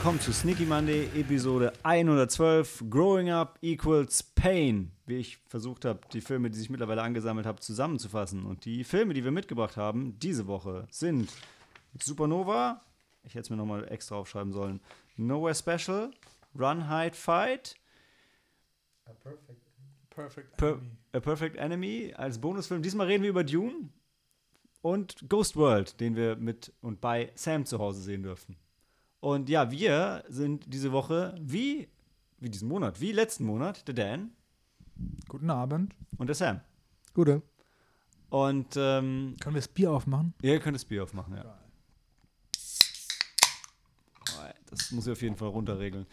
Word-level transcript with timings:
Willkommen 0.00 0.20
zu 0.20 0.32
Sneaky 0.32 0.64
Monday, 0.64 1.10
Episode 1.14 1.74
112. 1.82 2.84
Growing 2.88 3.28
Up 3.28 3.58
Equals 3.60 4.22
Pain. 4.22 4.92
Wie 5.04 5.18
ich 5.18 5.36
versucht 5.46 5.84
habe, 5.84 6.00
die 6.14 6.22
Filme, 6.22 6.48
die 6.48 6.56
sich 6.56 6.70
mittlerweile 6.70 7.02
angesammelt 7.02 7.46
habe, 7.46 7.60
zusammenzufassen. 7.60 8.46
Und 8.46 8.64
die 8.64 8.82
Filme, 8.84 9.12
die 9.12 9.24
wir 9.24 9.30
mitgebracht 9.30 9.76
haben, 9.76 10.18
diese 10.18 10.46
Woche 10.46 10.88
sind 10.90 11.30
Supernova. 12.02 12.80
Ich 13.24 13.34
hätte 13.34 13.42
es 13.42 13.50
mir 13.50 13.58
nochmal 13.58 13.92
extra 13.92 14.16
aufschreiben 14.16 14.54
sollen. 14.54 14.80
Nowhere 15.18 15.54
Special, 15.54 16.10
Run, 16.58 16.88
Hide, 16.88 17.14
Fight. 17.14 17.76
A 19.04 19.12
perfect, 19.12 19.60
perfect 20.08 20.56
Per 20.56 20.68
enemy. 20.68 20.90
A 21.12 21.20
Perfect 21.20 21.56
Enemy 21.56 22.14
als 22.16 22.40
Bonusfilm. 22.40 22.80
Diesmal 22.80 23.06
reden 23.06 23.22
wir 23.22 23.30
über 23.30 23.44
Dune 23.44 23.90
und 24.80 25.28
Ghost 25.28 25.56
World, 25.56 26.00
den 26.00 26.16
wir 26.16 26.36
mit 26.36 26.72
und 26.80 27.02
bei 27.02 27.32
Sam 27.34 27.66
zu 27.66 27.78
Hause 27.78 28.00
sehen 28.00 28.22
dürfen. 28.22 28.56
Und 29.20 29.48
ja, 29.48 29.70
wir 29.70 30.24
sind 30.28 30.64
diese 30.72 30.92
Woche 30.92 31.34
wie, 31.40 31.88
wie 32.38 32.48
diesen 32.50 32.68
Monat, 32.68 33.00
wie 33.00 33.12
letzten 33.12 33.44
Monat, 33.44 33.86
der 33.86 33.94
Dan 33.94 34.30
Guten 35.28 35.50
Abend. 35.50 35.94
und 36.18 36.26
der 36.26 36.34
Sam. 36.34 36.60
Gute. 37.14 37.42
Und 38.30 38.76
ähm, 38.76 39.36
Können 39.40 39.54
wir 39.56 39.60
das 39.60 39.68
Bier 39.68 39.90
aufmachen? 39.92 40.34
ihr 40.42 40.60
könnt 40.60 40.74
das 40.74 40.84
Bier 40.84 41.02
aufmachen, 41.02 41.36
ja. 41.36 41.56
Das 44.70 44.92
muss 44.92 45.04
ich 45.08 45.12
auf 45.12 45.22
jeden 45.22 45.34
Fall 45.36 45.48
runterregeln. 45.48 46.06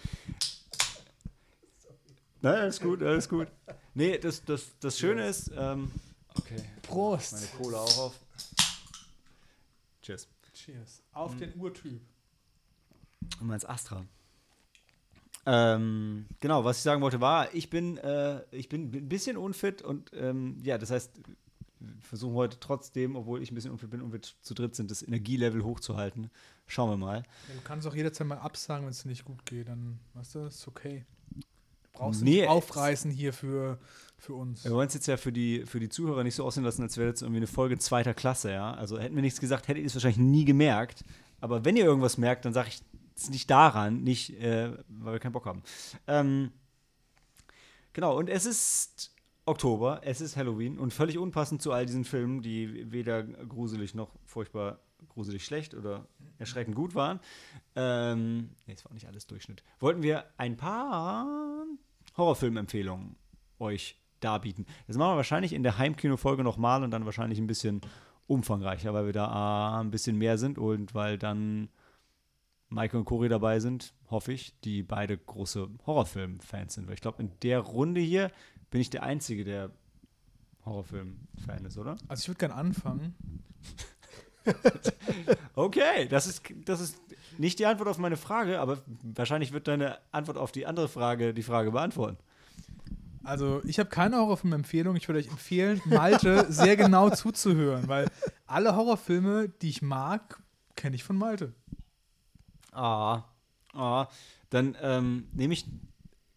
Nein, 2.41 2.55
alles 2.55 2.79
gut, 2.79 3.03
alles 3.03 3.29
gut. 3.29 3.47
Nee, 3.93 4.17
das, 4.17 4.43
das, 4.43 4.71
das 4.79 4.97
Schöne 4.97 5.27
ist, 5.27 5.51
ähm, 5.55 5.91
okay, 6.35 6.63
Prost. 6.81 7.33
meine 7.33 7.45
Kohle 7.47 7.77
auch 7.79 7.97
auf. 7.99 8.19
Cheers. 10.01 10.27
Cheers. 10.53 11.03
Auf 11.13 11.35
Mhm. 11.35 11.39
den 11.39 11.55
Urtyp. 11.59 12.01
Du 13.39 13.45
meinst 13.45 13.67
Astra. 13.69 14.05
Ähm, 15.45 16.25
genau, 16.41 16.65
was 16.65 16.77
ich 16.77 16.83
sagen 16.83 17.01
wollte 17.01 17.21
war, 17.21 17.53
ich 17.53 17.69
bin, 17.69 17.97
äh, 17.97 18.41
ich 18.51 18.67
bin 18.67 18.93
ein 18.93 19.07
bisschen 19.07 19.37
unfit 19.37 19.81
und 19.81 20.11
ähm, 20.13 20.57
ja, 20.61 20.77
das 20.77 20.91
heißt, 20.91 21.21
wir 21.79 22.01
versuchen 22.01 22.35
heute 22.35 22.59
trotzdem, 22.59 23.15
obwohl 23.15 23.41
ich 23.41 23.49
ein 23.51 23.55
bisschen 23.55 23.71
unfit 23.71 23.89
bin 23.89 24.01
und 24.01 24.11
wir 24.11 24.21
zu 24.21 24.53
dritt 24.53 24.75
sind, 24.75 24.91
das 24.91 25.01
Energielevel 25.01 25.63
hochzuhalten. 25.63 26.29
Schauen 26.65 26.89
wir 26.89 26.97
mal. 26.97 27.23
Ja, 27.47 27.55
du 27.55 27.61
kannst 27.63 27.87
auch 27.87 27.95
jederzeit 27.95 28.27
mal 28.27 28.39
absagen, 28.39 28.85
wenn 28.85 28.91
es 28.91 29.05
nicht 29.05 29.23
gut 29.23 29.45
geht. 29.45 29.69
Dann, 29.69 29.99
weißt 30.15 30.35
du, 30.35 30.39
ist 30.47 30.67
okay. 30.67 31.05
Du 31.33 31.41
brauchst 31.93 32.21
Nee, 32.23 32.41
nicht 32.41 32.49
aufreißen 32.49 33.09
hier 33.09 33.31
für, 33.31 33.79
für 34.17 34.33
uns. 34.33 34.65
Wir 34.65 34.71
wollen 34.71 34.87
es 34.87 34.95
jetzt 34.95 35.07
ja 35.07 35.15
für 35.15 35.31
die, 35.31 35.65
für 35.65 35.79
die 35.79 35.87
Zuhörer 35.87 36.25
nicht 36.25 36.35
so 36.35 36.43
aussehen 36.43 36.63
lassen, 36.65 36.81
als 36.81 36.97
wäre 36.97 37.07
jetzt 37.07 37.21
irgendwie 37.21 37.37
eine 37.37 37.47
Folge 37.47 37.77
zweiter 37.77 38.13
Klasse, 38.13 38.51
ja. 38.51 38.73
Also 38.73 38.99
hätten 38.99 39.15
wir 39.15 39.21
nichts 39.21 39.39
gesagt, 39.39 39.69
hättet 39.69 39.83
ihr 39.83 39.87
es 39.87 39.95
wahrscheinlich 39.95 40.19
nie 40.19 40.43
gemerkt. 40.43 41.05
Aber 41.39 41.63
wenn 41.63 41.77
ihr 41.77 41.85
irgendwas 41.85 42.17
merkt, 42.17 42.43
dann 42.43 42.53
sage 42.53 42.69
ich 42.69 42.81
es 43.17 43.29
nicht 43.29 43.49
daran, 43.49 44.03
nicht, 44.03 44.39
äh, 44.41 44.71
weil 44.87 45.13
wir 45.13 45.19
keinen 45.19 45.33
Bock 45.33 45.45
haben. 45.45 45.63
Ähm, 46.07 46.51
genau, 47.93 48.17
und 48.17 48.29
es 48.29 48.45
ist 48.45 49.15
Oktober, 49.45 50.01
es 50.03 50.21
ist 50.21 50.35
Halloween 50.35 50.77
und 50.77 50.93
völlig 50.93 51.17
unpassend 51.17 51.61
zu 51.61 51.71
all 51.71 51.85
diesen 51.85 52.05
Filmen, 52.05 52.41
die 52.41 52.91
weder 52.91 53.23
gruselig 53.23 53.95
noch 53.95 54.11
furchtbar 54.25 54.79
gruselig 55.09 55.45
schlecht 55.45 55.73
oder 55.73 56.07
erschreckend 56.37 56.75
gut 56.75 56.95
waren. 56.95 57.19
Ähm, 57.75 58.49
nee, 58.65 58.73
es 58.73 58.85
war 58.85 58.93
nicht 58.93 59.07
alles 59.07 59.27
Durchschnitt. 59.27 59.63
Wollten 59.79 60.01
wir 60.01 60.25
ein 60.37 60.57
paar 60.57 61.65
Horrorfilmempfehlungen 62.15 63.15
euch 63.59 63.99
darbieten. 64.19 64.65
Das 64.87 64.97
machen 64.97 65.13
wir 65.13 65.17
wahrscheinlich 65.17 65.53
in 65.53 65.63
der 65.63 65.77
Heimkino-Folge 65.77 66.43
nochmal 66.43 66.83
und 66.83 66.91
dann 66.91 67.05
wahrscheinlich 67.05 67.39
ein 67.39 67.47
bisschen 67.47 67.81
umfangreicher, 68.27 68.93
weil 68.93 69.05
wir 69.05 69.13
da 69.13 69.27
A, 69.27 69.79
ein 69.79 69.91
bisschen 69.91 70.17
mehr 70.17 70.37
sind 70.37 70.57
und 70.57 70.93
weil 70.93 71.17
dann 71.17 71.69
Maike 72.69 72.97
und 72.97 73.05
Cori 73.05 73.29
dabei 73.29 73.59
sind, 73.59 73.93
hoffe 74.09 74.33
ich, 74.33 74.59
die 74.61 74.83
beide 74.83 75.17
große 75.17 75.69
Horrorfilm-Fans 75.85 76.73
sind. 76.73 76.87
Weil 76.87 76.95
ich 76.95 77.01
glaube, 77.01 77.21
in 77.23 77.31
der 77.41 77.59
Runde 77.59 78.01
hier 78.01 78.31
bin 78.69 78.81
ich 78.81 78.89
der 78.89 79.03
Einzige, 79.03 79.43
der 79.43 79.71
Horrorfilm-Fan 80.65 81.65
ist, 81.65 81.77
oder? 81.77 81.95
Also 82.07 82.21
ich 82.21 82.27
würde 82.27 82.39
gerne 82.39 82.55
anfangen. 82.55 83.15
Okay, 85.55 86.07
das 86.07 86.27
ist, 86.27 86.41
das 86.65 86.79
ist 86.79 86.97
nicht 87.37 87.59
die 87.59 87.65
Antwort 87.65 87.89
auf 87.89 87.97
meine 87.97 88.15
Frage, 88.15 88.59
aber 88.59 88.77
wahrscheinlich 89.01 89.51
wird 89.51 89.67
deine 89.67 89.97
Antwort 90.11 90.37
auf 90.37 90.51
die 90.51 90.65
andere 90.65 90.87
Frage 90.87 91.33
die 91.33 91.43
Frage 91.43 91.71
beantworten. 91.71 92.17
Also 93.23 93.61
ich 93.65 93.77
habe 93.79 93.89
keine 93.89 94.17
Horrorfilm-Empfehlung. 94.17 94.95
Ich 94.95 95.07
würde 95.09 95.19
euch 95.19 95.27
empfehlen, 95.27 95.81
Malte 95.85 96.45
sehr 96.49 96.77
genau 96.77 97.09
zuzuhören, 97.09 97.87
weil 97.87 98.07
alle 98.45 98.75
Horrorfilme, 98.75 99.49
die 99.49 99.69
ich 99.69 99.81
mag, 99.81 100.39
kenne 100.75 100.95
ich 100.95 101.03
von 101.03 101.17
Malte. 101.17 101.53
Ah, 102.77 103.25
ah. 103.73 104.07
Dann 104.51 104.77
ähm, 104.81 105.27
nehme 105.33 105.53
ich, 105.53 105.65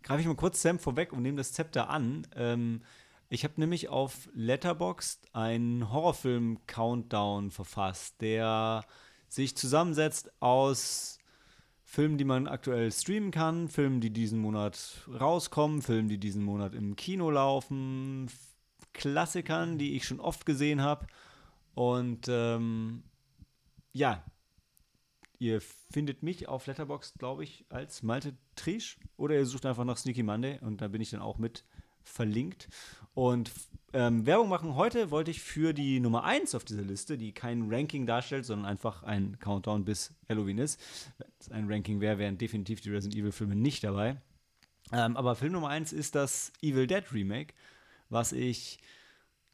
greife 0.03 0.23
ich 0.23 0.27
mal 0.27 0.37
kurz 0.37 0.63
Sam 0.63 0.79
vorweg 0.79 1.13
und 1.13 1.23
nehme 1.23 1.37
das 1.37 1.53
Zepter 1.53 1.91
an. 1.91 2.27
Ähm, 2.35 2.83
ich 3.29 3.45
habe 3.45 3.55
nämlich 3.59 3.89
auf 3.89 4.29
Letterboxd 4.35 5.35
einen 5.35 5.93
Horrorfilm-Countdown 5.93 7.51
verfasst, 7.51 8.21
der 8.23 8.85
sich 9.29 9.57
zusammensetzt 9.57 10.33
aus 10.41 11.19
Filmen, 11.85 12.17
die 12.17 12.25
man 12.25 12.49
aktuell 12.49 12.91
streamen 12.91 13.33
kann, 13.33 13.69
Filmen, 13.69 14.01
die 14.01 14.11
diesen 14.11 14.41
Monat 14.41 15.07
rauskommen, 15.09 15.83
Filmen, 15.83 16.09
die 16.09 16.19
diesen 16.19 16.43
Monat 16.43 16.75
im 16.75 16.97
Kino 16.97 17.31
laufen, 17.31 18.31
Klassikern, 18.95 19.77
die 19.77 19.95
ich 19.95 20.07
schon 20.07 20.21
oft 20.21 20.47
gesehen 20.47 20.81
habe. 20.81 21.07
Und 21.75 22.29
ähm, 22.29 23.03
ja, 23.93 24.25
Ihr 25.41 25.63
findet 25.63 26.23
mich 26.23 26.49
auf 26.49 26.67
Letterboxd, 26.67 27.19
glaube 27.19 27.45
ich, 27.45 27.65
als 27.71 28.03
Malte 28.03 28.37
Trisch 28.57 28.99
oder 29.17 29.35
ihr 29.35 29.47
sucht 29.47 29.65
einfach 29.65 29.85
nach 29.85 29.97
Sneaky 29.97 30.23
Monday 30.23 30.59
und 30.61 30.83
da 30.83 30.89
bin 30.89 31.01
ich 31.01 31.11
dann 31.11 31.23
auch 31.23 31.39
mit 31.39 31.65
verlinkt. 32.05 32.69
Und 33.15 33.51
ähm, 33.95 34.27
Werbung 34.27 34.51
machen 34.51 34.75
heute 34.75 35.11
wollte 35.11 35.31
ich 35.31 35.41
für 35.41 35.73
die 35.73 35.99
Nummer 35.99 36.25
1 36.25 36.55
auf 36.55 36.65
dieser 36.65 36.83
Liste, 36.83 37.17
die 37.17 37.33
kein 37.33 37.73
Ranking 37.73 38.05
darstellt, 38.05 38.45
sondern 38.45 38.67
einfach 38.67 39.03
ein 39.03 39.39
Countdown 39.39 39.87
bis 39.87 40.15
Halloween 40.29 40.59
ist. 40.59 40.79
Wenn 41.17 41.29
es 41.41 41.51
ein 41.51 41.73
Ranking 41.73 42.03
wäre, 42.03 42.19
wären 42.19 42.37
definitiv 42.37 42.83
die 42.83 42.91
Resident 42.91 43.19
Evil 43.19 43.33
Filme 43.33 43.57
nicht 43.57 43.83
dabei. 43.83 44.21
Ähm, 44.93 45.17
aber 45.17 45.37
Film 45.37 45.53
Nummer 45.53 45.69
1 45.69 45.95
ist 45.95 46.17
das 46.17 46.53
Evil 46.61 46.87
Dead 46.87 47.11
Remake, 47.13 47.55
was 48.11 48.33
ich 48.33 48.79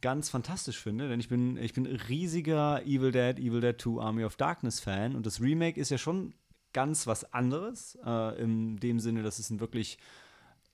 ganz 0.00 0.28
fantastisch 0.28 0.78
finde, 0.78 1.08
denn 1.08 1.20
ich 1.20 1.28
bin, 1.28 1.56
ich 1.56 1.72
bin 1.72 1.86
riesiger 1.86 2.82
Evil 2.84 3.12
Dead, 3.12 3.38
Evil 3.38 3.60
Dead 3.60 3.80
2 3.80 4.00
Army 4.02 4.24
of 4.24 4.36
Darkness 4.36 4.80
Fan 4.80 5.16
und 5.16 5.26
das 5.26 5.40
Remake 5.40 5.80
ist 5.80 5.90
ja 5.90 5.98
schon 5.98 6.34
ganz 6.72 7.06
was 7.06 7.32
anderes, 7.32 7.98
äh, 8.04 8.40
in 8.40 8.76
dem 8.76 9.00
Sinne, 9.00 9.22
dass 9.22 9.38
es 9.38 9.50
ein 9.50 9.60
wirklich 9.60 9.98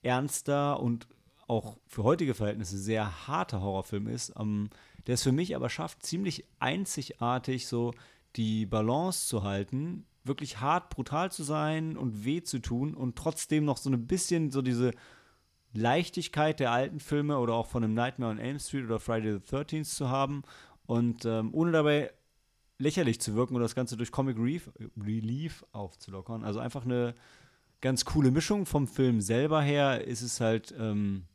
ernster 0.01 0.79
und 0.81 1.07
auch 1.47 1.77
für 1.87 2.03
heutige 2.03 2.33
Verhältnisse 2.33 2.77
sehr 2.77 3.27
harter 3.27 3.61
Horrorfilm 3.61 4.07
ist, 4.07 4.33
ähm, 4.37 4.69
der 5.07 5.15
es 5.15 5.23
für 5.23 5.31
mich 5.31 5.55
aber 5.55 5.69
schafft, 5.69 6.03
ziemlich 6.03 6.45
einzigartig 6.59 7.67
so 7.67 7.93
die 8.35 8.65
Balance 8.65 9.27
zu 9.27 9.43
halten, 9.43 10.05
wirklich 10.23 10.59
hart, 10.59 10.89
brutal 10.89 11.31
zu 11.31 11.43
sein 11.43 11.97
und 11.97 12.25
weh 12.25 12.41
zu 12.41 12.59
tun 12.59 12.93
und 12.93 13.15
trotzdem 13.15 13.65
noch 13.65 13.77
so 13.77 13.89
ein 13.89 14.07
bisschen 14.07 14.51
so 14.51 14.61
diese 14.61 14.91
Leichtigkeit 15.73 16.59
der 16.59 16.71
alten 16.71 16.99
Filme 16.99 17.39
oder 17.39 17.53
auch 17.53 17.67
von 17.67 17.83
einem 17.83 17.93
Nightmare 17.93 18.31
on 18.31 18.39
Elm 18.39 18.59
Street 18.59 18.85
oder 18.85 18.99
Friday 18.99 19.33
the 19.33 19.55
13th 19.55 19.95
zu 19.95 20.09
haben 20.09 20.43
und 20.85 21.25
ähm, 21.25 21.49
ohne 21.53 21.71
dabei 21.71 22.11
lächerlich 22.77 23.19
zu 23.19 23.35
wirken 23.35 23.55
oder 23.55 23.65
das 23.65 23.75
Ganze 23.75 23.97
durch 23.97 24.11
Comic 24.11 24.37
Relief, 24.37 24.69
Relief 24.97 25.65
aufzulockern. 25.71 26.43
Also 26.43 26.59
einfach 26.59 26.85
eine 26.85 27.15
ganz 27.81 28.05
coole 28.05 28.31
Mischung 28.31 28.65
vom 28.65 28.87
Film 28.87 29.21
selber 29.21 29.61
her. 29.61 30.05
Ist 30.05 30.21
es 30.21 30.39
halt 30.39 30.73
ähm, 30.77 31.25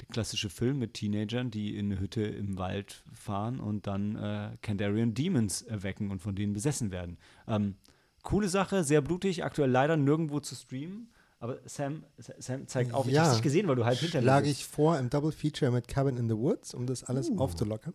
der 0.00 0.08
klassische 0.08 0.50
Film 0.50 0.78
mit 0.78 0.94
Teenagern, 0.94 1.50
die 1.50 1.76
in 1.76 1.86
eine 1.86 2.00
Hütte 2.00 2.22
im 2.22 2.58
Wald 2.58 3.02
fahren 3.12 3.58
und 3.58 3.86
dann 3.86 4.16
äh, 4.16 4.56
Kandarian 4.62 5.14
Demons 5.14 5.62
erwecken 5.62 6.10
und 6.10 6.20
von 6.20 6.34
denen 6.34 6.52
besessen 6.52 6.90
werden. 6.90 7.18
Ähm, 7.46 7.74
coole 8.22 8.48
Sache, 8.48 8.84
sehr 8.84 9.00
blutig, 9.00 9.44
aktuell 9.44 9.70
leider 9.70 9.96
nirgendwo 9.96 10.40
zu 10.40 10.54
streamen. 10.54 11.08
Aber 11.40 11.58
Sam, 11.66 12.04
Sam 12.38 12.66
zeigt 12.66 12.92
auf, 12.92 13.06
ich 13.06 13.12
Ja. 13.12 13.22
hab's 13.22 13.34
nicht 13.34 13.42
gesehen, 13.42 13.68
weil 13.68 13.76
du 13.76 13.84
halb 13.84 13.98
hinter 13.98 14.20
bist. 14.20 14.46
ich 14.50 14.66
vor 14.66 14.98
im 14.98 15.08
Double 15.08 15.30
Feature 15.32 15.70
mit 15.70 15.86
Cabin 15.86 16.16
in 16.16 16.28
the 16.28 16.36
Woods, 16.36 16.74
um 16.74 16.86
das 16.86 17.04
alles 17.04 17.30
Uh. 17.30 17.38
aufzulockern. 17.38 17.94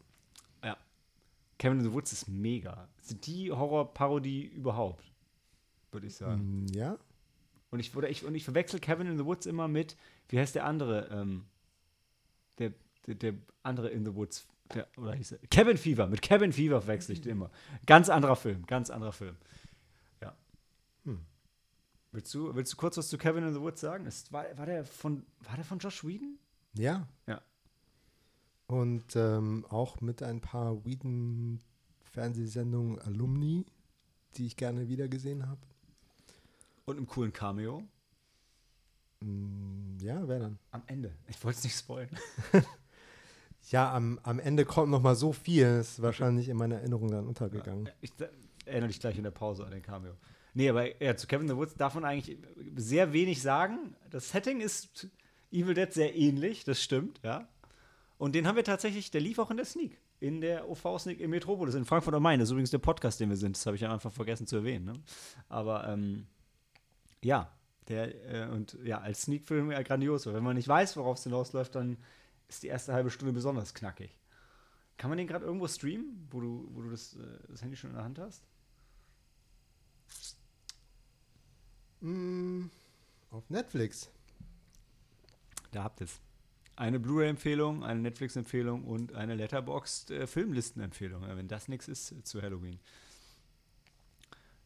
Ja. 0.63 0.77
Kevin 1.59 1.79
in 1.79 1.83
the 1.85 1.91
Woods 1.91 2.13
ist 2.13 2.29
mega. 2.29 2.87
Ist 3.01 3.25
die 3.27 3.51
Horrorparodie 3.51 4.43
überhaupt, 4.45 5.03
würde 5.91 6.07
ich 6.07 6.15
sagen. 6.15 6.63
Mm, 6.63 6.67
Ja. 6.73 6.97
Und 7.69 7.79
ich, 7.79 7.93
oder 7.95 8.09
ich, 8.09 8.23
und 8.23 8.33
ich 8.35 8.43
verwechsel 8.45 8.79
Kevin 8.79 9.07
in 9.07 9.17
the 9.17 9.25
Woods 9.25 9.45
immer 9.45 9.67
mit, 9.67 9.97
wie 10.29 10.39
heißt 10.39 10.55
der 10.55 10.65
andere? 10.65 11.09
Ähm, 11.11 11.43
der, 12.59 12.71
der, 13.07 13.15
der 13.15 13.33
andere 13.63 13.89
in 13.89 14.05
the 14.05 14.13
Woods. 14.15 14.45
Der, 14.73 14.87
oder 14.95 15.13
hieß 15.13 15.33
er? 15.33 15.39
Kevin 15.49 15.77
Fever. 15.77 16.07
Mit 16.07 16.21
Kevin 16.21 16.53
Fever 16.53 16.81
verwechsel 16.81 17.13
ich 17.13 17.21
den 17.21 17.31
immer. 17.33 17.49
Ganz 17.87 18.07
anderer 18.09 18.35
Film, 18.37 18.65
ganz 18.67 18.89
anderer 18.89 19.11
Film. 19.11 19.35
Ja. 22.13 22.17
Willst, 22.17 22.33
du, 22.33 22.55
willst 22.55 22.73
du 22.73 22.77
kurz 22.77 22.97
was 22.97 23.09
zu 23.09 23.17
Kevin 23.17 23.43
in 23.43 23.53
the 23.53 23.59
Woods 23.59 23.81
sagen? 23.81 24.05
Ist, 24.05 24.31
war, 24.31 24.45
war, 24.57 24.65
der 24.65 24.85
von, 24.85 25.25
war 25.41 25.55
der 25.55 25.65
von 25.65 25.79
Josh 25.79 26.05
Whedon? 26.05 26.37
Ja. 26.75 27.07
Ja. 27.27 27.41
Und 28.67 29.15
ähm, 29.15 29.65
auch 29.69 29.99
mit 30.01 30.21
ein 30.23 30.41
paar 30.41 30.83
Whedon-Fernsehsendungen 30.85 32.99
Alumni, 32.99 33.65
die 34.35 34.45
ich 34.45 34.55
gerne 34.57 34.87
wiedergesehen 34.87 35.47
habe. 35.47 35.61
Und 36.85 36.97
einem 36.97 37.07
coolen 37.07 37.33
Cameo. 37.33 37.83
Mm, 39.21 39.97
Ja, 39.99 40.27
wer 40.27 40.39
dann? 40.39 40.59
Am 40.71 40.83
Ende. 40.87 41.13
Ich 41.27 41.43
wollte 41.43 41.57
es 41.59 41.63
nicht 41.63 41.77
spoilen. 41.77 42.09
Ja, 43.69 43.95
am, 43.95 44.19
am 44.23 44.39
Ende 44.39 44.65
kommt 44.65 44.91
noch 44.91 45.01
mal 45.01 45.15
so 45.15 45.31
viel, 45.31 45.65
ist 45.79 46.01
wahrscheinlich 46.01 46.49
in 46.49 46.57
meiner 46.57 46.79
Erinnerung 46.79 47.09
dann 47.09 47.25
untergegangen. 47.25 47.87
Ich 48.01 48.11
äh, 48.19 48.27
erinnere 48.65 48.89
dich 48.89 48.99
gleich 48.99 49.17
in 49.17 49.23
der 49.23 49.31
Pause 49.31 49.63
an 49.63 49.71
den 49.71 49.81
Cameo. 49.81 50.17
Nee, 50.53 50.69
aber 50.69 51.01
ja, 51.01 51.15
zu 51.15 51.27
Kevin 51.27 51.47
the 51.47 51.55
Woods 51.55 51.75
darf 51.75 51.95
man 51.95 52.05
eigentlich 52.05 52.37
sehr 52.75 53.11
wenig 53.11 53.41
sagen. 53.41 53.95
Das 54.09 54.29
Setting 54.29 54.61
ist 54.61 55.07
Evil 55.51 55.73
Dead 55.73 55.91
sehr 55.91 56.15
ähnlich, 56.15 56.63
das 56.63 56.81
stimmt, 56.81 57.19
ja. 57.23 57.47
Und 58.17 58.35
den 58.35 58.47
haben 58.47 58.55
wir 58.55 58.63
tatsächlich, 58.63 59.11
der 59.11 59.21
lief 59.21 59.39
auch 59.39 59.51
in 59.51 59.57
der 59.57 59.65
Sneak. 59.65 59.99
In 60.19 60.39
der 60.39 60.69
OV-Sneak 60.69 61.19
im 61.19 61.31
Metropolis 61.31 61.75
in 61.75 61.83
Frankfurt 61.83 62.13
am 62.13 62.23
Main. 62.23 62.39
Das 62.39 62.47
ist 62.47 62.51
übrigens 62.53 62.71
der 62.71 62.77
Podcast, 62.77 63.19
den 63.19 63.29
wir 63.29 63.35
sind. 63.35 63.57
Das 63.57 63.65
habe 63.65 63.75
ich 63.75 63.85
Anfang 63.85 64.11
vergessen 64.11 64.47
zu 64.47 64.57
erwähnen. 64.57 64.85
Ne? 64.85 64.93
Aber 65.49 65.85
ähm, 65.89 66.27
ja, 67.21 67.51
der, 67.89 68.31
äh, 68.31 68.49
und 68.49 68.77
ja, 68.83 68.99
als 68.99 69.23
Sneak-Film 69.23 69.71
ja 69.71 69.81
grandios. 69.81 70.25
Weil 70.25 70.35
wenn 70.35 70.43
man 70.43 70.55
nicht 70.55 70.67
weiß, 70.67 70.95
worauf 70.95 71.17
es 71.17 71.23
hinausläuft, 71.23 71.75
dann 71.75 71.97
ist 72.47 72.63
die 72.63 72.67
erste 72.67 72.93
halbe 72.93 73.09
Stunde 73.09 73.33
besonders 73.33 73.73
knackig. 73.73 74.17
Kann 74.97 75.09
man 75.09 75.17
den 75.17 75.27
gerade 75.27 75.43
irgendwo 75.43 75.67
streamen, 75.67 76.27
wo 76.31 76.39
du, 76.39 76.69
wo 76.71 76.81
du 76.81 76.91
das, 76.91 77.15
äh, 77.15 77.19
das 77.49 77.61
Handy 77.61 77.75
schon 77.75 77.89
in 77.89 77.97
der 77.97 78.05
Hand 78.05 78.19
hast? 78.19 78.45
Mm, 82.03 82.65
auf 83.31 83.49
Netflix. 83.49 84.09
Da 85.71 85.83
habt 85.85 86.01
ihr 86.01 86.05
es. 86.05 86.19
Eine 86.75 86.99
Blu-ray-Empfehlung, 86.99 87.83
eine 87.83 87.99
Netflix-Empfehlung 88.01 88.83
und 88.83 89.13
eine 89.13 89.35
Letterboxd-Filmlisten-Empfehlung. 89.35 91.23
Ja, 91.23 91.37
wenn 91.37 91.47
das 91.47 91.67
nichts 91.67 91.87
ist 91.87 92.11
äh, 92.11 92.23
zu 92.23 92.41
Halloween. 92.41 92.79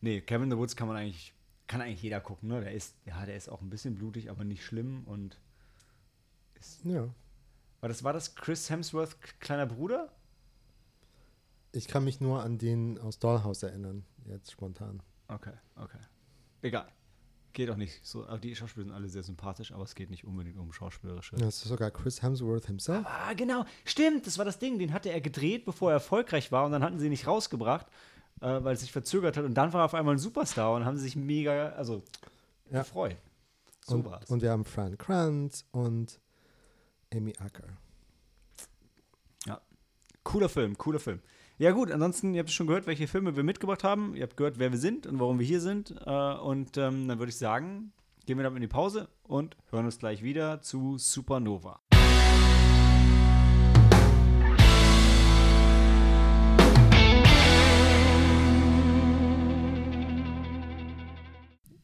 Nee, 0.02 0.22
Kevin 0.22 0.50
the 0.50 0.58
Woods 0.58 0.76
kann 0.76 0.88
man 0.88 0.98
eigentlich, 0.98 1.34
kann 1.68 1.82
eigentlich 1.82 2.02
jeder 2.02 2.22
gucken, 2.22 2.50
ne? 2.50 2.62
Der 2.62 2.72
ist, 2.72 2.96
ja, 3.06 3.26
der 3.26 3.36
ist 3.36 3.50
auch 3.50 3.62
ein 3.62 3.70
bisschen 3.70 3.96
blutig, 3.96 4.30
aber 4.32 4.44
nicht 4.44 4.64
schlimm 4.66 5.04
und 5.06 5.38
ist, 6.60 6.84
Ja. 6.86 7.08
war 7.82 7.90
das, 7.90 8.04
war 8.04 8.14
das 8.14 8.36
Chris 8.36 8.70
Hemsworth 8.70 9.18
kleiner 9.40 9.66
Bruder? 9.66 10.12
Ich 11.74 11.88
kann 11.88 12.04
mich 12.06 12.22
nur 12.22 12.42
an 12.42 12.58
den 12.58 12.98
aus 13.00 13.20
Dollhouse 13.20 13.64
erinnern, 13.64 14.06
jetzt 14.26 14.52
spontan. 14.52 15.02
Okay, 15.28 15.54
okay. 15.76 16.00
Egal. 16.62 16.88
Geht 17.54 17.70
auch 17.72 17.76
nicht 17.76 18.06
so. 18.06 18.26
aber 18.28 18.38
Die 18.38 18.56
Schauspieler 18.56 18.86
sind 18.86 18.94
alle 18.94 19.10
sehr 19.10 19.24
sympathisch, 19.24 19.72
aber 19.72 19.84
es 19.84 19.96
geht 19.96 20.10
nicht 20.12 20.26
unbedingt 20.26 20.58
um 20.58 20.72
schauspielerische. 20.72 21.36
Das 21.38 21.56
ist 21.58 21.64
sogar 21.64 21.90
Chris 21.92 22.22
Hemsworth 22.22 22.68
himself. 22.68 23.06
Ah, 23.08 23.34
genau. 23.34 23.66
Stimmt, 23.86 24.28
das 24.28 24.38
war 24.38 24.46
das 24.46 24.60
Ding. 24.60 24.78
Den 24.78 24.94
hatte 24.94 25.10
er 25.10 25.22
gedreht, 25.22 25.66
bevor 25.66 25.90
er 25.92 25.96
erfolgreich 25.96 26.52
war. 26.52 26.66
Und 26.66 26.72
dann 26.74 26.84
hatten 26.84 27.00
sie 27.00 27.06
ihn 27.08 27.12
nicht 27.12 27.26
rausgebracht, 27.26 27.88
äh, 28.42 28.64
weil 28.64 28.76
es 28.76 28.82
sich 28.82 28.92
verzögert 28.92 29.38
hat. 29.38 29.46
Und 29.46 29.56
dann 29.56 29.74
war 29.74 29.82
er 29.82 29.86
auf 29.86 29.94
einmal 29.96 30.16
ein 30.16 30.20
Superstar 30.20 30.74
und 30.76 30.86
haben 30.86 30.98
sich 30.98 31.16
mega, 31.16 31.70
also, 31.70 32.04
Ja. 32.70 32.80
gefreut. 32.80 33.18
So 33.86 33.96
und, 33.96 34.06
war's. 34.06 34.30
und 34.30 34.42
wir 34.42 34.52
haben 34.52 34.66
Fran 34.66 34.98
Kranz 34.98 35.66
und 35.72 36.20
Amy 37.14 37.34
Acker. 37.40 37.68
Cooler 40.24 40.50
Film, 40.50 40.78
cooler 40.78 41.00
Film. 41.00 41.22
Ja, 41.60 41.72
gut, 41.72 41.92
ansonsten, 41.92 42.36
ihr 42.36 42.42
habt 42.42 42.52
schon 42.52 42.68
gehört, 42.68 42.86
welche 42.86 43.08
Filme 43.08 43.36
wir 43.36 43.42
mitgebracht 43.42 43.84
haben. 43.84 44.16
Ihr 44.16 44.22
habt 44.22 44.38
gehört, 44.38 44.60
wer 44.60 44.72
wir 44.72 44.78
sind 44.78 45.08
und 45.08 45.20
warum 45.20 45.40
wir 45.40 45.46
hier 45.48 45.60
sind. 45.60 45.90
Äh, 46.06 46.34
und 46.36 46.78
ähm, 46.78 47.08
dann 47.08 47.18
würde 47.18 47.32
ich 47.32 47.38
sagen, 47.38 47.94
gehen 48.28 48.38
wir 48.38 48.44
damit 48.44 48.58
in 48.58 48.62
die 48.62 48.68
Pause 48.68 49.10
und 49.24 49.58
hören 49.72 49.86
uns 49.86 49.98
gleich 49.98 50.22
wieder 50.22 50.62
zu 50.62 51.00
Supernova. 51.00 51.80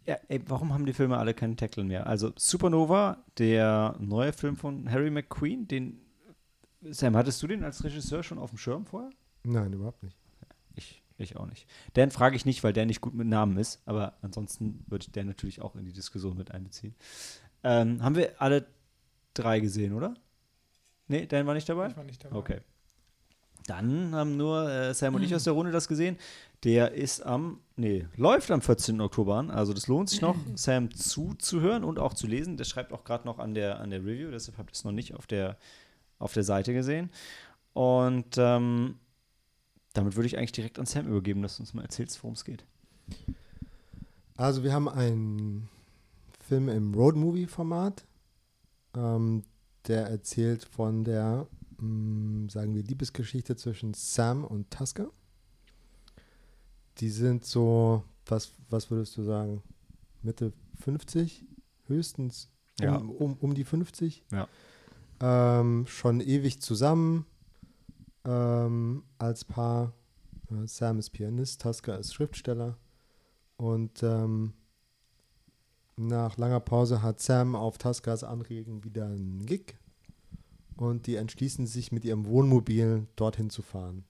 Ja, 0.05 0.17
ey, 0.27 0.39
warum 0.45 0.71
haben 0.71 0.85
die 0.85 0.93
Filme 0.93 1.17
alle 1.17 1.33
keinen 1.33 1.57
Tackle 1.57 1.83
mehr? 1.83 2.05
Also 2.05 2.31
Supernova, 2.35 3.23
der 3.39 3.95
neue 3.99 4.33
Film 4.33 4.55
von 4.55 4.91
Harry 4.91 5.09
McQueen, 5.09 5.67
den 5.67 5.99
Sam, 6.81 7.15
hattest 7.15 7.41
du 7.41 7.47
den 7.47 7.63
als 7.63 7.83
Regisseur 7.83 8.21
schon 8.21 8.37
auf 8.37 8.51
dem 8.51 8.59
Schirm 8.59 8.85
vorher? 8.85 9.09
Nein, 9.43 9.73
überhaupt 9.73 10.03
nicht. 10.03 10.17
Ich, 10.75 11.03
ich 11.17 11.35
auch 11.35 11.45
nicht. 11.45 11.67
Dan 11.93 12.11
frage 12.11 12.35
ich 12.35 12.45
nicht, 12.45 12.63
weil 12.63 12.73
der 12.73 12.85
nicht 12.85 13.01
gut 13.01 13.13
mit 13.13 13.27
Namen 13.27 13.57
ist, 13.57 13.81
aber 13.85 14.13
ansonsten 14.21 14.83
würde 14.87 15.05
ich 15.05 15.11
den 15.11 15.27
natürlich 15.27 15.61
auch 15.61 15.75
in 15.75 15.85
die 15.85 15.93
Diskussion 15.93 16.37
mit 16.37 16.51
einbeziehen. 16.51 16.95
Ähm, 17.63 18.01
haben 18.03 18.15
wir 18.15 18.41
alle 18.41 18.65
drei 19.33 19.59
gesehen, 19.59 19.93
oder? 19.93 20.15
Nee, 21.07 21.25
Dan 21.25 21.45
war 21.45 21.53
nicht 21.53 21.69
dabei? 21.69 21.87
Ich 21.87 21.97
war 21.97 22.03
nicht 22.03 22.23
dabei. 22.23 22.35
Okay. 22.35 22.61
Dann 23.67 24.13
haben 24.13 24.35
nur 24.35 24.69
äh, 24.69 24.93
Sam 24.93 25.15
und 25.15 25.23
ich 25.23 25.33
aus 25.33 25.45
der 25.45 25.53
Runde 25.53 25.71
das 25.71 25.87
gesehen. 25.87 26.17
Der 26.63 26.93
ist 26.93 27.25
am, 27.25 27.61
nee, 27.75 28.07
läuft 28.15 28.51
am 28.51 28.61
14. 28.61 28.99
Oktober 28.99 29.35
an. 29.35 29.51
Also 29.51 29.73
das 29.73 29.87
lohnt 29.87 30.09
sich 30.09 30.21
noch, 30.21 30.35
Sam 30.55 30.91
zuzuhören 30.91 31.83
und 31.83 31.99
auch 31.99 32.13
zu 32.13 32.27
lesen. 32.27 32.57
Der 32.57 32.65
schreibt 32.65 32.91
auch 32.91 33.03
gerade 33.03 33.25
noch 33.25 33.39
an 33.39 33.53
der, 33.53 33.79
an 33.79 33.89
der 33.89 34.01
Review, 34.01 34.31
deshalb 34.31 34.57
habt 34.57 34.71
ihr 34.71 34.73
es 34.73 34.83
noch 34.83 34.91
nicht 34.91 35.13
auf 35.15 35.27
der, 35.27 35.57
auf 36.19 36.33
der 36.33 36.43
Seite 36.43 36.73
gesehen. 36.73 37.09
Und 37.73 38.37
ähm, 38.37 38.99
damit 39.93 40.15
würde 40.15 40.27
ich 40.27 40.37
eigentlich 40.37 40.51
direkt 40.51 40.79
an 40.79 40.85
Sam 40.85 41.07
übergeben, 41.07 41.41
dass 41.41 41.57
du 41.57 41.63
uns 41.63 41.73
mal 41.73 41.83
erzählst, 41.83 42.21
worum 42.23 42.33
es 42.33 42.43
geht. 42.45 42.65
Also 44.35 44.63
wir 44.63 44.73
haben 44.73 44.89
einen 44.89 45.69
Film 46.47 46.67
im 46.69 46.93
Road-Movie-Format, 46.93 48.03
ähm, 48.95 49.43
der 49.87 50.07
erzählt 50.07 50.63
von 50.65 51.03
der, 51.03 51.47
mh, 51.79 52.49
sagen 52.51 52.73
wir, 52.73 52.83
Liebesgeschichte 52.83 53.55
zwischen 53.55 53.93
Sam 53.93 54.43
und 54.43 54.69
Tusker. 54.71 55.09
Die 56.99 57.09
sind 57.09 57.45
so, 57.45 58.03
was, 58.25 58.53
was 58.69 58.89
würdest 58.91 59.17
du 59.17 59.23
sagen, 59.23 59.61
Mitte 60.21 60.53
50 60.79 61.45
höchstens, 61.87 62.49
um, 62.79 62.85
Ja. 62.85 62.95
um, 62.97 63.33
um 63.37 63.53
die 63.53 63.63
50. 63.63 64.23
Ja. 64.31 64.47
Ähm, 65.19 65.85
schon 65.87 66.21
ewig 66.21 66.61
zusammen 66.61 67.25
ähm, 68.25 69.03
als 69.17 69.43
Paar. 69.45 69.93
Äh, 70.49 70.67
Sam 70.67 70.99
ist 70.99 71.11
Pianist, 71.11 71.61
Tusker 71.61 71.97
ist 71.99 72.13
Schriftsteller. 72.13 72.77
Und 73.57 74.03
ähm, 74.03 74.53
nach 75.95 76.37
langer 76.37 76.59
Pause 76.59 77.01
hat 77.01 77.19
Sam 77.19 77.55
auf 77.55 77.77
Tuskers 77.77 78.23
Anregen 78.23 78.83
wieder 78.83 79.05
einen 79.05 79.45
Gig. 79.45 79.75
Und 80.75 81.05
die 81.05 81.15
entschließen 81.15 81.67
sich 81.67 81.91
mit 81.91 82.03
ihrem 82.03 82.25
Wohnmobil 82.25 83.07
dorthin 83.15 83.49
zu 83.49 83.61
fahren. 83.61 84.03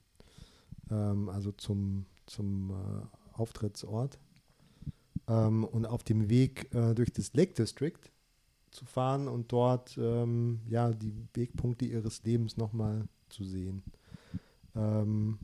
Ähm, 0.90 1.28
also 1.28 1.52
zum, 1.52 2.06
zum 2.26 2.70
äh, 2.70 3.38
Auftrittsort. 3.38 4.18
Ähm, 5.28 5.64
und 5.64 5.86
auf 5.86 6.02
dem 6.04 6.28
Weg 6.28 6.74
äh, 6.74 6.94
durch 6.94 7.12
das 7.12 7.34
Lake 7.34 7.54
District 7.54 8.00
zu 8.70 8.84
fahren 8.86 9.28
und 9.28 9.52
dort 9.52 9.96
ähm, 9.98 10.60
ja, 10.66 10.90
die 10.90 11.14
Wegpunkte 11.34 11.84
ihres 11.84 12.24
Lebens 12.24 12.56
nochmal 12.56 13.06
zu 13.28 13.44
sehen. 13.44 13.82
Ähm, 14.74 15.38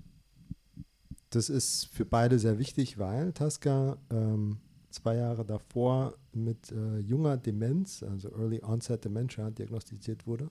das 1.30 1.48
ist 1.48 1.86
für 1.86 2.04
beide 2.04 2.38
sehr 2.38 2.58
wichtig, 2.58 2.98
weil 2.98 3.32
Tasca 3.32 3.96
ähm, 4.10 4.58
zwei 4.90 5.16
Jahre 5.16 5.44
davor 5.44 6.14
mit 6.32 6.72
äh, 6.72 6.98
junger 6.98 7.36
Demenz, 7.36 8.02
also 8.02 8.30
Early 8.30 8.62
Onset 8.62 9.04
Dementia, 9.04 9.50
diagnostiziert 9.50 10.26
wurde. 10.26 10.50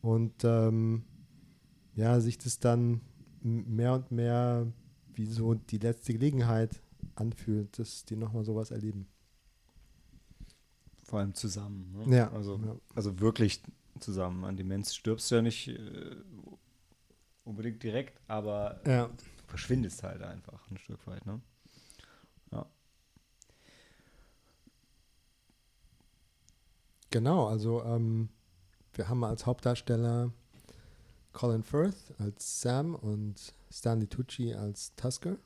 Und 0.00 0.44
ähm, 0.44 1.02
ja, 1.96 2.20
sich 2.20 2.38
das 2.38 2.60
dann 2.60 3.00
mehr 3.42 3.94
und 3.94 4.12
mehr 4.12 4.66
wie 5.14 5.26
so 5.26 5.54
die 5.54 5.78
letzte 5.78 6.12
Gelegenheit 6.12 6.80
anfühlt, 7.16 7.78
dass 7.78 8.04
die 8.04 8.16
nochmal 8.16 8.44
sowas 8.44 8.70
erleben. 8.70 9.08
Vor 11.02 11.18
allem 11.20 11.34
zusammen. 11.34 11.92
Ne? 12.06 12.16
Ja, 12.16 12.30
Also, 12.30 12.60
ja. 12.64 12.76
also 12.94 13.18
wirklich 13.18 13.60
zusammen. 13.98 14.44
An 14.44 14.56
Demenz 14.56 14.94
stirbst 14.94 15.30
du 15.30 15.36
ja 15.36 15.42
nicht 15.42 15.68
äh, 15.68 16.16
unbedingt 17.48 17.82
direkt, 17.82 18.20
aber 18.28 18.80
Ja. 18.86 19.10
verschwindest 19.46 20.02
halt 20.02 20.22
einfach 20.22 20.70
ein 20.70 20.78
Stück 20.78 21.06
weit. 21.06 21.24
Ne? 21.26 21.40
Ja. 22.52 22.66
Genau, 27.10 27.46
also 27.48 27.82
ähm, 27.84 28.28
wir 28.92 29.08
haben 29.08 29.24
als 29.24 29.46
Hauptdarsteller 29.46 30.32
Colin 31.32 31.62
Firth 31.62 32.14
als 32.18 32.60
Sam 32.60 32.94
und 32.94 33.54
Stanley 33.70 34.06
Tucci 34.08 34.54
als 34.54 34.94
Tusker. 34.96 35.38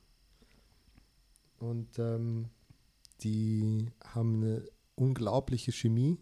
Und 1.59 1.99
ähm, 1.99 2.49
die 3.21 3.91
haben 4.05 4.43
eine 4.43 4.65
unglaubliche 4.97 5.71
Chemie, 5.71 6.19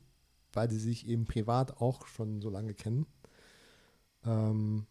weil 0.53 0.69
die 0.69 0.77
sich 0.79 1.07
eben 1.09 1.25
privat 1.25 1.81
auch 1.81 2.07
schon 2.07 2.43
so 2.43 2.51
lange 2.51 2.75
kennen. 2.75 3.07
Ähm, 4.25 4.87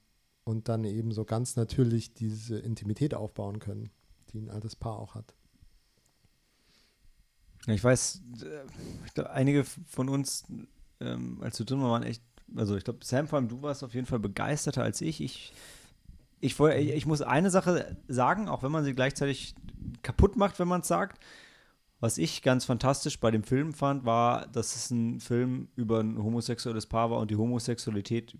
und 0.49 0.67
dann 0.67 0.83
eben 0.83 1.11
so 1.11 1.25
ganz 1.25 1.55
natürlich 1.55 2.15
diese 2.15 2.57
Intimität 2.57 3.13
aufbauen 3.13 3.59
können, 3.59 3.91
die 4.33 4.39
ein 4.39 4.49
altes 4.49 4.75
Paar 4.75 4.97
auch 4.97 5.13
hat. 5.13 5.35
Ich 7.67 7.83
weiß, 7.83 8.23
äh, 8.41 8.65
ich 9.05 9.13
glaub, 9.13 9.27
einige 9.27 9.63
von 9.63 10.09
uns, 10.09 10.45
ähm, 10.99 11.39
als 11.43 11.59
wir 11.59 11.67
drin 11.67 11.83
waren, 11.83 12.01
echt, 12.01 12.23
also 12.55 12.75
ich 12.75 12.83
glaube, 12.83 13.05
Sam, 13.05 13.27
vor 13.27 13.37
allem 13.37 13.47
du 13.47 13.61
warst 13.61 13.83
auf 13.83 13.93
jeden 13.93 14.07
Fall 14.07 14.17
begeisterter 14.17 14.81
als 14.81 15.01
ich. 15.01 15.21
Ich, 15.21 15.53
ich, 16.39 16.57
woll- 16.57 16.71
ich 16.71 17.05
muss 17.05 17.21
eine 17.21 17.51
Sache 17.51 17.95
sagen, 18.07 18.49
auch 18.49 18.63
wenn 18.63 18.71
man 18.71 18.83
sie 18.83 18.95
gleichzeitig 18.95 19.53
kaputt 20.01 20.35
macht, 20.35 20.57
wenn 20.57 20.67
man 20.67 20.81
es 20.81 20.87
sagt. 20.87 21.23
Was 21.99 22.17
ich 22.17 22.41
ganz 22.41 22.65
fantastisch 22.65 23.19
bei 23.19 23.29
dem 23.29 23.43
Film 23.43 23.73
fand, 23.73 24.03
war, 24.03 24.47
dass 24.47 24.75
es 24.75 24.89
ein 24.89 25.19
Film 25.19 25.67
über 25.75 25.99
ein 25.99 26.17
homosexuelles 26.17 26.87
Paar 26.87 27.11
war 27.11 27.19
und 27.19 27.29
die 27.29 27.35
Homosexualität 27.35 28.35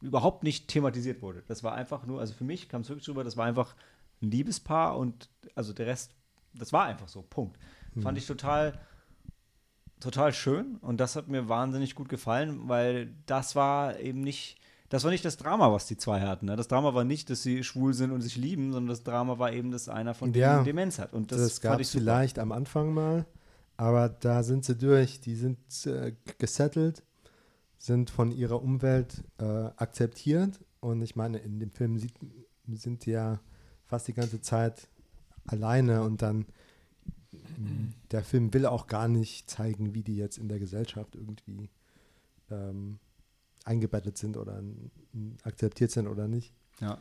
überhaupt 0.00 0.42
nicht 0.42 0.68
thematisiert 0.68 1.22
wurde. 1.22 1.42
Das 1.46 1.62
war 1.62 1.74
einfach 1.74 2.06
nur, 2.06 2.20
also 2.20 2.32
für 2.34 2.44
mich 2.44 2.68
kam 2.68 2.82
es 2.82 2.88
wirklich 2.88 3.04
drüber, 3.04 3.24
das 3.24 3.36
war 3.36 3.46
einfach 3.46 3.74
ein 4.22 4.30
Liebespaar 4.30 4.96
und 4.96 5.28
also 5.54 5.72
der 5.72 5.86
Rest, 5.86 6.14
das 6.54 6.72
war 6.72 6.84
einfach 6.84 7.08
so, 7.08 7.22
Punkt. 7.22 7.58
Mhm. 7.94 8.02
Fand 8.02 8.18
ich 8.18 8.26
total, 8.26 8.78
total 10.00 10.32
schön 10.32 10.76
und 10.80 10.98
das 10.98 11.16
hat 11.16 11.28
mir 11.28 11.48
wahnsinnig 11.48 11.94
gut 11.94 12.08
gefallen, 12.08 12.68
weil 12.68 13.12
das 13.26 13.56
war 13.56 13.98
eben 13.98 14.20
nicht, 14.20 14.58
das 14.88 15.04
war 15.04 15.10
nicht 15.10 15.24
das 15.24 15.36
Drama, 15.36 15.72
was 15.72 15.86
die 15.86 15.96
zwei 15.96 16.20
hatten. 16.22 16.46
Ne? 16.46 16.56
Das 16.56 16.68
Drama 16.68 16.94
war 16.94 17.04
nicht, 17.04 17.30
dass 17.30 17.42
sie 17.42 17.62
schwul 17.62 17.94
sind 17.94 18.10
und 18.10 18.22
sich 18.22 18.36
lieben, 18.36 18.72
sondern 18.72 18.88
das 18.88 19.04
Drama 19.04 19.38
war 19.38 19.52
eben, 19.52 19.70
dass 19.70 19.88
einer 19.88 20.14
von 20.14 20.32
denen 20.32 20.42
Ja, 20.42 20.62
Demenz 20.62 20.98
hat. 20.98 21.12
Und 21.12 21.30
das, 21.30 21.40
Das, 21.40 21.60
gab 21.60 21.80
es 21.80 21.90
vielleicht 21.90 22.38
am 22.38 22.50
Anfang 22.52 22.92
mal, 22.92 23.26
aber 23.76 24.08
da 24.08 24.42
sind 24.42 24.64
sie 24.64 24.76
durch. 24.76 25.20
Die 25.20 25.36
sind 25.36 25.58
äh, 25.86 26.14
gesettelt, 26.38 27.02
sind 27.82 28.10
von 28.10 28.30
ihrer 28.30 28.62
Umwelt 28.62 29.24
äh, 29.38 29.44
akzeptiert. 29.44 30.60
Und 30.80 31.00
ich 31.02 31.16
meine, 31.16 31.38
in 31.38 31.58
dem 31.58 31.70
Film 31.70 31.98
sieht, 31.98 32.12
sind 32.68 33.06
die 33.06 33.12
ja 33.12 33.40
fast 33.86 34.06
die 34.06 34.12
ganze 34.14 34.40
Zeit 34.42 34.86
alleine 35.46 36.02
und 36.02 36.20
dann 36.22 36.44
der 38.10 38.22
Film 38.22 38.52
will 38.54 38.66
auch 38.66 38.86
gar 38.86 39.08
nicht 39.08 39.48
zeigen, 39.50 39.94
wie 39.94 40.02
die 40.02 40.16
jetzt 40.16 40.36
in 40.38 40.48
der 40.48 40.58
Gesellschaft 40.58 41.14
irgendwie 41.14 41.70
ähm, 42.50 42.98
eingebettet 43.64 44.18
sind 44.18 44.36
oder 44.36 44.62
akzeptiert 45.44 45.90
sind 45.90 46.06
oder 46.06 46.28
nicht. 46.28 46.52
Ja. 46.80 46.98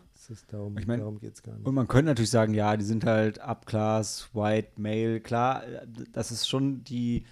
Darum, 0.49 0.77
Ich 0.77 0.87
mein- 0.87 0.99
darum 0.99 1.19
geht 1.19 1.33
es 1.33 1.43
gar 1.43 1.55
nicht. 1.55 1.65
Und 1.65 1.73
man 1.75 1.87
könnte 1.87 2.11
natürlich 2.11 2.29
sagen, 2.31 2.53
ja, 2.53 2.75
die 2.77 2.83
sind 2.85 3.05
halt 3.05 3.39
Upclass, 3.39 4.29
White, 4.33 4.71
Male. 4.79 5.19
Klar, 5.21 5.65
äh, 5.65 5.87
das 6.11 6.31
ist 6.31 6.47
schon 6.47 6.83
die 6.83 7.25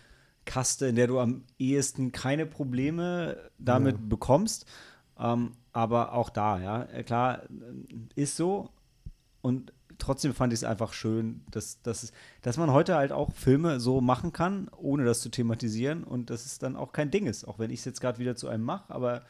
Kaste, 0.48 0.88
in 0.88 0.96
der 0.96 1.06
du 1.08 1.20
am 1.20 1.44
ehesten 1.60 2.12
keine 2.12 2.48
Probleme 2.48 3.38
damit 3.60 3.98
Ja. 3.98 4.02
bekommst. 4.10 4.66
Ähm, 5.20 5.52
aber 5.74 6.14
auch 6.14 6.30
da, 6.32 6.60
ja, 6.60 6.84
äh, 6.86 7.04
klar, 7.04 7.44
äh, 7.44 7.50
ist 8.16 8.36
so. 8.36 8.70
Und 9.42 9.74
trotzdem 10.00 10.34
fand 10.34 10.54
ich 10.54 10.60
es 10.60 10.64
einfach 10.64 10.94
schön, 10.94 11.42
dass, 11.52 11.82
dass, 11.82 12.12
dass 12.42 12.58
man 12.58 12.72
heute 12.72 12.96
halt 12.96 13.12
auch 13.12 13.32
Filme 13.34 13.80
so 13.80 14.02
machen 14.02 14.32
kann, 14.34 14.70
ohne 14.78 15.06
das 15.06 15.22
zu 15.22 15.30
thematisieren 15.30 16.04
und 16.04 16.30
dass 16.30 16.46
es 16.46 16.60
dann 16.60 16.76
auch 16.76 16.92
kein 16.94 17.12
Ding 17.12 17.28
ist. 17.28 17.48
Auch 17.48 17.60
wenn 17.60 17.70
ich 17.72 17.80
es 17.80 17.86
jetzt 17.86 18.02
gerade 18.02 18.20
wieder 18.20 18.36
zu 18.36 18.48
einem 18.48 18.64
mache, 18.64 18.94
aber 18.94 19.24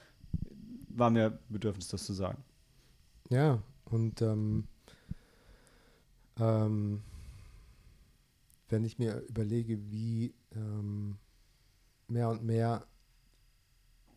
war 0.90 1.10
mir 1.10 1.40
Bedürfnis, 1.50 1.88
das 1.90 2.06
zu 2.06 2.14
sagen. 2.14 2.44
Ja, 3.30 3.60
und 3.86 4.22
ähm, 4.22 4.68
ähm, 6.40 7.02
wenn 8.70 8.84
ich 8.84 9.00
mir 9.00 9.24
überlege, 9.30 9.80
wie 9.92 10.34
ähm, 10.56 11.18
mehr 12.08 12.30
und 12.30 12.44
mehr 12.44 12.86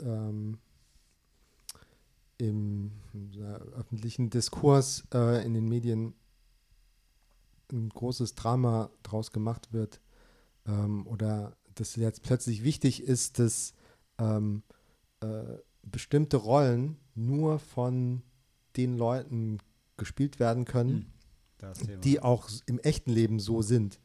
ähm, 0.00 0.58
im 2.38 2.92
äh, 3.14 3.42
öffentlichen 3.78 4.30
Diskurs 4.30 5.04
äh, 5.12 5.44
in 5.44 5.54
den 5.54 5.68
Medien 5.68 6.14
ein 7.72 7.88
großes 7.90 8.34
Drama 8.34 8.90
draus 9.02 9.30
gemacht 9.30 9.72
wird 9.72 10.00
ähm, 10.66 11.06
oder 11.06 11.56
dass 11.74 11.96
jetzt 11.96 12.22
plötzlich 12.22 12.64
wichtig 12.64 13.02
ist, 13.02 13.38
dass 13.38 13.74
ähm, 14.18 14.62
äh, 15.20 15.58
bestimmte 15.82 16.36
Rollen 16.36 16.96
nur 17.14 17.58
von 17.58 18.22
den 18.76 18.96
Leuten 18.96 19.58
gespielt 19.96 20.38
werden 20.40 20.64
können, 20.64 21.12
die 22.02 22.20
auch 22.20 22.48
im 22.66 22.78
echten 22.78 23.10
Leben 23.10 23.38
so 23.38 23.62
sind. 23.62 24.00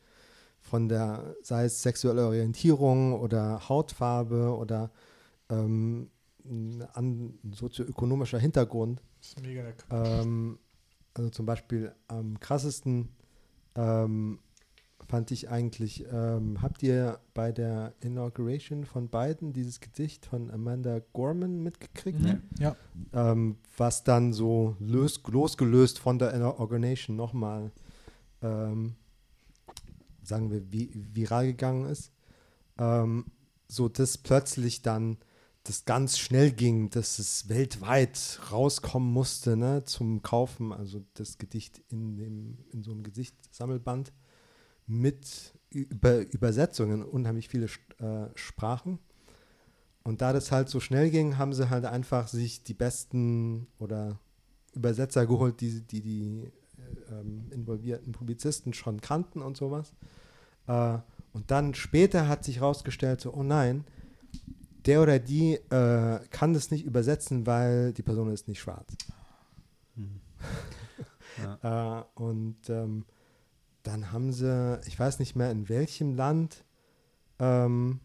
Von 0.75 0.89
der, 0.89 1.38
sei 1.41 1.63
es 1.63 1.82
sexuelle 1.82 2.25
Orientierung 2.25 3.13
oder 3.13 3.70
Hautfarbe 3.70 4.53
oder 4.58 4.91
ähm, 5.50 6.10
an 6.91 7.39
sozioökonomischer 7.50 8.39
Hintergrund. 8.39 9.01
Das 9.22 9.29
ist 9.29 9.41
mega. 9.41 9.63
Ähm, 9.89 10.60
also 11.13 11.29
zum 11.29 11.46
Beispiel 11.46 11.94
am 12.10 12.38
krassesten 12.41 13.08
ähm, 13.77 14.39
fand 15.08 15.32
ich 15.32 15.50
eigentlich, 15.50 16.05
ähm, 16.12 16.62
habt 16.62 16.84
ihr 16.84 17.22
bei 17.34 17.53
der 17.53 17.94
Inauguration 18.01 18.84
von 18.84 19.08
Biden 19.08 19.53
dieses 19.53 19.79
Gedicht 19.79 20.25
von 20.25 20.51
Amanda 20.51 21.00
Gorman 21.13 21.63
mitgekriegt? 21.63 22.20
Mhm. 22.20 22.41
Ja. 22.60 22.75
ähm, 23.13 23.60
was 23.77 24.03
dann 24.03 24.34
so 24.34 24.75
löst, 24.82 25.25
losgelöst 25.25 26.00
von 26.00 26.20
der 26.20 26.34
Inauguration 26.34 27.15
nochmal, 27.15 27.72
ähm, 28.41 28.96
sagen 30.25 30.51
wir, 30.51 30.72
vi 30.72 30.91
viral 30.94 31.48
gegangen 31.48 31.86
ist. 31.86 32.12
Ähm, 32.77 33.25
so 33.67 33.89
dass 33.89 34.17
plötzlich 34.17 34.82
dann 34.82 35.17
das 35.63 35.86
ganz 35.86 36.20
schnell 36.20 36.51
ging, 36.51 36.91
dass 36.91 37.17
es 37.17 37.50
weltweit 37.50 38.39
rauskommen 38.51 39.12
musste 39.12 39.58
ne, 39.58 39.84
zum 39.84 40.22
Kaufen, 40.22 40.72
also 40.72 41.03
das 41.15 41.39
Gedicht 41.39 41.82
in, 41.89 42.17
dem, 42.17 42.58
in 42.72 42.84
so 42.84 42.91
einem 42.91 43.01
Gedichtsammelband 43.01 44.13
mit 44.86 45.53
über, 45.72 46.20
Übersetzungen, 46.32 47.03
unheimlich 47.03 47.50
viele 47.50 47.65
äh, 47.98 48.29
Sprachen. 48.36 49.00
Und 50.03 50.22
da 50.22 50.34
das 50.34 50.51
halt 50.51 50.70
so 50.70 50.79
schnell 50.79 51.10
ging, 51.10 51.39
haben 51.39 51.53
sie 51.53 51.72
halt 51.72 51.86
einfach 51.86 52.27
sich 52.27 52.63
die 52.63 52.75
besten 52.75 53.65
oder 53.79 54.20
Übersetzer 54.74 55.25
geholt, 55.25 55.62
die 55.62 55.82
die, 55.82 56.01
die 56.01 56.51
ähm, 57.12 57.48
involvierten 57.51 58.12
Publizisten 58.12 58.74
schon 58.74 59.01
kannten 59.01 59.42
und 59.42 59.58
sowas. 59.58 59.94
Äh, 60.68 60.98
und 61.34 61.51
dann 61.51 61.74
später 61.74 62.27
hat 62.27 62.44
sich 62.44 62.60
herausgestellt, 62.60 63.22
so, 63.22 63.34
oh 63.34 63.44
nein, 63.44 63.86
der 64.86 65.01
oder 65.01 65.20
die 65.20 65.56
äh, 65.56 66.20
kann 66.30 66.54
das 66.54 66.72
nicht 66.72 66.86
übersetzen, 66.86 67.46
weil 67.46 67.94
die 67.94 68.04
Person 68.04 68.32
ist 68.32 68.48
nicht 68.48 68.60
schwarz. 68.60 68.96
Äh, 71.63 72.01
und 72.13 72.70
ähm, 72.70 73.04
dann 73.84 74.13
haben 74.13 74.32
sie, 74.32 74.80
ich 74.86 74.98
weiß 74.98 75.20
nicht 75.20 75.36
mehr 75.36 75.51
in 75.51 75.68
welchem 75.68 76.15
Land, 76.15 76.63
ähm, 77.39 78.00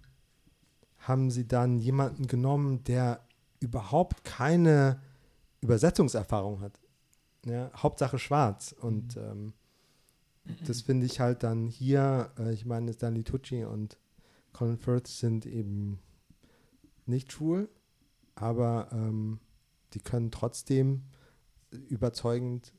haben 0.99 1.31
sie 1.31 1.47
dann 1.47 1.79
jemanden 1.79 2.27
genommen, 2.27 2.83
der 2.83 3.21
überhaupt 3.61 4.25
keine 4.25 5.01
Übersetzungserfahrung 5.61 6.61
hat. 6.61 6.80
Ja, 7.47 7.70
Hauptsache 7.75 8.18
schwarz. 8.18 8.73
Und 8.78 9.16
ähm, 9.16 9.54
das 10.66 10.82
finde 10.82 11.06
ich 11.06 11.20
halt 11.20 11.42
dann 11.42 11.68
hier, 11.68 12.32
äh, 12.38 12.52
ich 12.52 12.66
meine, 12.66 12.92
Stanley 12.92 13.25
Tucci 13.25 13.64
und 13.64 13.99
Colin 14.52 14.78
Firth 14.78 15.06
sind 15.06 15.47
eben 15.47 16.00
nicht 17.06 17.32
schwul, 17.32 17.68
aber 18.35 18.88
ähm, 18.92 19.40
die 19.92 20.00
können 20.00 20.30
trotzdem 20.30 21.02
überzeugend 21.70 22.73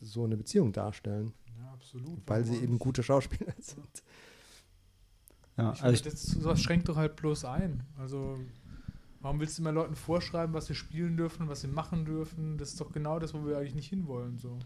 so 0.00 0.24
eine 0.24 0.36
Beziehung 0.36 0.72
darstellen, 0.72 1.32
ja, 1.58 1.72
absolut. 1.72 2.22
weil 2.26 2.44
sie 2.44 2.56
eben 2.56 2.78
gute 2.78 3.02
Schauspieler 3.02 3.54
sind. 3.60 4.02
Ja, 5.56 5.72
Ich 5.72 5.82
also 5.82 6.02
finde, 6.02 6.10
das, 6.10 6.22
sowas 6.26 6.60
schränkt 6.60 6.88
doch 6.88 6.96
halt 6.96 7.16
bloß 7.16 7.44
ein. 7.46 7.82
Also, 7.96 8.38
warum 9.26 9.40
willst 9.40 9.58
du 9.58 9.62
immer 9.62 9.72
Leuten 9.72 9.96
vorschreiben, 9.96 10.54
was 10.54 10.66
sie 10.66 10.76
spielen 10.76 11.16
dürfen, 11.16 11.48
was 11.48 11.60
sie 11.60 11.66
machen 11.66 12.04
dürfen? 12.04 12.58
Das 12.58 12.68
ist 12.68 12.80
doch 12.80 12.92
genau 12.92 13.18
das, 13.18 13.34
wo 13.34 13.44
wir 13.44 13.58
eigentlich 13.58 13.74
nicht 13.74 13.88
hinwollen. 13.88 14.38
So. 14.38 14.56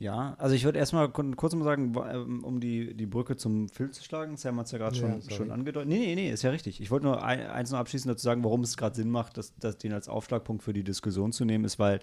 Ja, 0.00 0.34
also 0.38 0.56
ich 0.56 0.64
würde 0.64 0.80
erstmal 0.80 1.08
kurz 1.08 1.54
mal 1.54 1.62
sagen, 1.62 1.94
ähm, 2.10 2.42
um 2.42 2.58
die, 2.58 2.94
die 2.94 3.06
Brücke 3.06 3.36
zum 3.36 3.68
Film 3.68 3.92
zu 3.92 4.02
schlagen, 4.02 4.36
Sam 4.36 4.58
hat 4.58 4.66
es 4.66 4.72
ja 4.72 4.78
gerade 4.78 4.96
Ja, 4.96 5.02
schon, 5.02 5.20
sorry. 5.20 5.36
schon 5.36 5.50
angedeutet. 5.52 5.88
Nee, 5.88 5.98
nee, 6.00 6.14
nee, 6.16 6.30
ist 6.32 6.42
ja 6.42 6.50
richtig. 6.50 6.80
Ich 6.80 6.90
wollte 6.90 7.06
nur 7.06 7.22
ein, 7.22 7.46
eins 7.46 7.70
noch 7.70 7.78
abschließend 7.78 8.10
dazu 8.10 8.24
sagen, 8.24 8.42
warum 8.42 8.62
es 8.62 8.76
gerade 8.76 8.96
Sinn 8.96 9.08
macht, 9.08 9.36
dass, 9.36 9.54
dass 9.54 9.78
den 9.78 9.92
als 9.92 10.08
Aufschlagpunkt 10.08 10.64
für 10.64 10.72
die 10.72 10.82
Diskussion 10.82 11.30
zu 11.30 11.44
nehmen, 11.44 11.64
ist, 11.64 11.78
weil 11.78 12.00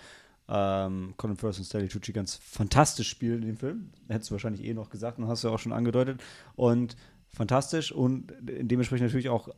ähm, 0.47 1.15
Colin 1.17 1.35
Firth 1.35 1.57
und 1.57 1.65
Stanley 1.65 1.89
Tucci 1.89 2.13
ganz 2.13 2.35
fantastisch 2.37 3.09
spielen 3.09 3.41
in 3.41 3.47
dem 3.49 3.57
Film. 3.57 3.89
Hättest 4.07 4.29
du 4.29 4.35
wahrscheinlich 4.35 4.63
eh 4.63 4.73
noch 4.73 4.89
gesagt 4.89 5.19
und 5.19 5.27
hast 5.27 5.43
du 5.43 5.49
ja 5.49 5.53
auch 5.53 5.59
schon 5.59 5.73
angedeutet. 5.73 6.21
Und 6.55 6.95
fantastisch 7.27 7.91
und 7.91 8.31
dementsprechend 8.39 9.07
natürlich 9.07 9.27
auch 9.27 9.49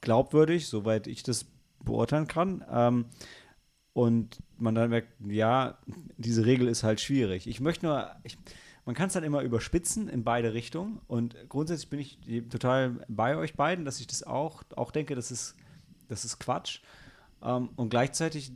glaubwürdig, 0.00 0.68
soweit 0.68 1.08
ich 1.08 1.24
das 1.24 1.46
beurteilen 1.84 2.26
kann. 2.26 2.64
Ähm, 2.70 3.06
und 3.92 4.38
man 4.58 4.74
dann 4.74 4.90
merkt, 4.90 5.08
ja, 5.26 5.78
diese 6.16 6.46
Regel 6.46 6.68
ist 6.68 6.84
halt 6.84 7.00
schwierig. 7.00 7.46
Ich 7.48 7.60
möchte 7.60 7.86
nur, 7.86 8.10
ich, 8.22 8.38
man 8.84 8.94
kann 8.94 9.08
es 9.08 9.14
dann 9.14 9.24
immer 9.24 9.42
überspitzen 9.42 10.08
in 10.08 10.22
beide 10.24 10.54
Richtungen. 10.54 11.00
Und 11.06 11.36
grundsätzlich 11.48 11.90
bin 11.90 11.98
ich 12.00 12.18
total 12.50 13.04
bei 13.08 13.36
euch 13.36 13.54
beiden, 13.54 13.84
dass 13.84 14.00
ich 14.00 14.06
das 14.06 14.22
auch, 14.22 14.62
auch 14.76 14.90
denke, 14.92 15.14
das 15.14 15.30
ist, 15.30 15.56
das 16.08 16.24
ist 16.24 16.38
Quatsch. 16.38 16.80
Ähm, 17.42 17.70
und 17.76 17.90
gleichzeitig 17.90 18.52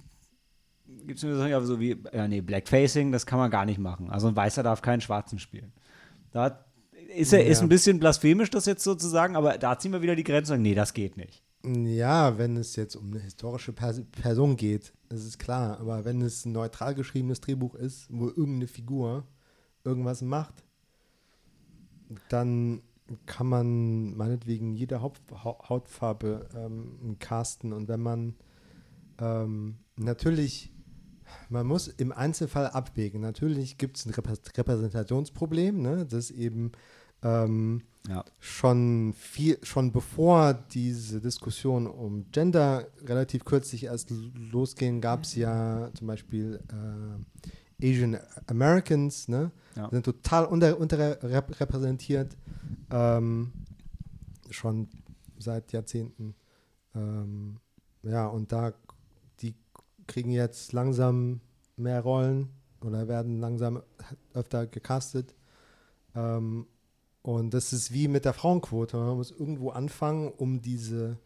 gibt 1.06 1.18
es 1.18 1.24
mir 1.24 1.36
so, 1.36 1.46
ja, 1.46 1.60
so 1.62 1.80
wie, 1.80 1.96
ja, 2.12 2.28
nee, 2.28 2.40
Blackfacing, 2.40 3.10
das 3.10 3.26
kann 3.26 3.38
man 3.38 3.50
gar 3.50 3.64
nicht 3.64 3.78
machen. 3.78 4.10
Also 4.10 4.28
ein 4.28 4.36
Weißer 4.36 4.62
darf 4.62 4.82
keinen 4.82 5.00
Schwarzen 5.00 5.38
spielen. 5.38 5.72
Da 6.30 6.64
ist 7.16 7.32
er 7.32 7.44
ist 7.46 7.58
Ja. 7.58 7.62
ein 7.64 7.68
bisschen 7.68 8.00
blasphemisch, 8.00 8.50
das 8.50 8.66
jetzt 8.66 8.82
sozusagen, 8.84 9.36
aber 9.36 9.56
da 9.58 9.78
ziehen 9.78 9.92
wir 9.92 10.02
wieder 10.02 10.16
die 10.16 10.24
Grenze 10.24 10.52
und 10.52 10.56
sagen, 10.56 10.62
nee, 10.62 10.74
das 10.74 10.94
geht 10.94 11.16
nicht. 11.16 11.43
Ja, 11.64 12.36
wenn 12.36 12.58
es 12.58 12.76
jetzt 12.76 12.94
um 12.94 13.10
eine 13.10 13.20
historische 13.20 13.72
Pers 13.72 14.02
Person 14.12 14.56
geht, 14.56 14.92
das 15.08 15.24
ist 15.24 15.38
klar. 15.38 15.80
Aber 15.80 16.04
wenn 16.04 16.20
es 16.20 16.44
ein 16.44 16.52
neutral 16.52 16.94
geschriebenes 16.94 17.40
Drehbuch 17.40 17.74
ist, 17.74 18.06
wo 18.10 18.28
irgendeine 18.28 18.66
Figur 18.66 19.26
irgendwas 19.82 20.20
macht, 20.20 20.62
dann 22.28 22.82
kann 23.24 23.46
man 23.46 24.14
meinetwegen 24.14 24.74
jede 24.74 25.00
Haupt, 25.00 25.22
Hautfarbe 25.32 26.48
ähm, 26.54 27.16
casten. 27.18 27.72
Und 27.72 27.88
wenn 27.88 28.00
man 28.00 28.34
ähm, 29.18 29.76
natürlich, 29.96 30.70
man 31.48 31.66
muss 31.66 31.88
im 31.88 32.12
Einzelfall 32.12 32.68
abwägen. 32.68 33.22
Natürlich 33.22 33.78
gibt 33.78 33.96
es 33.96 34.06
ein 34.06 34.12
Repräsentationsproblem, 34.12 35.80
ne? 35.80 36.06
das 36.06 36.30
eben 36.30 36.72
ähm, 37.22 37.82
ja. 38.08 38.24
schon 38.38 39.14
viel, 39.14 39.58
schon 39.62 39.92
bevor 39.92 40.54
diese 40.54 41.20
Diskussion 41.20 41.86
um 41.86 42.30
Gender 42.30 42.86
relativ 43.04 43.44
kürzlich 43.44 43.84
erst 43.84 44.10
losgehen, 44.10 45.00
gab 45.00 45.24
es 45.24 45.34
ja 45.34 45.90
zum 45.94 46.06
Beispiel 46.06 46.60
äh, 46.68 47.90
Asian 47.90 48.18
Americans, 48.46 49.28
ne? 49.28 49.50
Ja. 49.76 49.90
sind 49.90 50.04
total 50.04 50.44
unter, 50.46 50.78
unterrepräsentiert, 50.78 52.36
ähm, 52.90 53.52
schon 54.50 54.88
seit 55.38 55.72
Jahrzehnten. 55.72 56.34
Ähm, 56.94 57.58
ja, 58.02 58.26
und 58.26 58.52
da 58.52 58.72
die 59.40 59.54
kriegen 60.06 60.30
jetzt 60.30 60.72
langsam 60.72 61.40
mehr 61.76 62.00
Rollen 62.02 62.50
oder 62.80 63.08
werden 63.08 63.40
langsam 63.40 63.82
öfter 64.32 64.66
gecastet. 64.66 65.34
Ähm, 66.14 66.66
und 67.24 67.54
das 67.54 67.72
ist 67.72 67.90
wie 67.90 68.06
mit 68.06 68.26
der 68.26 68.34
Frauenquote. 68.34 68.98
Man 68.98 69.16
muss 69.16 69.30
irgendwo 69.30 69.70
anfangen, 69.70 70.30
um 70.30 70.60
diese, 70.60 71.18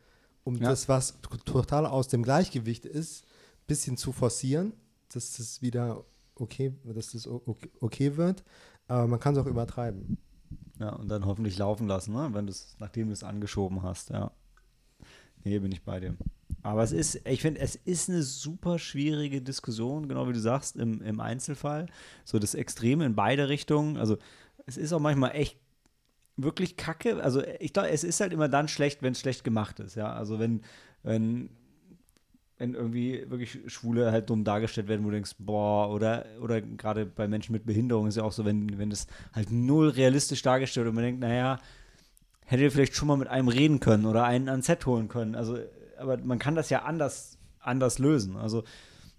um 0.45 0.55
ja. 0.55 0.69
das, 0.71 0.88
was 0.88 1.21
total 1.45 1.87
aus 1.87 2.07
dem 2.07 2.23
Gleichgewicht 2.23 2.87
ist, 2.87 3.25
ein 3.25 3.67
bisschen 3.67 3.97
zu 3.97 4.12
forcieren, 4.12 4.75
dass 5.12 5.38
das 5.38 5.61
wieder 5.61 6.05
okay, 6.37 6.73
dass 6.85 7.11
das 7.11 7.26
okay 7.26 8.17
wird. 8.17 8.45
Aber 8.87 9.09
man 9.09 9.19
kann 9.19 9.35
es 9.35 9.43
auch 9.43 9.47
übertreiben. 9.47 10.19
Ja, 10.78 10.90
und 10.90 11.09
dann 11.09 11.26
hoffentlich 11.26 11.59
laufen 11.59 11.88
lassen, 11.88 12.14
ne? 12.14 12.31
wenn 12.33 12.47
du 12.47 12.52
es, 12.52 12.76
nachdem 12.78 13.09
du 13.09 13.12
es 13.12 13.25
angeschoben 13.25 13.83
hast, 13.83 14.11
ja. 14.11 14.31
Nee, 15.43 15.59
bin 15.59 15.73
ich 15.73 15.83
bei 15.83 15.99
dir. 15.99 16.17
Aber 16.62 16.85
es 16.85 16.93
ist, 16.93 17.26
ich 17.26 17.43
finde, 17.43 17.59
es 17.59 17.75
ist 17.75 18.09
eine 18.09 18.23
super 18.23 18.78
schwierige 18.78 19.43
Diskussion, 19.43 20.07
genau 20.07 20.28
wie 20.28 20.33
du 20.33 20.40
sagst, 20.40 20.76
im, 20.76 21.02
im 21.02 21.19
Einzelfall. 21.19 21.87
So 22.25 22.38
das 22.38 22.55
Extreme 22.55 23.05
in 23.05 23.17
beide 23.17 23.49
Richtungen. 23.49 23.97
Also 23.97 24.17
es 24.67 24.76
ist 24.76 24.93
auch 24.93 25.00
manchmal 25.00 25.33
echt 25.35 25.59
wirklich 26.38 26.76
kacke. 26.76 27.23
Also 27.23 27.42
ich 27.61 27.73
glaube, 27.73 27.90
es 27.90 28.04
ist 28.04 28.21
halt 28.21 28.33
immer 28.33 28.49
dann 28.49 28.68
schlecht, 28.68 29.02
wenn 29.02 29.12
es 29.12 29.21
schlecht 29.21 29.45
gemacht 29.45 29.80
ist, 29.80 29.97
ja. 29.97 30.12
Also 30.12 30.38
wenn, 30.38 30.62
wenn, 31.02 31.50
wenn 32.57 32.75
irgendwie 32.75 33.28
wirklich 33.28 33.59
Schwule 33.66 34.11
halt 34.12 34.30
dumm 34.30 34.45
dargestellt 34.45 34.88
werden, 34.88 35.04
wo 35.04 35.09
du 35.09 35.14
denkst, 35.14 35.35
boah, 35.38 35.90
oder, 35.90 36.25
oder 36.40 36.61
gerade 36.61 37.07
bei 37.07 37.28
Menschen 37.28 37.52
mit 37.52 37.66
Behinderung 37.66 38.07
ist 38.07 38.16
ja 38.16 38.23
auch 38.23 38.33
so, 38.33 38.45
wenn, 38.45 38.78
wenn 38.78 38.90
das 38.90 39.07
halt 39.35 39.50
null 39.50 39.88
realistisch 39.88 40.42
dargestellt 40.42 40.85
wird 40.85 40.90
und 40.92 40.97
man 40.97 41.04
denkt, 41.04 41.21
naja, 41.21 41.59
hätte 42.47 42.71
vielleicht 42.71 42.95
schon 42.95 43.09
mal 43.09 43.16
mit 43.16 43.28
einem 43.28 43.49
reden 43.49 43.80
können 43.80 44.07
oder 44.07 44.25
einen 44.25 44.48
ans 44.48 44.66
Set 44.66 44.87
holen 44.87 45.09
können. 45.09 45.35
Also, 45.35 45.59
aber 45.98 46.16
man 46.18 46.38
kann 46.38 46.55
das 46.55 46.70
ja 46.70 46.83
anders, 46.83 47.37
anders 47.61 47.98
lösen. 47.98 48.37
Also, 48.37 48.64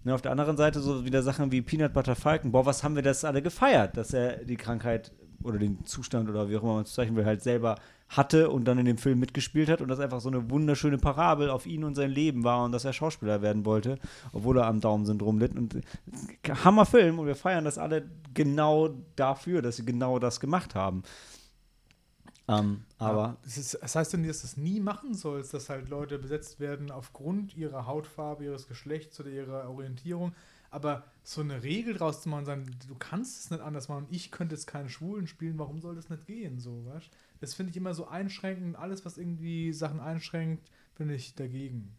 ne, 0.04 0.14
auf 0.14 0.22
der 0.22 0.32
anderen 0.32 0.56
Seite 0.56 0.80
so 0.80 1.04
wieder 1.04 1.22
Sachen 1.22 1.52
wie 1.52 1.62
Peanut 1.62 1.92
Butter 1.92 2.16
Falcon, 2.16 2.50
boah, 2.52 2.66
was 2.66 2.82
haben 2.82 2.96
wir 2.96 3.02
das 3.02 3.24
alle 3.24 3.42
gefeiert, 3.42 3.96
dass 3.96 4.12
er 4.12 4.44
die 4.44 4.56
Krankheit 4.56 5.12
oder 5.42 5.58
den 5.58 5.84
Zustand 5.84 6.28
oder 6.28 6.48
wie 6.48 6.56
auch 6.56 6.62
immer 6.62 6.74
man 6.74 6.82
es 6.84 6.92
zeichnen 6.92 7.16
will, 7.16 7.24
halt 7.24 7.42
selber 7.42 7.76
hatte 8.08 8.50
und 8.50 8.64
dann 8.64 8.78
in 8.78 8.84
dem 8.84 8.98
Film 8.98 9.20
mitgespielt 9.20 9.68
hat 9.68 9.80
und 9.80 9.88
das 9.88 10.00
einfach 10.00 10.20
so 10.20 10.28
eine 10.28 10.50
wunderschöne 10.50 10.98
Parabel 10.98 11.48
auf 11.48 11.66
ihn 11.66 11.84
und 11.84 11.94
sein 11.94 12.10
Leben 12.10 12.42
war 12.42 12.64
und 12.64 12.72
dass 12.72 12.84
er 12.84 12.92
Schauspieler 12.92 13.40
werden 13.40 13.64
wollte, 13.64 13.98
obwohl 14.32 14.58
er 14.58 14.66
am 14.66 14.80
Daumen-Syndrom 14.80 15.38
litt. 15.38 15.56
Und 15.56 15.76
äh, 15.76 15.82
Hammerfilm 16.64 17.18
und 17.18 17.26
wir 17.26 17.36
feiern 17.36 17.64
das 17.64 17.78
alle 17.78 18.10
genau 18.34 18.90
dafür, 19.16 19.62
dass 19.62 19.76
sie 19.76 19.84
genau 19.84 20.18
das 20.18 20.40
gemacht 20.40 20.74
haben. 20.74 21.04
Ähm, 22.50 22.82
aber. 22.98 23.22
Ja, 23.22 23.36
das, 23.44 23.78
das, 23.80 23.94
heißt 23.94 24.16
nicht, 24.16 24.30
dass 24.30 24.40
du 24.40 24.46
das 24.48 24.56
nie 24.56 24.80
machen 24.80 25.14
sollst, 25.14 25.54
dass 25.54 25.70
halt 25.70 25.88
Leute 25.88 26.18
besetzt 26.18 26.58
werden 26.58 26.90
aufgrund 26.90 27.56
ihrer 27.56 27.86
Hautfarbe, 27.86 28.44
ihres 28.44 28.66
Geschlechts 28.66 29.20
oder 29.20 29.30
ihrer 29.30 29.70
Orientierung. 29.70 30.32
Aber 30.70 31.04
so 31.22 31.40
eine 31.40 31.62
Regel 31.62 31.94
draus 31.94 32.22
zu 32.22 32.28
machen, 32.28 32.44
sagen, 32.44 32.66
du 32.86 32.94
kannst 32.94 33.44
es 33.44 33.50
nicht 33.50 33.60
anders 33.60 33.88
machen, 33.88 34.06
ich 34.10 34.30
könnte 34.30 34.54
jetzt 34.54 34.66
keinen 34.66 34.88
Schwulen 34.88 35.26
spielen, 35.26 35.58
warum 35.58 35.80
soll 35.80 35.96
das 35.96 36.10
nicht 36.10 36.26
gehen, 36.26 36.60
so, 36.60 36.84
weißt 36.86 37.10
Das 37.40 37.54
finde 37.54 37.70
ich 37.70 37.76
immer 37.76 37.94
so 37.94 38.06
einschränkend, 38.06 38.76
alles, 38.76 39.04
was 39.04 39.18
irgendwie 39.18 39.72
Sachen 39.72 40.00
einschränkt, 40.00 40.70
bin 40.96 41.10
ich 41.10 41.34
dagegen. 41.34 41.96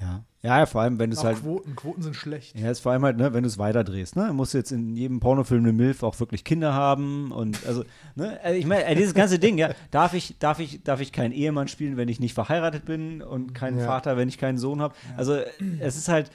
Ja. 0.00 0.24
ja, 0.42 0.66
vor 0.66 0.80
allem, 0.80 0.98
wenn 0.98 1.10
du 1.10 1.16
es 1.16 1.22
halt. 1.22 1.38
Quoten, 1.40 1.76
Quoten 1.76 2.02
sind 2.02 2.16
schlecht. 2.16 2.58
Ja, 2.58 2.70
ist 2.70 2.80
vor 2.80 2.92
allem 2.92 3.04
halt, 3.04 3.16
ne, 3.18 3.32
wenn 3.32 3.44
du 3.44 3.48
es 3.48 3.58
weiterdrehst, 3.58 4.16
ne? 4.16 4.32
Musst 4.32 4.54
du 4.54 4.58
jetzt 4.58 4.72
in 4.72 4.96
jedem 4.96 5.20
Pornofilm 5.20 5.62
eine 5.62 5.72
Milf 5.72 6.02
auch 6.02 6.18
wirklich 6.18 6.44
Kinder 6.44 6.74
haben 6.74 7.30
und 7.30 7.64
also, 7.66 7.84
ne, 8.16 8.40
also 8.42 8.58
ich 8.58 8.66
meine, 8.66 8.94
dieses 8.96 9.14
ganze 9.14 9.38
Ding, 9.38 9.58
ja, 9.58 9.70
darf 9.90 10.14
ich, 10.14 10.38
darf 10.38 10.58
ich, 10.58 10.82
darf 10.82 11.00
ich 11.00 11.12
keinen 11.12 11.32
Ehemann 11.32 11.68
spielen, 11.68 11.96
wenn 11.96 12.08
ich 12.08 12.18
nicht 12.18 12.34
verheiratet 12.34 12.84
bin 12.84 13.22
und 13.22 13.54
keinen 13.54 13.78
ja. 13.78 13.86
Vater, 13.86 14.16
wenn 14.16 14.28
ich 14.28 14.38
keinen 14.38 14.58
Sohn 14.58 14.80
habe? 14.80 14.94
Ja. 15.10 15.18
Also 15.18 15.40
es 15.78 15.96
ist 15.96 16.08
halt, 16.08 16.30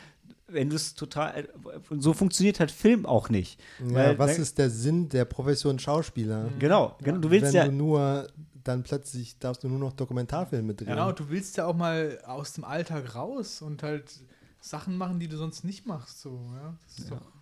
wenn 0.47 0.69
du 0.69 0.75
es 0.75 0.95
total. 0.95 1.39
Äh, 1.39 1.47
so 1.97 2.13
funktioniert 2.13 2.59
halt 2.59 2.71
Film 2.71 3.05
auch 3.05 3.29
nicht. 3.29 3.59
Ja, 3.79 3.93
weil, 3.93 4.19
was 4.19 4.37
ist 4.37 4.57
der 4.57 4.69
Sinn 4.69 5.09
der 5.09 5.25
Profession 5.25 5.79
Schauspieler? 5.79 6.49
Mhm. 6.49 6.59
Genau, 6.59 6.95
ja. 7.05 7.11
du 7.11 7.29
willst 7.29 7.47
wenn 7.47 7.53
ja. 7.53 7.65
Du 7.65 7.71
nur 7.71 8.27
dann 8.63 8.83
plötzlich 8.83 9.39
darfst 9.39 9.63
du 9.63 9.69
nur 9.69 9.79
noch 9.79 9.93
Dokumentarfilme 9.93 10.73
drehen. 10.73 10.89
Genau, 10.89 11.11
du 11.11 11.29
willst 11.29 11.55
ja 11.57 11.65
auch 11.65 11.75
mal 11.75 12.19
aus 12.25 12.53
dem 12.53 12.65
Alltag 12.65 13.15
raus 13.15 13.61
und 13.61 13.81
halt 13.81 14.11
Sachen 14.59 14.97
machen, 14.97 15.19
die 15.19 15.29
du 15.29 15.37
sonst 15.37 15.63
nicht 15.63 15.85
machst. 15.85 16.21
So, 16.21 16.41
ja? 16.53 16.75
Das 16.85 16.99
ist 16.99 17.09
ja. 17.09 17.15
doch 17.15 17.37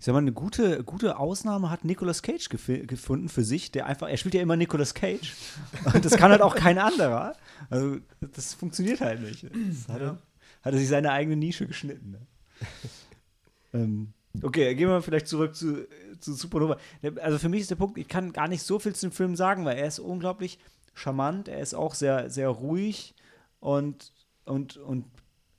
ich 0.00 0.06
sag 0.06 0.14
mal, 0.14 0.20
eine 0.20 0.32
gute, 0.32 0.82
gute 0.82 1.18
Ausnahme 1.18 1.68
hat 1.68 1.84
Nicolas 1.84 2.22
Cage 2.22 2.48
gef 2.48 2.86
gefunden 2.86 3.28
für 3.28 3.44
sich, 3.44 3.70
der 3.70 3.84
einfach, 3.84 4.08
er 4.08 4.16
spielt 4.16 4.32
ja 4.32 4.40
immer 4.40 4.56
Nicolas 4.56 4.94
Cage. 4.94 5.34
Und 5.94 6.02
das 6.02 6.16
kann 6.16 6.30
halt 6.30 6.40
auch 6.40 6.54
kein 6.54 6.78
anderer. 6.78 7.34
Also, 7.68 7.98
das 8.22 8.54
funktioniert 8.54 9.02
halt 9.02 9.20
nicht. 9.20 9.44
Das 9.44 9.88
hat, 9.88 10.00
ja. 10.00 10.06
er, 10.06 10.18
hat 10.62 10.72
er 10.72 10.78
sich 10.78 10.88
seine 10.88 11.12
eigene 11.12 11.36
Nische 11.36 11.66
geschnitten. 11.66 12.12
Ne? 12.12 12.20
ähm, 13.74 14.12
okay, 14.42 14.74
gehen 14.74 14.88
wir 14.88 15.02
vielleicht 15.02 15.28
zurück 15.28 15.54
zu, 15.54 15.86
zu 16.20 16.34
Supernova. 16.34 16.76
Also 17.20 17.38
für 17.38 17.48
mich 17.48 17.62
ist 17.62 17.70
der 17.70 17.76
Punkt, 17.76 17.98
ich 17.98 18.08
kann 18.08 18.32
gar 18.32 18.48
nicht 18.48 18.62
so 18.62 18.78
viel 18.78 18.94
zu 18.94 19.08
dem 19.08 19.12
Film 19.12 19.36
sagen, 19.36 19.64
weil 19.64 19.78
er 19.78 19.86
ist 19.86 19.98
unglaublich 19.98 20.58
charmant, 20.94 21.48
er 21.48 21.60
ist 21.60 21.74
auch 21.74 21.94
sehr, 21.94 22.30
sehr 22.30 22.48
ruhig 22.48 23.14
und, 23.60 24.12
und, 24.44 24.76
und, 24.76 25.06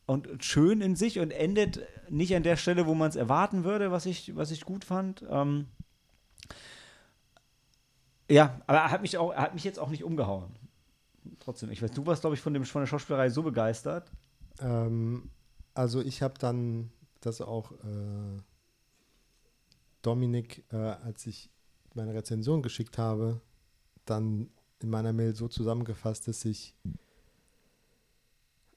und 0.06 0.44
schön 0.44 0.82
in 0.82 0.96
sich 0.96 1.20
und 1.20 1.32
endet 1.32 1.82
nicht 2.10 2.36
an 2.36 2.44
der 2.44 2.58
Stelle, 2.58 2.86
wo 2.86 2.94
man 2.94 3.10
es 3.10 3.16
erwarten 3.16 3.64
würde, 3.64 3.92
was 3.92 4.06
ich, 4.06 4.36
was 4.36 4.52
ich 4.52 4.66
gut 4.66 4.86
fand. 4.86 5.26
Ähm, 5.30 5.68
ja, 8.30 8.62
aber 8.68 8.80
er 8.80 8.92
hat 8.92 9.02
mich 9.02 9.18
auch, 9.18 9.32
er 9.32 9.42
hat 9.42 9.54
mich 9.54 9.64
jetzt 9.64 9.80
auch 9.80 9.90
nicht 9.90 10.04
umgehauen. 10.04 10.56
Trotzdem, 11.40 11.72
ich 11.72 11.82
weiß, 11.82 11.92
du 11.92 12.06
warst, 12.06 12.22
glaube 12.22 12.36
ich, 12.36 12.42
von, 12.42 12.54
dem, 12.54 12.66
von 12.66 12.82
der 12.82 12.88
Schauspielerei 12.88 13.30
so 13.30 13.44
begeistert. 13.44 14.12
Ähm, 14.60 15.30
also 15.74 16.02
ich 16.02 16.22
habe 16.22 16.36
dann 16.40 16.92
das 17.22 17.42
auch 17.42 17.72
äh, 17.72 18.42
Dominik, 20.02 20.64
äh, 20.72 20.76
als 20.76 21.26
ich 21.28 21.50
meine 21.94 22.14
Rezension 22.14 22.62
geschickt 22.62 22.98
habe, 22.98 23.42
dann 24.06 24.50
in 24.80 24.90
meiner 24.90 25.14
Mail 25.14 25.36
so 25.36 25.48
zusammengefasst, 25.48 26.28
dass 26.28 26.44
ich, 26.46 26.76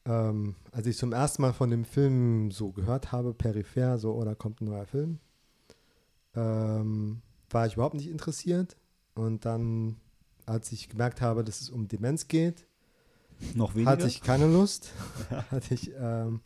ähm, 0.05 0.55
als 0.73 0.87
ich 0.87 0.97
zum 0.97 1.13
ersten 1.13 1.43
Mal 1.43 1.53
von 1.53 1.71
dem 1.71 1.85
Film 1.85 2.51
so 2.51 2.73
gehört 2.73 3.13
habe, 3.13 3.33
peripher, 3.33 3.99
so, 3.99 4.15
oder 4.15 4.33
oh, 4.33 4.37
kommt 4.37 4.61
ein 4.61 4.67
neuer 4.67 4.87
Film, 4.87 5.19
ähm, 6.35 7.23
war 7.51 7.67
ich 7.67 7.75
überhaupt 7.75 7.95
nicht 7.95 8.09
interessiert. 8.09 8.77
Und 9.15 9.45
dann, 9.45 9.97
als 10.45 10.73
ich 10.73 10.89
gemerkt 10.89 11.21
habe, 11.21 11.45
dass 11.45 11.61
es 11.61 11.71
um 11.71 11.89
Demenz 11.89 12.29
geht, 12.29 12.67
noch 13.55 13.75
weniger? 13.75 13.91
Hatte 13.91 14.07
ich 14.07 14.23
keine 14.23 14.47
Lust. 14.47 14.93
hatte 15.51 15.75
ich, 15.75 15.93
ähm, 15.99 16.41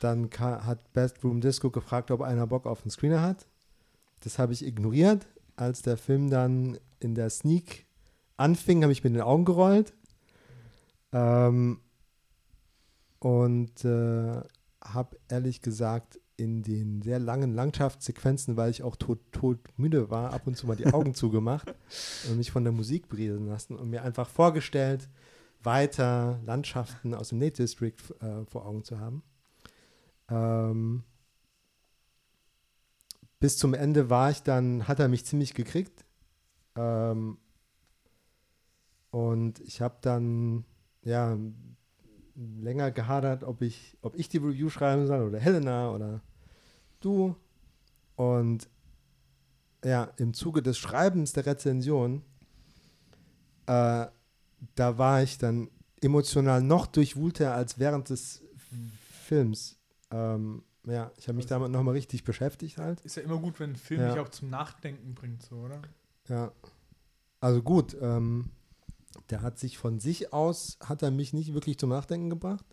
dann 0.00 0.30
hat 0.38 0.92
Best 0.92 1.22
Room 1.24 1.40
Disco 1.40 1.70
gefragt, 1.70 2.10
ob 2.10 2.22
einer 2.22 2.46
Bock 2.46 2.66
auf 2.66 2.82
einen 2.82 2.90
Screener 2.90 3.22
hat. 3.22 3.46
Das 4.20 4.38
habe 4.38 4.52
ich 4.52 4.64
ignoriert. 4.64 5.26
Als 5.56 5.82
der 5.82 5.96
Film 5.96 6.28
dann 6.28 6.78
in 7.00 7.14
der 7.14 7.30
Sneak 7.30 7.86
anfing, 8.36 8.82
habe 8.82 8.92
ich 8.92 9.04
mit 9.04 9.14
den 9.14 9.22
Augen 9.22 9.44
gerollt. 9.44 9.94
Ähm, 11.12 11.80
und 13.18 13.84
äh, 13.84 14.40
habe 14.82 15.18
ehrlich 15.28 15.62
gesagt 15.62 16.20
in 16.36 16.62
den 16.62 17.00
sehr 17.02 17.18
langen 17.18 17.54
Landschaftssequenzen, 17.54 18.56
weil 18.56 18.70
ich 18.70 18.82
auch 18.82 18.96
tot, 18.96 19.18
tot 19.32 19.58
müde 19.76 20.10
war, 20.10 20.34
ab 20.34 20.46
und 20.46 20.56
zu 20.56 20.66
mal 20.66 20.76
die 20.76 20.86
Augen 20.86 21.14
zugemacht 21.14 21.74
und 22.28 22.36
mich 22.36 22.50
von 22.50 22.64
der 22.64 22.72
Musik 22.72 23.08
berieseln 23.08 23.46
lassen 23.46 23.76
und 23.76 23.88
mir 23.88 24.02
einfach 24.02 24.28
vorgestellt, 24.28 25.08
weiter 25.66 26.40
Landschaften 26.46 27.12
aus 27.12 27.28
dem 27.28 27.38
Nate 27.38 27.62
District 27.62 27.96
äh, 28.20 28.46
vor 28.46 28.64
Augen 28.64 28.84
zu 28.84 28.98
haben. 28.98 29.22
Ähm, 30.30 31.04
bis 33.38 33.58
zum 33.58 33.74
Ende 33.74 34.08
war 34.08 34.30
ich 34.30 34.42
dann, 34.42 34.88
hat 34.88 34.98
er 34.98 35.08
mich 35.08 35.26
ziemlich 35.26 35.52
gekriegt. 35.52 36.06
Ähm, 36.74 37.36
und 39.10 39.60
ich 39.60 39.82
habe 39.82 39.98
dann, 40.00 40.64
ja, 41.02 41.36
länger 42.34 42.90
gehadert, 42.90 43.44
ob 43.44 43.62
ich, 43.62 43.96
ob 44.02 44.16
ich 44.16 44.28
die 44.28 44.38
Review 44.38 44.68
schreiben 44.68 45.06
soll 45.06 45.22
oder 45.22 45.38
Helena 45.38 45.90
oder 45.90 46.22
du. 47.00 47.36
Und 48.14 48.68
ja, 49.84 50.04
im 50.16 50.34
Zuge 50.34 50.62
des 50.62 50.78
Schreibens 50.78 51.32
der 51.32 51.46
Rezension 51.46 52.22
äh, 53.66 54.06
da 54.74 54.98
war 54.98 55.22
ich 55.22 55.38
dann 55.38 55.70
emotional 56.00 56.62
noch 56.62 56.86
durchwühlter 56.86 57.54
als 57.54 57.78
während 57.78 58.10
des 58.10 58.42
Films. 59.24 59.78
Ähm, 60.10 60.62
ja, 60.86 61.10
ich 61.16 61.26
habe 61.28 61.36
mich 61.36 61.46
Also- 61.46 61.54
damit 61.56 61.72
nochmal 61.72 61.94
richtig 61.94 62.24
beschäftigt 62.24 62.78
halt. 62.78 63.00
Ist 63.02 63.16
ja 63.16 63.22
immer 63.22 63.38
gut, 63.38 63.58
wenn 63.60 63.70
ein 63.70 63.76
Film 63.76 64.00
Ja. 64.00 64.10
dich 64.12 64.20
auch 64.20 64.28
zum 64.28 64.50
Nachdenken 64.50 65.14
bringt, 65.14 65.42
so, 65.42 65.56
oder? 65.56 65.82
Ja. 66.28 66.52
Also 67.40 67.62
gut, 67.62 67.96
ähm, 68.00 68.50
der 69.30 69.42
hat 69.42 69.58
sich 69.58 69.78
von 69.78 69.98
sich 70.00 70.32
aus, 70.32 70.78
hat 70.80 71.02
er 71.02 71.10
mich 71.10 71.32
nicht 71.32 71.54
wirklich 71.54 71.78
zum 71.78 71.90
Nachdenken 71.90 72.30
gebracht. 72.30 72.64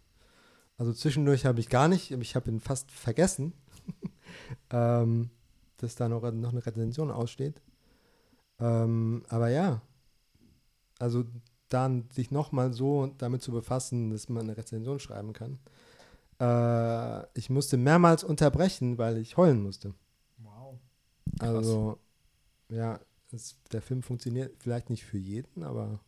Also 0.77 0.93
zwischendurch 0.93 1.45
habe 1.45 1.59
ich 1.59 1.69
gar 1.69 1.87
nicht, 1.87 2.11
ich 2.11 2.35
habe 2.35 2.49
ihn 2.51 2.59
fast 2.59 2.91
vergessen, 2.91 3.53
ähm, 4.69 5.29
dass 5.77 5.95
da 5.95 6.07
noch, 6.09 6.21
noch 6.31 6.51
eine 6.51 6.65
Rezension 6.65 7.11
aussteht. 7.11 7.61
Ähm, 8.59 9.23
aber 9.29 9.49
ja, 9.49 9.81
also 10.99 11.25
dann 11.73 12.09
sich 12.11 12.31
nochmal 12.31 12.73
so 12.73 13.07
damit 13.17 13.41
zu 13.41 13.51
befassen, 13.51 14.11
dass 14.11 14.29
man 14.29 14.43
eine 14.43 14.57
Rezension 14.57 14.99
schreiben 14.99 15.33
kann. 15.33 15.59
Äh, 16.39 17.25
ich 17.37 17.49
musste 17.49 17.77
mehrmals 17.77 18.23
unterbrechen, 18.23 18.97
weil 18.97 19.17
ich 19.17 19.37
heulen 19.37 19.61
musste. 19.61 19.93
Wow. 20.37 20.77
Also, 21.39 21.99
ja, 22.69 22.99
es, 23.31 23.57
der 23.71 23.81
Film 23.81 24.03
funktioniert 24.03 24.53
vielleicht 24.59 24.89
nicht 24.89 25.05
für 25.05 25.17
jeden, 25.17 25.63
aber. 25.63 25.99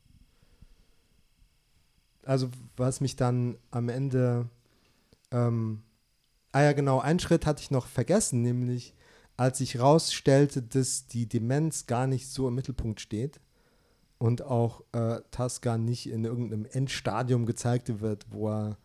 Also, 2.23 2.49
was 2.77 3.01
mich 3.01 3.15
dann 3.15 3.57
am 3.71 3.89
Ende. 3.89 4.49
Ähm, 5.31 5.83
ah 6.51 6.61
ja, 6.61 6.73
genau, 6.73 6.99
einen 6.99 7.19
Schritt 7.19 7.45
hatte 7.45 7.61
ich 7.61 7.71
noch 7.71 7.87
vergessen, 7.87 8.41
nämlich 8.41 8.93
als 9.37 9.59
ich 9.59 9.79
rausstellte, 9.79 10.61
dass 10.61 11.07
die 11.07 11.27
Demenz 11.27 11.87
gar 11.87 12.07
nicht 12.07 12.29
so 12.29 12.47
im 12.47 12.55
Mittelpunkt 12.55 13.01
steht 13.01 13.41
und 14.17 14.41
auch 14.43 14.83
äh, 14.93 15.21
Tasca 15.31 15.77
nicht 15.77 16.09
in 16.09 16.23
irgendeinem 16.25 16.65
Endstadium 16.65 17.45
gezeigt 17.45 17.99
wird, 18.01 18.25
wo 18.31 18.49
er 18.49 18.77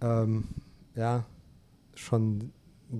ähm, 0.00 0.44
ja 0.94 1.24
schon 1.94 2.52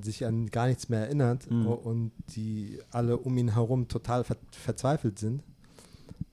sich 0.02 0.24
an 0.26 0.46
gar 0.46 0.66
nichts 0.68 0.88
mehr 0.88 1.00
erinnert 1.00 1.50
Mhm. 1.50 1.66
und 1.66 2.12
die 2.36 2.78
alle 2.90 3.16
um 3.16 3.36
ihn 3.38 3.54
herum 3.54 3.88
total 3.88 4.22
ver 4.24 4.36
verzweifelt 4.50 5.18
sind, 5.18 5.42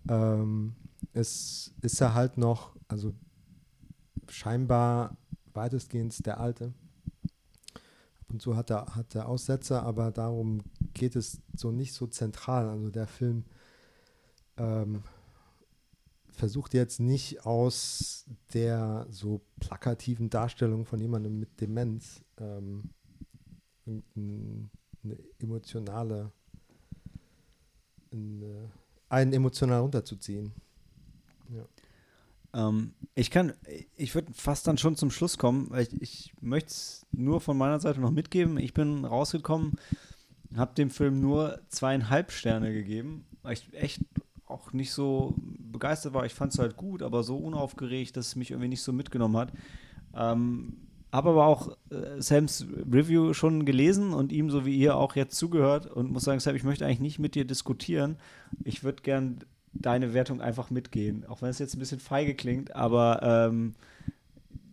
ähm, 0.10 0.76
ist, 1.14 1.74
ist 1.82 2.02
er 2.02 2.14
halt 2.14 2.38
noch, 2.38 2.76
also 2.88 3.14
scheinbar 4.30 5.16
weitestgehend 5.54 6.26
der 6.26 6.40
Alte. 6.40 6.74
Ab 8.20 8.30
und 8.30 8.42
zu 8.42 8.56
hat 8.56 8.70
er, 8.72 8.96
hat 8.96 9.16
er 9.16 9.28
Aussetzer, 9.30 9.84
aber 9.84 10.12
darum 10.12 10.62
geht 10.94 11.16
es 11.16 11.40
so 11.56 11.72
nicht 11.72 11.94
so 11.94 12.08
zentral. 12.08 12.68
Also 12.68 12.90
der 12.90 13.08
Film 13.08 13.46
ähm, 14.58 15.04
versucht 16.32 16.74
jetzt 16.74 17.00
nicht 17.00 17.46
aus 17.46 18.26
der 18.54 19.08
so 19.10 19.42
plakativen 19.60 20.30
Darstellung 20.30 20.86
von 20.86 21.00
jemandem 21.00 21.40
mit 21.40 21.62
Demenz 21.62 22.24
ähm, 22.38 22.90
irgendeine 23.86 24.70
emotionale, 25.40 26.32
eine, 28.12 28.72
einen 29.10 29.34
emotional 29.34 29.82
runterzuziehen. 29.82 30.52
Ähm, 32.54 32.94
ich 33.14 33.32
kann, 33.32 33.54
ich 33.96 34.16
würde 34.16 34.34
fast 34.34 34.68
dann 34.68 34.78
schon 34.78 34.96
zum 34.96 35.12
Schluss 35.12 35.38
kommen, 35.38 35.70
weil 35.70 35.84
ich, 35.84 36.02
ich 36.02 36.34
möchte 36.42 36.70
es 36.70 37.06
nur 37.12 37.42
von 37.42 37.58
meiner 37.58 37.80
Seite 37.80 38.00
noch 38.00 38.12
mitgeben. 38.12 38.58
Ich 38.58 38.74
bin 38.74 39.06
rausgekommen, 39.06 39.74
habe 40.56 40.74
dem 40.76 40.90
Film 40.90 41.20
nur 41.20 41.62
zweieinhalb 41.70 42.32
Sterne 42.32 42.74
gegeben, 42.74 43.26
weil 43.42 43.54
ich 43.54 43.74
echt 43.74 44.02
auch 44.48 44.74
nicht 44.74 44.92
so 44.92 45.34
begeistert 45.38 46.14
war. 46.14 46.26
Ich 46.26 46.34
fand 46.34 46.54
es 46.54 46.60
halt 46.60 46.78
gut, 46.78 47.02
aber 47.02 47.24
so 47.24 47.38
unaufgeregt, 47.38 48.16
dass 48.16 48.28
es 48.28 48.36
mich 48.36 48.52
irgendwie 48.52 48.70
nicht 48.70 48.84
so 48.84 48.94
mitgenommen 48.94 49.38
hat. 49.38 49.54
Ähm, 50.16 50.78
habe 51.12 51.30
aber 51.30 51.46
auch 51.46 51.78
äh, 51.90 52.22
Sams 52.22 52.66
Review 52.92 53.34
schon 53.34 53.66
gelesen 53.66 54.14
und 54.14 54.32
ihm, 54.32 54.50
so 54.50 54.66
wie 54.66 54.76
ihr, 54.76 54.98
auch 54.98 55.16
jetzt 55.16 55.38
zugehört 55.38 55.88
und 55.88 56.12
muss 56.12 56.24
sagen, 56.24 56.40
Sam, 56.40 56.56
ich 56.56 56.64
möchte 56.64 56.86
eigentlich 56.86 57.00
nicht 57.00 57.20
mit 57.20 57.36
dir 57.36 57.46
diskutieren. 57.46 58.18
Ich 58.64 58.84
würde 58.84 59.02
gern 59.02 59.40
deine 59.74 60.14
Wertung 60.14 60.42
einfach 60.42 60.70
mitgehen, 60.70 61.26
auch 61.26 61.42
wenn 61.42 61.50
es 61.50 61.60
jetzt 61.60 61.76
ein 61.76 61.80
bisschen 61.80 62.00
feige 62.00 62.36
klingt, 62.36 62.76
aber 62.76 63.22
ähm, 63.24 63.76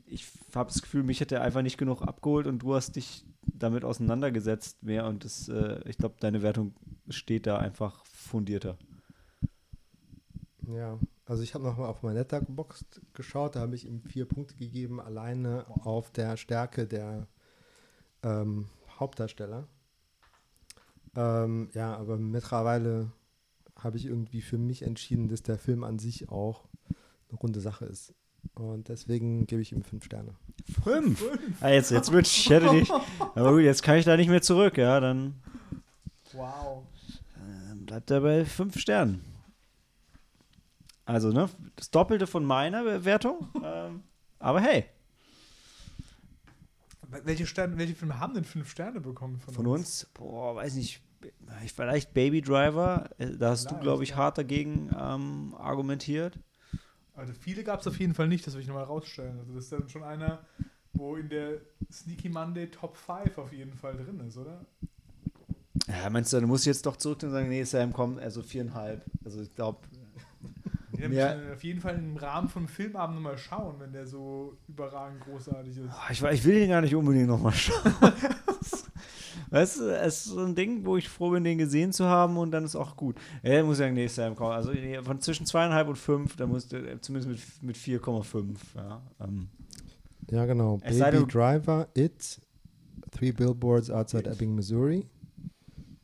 ich 0.07 0.27
habe 0.55 0.71
das 0.71 0.83
Gefühl, 0.83 1.03
mich 1.03 1.21
hätte 1.21 1.37
er 1.37 1.43
einfach 1.43 1.63
nicht 1.63 1.79
genug 1.79 2.03
abgeholt 2.03 2.47
und 2.47 2.61
du 2.61 2.75
hast 2.75 2.97
dich 2.97 3.25
damit 3.45 3.85
auseinandergesetzt 3.85 4.83
mehr 4.83 5.07
und 5.07 5.25
das, 5.25 5.49
äh, 5.49 5.81
ich 5.89 5.97
glaube, 5.97 6.17
deine 6.21 6.43
Wertung 6.43 6.75
steht 7.09 7.47
da 7.47 7.59
einfach 7.59 8.05
fundierter. 8.05 8.77
Ja, 10.69 10.99
also 11.27 11.43
ich 11.43 11.55
habe 11.55 11.65
nochmal 11.65 11.89
auf 11.89 12.03
mein 12.03 12.15
Letterboxd 12.15 13.01
geschaut, 13.15 13.57
da 13.57 13.61
habe 13.61 13.75
ich 13.75 13.87
ihm 13.87 14.01
vier 14.03 14.27
Punkte 14.27 14.55
gegeben, 14.57 15.01
alleine 15.01 15.67
auf 15.85 16.11
der 16.11 16.37
Stärke 16.37 16.87
der 16.87 17.27
ähm, 18.23 18.67
Hauptdarsteller. 18.99 19.67
Ähm, 21.17 21.69
ja, 21.75 21.97
aber 21.97 22.17
mittlerweile 22.17 23.11
habe 23.79 23.97
ich 23.97 24.07
irgendwie 24.07 24.41
für 24.41 24.59
mich 24.59 24.83
entschieden, 24.83 25.29
dass 25.29 25.43
der 25.43 25.59
Film 25.59 25.85
an 25.85 25.99
sich 25.99 26.29
auch 26.29 26.69
eine 27.29 27.39
runde 27.39 27.61
Sache 27.61 27.85
ist. 27.87 28.15
Und 28.55 28.89
deswegen 28.89 29.47
gebe 29.47 29.63
ich 29.63 29.73
ihm 29.73 29.83
fünf 29.83 30.05
Sterne. 30.05 30.35
Fünf? 30.83 31.23
Ah, 31.61 31.69
jetzt, 31.69 31.91
jetzt 31.91 32.13
wird 32.13 32.27
ich 32.27 32.51
hätte 32.51 32.73
nicht. 32.73 32.93
Aber 33.35 33.53
gut, 33.53 33.63
jetzt 33.63 33.83
kann 33.83 33.97
ich 33.97 34.05
da 34.05 34.17
nicht 34.17 34.29
mehr 34.29 34.43
zurück, 34.43 34.79
ja, 34.79 35.01
dann 35.01 35.35
Wow. 36.33 36.85
äh, 37.37 37.75
bleibt 37.77 38.11
er 38.11 38.21
bei 38.21 38.45
fünf 38.45 38.79
Sternen. 38.79 39.25
Also, 41.05 41.33
ne, 41.33 41.49
das 41.77 41.91
Doppelte 41.91 42.27
von 42.27 42.45
meiner 42.45 42.85
Bewertung. 42.85 43.49
ähm, 43.65 44.03
aber 44.39 44.61
hey, 44.61 44.87
Welche, 47.25 47.47
Sterne, 47.47 47.77
welche 47.77 47.95
Filme 47.95 48.19
haben 48.21 48.33
denn 48.35 48.45
fünf 48.45 48.71
Sterne 48.71 49.01
bekommen 49.01 49.39
von, 49.41 49.53
von 49.55 49.67
uns, 49.67 50.07
boah, 50.15 50.57
weiß 50.57 50.75
nicht, 50.77 51.03
ich- 51.63 51.73
vielleicht 51.73 52.15
Baby 52.15 52.41
Driver, 52.41 53.11
äh, 53.19 53.37
da 53.37 53.51
hast 53.51 53.65
du, 53.71 53.75
Vielleicht, 53.75 53.83
glaube 53.83 54.03
ich, 54.05 54.11
ja. 54.11 54.17
hart 54.17 54.39
dagegen 54.39 54.91
ähm, 54.99 55.55
argumentiert. 55.59 56.39
Also 57.15 57.33
viele 57.35 57.63
gab 57.65 57.81
es 57.81 57.87
auf 57.87 57.99
jeden 58.01 58.15
Fall 58.15 58.29
nicht, 58.29 58.47
das 58.47 58.55
will 58.55 58.63
ich 58.63 58.67
nochmal 58.69 58.85
rausstellen. 58.85 59.39
Also 59.39 59.53
das 59.55 59.65
ist 59.65 59.73
dann 59.73 59.89
schon 59.89 60.03
einer, 60.03 60.45
wo 60.95 61.17
in 61.17 61.29
der 61.29 61.61
Sneaky 61.91 62.29
Monday 62.31 62.71
Top 62.71 62.97
5 62.97 63.37
auf 63.37 63.53
jeden 63.53 63.75
Fall 63.75 63.95
drin 63.97 64.21
ist, 64.21 64.39
oder? 64.39 64.65
Ja, 65.89 66.09
meinst 66.11 66.33
du, 66.33 66.41
du 66.41 66.47
musst 66.47 66.65
jetzt 66.65 66.87
doch 66.87 66.97
zurück 66.97 67.23
und 67.23 67.31
sagen, 67.31 67.49
nee, 67.49 67.65
Sam, 67.65 67.93
komm, 67.93 68.19
also 68.19 68.43
viereinhalb. 68.43 69.05
Also 69.25 69.43
ich 69.43 69.55
glaube, 69.55 69.79
Ja. 71.11 71.35
ja. 71.35 71.53
auf 71.55 71.65
jeden 71.65 71.81
Fall 71.81 71.97
im 71.97 72.17
Rahmen 72.17 72.49
vom 72.49 72.69
Filmabend 72.69 73.17
nochmal 73.17 73.39
schauen, 73.39 73.77
wenn 73.81 73.93
der 73.93 74.07
so 74.07 74.57
überragend 74.69 75.21
großartig 75.23 75.77
ist. 75.79 75.91
ich, 76.11 76.23
ich 76.23 76.45
will 76.45 76.55
den 76.61 76.69
gar 76.71 76.81
nicht 76.83 76.95
unbedingt 76.95 77.27
nochmal 77.29 77.53
schauen. 77.55 77.93
weißt 79.51 79.81
du, 79.81 79.85
es 80.01 80.19
ist 80.19 80.25
so 80.27 80.41
ein 80.45 80.55
Ding, 80.55 80.85
wo 80.85 80.97
ich 80.97 81.09
froh 81.09 81.31
bin, 81.31 81.45
den 81.45 81.59
gesehen 81.59 81.93
zu 81.93 82.05
haben 82.07 82.37
und 82.37 82.51
dann 82.51 82.65
ist 82.65 82.77
auch 82.77 82.97
gut. 82.97 83.17
Ja, 83.43 83.59
ich 83.61 83.65
muss 83.65 83.79
sagen, 83.79 83.95
nee, 83.95 84.07
Sam, 84.07 84.37
komm, 84.37 84.49
also 84.49 84.73
von 85.03 85.21
zwischen 85.21 85.47
zweieinhalb 85.47 85.89
und 85.89 85.97
fünf, 85.97 86.37
da 86.37 86.47
musst 86.47 86.73
du 86.73 87.01
zumindest 87.01 87.63
mit, 87.63 87.77
mit 87.77 87.77
4,5, 87.77 88.57
ja. 88.77 89.03
Ähm, 89.21 89.49
Ja, 90.31 90.47
genau. 90.47 90.79
Es 90.83 90.99
Baby 90.99 91.19
denn- 91.19 91.29
Driver, 91.29 91.89
It, 91.95 92.41
Three 93.11 93.33
Billboards 93.33 93.91
Outside 93.91 94.31
Ebbing, 94.31 94.55
Missouri, 94.55 95.07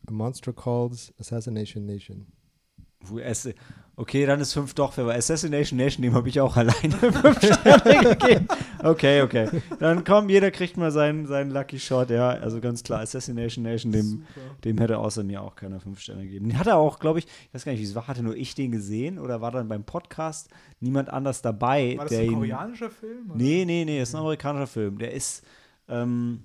A 0.06 0.10
Monster 0.10 0.52
Calls 0.52 1.12
Assassination 1.18 1.86
Nation. 1.86 2.26
Wo 3.00 3.18
es, 3.18 3.48
okay, 3.98 4.24
dann 4.26 4.40
ist 4.40 4.52
5 4.54 4.72
doch 4.74 4.92
fair, 4.94 5.04
weil 5.06 5.18
Assassination 5.18 5.76
Nation, 5.76 6.02
dem 6.02 6.14
habe 6.14 6.28
ich 6.28 6.40
auch 6.40 6.56
alleine 6.56 6.72
5 6.98 7.36
Sterne 7.44 8.14
gegeben. 8.14 8.48
Okay, 8.82 9.22
okay. 9.22 9.48
Dann 9.80 10.04
komm, 10.04 10.28
jeder 10.28 10.50
kriegt 10.50 10.76
mal 10.76 10.90
seinen, 10.90 11.26
seinen 11.26 11.50
Lucky 11.50 11.78
Shot, 11.78 12.08
ja. 12.10 12.28
Also 12.30 12.60
ganz 12.60 12.82
klar, 12.84 13.00
Assassination 13.00 13.64
Nation, 13.64 13.92
dem, 13.92 14.04
Super. 14.06 14.24
dem 14.64 14.78
hätte 14.78 14.98
außer 14.98 15.24
mir 15.24 15.42
auch 15.42 15.56
keiner 15.56 15.80
5 15.80 16.00
Sterne 16.00 16.22
gegeben. 16.24 16.48
Den 16.48 16.58
hat 16.58 16.66
er 16.68 16.76
auch, 16.76 16.98
glaube 17.00 17.18
ich, 17.18 17.26
ich 17.26 17.52
weiß 17.54 17.64
gar 17.64 17.72
nicht, 17.72 17.80
wie 17.80 17.84
es 17.84 17.94
war, 17.94 18.06
hatte 18.06 18.22
nur 18.22 18.36
ich 18.36 18.54
den 18.54 18.70
gesehen 18.72 19.18
oder 19.18 19.40
war 19.40 19.50
dann 19.50 19.68
beim 19.68 19.84
Podcast 19.84 20.48
niemand 20.80 21.08
anders 21.10 21.42
dabei, 21.42 21.96
War 21.98 22.06
das 22.06 22.16
ein 22.18 22.32
koreanischer 22.32 22.90
Film? 22.90 23.30
oder? 23.30 23.36
Nee, 23.38 23.64
nee, 23.66 23.84
nee, 23.84 24.00
ist 24.00 24.14
ein 24.14 24.20
amerikanischer 24.20 24.68
Film. 24.68 24.98
Der 24.98 25.12
ist, 25.12 25.44
ähm, 25.88 26.44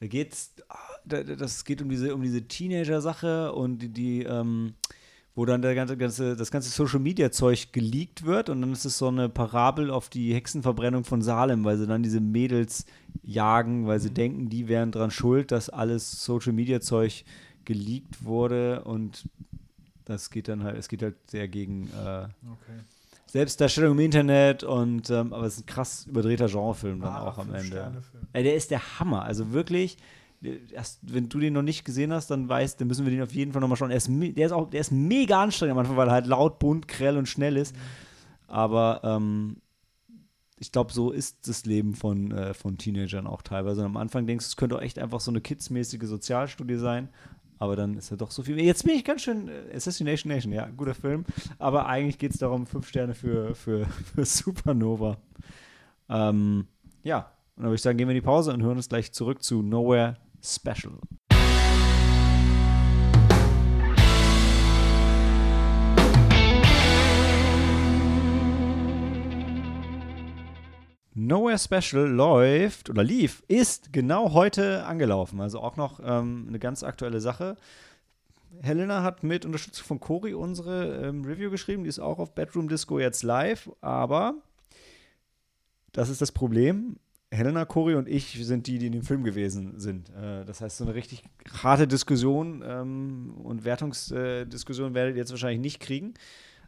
da 0.00 0.06
geht's, 0.08 0.52
ah, 0.68 0.76
da- 1.04 1.22
da- 1.22 1.36
das 1.36 1.64
geht 1.64 1.80
um 1.80 1.88
diese, 1.88 2.14
um 2.14 2.20
diese 2.22 2.42
Teenager-Sache 2.42 3.52
und 3.52 3.78
die, 3.78 3.88
die 3.88 4.22
ähm, 4.24 4.74
wo 5.36 5.44
dann 5.44 5.60
der 5.60 5.74
ganze, 5.74 5.96
ganze, 5.98 6.34
das 6.34 6.50
ganze 6.50 6.70
Social 6.70 6.98
Media 6.98 7.30
Zeug 7.30 7.72
geleakt 7.72 8.24
wird 8.24 8.48
und 8.48 8.62
dann 8.62 8.72
ist 8.72 8.86
es 8.86 8.96
so 8.96 9.08
eine 9.08 9.28
Parabel 9.28 9.90
auf 9.90 10.08
die 10.08 10.34
Hexenverbrennung 10.34 11.04
von 11.04 11.20
Salem, 11.20 11.62
weil 11.64 11.76
sie 11.76 11.86
dann 11.86 12.02
diese 12.02 12.20
Mädels 12.20 12.86
jagen, 13.22 13.86
weil 13.86 14.00
sie 14.00 14.10
denken, 14.10 14.48
die 14.48 14.66
wären 14.66 14.90
dran 14.90 15.10
schuld, 15.10 15.52
dass 15.52 15.68
alles 15.68 16.24
Social 16.24 16.54
Media 16.54 16.80
Zeug 16.80 17.24
geleakt 17.66 18.24
wurde 18.24 18.82
und 18.84 19.28
das 20.06 20.30
geht 20.30 20.48
dann 20.48 20.64
halt, 20.64 20.78
es 20.78 20.88
geht 20.88 21.02
halt 21.02 21.16
sehr 21.30 21.48
gegen 21.48 21.88
äh, 21.88 22.24
Okay. 22.24 22.80
Selbstdarstellung 23.26 23.98
im 23.98 24.04
Internet 24.04 24.64
und 24.64 25.10
ähm, 25.10 25.34
aber 25.34 25.44
es 25.44 25.54
ist 25.54 25.64
ein 25.64 25.66
krass 25.66 26.06
überdrehter 26.06 26.46
Genrefilm 26.46 27.00
dann 27.00 27.12
Wahrer 27.12 27.32
auch 27.32 27.38
am 27.38 27.52
Ende. 27.52 28.02
Ey, 28.32 28.44
der 28.44 28.54
ist 28.54 28.70
der 28.70 28.98
Hammer. 28.98 29.24
Also 29.24 29.52
wirklich, 29.52 29.98
erst, 30.72 31.00
wenn 31.02 31.28
du 31.28 31.38
den 31.38 31.52
noch 31.52 31.62
nicht 31.62 31.84
gesehen 31.84 32.12
hast, 32.12 32.30
dann 32.30 32.48
weißt, 32.48 32.80
dann 32.80 32.88
müssen 32.88 33.04
wir 33.04 33.12
den 33.12 33.22
auf 33.22 33.32
jeden 33.32 33.52
Fall 33.52 33.60
nochmal 33.60 33.76
schauen. 33.76 33.90
Er 33.90 33.96
ist, 33.96 34.08
der, 34.10 34.46
ist 34.46 34.52
auch, 34.52 34.70
der 34.70 34.80
ist 34.80 34.92
mega 34.92 35.42
anstrengend 35.42 35.72
am 35.72 35.78
Anfang, 35.78 35.96
weil 35.96 36.08
er 36.08 36.14
halt 36.14 36.26
laut, 36.26 36.58
bunt, 36.58 36.88
grell 36.88 37.16
und 37.16 37.28
schnell 37.28 37.56
ist. 37.56 37.74
Aber 38.46 39.00
ähm, 39.02 39.56
ich 40.58 40.72
glaube, 40.72 40.92
so 40.92 41.10
ist 41.10 41.48
das 41.48 41.66
Leben 41.66 41.94
von, 41.94 42.30
äh, 42.32 42.54
von 42.54 42.78
Teenagern 42.78 43.26
auch 43.26 43.42
teilweise. 43.42 43.80
Und 43.80 43.86
am 43.86 43.96
Anfang 43.96 44.26
denkst 44.26 44.46
du, 44.46 44.48
es 44.48 44.56
könnte 44.56 44.76
auch 44.76 44.82
echt 44.82 44.98
einfach 44.98 45.20
so 45.20 45.30
eine 45.30 45.40
kidsmäßige 45.40 46.04
Sozialstudie 46.04 46.76
sein. 46.76 47.08
Aber 47.58 47.74
dann 47.74 47.96
ist 47.96 48.10
er 48.10 48.18
doch 48.18 48.30
so 48.30 48.42
viel. 48.42 48.60
Jetzt 48.60 48.84
bin 48.84 48.94
ich 48.94 49.04
ganz 49.04 49.22
schön. 49.22 49.48
Äh, 49.48 49.74
Assassination 49.74 50.32
Nation, 50.32 50.52
ja, 50.52 50.68
guter 50.76 50.94
Film. 50.94 51.24
Aber 51.58 51.86
eigentlich 51.86 52.18
geht 52.18 52.32
es 52.32 52.38
darum, 52.38 52.66
fünf 52.66 52.88
Sterne 52.88 53.14
für, 53.14 53.54
für, 53.54 53.86
für 54.14 54.24
Supernova. 54.24 55.18
Ähm, 56.08 56.66
ja, 57.02 57.30
und 57.56 57.62
dann 57.62 57.66
würde 57.66 57.76
ich 57.76 57.82
sagen, 57.82 57.96
gehen 57.96 58.08
wir 58.08 58.14
in 58.14 58.20
die 58.20 58.26
Pause 58.26 58.52
und 58.52 58.62
hören 58.62 58.76
uns 58.76 58.88
gleich 58.88 59.12
zurück 59.12 59.42
zu 59.42 59.62
Nowhere 59.62 60.16
Special. 60.42 60.98
Nowhere 71.18 71.58
Special 71.58 72.06
läuft 72.06 72.90
oder 72.90 73.02
lief, 73.02 73.42
ist 73.48 73.92
genau 73.92 74.32
heute 74.34 74.84
angelaufen. 74.84 75.40
Also 75.40 75.60
auch 75.60 75.76
noch 75.76 75.98
ähm, 76.04 76.44
eine 76.48 76.58
ganz 76.58 76.82
aktuelle 76.82 77.20
Sache. 77.20 77.56
Helena 78.60 79.02
hat 79.02 79.22
mit 79.22 79.46
Unterstützung 79.46 79.86
von 79.86 80.00
Cori 80.00 80.34
unsere 80.34 81.06
ähm, 81.06 81.24
Review 81.24 81.50
geschrieben. 81.50 81.84
Die 81.84 81.88
ist 81.88 81.98
auch 82.00 82.18
auf 82.18 82.34
Bedroom 82.34 82.68
Disco 82.68 82.98
jetzt 82.98 83.22
live. 83.22 83.70
Aber 83.80 84.34
das 85.92 86.10
ist 86.10 86.20
das 86.20 86.32
Problem. 86.32 86.98
Helena, 87.36 87.64
Cori 87.64 87.94
und 87.94 88.08
ich 88.08 88.38
sind 88.44 88.66
die, 88.66 88.78
die 88.78 88.86
in 88.86 88.92
dem 88.92 89.02
Film 89.02 89.22
gewesen 89.24 89.78
sind. 89.78 90.10
Äh, 90.10 90.44
das 90.44 90.60
heißt, 90.60 90.78
so 90.78 90.84
eine 90.84 90.94
richtig 90.94 91.22
harte 91.62 91.86
Diskussion 91.86 92.64
ähm, 92.66 93.34
und 93.42 93.64
Wertungsdiskussion 93.64 94.94
werdet 94.94 95.14
ihr 95.14 95.20
jetzt 95.20 95.30
wahrscheinlich 95.30 95.60
nicht 95.60 95.80
kriegen. 95.80 96.14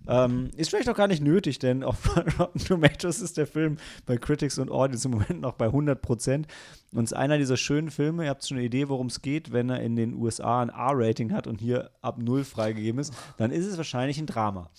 Ähm, 0.07 0.50
ist 0.57 0.70
vielleicht 0.70 0.88
auch 0.88 0.96
gar 0.96 1.09
nicht 1.09 1.22
nötig, 1.22 1.59
denn 1.59 1.83
auf 1.83 2.16
Rotten 2.38 2.61
Tomatoes 2.61 3.20
ist 3.20 3.37
der 3.37 3.46
Film 3.46 3.78
bei 4.07 4.16
Critics 4.16 4.59
und 4.59 4.70
Audience 4.70 5.07
im 5.07 5.12
Moment 5.12 5.40
noch 5.40 5.54
bei 5.54 5.66
100 5.66 6.00
Prozent. 6.00 6.46
Und 6.94 7.04
ist 7.04 7.14
einer 7.14 7.38
dieser 7.38 7.57
schönen 7.57 7.90
Filme, 7.90 8.24
ihr 8.24 8.31
habt 8.31 8.46
schon 8.46 8.59
eine 8.59 8.66
Idee, 8.66 8.88
worum 8.88 9.09
es 9.09 9.22
geht, 9.22 9.52
wenn 9.52 9.70
er 9.70 9.81
in 9.81 9.96
den 9.96 10.14
USA 10.14 10.62
ein 10.62 10.68
R-Rating 10.68 11.33
hat 11.33 11.46
und 11.46 11.61
hier 11.61 11.90
ab 12.00 12.18
0 12.18 12.44
freigegeben 12.44 13.00
ist, 13.00 13.12
dann 13.37 13.50
ist 13.50 13.66
es 13.66 13.76
wahrscheinlich 13.76 14.18
ein 14.18 14.26
Drama. 14.26 14.70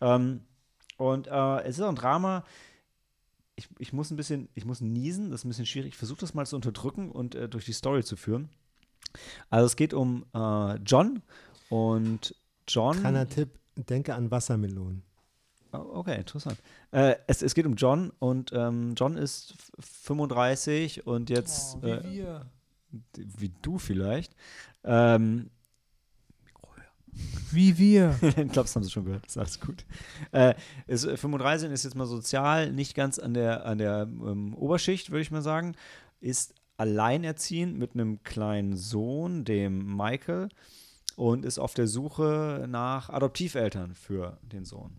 Ähm, 0.00 0.40
und 0.96 1.26
äh, 1.26 1.60
es 1.62 1.78
ist 1.78 1.82
auch 1.82 1.90
ein 1.90 1.94
Drama, 1.94 2.44
ich, 3.58 3.68
ich 3.78 3.92
muss 3.92 4.10
ein 4.10 4.16
bisschen, 4.16 4.48
ich 4.54 4.64
muss 4.64 4.80
niesen, 4.80 5.30
das 5.30 5.40
ist 5.40 5.44
ein 5.44 5.48
bisschen 5.48 5.66
schwierig. 5.66 5.90
Ich 5.90 5.98
versuche 5.98 6.20
das 6.20 6.32
mal 6.32 6.46
zu 6.46 6.54
unterdrücken 6.54 7.10
und 7.10 7.34
äh, 7.34 7.48
durch 7.48 7.64
die 7.64 7.72
Story 7.72 8.04
zu 8.04 8.16
führen. 8.16 8.48
Also 9.50 9.66
es 9.66 9.74
geht 9.74 9.92
um 9.92 10.24
äh, 10.32 10.76
John 10.76 11.22
und 11.68 12.36
John. 12.68 13.00
Kleiner 13.00 13.28
Tipp, 13.28 13.58
denke 13.74 14.14
an 14.14 14.30
Wassermelonen. 14.30 15.02
Oh, 15.72 15.78
okay, 15.94 16.16
interessant. 16.18 16.56
Äh, 16.92 17.16
es, 17.26 17.42
es 17.42 17.54
geht 17.54 17.66
um 17.66 17.74
John 17.74 18.12
und 18.20 18.52
ähm, 18.54 18.94
John 18.96 19.16
ist 19.16 19.54
35 19.80 21.06
und 21.06 21.28
jetzt. 21.28 21.78
Oh, 21.78 21.82
wie 21.82 21.90
äh, 21.90 22.04
wir. 22.04 22.46
wie 23.14 23.52
du 23.60 23.78
vielleicht. 23.78 24.36
Ähm, 24.84 25.50
Wie 27.50 27.78
wir. 27.78 28.18
ich 28.22 28.34
glaube, 28.34 28.52
das 28.52 28.76
haben 28.76 28.82
sie 28.82 28.90
schon 28.90 29.04
gehört. 29.04 29.24
Das 29.24 29.32
ist 29.32 29.38
alles 29.38 29.60
gut. 29.60 29.84
Äh, 30.32 30.54
ist, 30.86 31.04
äh, 31.04 31.16
35 31.16 31.70
ist 31.70 31.84
jetzt 31.84 31.96
mal 31.96 32.06
sozial 32.06 32.72
nicht 32.72 32.94
ganz 32.94 33.18
an 33.18 33.34
der, 33.34 33.64
an 33.66 33.78
der 33.78 34.02
ähm, 34.02 34.54
Oberschicht, 34.54 35.10
würde 35.10 35.22
ich 35.22 35.30
mal 35.30 35.42
sagen. 35.42 35.74
Ist 36.20 36.54
alleinerziehend 36.76 37.78
mit 37.78 37.94
einem 37.94 38.22
kleinen 38.22 38.76
Sohn, 38.76 39.44
dem 39.44 39.96
Michael, 39.96 40.48
und 41.16 41.44
ist 41.44 41.58
auf 41.58 41.74
der 41.74 41.88
Suche 41.88 42.66
nach 42.68 43.10
Adoptiveltern 43.10 43.94
für 43.94 44.38
den 44.42 44.64
Sohn. 44.64 44.98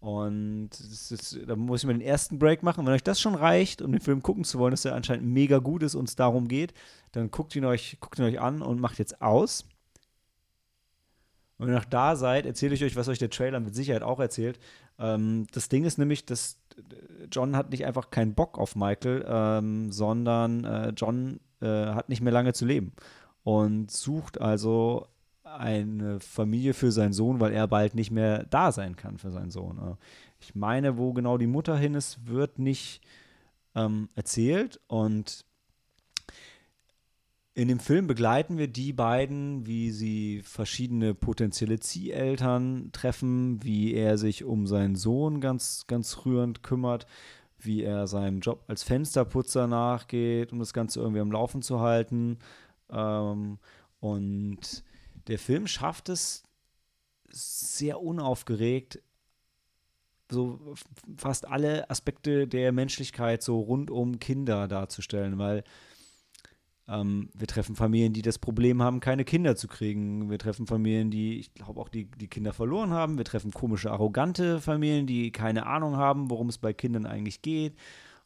Und 0.00 0.68
ist, 0.78 1.38
da 1.46 1.56
muss 1.56 1.80
ich 1.80 1.86
mal 1.86 1.94
den 1.94 2.02
ersten 2.02 2.38
Break 2.38 2.62
machen. 2.62 2.84
Wenn 2.84 2.92
euch 2.92 3.02
das 3.02 3.18
schon 3.18 3.34
reicht, 3.34 3.80
um 3.80 3.90
den 3.90 4.02
Film 4.02 4.22
gucken 4.22 4.44
zu 4.44 4.58
wollen, 4.58 4.72
dass 4.72 4.84
er 4.84 4.94
anscheinend 4.94 5.24
mega 5.24 5.60
gut 5.60 5.82
ist 5.82 5.94
und 5.94 6.06
es 6.06 6.14
darum 6.14 6.46
geht, 6.46 6.74
dann 7.12 7.30
guckt 7.30 7.56
ihn 7.56 7.64
euch, 7.64 7.96
guckt 8.00 8.18
ihn 8.18 8.26
euch 8.26 8.38
an 8.38 8.60
und 8.60 8.80
macht 8.80 8.98
jetzt 8.98 9.22
aus. 9.22 9.64
Und 11.64 11.68
wenn 11.70 11.76
ihr 11.76 11.80
noch 11.80 11.86
da 11.86 12.14
seid, 12.14 12.44
erzähle 12.44 12.74
ich 12.74 12.84
euch, 12.84 12.94
was 12.94 13.08
euch 13.08 13.18
der 13.18 13.30
Trailer 13.30 13.58
mit 13.58 13.74
Sicherheit 13.74 14.02
auch 14.02 14.20
erzählt. 14.20 14.58
Ähm, 14.98 15.46
das 15.52 15.70
Ding 15.70 15.84
ist 15.84 15.96
nämlich, 15.96 16.26
dass 16.26 16.58
John 17.32 17.56
hat 17.56 17.70
nicht 17.70 17.86
einfach 17.86 18.10
keinen 18.10 18.34
Bock 18.34 18.58
auf 18.58 18.76
Michael, 18.76 19.24
ähm, 19.26 19.90
sondern 19.90 20.64
äh, 20.64 20.92
John 20.94 21.40
äh, 21.62 21.66
hat 21.66 22.10
nicht 22.10 22.20
mehr 22.20 22.34
lange 22.34 22.52
zu 22.52 22.66
leben 22.66 22.92
und 23.44 23.90
sucht 23.90 24.42
also 24.42 25.06
eine 25.42 26.20
Familie 26.20 26.74
für 26.74 26.92
seinen 26.92 27.14
Sohn, 27.14 27.40
weil 27.40 27.52
er 27.52 27.66
bald 27.66 27.94
nicht 27.94 28.10
mehr 28.10 28.44
da 28.44 28.70
sein 28.70 28.94
kann 28.94 29.16
für 29.16 29.30
seinen 29.30 29.50
Sohn. 29.50 29.78
Äh, 29.78 29.94
Ich 30.40 30.54
meine, 30.54 30.98
wo 30.98 31.14
genau 31.14 31.38
die 31.38 31.46
Mutter 31.46 31.78
hin 31.78 31.94
ist, 31.94 32.26
wird 32.26 32.58
nicht 32.58 33.00
ähm, 33.74 34.10
erzählt 34.14 34.80
und 34.88 35.46
in 37.54 37.68
dem 37.68 37.78
Film 37.78 38.08
begleiten 38.08 38.58
wir 38.58 38.66
die 38.66 38.92
beiden, 38.92 39.64
wie 39.64 39.92
sie 39.92 40.42
verschiedene 40.42 41.14
potenzielle 41.14 41.78
Zieheltern 41.78 42.90
treffen, 42.90 43.62
wie 43.62 43.94
er 43.94 44.18
sich 44.18 44.42
um 44.42 44.66
seinen 44.66 44.96
Sohn 44.96 45.40
ganz, 45.40 45.86
ganz 45.86 46.26
rührend 46.26 46.64
kümmert, 46.64 47.06
wie 47.58 47.84
er 47.84 48.08
seinem 48.08 48.40
Job 48.40 48.64
als 48.66 48.82
Fensterputzer 48.82 49.68
nachgeht, 49.68 50.52
um 50.52 50.58
das 50.58 50.72
Ganze 50.72 50.98
irgendwie 50.98 51.20
am 51.20 51.30
Laufen 51.30 51.62
zu 51.62 51.78
halten. 51.78 52.38
Ähm, 52.90 53.58
und 54.00 54.84
der 55.28 55.38
Film 55.38 55.68
schafft 55.68 56.08
es 56.08 56.42
sehr 57.30 58.00
unaufgeregt, 58.00 59.00
so 60.28 60.74
fast 61.16 61.46
alle 61.46 61.88
Aspekte 61.88 62.48
der 62.48 62.72
Menschlichkeit 62.72 63.44
so 63.44 63.60
rund 63.60 63.92
um 63.92 64.18
Kinder 64.18 64.66
darzustellen, 64.66 65.38
weil 65.38 65.62
ähm, 66.86 67.30
wir 67.34 67.46
treffen 67.46 67.76
Familien, 67.76 68.12
die 68.12 68.22
das 68.22 68.38
Problem 68.38 68.82
haben, 68.82 69.00
keine 69.00 69.24
Kinder 69.24 69.56
zu 69.56 69.68
kriegen. 69.68 70.30
Wir 70.30 70.38
treffen 70.38 70.66
Familien, 70.66 71.10
die, 71.10 71.38
ich 71.38 71.54
glaube 71.54 71.80
auch, 71.80 71.88
die, 71.88 72.10
die 72.10 72.28
Kinder 72.28 72.52
verloren 72.52 72.90
haben. 72.90 73.16
Wir 73.16 73.24
treffen 73.24 73.52
komische, 73.52 73.90
arrogante 73.90 74.60
Familien, 74.60 75.06
die 75.06 75.32
keine 75.32 75.66
Ahnung 75.66 75.96
haben, 75.96 76.30
worum 76.30 76.48
es 76.48 76.58
bei 76.58 76.72
Kindern 76.74 77.06
eigentlich 77.06 77.40
geht. 77.40 77.74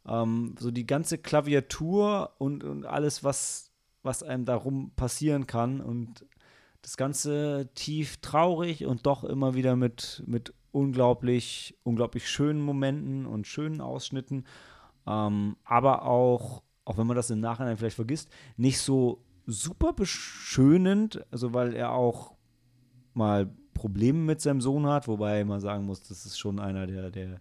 Ähm, 0.07 0.57
so 0.59 0.71
die 0.71 0.87
ganze 0.87 1.19
Klaviatur 1.19 2.33
und, 2.39 2.65
und 2.65 2.85
alles, 2.85 3.23
was, 3.23 3.71
was 4.03 4.25
einem 4.25 4.45
darum 4.45 4.91
passieren 4.97 5.47
kann. 5.47 5.81
Und 5.81 6.27
das 6.83 6.97
Ganze 6.97 7.71
tief 7.75 8.17
traurig 8.19 8.87
und 8.87 9.07
doch 9.07 9.23
immer 9.23 9.55
wieder 9.55 9.77
mit, 9.77 10.25
mit 10.27 10.53
unglaublich, 10.73 11.77
unglaublich 11.85 12.29
schönen 12.29 12.61
Momenten 12.61 13.25
und 13.25 13.47
schönen 13.47 13.81
Ausschnitten. 13.81 14.47
Ähm, 15.07 15.57
aber 15.65 16.03
auch, 16.03 16.63
auch 16.89 16.97
wenn 16.97 17.07
man 17.07 17.17
das 17.17 17.29
im 17.29 17.41
Nachhinein 17.41 17.77
vielleicht 17.77 17.97
vergisst, 17.97 18.31
nicht 18.57 18.81
so 18.81 19.23
super 19.45 19.93
beschönend, 19.93 21.23
also 21.31 21.53
weil 21.53 21.75
er 21.75 21.93
auch 21.93 22.35
mal 23.13 23.55
Probleme 23.75 24.19
mit 24.19 24.41
seinem 24.41 24.63
Sohn 24.63 24.87
hat, 24.87 25.07
wobei 25.07 25.45
man 25.45 25.61
sagen 25.61 25.85
muss, 25.85 26.03
das 26.03 26.25
ist 26.25 26.39
schon 26.39 26.59
einer, 26.59 26.87
der, 26.87 27.11
der, 27.11 27.41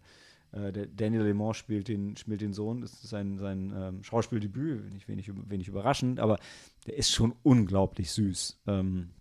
äh, 0.52 0.74
der 0.74 0.88
Daniel 0.88 1.24
Lemont 1.24 1.56
spielt 1.56 1.88
den, 1.88 2.18
spielt 2.18 2.42
den 2.42 2.52
Sohn, 2.52 2.82
das 2.82 2.92
ist 2.92 3.10
sein, 3.10 3.38
sein 3.40 3.74
ähm, 3.74 4.04
Schauspieldebüt, 4.04 4.92
nicht 4.92 5.08
wenig, 5.08 5.32
wenig 5.50 5.70
überraschend, 5.70 6.20
aber 6.20 6.40
der 6.86 6.98
ist 6.98 7.12
schon 7.12 7.34
unglaublich 7.44 8.12
süß. 8.12 8.60
Ähm, 8.68 9.12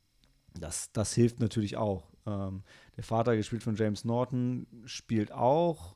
das, 0.58 0.90
das 0.90 1.14
hilft 1.14 1.38
natürlich 1.38 1.76
auch. 1.76 2.10
Ähm, 2.26 2.64
der 2.96 3.04
Vater, 3.04 3.36
gespielt 3.36 3.62
von 3.62 3.76
James 3.76 4.04
Norton, 4.04 4.66
spielt 4.86 5.30
auch 5.30 5.95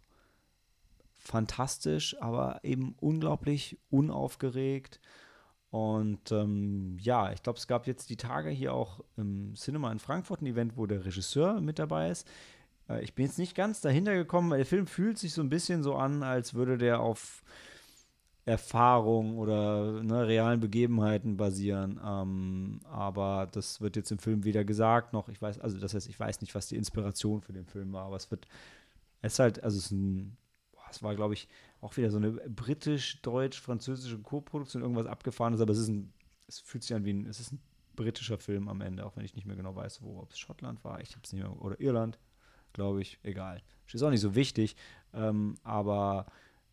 fantastisch, 1.21 2.21
aber 2.21 2.61
eben 2.65 2.95
unglaublich 3.01 3.79
unaufgeregt. 3.91 5.01
Und 5.71 6.33
ähm, 6.33 6.97
ja, 7.01 7.33
ich 7.33 7.43
glaube, 7.43 7.59
es 7.59 7.69
gab 7.69 7.87
jetzt 7.87 8.11
die 8.11 8.17
Tage 8.17 8.51
hier 8.51 8.75
auch 8.75 9.01
im 9.17 9.55
Cinema 9.55 9.93
in 9.93 10.01
Frankfurt 10.01 10.43
ein 10.43 10.47
Event, 10.47 10.77
wo 10.77 10.87
der 10.87 11.05
Regisseur 11.05 11.61
mit 11.61 11.79
dabei 11.79 12.11
ist. 12.11 12.27
Äh, 12.89 13.05
ich 13.05 13.15
bin 13.15 13.27
jetzt 13.27 13.39
nicht 13.39 13.55
ganz 13.55 13.81
dahinter 13.81 14.15
gekommen, 14.15 14.51
weil 14.51 14.59
der 14.59 14.67
Film 14.67 14.87
fühlt 14.87 15.19
sich 15.19 15.33
so 15.33 15.43
ein 15.43 15.49
bisschen 15.49 15.83
so 15.83 15.95
an, 15.95 16.23
als 16.25 16.55
würde 16.55 16.77
der 16.77 17.01
auf 17.01 17.45
Erfahrung 18.47 19.39
oder 19.39 20.03
ne, 20.03 20.27
realen 20.27 20.61
Begebenheiten 20.61 21.37
basieren. 21.37 22.01
Ähm, 22.05 22.81
aber 22.91 23.49
das 23.53 23.81
wird 23.81 23.97
jetzt 23.97 24.11
im 24.11 24.19
Film 24.19 24.45
weder 24.45 24.65
gesagt 24.65 25.13
noch, 25.13 25.29
ich 25.29 25.41
weiß, 25.41 25.61
also 25.61 25.79
das 25.79 25.95
heißt, 25.95 26.09
ich 26.09 26.19
weiß 26.19 26.41
nicht, 26.41 26.55
was 26.55 26.67
die 26.67 26.77
Inspiration 26.77 27.43
für 27.43 27.53
den 27.53 27.67
Film 27.67 27.93
war, 27.93 28.07
aber 28.07 28.17
es 28.17 28.31
wird, 28.31 28.47
es 29.23 29.35
ist 29.35 29.39
halt, 29.39 29.63
also 29.63 29.79
es 29.79 29.87
ist 29.87 29.93
ein, 29.93 30.37
es 30.93 31.03
war, 31.03 31.15
glaube 31.15 31.35
ich, 31.35 31.49
auch 31.81 31.97
wieder 31.97 32.11
so 32.11 32.19
eine 32.19 32.33
britisch-deutsch-französische 32.33 34.19
Co-Produktion, 34.19 34.83
irgendwas 34.83 35.07
abgefahrenes, 35.07 35.61
aber 35.61 35.73
es 35.73 35.79
ist 35.79 35.89
ein, 35.89 36.13
es 36.47 36.61
fühlt 36.61 36.83
sich 36.83 36.95
an 36.95 37.05
wie 37.05 37.13
ein, 37.13 37.27
es 37.27 37.41
ist 37.41 37.53
ein 37.53 37.61
britischer 37.97 38.39
Film 38.39 38.69
am 38.69 38.81
Ende, 38.81 39.05
auch 39.05 39.17
wenn 39.17 39.25
ich 39.25 39.35
nicht 39.35 39.47
mehr 39.47 39.57
genau 39.57 39.75
weiß, 39.75 40.03
wo, 40.03 40.21
ob 40.21 40.33
es 40.33 40.39
Schottland 40.39 40.83
war, 40.85 41.01
ich 41.01 41.13
habe 41.13 41.23
es 41.25 41.33
nicht 41.33 41.43
mehr, 41.43 41.63
oder 41.63 41.81
Irland, 41.81 42.19
glaube 42.73 43.01
ich, 43.01 43.19
egal. 43.23 43.63
Ist 43.93 44.03
auch 44.03 44.11
nicht 44.11 44.21
so 44.21 44.35
wichtig, 44.37 44.77
ähm, 45.13 45.57
aber 45.65 46.27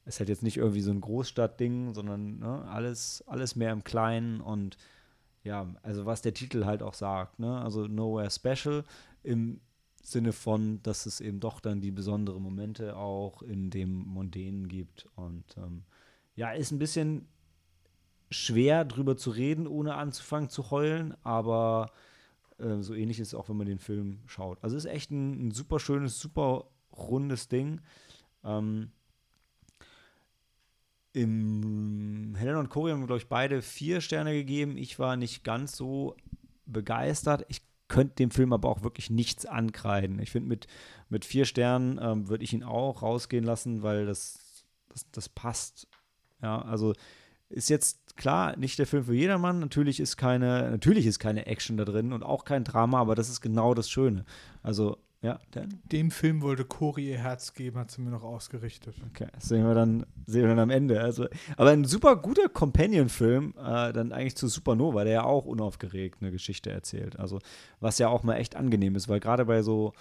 es 0.05 0.19
halt 0.19 0.29
jetzt 0.29 0.43
nicht 0.43 0.57
irgendwie 0.57 0.81
so 0.81 0.91
ein 0.91 1.01
Großstadtding, 1.01 1.93
sondern 1.93 2.39
ne, 2.39 2.65
alles, 2.69 3.23
alles 3.27 3.55
mehr 3.55 3.71
im 3.71 3.83
Kleinen 3.83 4.39
und 4.39 4.77
ja, 5.43 5.67
also 5.81 6.05
was 6.05 6.21
der 6.21 6.33
Titel 6.33 6.65
halt 6.65 6.83
auch 6.83 6.93
sagt, 6.93 7.39
ne? 7.39 7.61
Also 7.61 7.87
Nowhere 7.87 8.29
Special 8.29 8.83
im 9.23 9.61
Sinne 10.07 10.31
von, 10.31 10.81
dass 10.83 11.05
es 11.05 11.19
eben 11.19 11.41
doch 11.41 11.59
dann 11.59 11.81
die 11.81 11.91
besonderen 11.91 12.41
Momente 12.41 12.95
auch 12.95 13.41
in 13.41 13.69
dem 13.69 13.91
Mondänen 13.91 14.69
gibt. 14.69 15.05
Und 15.15 15.43
ähm, 15.57 15.83
ja, 16.35 16.51
ist 16.51 16.71
ein 16.71 16.79
bisschen 16.79 17.27
schwer 18.29 18.85
drüber 18.85 19.17
zu 19.17 19.31
reden, 19.31 19.67
ohne 19.67 19.95
anzufangen 19.95 20.49
zu 20.49 20.71
heulen, 20.71 21.13
aber 21.23 21.91
äh, 22.57 22.81
so 22.81 22.93
ähnlich 22.93 23.19
ist 23.19 23.29
es 23.29 23.33
auch, 23.33 23.49
wenn 23.49 23.57
man 23.57 23.67
den 23.67 23.79
Film 23.79 24.19
schaut. 24.27 24.63
Also 24.63 24.77
ist 24.77 24.85
echt 24.85 25.11
ein, 25.11 25.47
ein 25.47 25.51
super 25.51 25.77
schönes, 25.77 26.19
super 26.19 26.69
rundes 26.95 27.49
Ding. 27.49 27.81
Ähm, 28.45 28.91
Im 31.11 32.33
Helen 32.37 32.55
und 32.55 32.69
Corey 32.69 32.93
haben 32.93 33.05
glaube 33.07 33.19
ich, 33.19 33.27
beide 33.27 33.61
vier 33.61 33.99
Sterne 33.99 34.31
gegeben. 34.31 34.77
Ich 34.77 34.99
war 34.99 35.17
nicht 35.17 35.43
ganz 35.43 35.75
so 35.75 36.15
begeistert. 36.65 37.45
Ich 37.49 37.66
könnte 37.87 38.15
dem 38.15 38.31
Film 38.31 38.53
aber 38.53 38.69
auch 38.69 38.83
wirklich 38.83 39.09
nichts 39.09 39.45
ankreiden. 39.45 40.19
Ich 40.19 40.31
finde, 40.31 40.49
mit, 40.49 40.67
mit 41.09 41.25
vier 41.25 41.45
Sternen 41.45 41.99
ähm, 42.01 42.27
würde 42.27 42.43
ich 42.43 42.53
ihn 42.53 42.63
auch 42.63 43.01
rausgehen 43.01 43.43
lassen, 43.43 43.83
weil 43.83 44.05
das, 44.05 44.65
das, 44.89 45.09
das 45.11 45.29
passt. 45.29 45.87
Ja, 46.41 46.61
also 46.61 46.93
ist 47.49 47.69
jetzt 47.69 48.17
klar 48.17 48.57
nicht 48.57 48.77
der 48.77 48.87
Film 48.87 49.05
für 49.05 49.15
jedermann. 49.15 49.59
Natürlich 49.59 49.99
ist 49.99 50.17
keine, 50.17 50.69
natürlich 50.71 51.05
ist 51.05 51.19
keine 51.19 51.45
Action 51.45 51.77
da 51.77 51.85
drin 51.85 52.11
und 52.13 52.23
auch 52.23 52.43
kein 52.43 52.63
Drama, 52.63 52.99
aber 52.99 53.15
das 53.15 53.29
ist 53.29 53.41
genau 53.41 53.73
das 53.73 53.89
Schöne. 53.89 54.25
Also, 54.63 54.97
ja, 55.27 55.39
Dan? 55.51 55.81
Dem 55.91 56.09
Film 56.09 56.41
wollte 56.41 56.63
Cory 56.63 57.09
ihr 57.09 57.17
Herz 57.17 57.53
geben, 57.53 57.77
hat 57.79 57.91
sie 57.91 58.01
mir 58.01 58.11
noch 58.11 58.23
ausgerichtet. 58.23 58.95
Okay, 59.09 59.27
das 59.33 59.49
sehen 59.49 59.65
wir 59.65 59.73
dann, 59.73 60.05
sehen 60.25 60.43
wir 60.43 60.49
dann 60.49 60.59
am 60.59 60.69
Ende. 60.69 61.01
Also, 61.01 61.27
aber 61.57 61.71
ein 61.71 61.83
super 61.83 62.15
guter 62.15 62.47
Companion-Film, 62.47 63.53
äh, 63.57 63.91
dann 63.91 64.13
eigentlich 64.13 64.37
zu 64.37 64.47
Supernova, 64.47 65.03
der 65.03 65.13
ja 65.13 65.23
auch 65.23 65.45
unaufgeregt 65.45 66.21
eine 66.21 66.31
Geschichte 66.31 66.71
erzählt. 66.71 67.19
Also, 67.19 67.39
was 67.81 67.97
ja 67.97 68.07
auch 68.07 68.23
mal 68.23 68.35
echt 68.35 68.55
angenehm 68.55 68.95
ist, 68.95 69.09
weil 69.09 69.19
gerade 69.19 69.43
bei 69.43 69.61
so, 69.63 69.93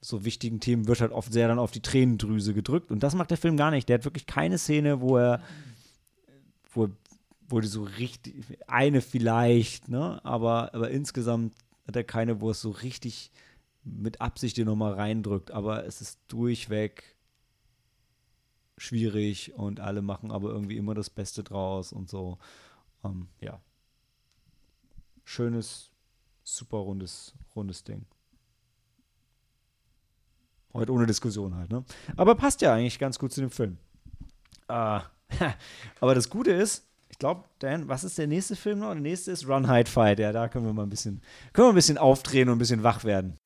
so 0.00 0.24
wichtigen 0.24 0.60
Themen 0.60 0.86
wird 0.86 1.00
halt 1.00 1.12
oft 1.12 1.32
sehr 1.32 1.48
dann 1.48 1.58
auf 1.58 1.72
die 1.72 1.82
Tränendrüse 1.82 2.54
gedrückt. 2.54 2.92
Und 2.92 3.02
das 3.02 3.16
macht 3.16 3.30
der 3.30 3.38
Film 3.38 3.56
gar 3.56 3.72
nicht. 3.72 3.88
Der 3.88 3.94
hat 3.94 4.04
wirklich 4.04 4.26
keine 4.26 4.58
Szene, 4.58 5.00
wo 5.00 5.16
er, 5.16 5.42
wo, 6.72 6.88
wo 7.48 7.58
die 7.58 7.66
so 7.66 7.82
richtig, 7.82 8.44
eine 8.68 9.00
vielleicht, 9.00 9.88
ne? 9.88 10.24
Aber, 10.24 10.72
aber 10.74 10.90
insgesamt 10.90 11.54
hat 11.88 11.96
er 11.96 12.04
keine, 12.04 12.40
wo 12.40 12.50
es 12.50 12.60
so 12.60 12.70
richtig 12.70 13.32
mit 13.84 14.20
Absicht 14.20 14.56
dir 14.56 14.64
nochmal 14.64 14.94
reindrückt. 14.94 15.50
Aber 15.50 15.86
es 15.86 16.00
ist 16.00 16.20
durchweg 16.28 17.16
schwierig 18.80 19.54
und 19.54 19.78
alle 19.78 20.00
machen 20.00 20.30
aber 20.30 20.48
irgendwie 20.50 20.78
immer 20.78 20.94
das 20.94 21.10
Beste 21.10 21.44
draus 21.44 21.92
und 21.92 22.08
so. 22.08 22.38
Ähm, 23.04 23.28
ja. 23.40 23.60
Schönes, 25.24 25.90
super 26.42 26.78
rundes, 26.78 27.34
rundes 27.54 27.84
Ding. 27.84 28.06
Heute 30.72 30.92
ohne 30.92 31.06
Diskussion 31.06 31.54
halt, 31.56 31.70
ne? 31.70 31.84
Aber 32.16 32.34
passt 32.36 32.62
ja 32.62 32.74
eigentlich 32.74 32.98
ganz 32.98 33.18
gut 33.18 33.32
zu 33.32 33.40
dem 33.40 33.50
Film. 33.50 33.76
Äh, 34.68 35.00
aber 36.00 36.14
das 36.14 36.30
Gute 36.30 36.52
ist, 36.52 36.86
ich 37.08 37.18
glaube, 37.18 37.44
Dan, 37.58 37.88
was 37.88 38.04
ist 38.04 38.18
der 38.18 38.28
nächste 38.28 38.56
Film 38.56 38.78
noch? 38.78 38.92
Der 38.92 39.00
nächste 39.00 39.32
ist 39.32 39.46
Run, 39.46 39.70
Hide, 39.70 39.90
Fight. 39.90 40.20
Ja, 40.20 40.32
da 40.32 40.48
können 40.48 40.64
wir 40.64 40.72
mal 40.72 40.84
ein 40.84 40.90
bisschen, 40.90 41.20
können 41.52 41.66
wir 41.66 41.72
ein 41.72 41.74
bisschen 41.74 41.98
aufdrehen 41.98 42.48
und 42.48 42.56
ein 42.56 42.58
bisschen 42.58 42.82
wach 42.82 43.04
werden. 43.04 43.36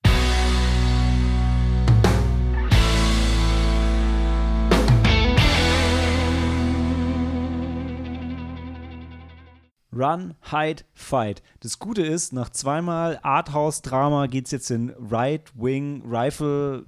Run, 9.96 10.35
Hide, 10.50 10.83
Fight. 10.92 11.42
Das 11.61 11.78
Gute 11.78 12.02
ist, 12.02 12.33
nach 12.33 12.50
zweimal 12.50 13.18
Arthouse-Drama 13.22 14.26
geht 14.26 14.46
es 14.46 14.50
jetzt 14.50 14.70
in 14.70 14.94
Right-Wing 14.98 16.02
Rifle 16.07 16.87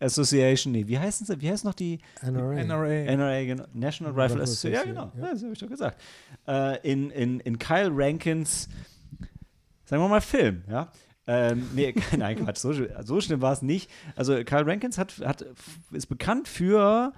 Association. 0.00 0.72
Nee, 0.72 0.86
wie 0.86 0.98
heißen 0.98 1.26
sie? 1.26 1.40
Wie 1.40 1.50
heißt 1.50 1.64
noch 1.64 1.74
die? 1.74 2.00
NRA. 2.22 2.64
NRA. 2.64 3.16
NRA, 3.16 3.44
genau. 3.44 3.64
National 3.74 4.12
Rifle 4.12 4.36
Rifle 4.36 4.42
Association. 4.42 4.94
Ja, 4.94 5.02
genau. 5.02 5.12
ja. 5.16 5.26
Ja, 5.26 5.32
das 5.32 5.42
habe 5.42 5.52
ich 5.52 5.58
doch 5.58 5.68
gesagt. 5.68 6.00
Äh, 6.48 6.90
in, 6.90 7.10
in, 7.10 7.40
in 7.40 7.58
Kyle 7.58 7.90
Rankins, 7.92 8.68
sagen 9.84 10.02
wir 10.02 10.08
mal, 10.08 10.20
Film, 10.20 10.64
ja. 10.68 10.90
Ähm, 11.26 11.68
nee, 11.74 11.94
nein, 12.16 12.44
Quatsch, 12.44 12.58
so, 12.58 12.72
so 13.02 13.20
schlimm 13.20 13.42
war 13.42 13.52
es 13.52 13.62
nicht. 13.62 13.90
Also 14.16 14.42
Kyle 14.44 14.66
Rankins 14.66 14.98
hat, 14.98 15.18
hat, 15.24 15.44
ist 15.92 16.06
bekannt 16.06 16.48
für, 16.48 17.12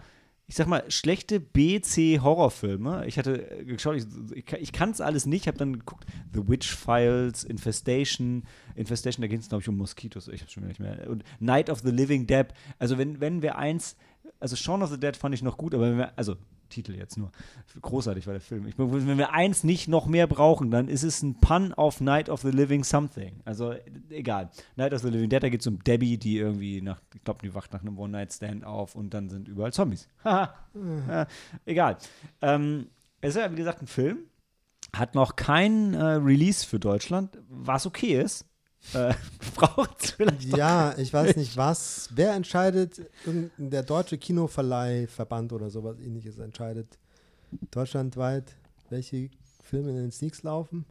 ich 0.52 0.56
sag 0.56 0.66
mal, 0.66 0.84
schlechte 0.90 1.40
B-C-Horrorfilme. 1.40 3.06
Ich 3.06 3.16
hatte 3.16 3.50
äh, 3.50 3.64
geschaut, 3.64 3.96
ich, 3.96 4.04
ich, 4.34 4.52
ich 4.52 4.72
kann 4.72 4.90
es 4.90 5.00
alles 5.00 5.24
nicht, 5.24 5.46
habe 5.46 5.56
dann 5.56 5.78
geguckt, 5.78 6.04
The 6.34 6.46
Witch 6.46 6.76
Files, 6.76 7.42
Infestation, 7.42 8.42
Infestation, 8.74 9.22
da 9.22 9.28
geht 9.28 9.40
es, 9.40 9.48
glaube 9.48 9.62
ich, 9.62 9.68
um 9.70 9.78
Moskitos, 9.78 10.28
ich 10.28 10.42
hab's 10.42 10.52
schon 10.52 10.62
wieder 10.64 10.68
nicht 10.68 10.80
mehr. 10.80 11.08
Und 11.08 11.24
Night 11.40 11.70
of 11.70 11.78
the 11.78 11.90
Living 11.90 12.26
Dead. 12.26 12.48
Also 12.78 12.98
wenn, 12.98 13.18
wenn 13.18 13.40
wir 13.40 13.56
eins, 13.56 13.96
also 14.40 14.54
Shaun 14.54 14.82
of 14.82 14.90
the 14.90 15.00
Dead 15.00 15.16
fand 15.16 15.34
ich 15.34 15.40
noch 15.40 15.56
gut, 15.56 15.74
aber 15.74 15.88
wenn 15.88 15.96
wir, 15.96 16.12
also 16.18 16.36
Titel 16.72 16.94
jetzt 16.94 17.16
nur, 17.16 17.30
großartig 17.80 18.26
war 18.26 18.34
der 18.34 18.40
Film. 18.40 18.66
Ich, 18.66 18.78
wenn 18.78 19.18
wir 19.18 19.32
eins 19.32 19.64
nicht 19.64 19.88
noch 19.88 20.06
mehr 20.06 20.26
brauchen, 20.26 20.70
dann 20.70 20.88
ist 20.88 21.02
es 21.02 21.22
ein 21.22 21.40
Pun 21.40 21.72
auf 21.72 22.00
Night 22.00 22.28
of 22.28 22.40
the 22.40 22.50
Living 22.50 22.84
Something. 22.84 23.40
Also 23.44 23.74
egal. 24.10 24.50
Night 24.76 24.92
of 24.92 25.02
the 25.02 25.08
Living 25.08 25.28
Dead, 25.28 25.42
da 25.42 25.48
geht 25.48 25.60
es 25.60 25.66
um 25.66 25.82
Debbie, 25.84 26.18
die 26.18 26.38
irgendwie 26.38 26.80
nach, 26.80 27.00
ich 27.14 27.22
glaube, 27.22 27.40
die 27.42 27.54
wacht 27.54 27.72
nach 27.72 27.82
einem 27.82 27.98
One-Night-Stand 27.98 28.64
auf 28.64 28.94
und 28.94 29.14
dann 29.14 29.28
sind 29.28 29.48
überall 29.48 29.72
Zombies. 29.72 30.08
Ja, 30.24 31.26
egal. 31.66 31.98
Ähm, 32.40 32.86
es 33.20 33.36
ist 33.36 33.42
ja, 33.42 33.50
wie 33.52 33.56
gesagt, 33.56 33.82
ein 33.82 33.86
Film. 33.86 34.18
Hat 34.94 35.14
noch 35.14 35.36
kein 35.36 35.94
äh, 35.94 36.02
Release 36.02 36.66
für 36.66 36.78
Deutschland, 36.78 37.38
was 37.48 37.86
okay 37.86 38.20
ist. 38.20 38.46
Äh, 38.94 39.14
Braucht 39.54 40.04
es 40.04 40.10
vielleicht 40.12 40.52
doch 40.52 40.58
Ja, 40.58 40.94
ich 40.98 41.12
weiß 41.12 41.36
nicht, 41.36 41.56
was. 41.56 42.08
Wer 42.14 42.34
entscheidet? 42.34 43.00
Der 43.56 43.82
deutsche 43.82 44.18
Kinoverleihverband 44.18 45.52
oder 45.52 45.70
sowas 45.70 45.98
ähnliches 46.00 46.38
entscheidet 46.38 46.98
deutschlandweit, 47.70 48.56
welche 48.90 49.30
Filme 49.62 49.90
in 49.90 49.96
den 49.96 50.12
Sneaks 50.12 50.42
laufen. 50.42 50.86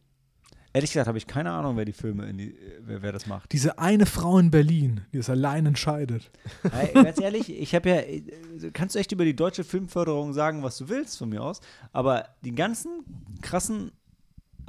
Ehrlich 0.74 0.92
gesagt 0.94 1.08
habe 1.10 1.18
ich 1.18 1.28
keine 1.28 1.52
Ahnung, 1.52 1.76
wer 1.76 1.84
die 1.84 1.92
Filme 1.92 2.30
in 2.30 2.38
die, 2.38 2.56
wer, 2.80 3.02
wer 3.02 3.12
das 3.12 3.28
macht. 3.28 3.52
Diese 3.52 3.78
eine 3.78 4.06
Frau 4.06 4.38
in 4.38 4.52
Berlin, 4.52 5.02
die 5.12 5.18
es 5.18 5.30
allein 5.30 5.66
entscheidet. 5.66 6.32
Ganz 6.94 7.20
ehrlich, 7.20 7.50
ich 7.50 7.76
habe 7.76 7.90
ja, 7.90 7.96
äh, 7.98 8.24
kannst 8.72 8.96
du 8.96 9.00
echt 9.00 9.12
über 9.12 9.26
die 9.26 9.36
deutsche 9.36 9.66
Filmförderung 9.66 10.32
sagen, 10.32 10.64
was 10.64 10.78
du 10.78 10.88
willst 10.88 11.18
von 11.18 11.28
mir 11.28 11.44
aus, 11.44 11.60
aber 11.92 12.30
die 12.46 12.56
ganzen 12.56 13.04
krassen, 13.42 13.92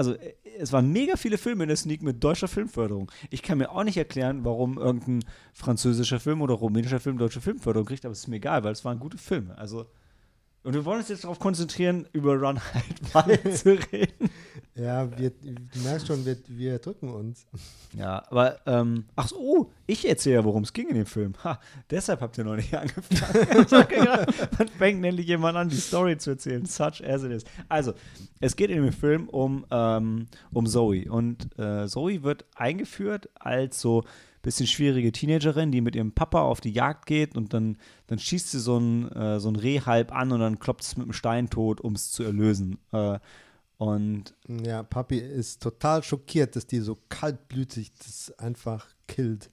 also 0.02 0.14
äh, 0.14 0.34
es 0.58 0.72
waren 0.72 0.92
mega 0.92 1.16
viele 1.16 1.38
Filme 1.38 1.64
in 1.64 1.68
der 1.68 1.76
Sneak 1.76 2.02
mit 2.02 2.22
deutscher 2.22 2.48
Filmförderung. 2.48 3.10
Ich 3.30 3.42
kann 3.42 3.58
mir 3.58 3.70
auch 3.70 3.84
nicht 3.84 3.96
erklären, 3.96 4.44
warum 4.44 4.78
irgendein 4.78 5.24
französischer 5.52 6.20
Film 6.20 6.42
oder 6.42 6.54
rumänischer 6.54 7.00
Film 7.00 7.18
deutsche 7.18 7.40
Filmförderung 7.40 7.86
kriegt, 7.86 8.04
aber 8.04 8.12
es 8.12 8.20
ist 8.20 8.28
mir 8.28 8.36
egal, 8.36 8.64
weil 8.64 8.72
es 8.72 8.84
waren 8.84 8.98
gute 8.98 9.18
Filme. 9.18 9.56
Also 9.56 9.86
und 10.64 10.74
wir 10.74 10.84
wollen 10.84 11.00
uns 11.00 11.08
jetzt 11.08 11.24
darauf 11.24 11.38
konzentrieren, 11.38 12.06
über 12.12 12.36
Run 12.36 12.60
Halt 12.72 13.08
Fight 13.10 13.56
zu 13.56 13.78
reden. 13.92 14.30
Ja, 14.74 15.10
wir, 15.18 15.30
du 15.30 15.80
merkst 15.82 16.06
schon, 16.06 16.24
wir, 16.24 16.36
wir 16.48 16.78
drücken 16.78 17.10
uns. 17.10 17.46
Ja, 17.94 18.24
aber, 18.30 18.58
ähm, 18.66 19.04
ach 19.16 19.28
so, 19.28 19.36
oh, 19.36 19.70
ich 19.86 20.08
erzähle 20.08 20.36
ja, 20.36 20.44
worum 20.44 20.62
es 20.62 20.72
ging 20.72 20.88
in 20.88 20.94
dem 20.94 21.06
Film. 21.06 21.34
Ha, 21.44 21.60
deshalb 21.90 22.20
habt 22.22 22.38
ihr 22.38 22.44
noch 22.44 22.56
nicht 22.56 22.74
angefangen. 22.78 24.26
Wann 24.56 24.68
fängt 24.68 25.04
endlich 25.04 25.26
jemand 25.26 25.58
an, 25.58 25.68
die 25.68 25.76
Story 25.76 26.16
zu 26.16 26.30
erzählen? 26.30 26.64
Such 26.64 27.02
as 27.04 27.22
it 27.22 27.32
is. 27.32 27.44
Also, 27.68 27.92
es 28.40 28.56
geht 28.56 28.70
in 28.70 28.82
dem 28.82 28.92
Film 28.92 29.28
um, 29.28 29.66
ähm, 29.70 30.28
um 30.52 30.66
Zoe. 30.66 31.10
Und 31.10 31.58
äh, 31.58 31.86
Zoe 31.86 32.22
wird 32.22 32.46
eingeführt 32.54 33.28
als 33.34 33.80
so 33.80 34.04
bisschen 34.42 34.66
schwierige 34.66 35.12
Teenagerin, 35.12 35.70
die 35.70 35.80
mit 35.80 35.96
ihrem 35.96 36.12
Papa 36.12 36.42
auf 36.42 36.60
die 36.60 36.72
Jagd 36.72 37.06
geht 37.06 37.36
und 37.36 37.54
dann, 37.54 37.78
dann 38.08 38.18
schießt 38.18 38.50
sie 38.50 38.60
so 38.60 38.78
ein, 38.78 39.10
äh, 39.12 39.40
so 39.40 39.48
ein 39.48 39.56
Reh 39.56 39.80
halb 39.80 40.12
an 40.12 40.32
und 40.32 40.40
dann 40.40 40.58
kloppt 40.58 40.82
es 40.82 40.96
mit 40.96 41.04
einem 41.04 41.12
Stein 41.12 41.48
tot, 41.48 41.80
um 41.80 41.94
es 41.94 42.10
zu 42.10 42.22
erlösen. 42.22 42.78
Äh, 42.92 43.18
und 43.78 44.34
Ja, 44.46 44.82
Papi 44.82 45.18
ist 45.18 45.62
total 45.62 46.02
schockiert, 46.02 46.54
dass 46.54 46.66
die 46.66 46.80
so 46.80 46.98
kaltblütig 47.08 47.92
das 47.98 48.32
einfach 48.38 48.86
killt. 49.08 49.48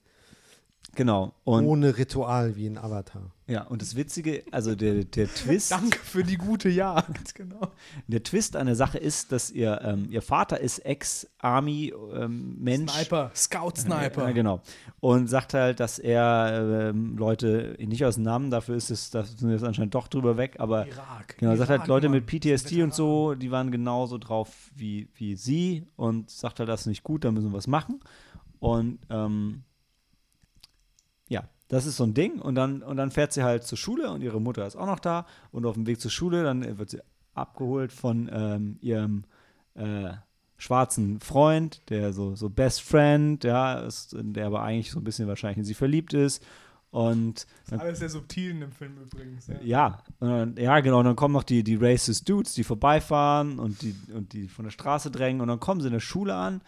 Genau. 0.99 1.33
Und 1.45 1.65
ohne 1.65 1.97
Ritual 1.97 2.57
wie 2.57 2.67
ein 2.67 2.77
Avatar. 2.77 3.31
Ja, 3.47 3.63
und 3.63 3.81
das 3.81 3.95
Witzige, 3.95 4.43
also 4.51 4.75
der, 4.75 5.05
der 5.05 5.27
Twist, 5.33 5.71
Danke 5.71 5.97
für 5.97 6.25
die 6.25 6.35
gute 6.35 6.67
Jagd, 6.67 7.35
genau. 7.35 7.71
der 8.07 8.21
Twist 8.21 8.57
an 8.57 8.65
der 8.65 8.75
Sache 8.75 8.97
ist, 8.97 9.31
dass 9.31 9.49
ihr, 9.49 9.79
ähm, 9.81 10.09
ihr 10.11 10.21
Vater 10.21 10.59
ist 10.59 10.79
Ex-Army-Mensch. 10.79 12.91
Sniper, 12.91 13.31
Scout-Sniper. 13.33 14.27
Ja, 14.27 14.33
genau. 14.33 14.59
Und 14.99 15.29
sagt 15.29 15.53
halt, 15.53 15.79
dass 15.79 15.99
er 15.99 16.89
ähm, 16.89 17.17
Leute 17.17 17.77
nicht 17.79 18.03
aus 18.03 18.15
dem 18.15 18.25
Namen, 18.25 18.51
dafür 18.51 18.75
ist 18.75 18.91
es, 18.91 19.09
da 19.09 19.23
sind 19.23 19.47
wir 19.47 19.53
jetzt 19.53 19.63
anscheinend 19.63 19.95
doch 19.95 20.09
drüber 20.09 20.35
weg, 20.35 20.57
aber 20.59 20.85
Irak. 20.85 21.37
genau, 21.37 21.55
sagt 21.55 21.69
halt 21.69 21.79
Irak, 21.79 21.87
Leute 21.87 22.09
Mann. 22.09 22.17
mit 22.17 22.27
PTSD 22.27 22.83
und 22.83 22.93
so, 22.93 23.35
die 23.35 23.51
waren 23.51 23.71
genauso 23.71 24.17
drauf 24.17 24.69
wie, 24.75 25.07
wie 25.15 25.37
sie 25.37 25.87
und 25.95 26.29
sagt 26.29 26.59
halt, 26.59 26.67
das 26.67 26.81
ist 26.81 26.87
nicht 26.87 27.03
gut, 27.03 27.23
da 27.23 27.31
müssen 27.31 27.51
wir 27.51 27.57
was 27.57 27.67
machen. 27.67 28.01
Und 28.59 28.99
ähm, 29.09 29.63
ja, 31.29 31.47
das 31.69 31.85
ist 31.85 31.97
so 31.97 32.03
ein 32.03 32.13
Ding. 32.13 32.39
Und 32.39 32.55
dann, 32.55 32.83
und 32.83 32.97
dann 32.97 33.11
fährt 33.11 33.31
sie 33.31 33.43
halt 33.43 33.63
zur 33.63 33.77
Schule 33.77 34.11
und 34.11 34.21
ihre 34.21 34.41
Mutter 34.41 34.67
ist 34.67 34.75
auch 34.75 34.85
noch 34.85 34.99
da. 34.99 35.25
Und 35.51 35.65
auf 35.65 35.75
dem 35.75 35.87
Weg 35.87 36.01
zur 36.01 36.11
Schule, 36.11 36.43
dann 36.43 36.77
wird 36.77 36.89
sie 36.89 36.99
abgeholt 37.33 37.93
von 37.93 38.29
ähm, 38.33 38.77
ihrem, 38.81 39.23
äh, 39.75 40.11
schwarzen 40.59 41.19
Freund, 41.21 41.81
der 41.89 42.13
so, 42.13 42.35
so 42.35 42.49
Best 42.49 42.81
Friend, 42.81 43.43
ja, 43.43 43.79
ist, 43.79 44.15
der 44.15 44.45
aber 44.45 44.61
eigentlich 44.61 44.91
so 44.91 44.99
ein 44.99 45.03
bisschen 45.03 45.27
wahrscheinlich 45.27 45.59
in 45.59 45.63
sie 45.63 45.73
verliebt 45.73 46.13
ist. 46.13 46.45
Und 46.91 47.45
dann, 47.69 47.79
Alles 47.79 47.99
sehr 47.99 48.09
subtil 48.09 48.51
in 48.51 48.59
dem 48.61 48.71
Film 48.71 48.97
übrigens. 48.97 49.47
Ja. 49.47 49.61
ja, 49.63 50.03
und 50.19 50.29
dann, 50.29 50.55
ja, 50.57 50.79
genau. 50.79 50.99
Und 50.99 51.05
dann 51.05 51.15
kommen 51.15 51.33
noch 51.33 51.43
die, 51.43 51.63
die 51.63 51.75
Racist 51.75 52.27
Dudes, 52.27 52.53
die 52.53 52.63
vorbeifahren 52.63 53.59
und 53.59 53.81
die, 53.81 53.95
und 54.13 54.33
die 54.33 54.47
von 54.47 54.65
der 54.65 54.71
Straße 54.71 55.11
drängen. 55.11 55.41
Und 55.41 55.47
dann 55.47 55.59
kommen 55.59 55.81
sie 55.81 55.87
in 55.87 55.93
der 55.93 55.99
Schule 55.99 56.35
an. 56.35 56.61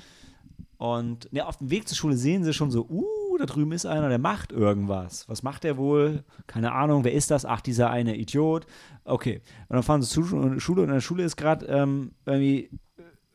Und 0.78 1.28
ja, 1.32 1.48
auf 1.48 1.58
dem 1.58 1.70
Weg 1.70 1.88
zur 1.88 1.98
Schule 1.98 2.16
sehen 2.16 2.44
sie 2.44 2.54
schon 2.54 2.72
so, 2.72 2.88
uh, 2.88 3.06
da 3.42 3.46
drüben 3.54 3.72
ist 3.72 3.86
einer, 3.86 4.10
der 4.10 4.20
macht 4.20 4.52
irgendwas. 4.52 5.28
Was 5.28 5.44
macht 5.44 5.64
der 5.64 5.78
wohl? 5.78 6.24
Keine 6.48 6.72
Ahnung, 6.72 7.04
wer 7.04 7.14
ist 7.14 7.32
das? 7.32 7.46
Ach, 7.46 7.62
dieser 7.62 7.90
eine 7.90 8.16
Idiot. 8.16 8.66
Okay. 9.04 9.42
Und 9.68 9.76
dann 9.76 9.84
fahren 9.84 10.02
sie 10.02 10.10
zur 10.10 10.26
Schu- 10.26 10.60
Schule 10.60 10.82
und 10.84 10.90
in 10.90 10.94
der 10.96 11.02
Schule 11.02 11.24
ist 11.24 11.36
gerade 11.36 11.66
ähm, 11.66 12.12
irgendwie 12.26 12.70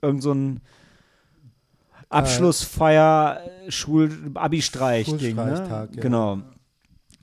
irgend 0.01 0.23
so 0.23 0.33
ein 0.33 0.61
Abschlussfeier, 2.09 3.41
äh, 3.67 3.71
Schul 3.71 4.31
Abi-Streich-Ding. 4.35 5.37
Ne? 5.37 5.67
Ja. 5.69 5.87
Genau. 5.87 6.39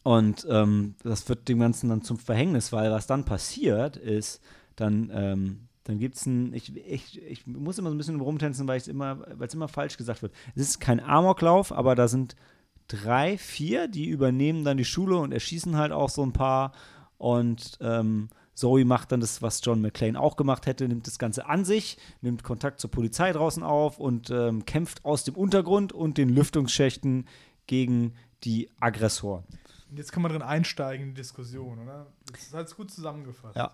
Und 0.04 0.46
ähm, 0.50 0.96
das 1.04 1.30
wird 1.30 1.48
dem 1.48 1.60
Ganzen 1.60 1.90
dann 1.90 2.02
zum 2.02 2.18
Verhängnis, 2.18 2.74
weil 2.74 2.92
was 2.92 3.08
dann 3.08 3.24
passiert 3.24 3.96
ist, 3.96 4.42
dann, 4.76 5.10
ähm, 5.14 5.70
dann 5.86 6.00
gibt 6.00 6.16
es 6.18 6.26
ein, 6.26 6.54
ich, 6.54 6.76
ich, 6.76 7.22
ich 7.22 7.48
muss 7.48 7.78
immer 7.78 7.90
so 7.90 7.96
ein 7.96 7.98
bisschen 7.98 8.20
rumtänzen, 8.20 8.68
weil 8.68 8.78
es 8.78 8.90
immer, 8.90 9.20
weil 9.20 9.48
es 9.48 9.54
immer 9.54 9.70
falsch 9.70 9.96
gesagt 9.96 10.22
wird. 10.22 10.34
Es 10.56 10.62
ist 10.64 10.82
kein 10.82 11.00
Amoklauf, 11.00 11.72
aber 11.72 11.96
da 11.96 12.10
sind 12.10 12.36
drei, 12.88 13.38
vier, 13.38 13.88
die 13.88 14.08
übernehmen 14.08 14.64
dann 14.64 14.78
die 14.78 14.86
Schule 14.86 15.18
und 15.18 15.32
erschießen 15.32 15.78
halt 15.78 15.92
auch 15.92 16.10
so 16.10 16.24
ein 16.24 16.34
paar. 16.34 16.74
Und 17.18 17.78
ähm, 17.82 18.30
Zoe 18.54 18.86
macht 18.86 19.12
dann 19.12 19.20
das, 19.20 19.42
was 19.42 19.62
John 19.64 19.82
McClane 19.82 20.20
auch 20.20 20.36
gemacht 20.36 20.66
hätte, 20.66 20.88
nimmt 20.88 21.08
das 21.08 21.18
Ganze 21.18 21.48
an 21.48 21.66
sich, 21.66 21.98
nimmt 22.22 22.44
Kontakt 22.44 22.80
zur 22.80 22.92
Polizei 22.92 23.32
draußen 23.32 23.64
auf 23.64 24.00
und 24.00 24.30
ähm, 24.30 24.66
kämpft 24.66 25.06
aus 25.06 25.24
dem 25.24 25.36
Untergrund 25.36 25.94
und 25.94 26.18
den 26.18 26.30
Lüftungsschächten 26.30 27.28
gegen 27.66 28.14
die 28.44 28.70
Aggressoren. 28.80 29.46
Und 29.90 29.98
jetzt 29.98 30.12
kann 30.12 30.22
man 30.24 30.32
drin 30.32 30.42
einsteigen 30.42 31.08
in 31.08 31.14
die 31.14 31.22
Diskussion, 31.22 31.80
oder? 31.80 32.08
Das 32.32 32.42
ist 32.42 32.54
halt 32.54 32.76
gut 32.76 32.92
zusammengefasst. 32.92 33.56
Ja. 33.56 33.72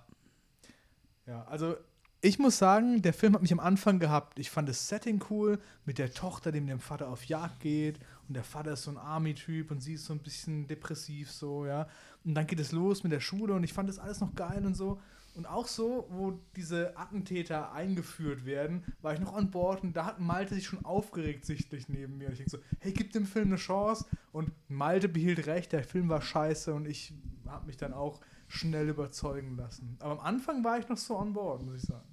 Ja, 1.26 1.44
also 1.46 1.76
ich 2.22 2.40
muss 2.40 2.58
sagen, 2.58 3.02
der 3.02 3.14
Film 3.14 3.34
hat 3.34 3.42
mich 3.42 3.54
am 3.54 3.60
Anfang 3.60 4.00
gehabt. 4.00 4.40
Ich 4.40 4.50
fand 4.50 4.68
das 4.68 4.90
Setting 4.90 5.24
cool 5.30 5.60
mit 5.86 5.98
der 5.98 6.14
Tochter, 6.14 6.52
die 6.52 6.60
mit 6.60 6.70
dem 6.70 6.80
Vater 6.80 7.08
auf 7.08 7.26
Jagd 7.26 7.62
geht. 7.62 8.00
Und 8.30 8.36
der 8.36 8.44
Vater 8.44 8.74
ist 8.74 8.84
so 8.84 8.92
ein 8.92 8.98
Army-Typ 8.98 9.72
und 9.72 9.82
sie 9.82 9.96
ist 9.96 10.06
so 10.06 10.14
ein 10.14 10.20
bisschen 10.20 10.68
depressiv, 10.68 11.32
so, 11.32 11.66
ja. 11.66 11.88
Und 12.24 12.36
dann 12.36 12.46
geht 12.46 12.60
es 12.60 12.72
los 12.72 13.04
mit 13.04 13.12
der 13.12 13.20
Schule 13.20 13.56
und 13.56 13.64
ich 13.64 13.74
fand 13.74 13.90
das 13.90 13.98
alles 13.98 14.22
noch 14.22 14.36
geil 14.36 14.66
und 14.66 14.76
so. 14.76 15.00
Und 15.34 15.48
auch 15.48 15.68
so, 15.68 16.06
wo 16.10 16.40
diese 16.56 16.96
Attentäter 16.96 17.72
eingeführt 17.72 18.46
werden, 18.46 18.84
war 19.02 19.14
ich 19.14 19.20
noch 19.20 19.34
an 19.34 19.50
Bord 19.50 19.84
und 19.84 19.96
da 19.96 20.06
hat 20.06 20.20
Malte 20.20 20.54
sich 20.54 20.68
schon 20.68 20.86
aufgeregt 20.86 21.44
sichtlich 21.44 21.90
neben 21.90 22.20
mir. 22.20 22.28
Und 22.28 22.34
ich 22.34 22.40
denke 22.40 22.52
so, 22.52 22.60
hey, 22.80 22.92
gib 22.92 23.14
dem 23.14 23.26
Film 23.26 23.48
eine 23.48 23.56
Chance. 23.56 24.06
Und 24.32 24.52
Malte 24.68 25.10
behielt 25.10 25.48
recht, 25.48 25.72
der 25.72 25.84
Film 25.84 26.08
war 26.08 26.22
scheiße 26.22 26.72
und 26.74 26.86
ich 26.88 27.14
habe 27.48 27.66
mich 27.66 27.78
dann 27.78 27.94
auch 27.94 28.22
schnell 28.48 28.90
überzeugen 28.90 29.56
lassen. 29.58 29.98
Aber 30.02 30.20
am 30.20 30.20
Anfang 30.20 30.64
war 30.64 30.78
ich 30.78 30.88
noch 30.88 30.98
so 30.98 31.18
on 31.18 31.34
board, 31.34 31.64
muss 31.64 31.78
ich 31.78 31.84
sagen. 31.84 32.08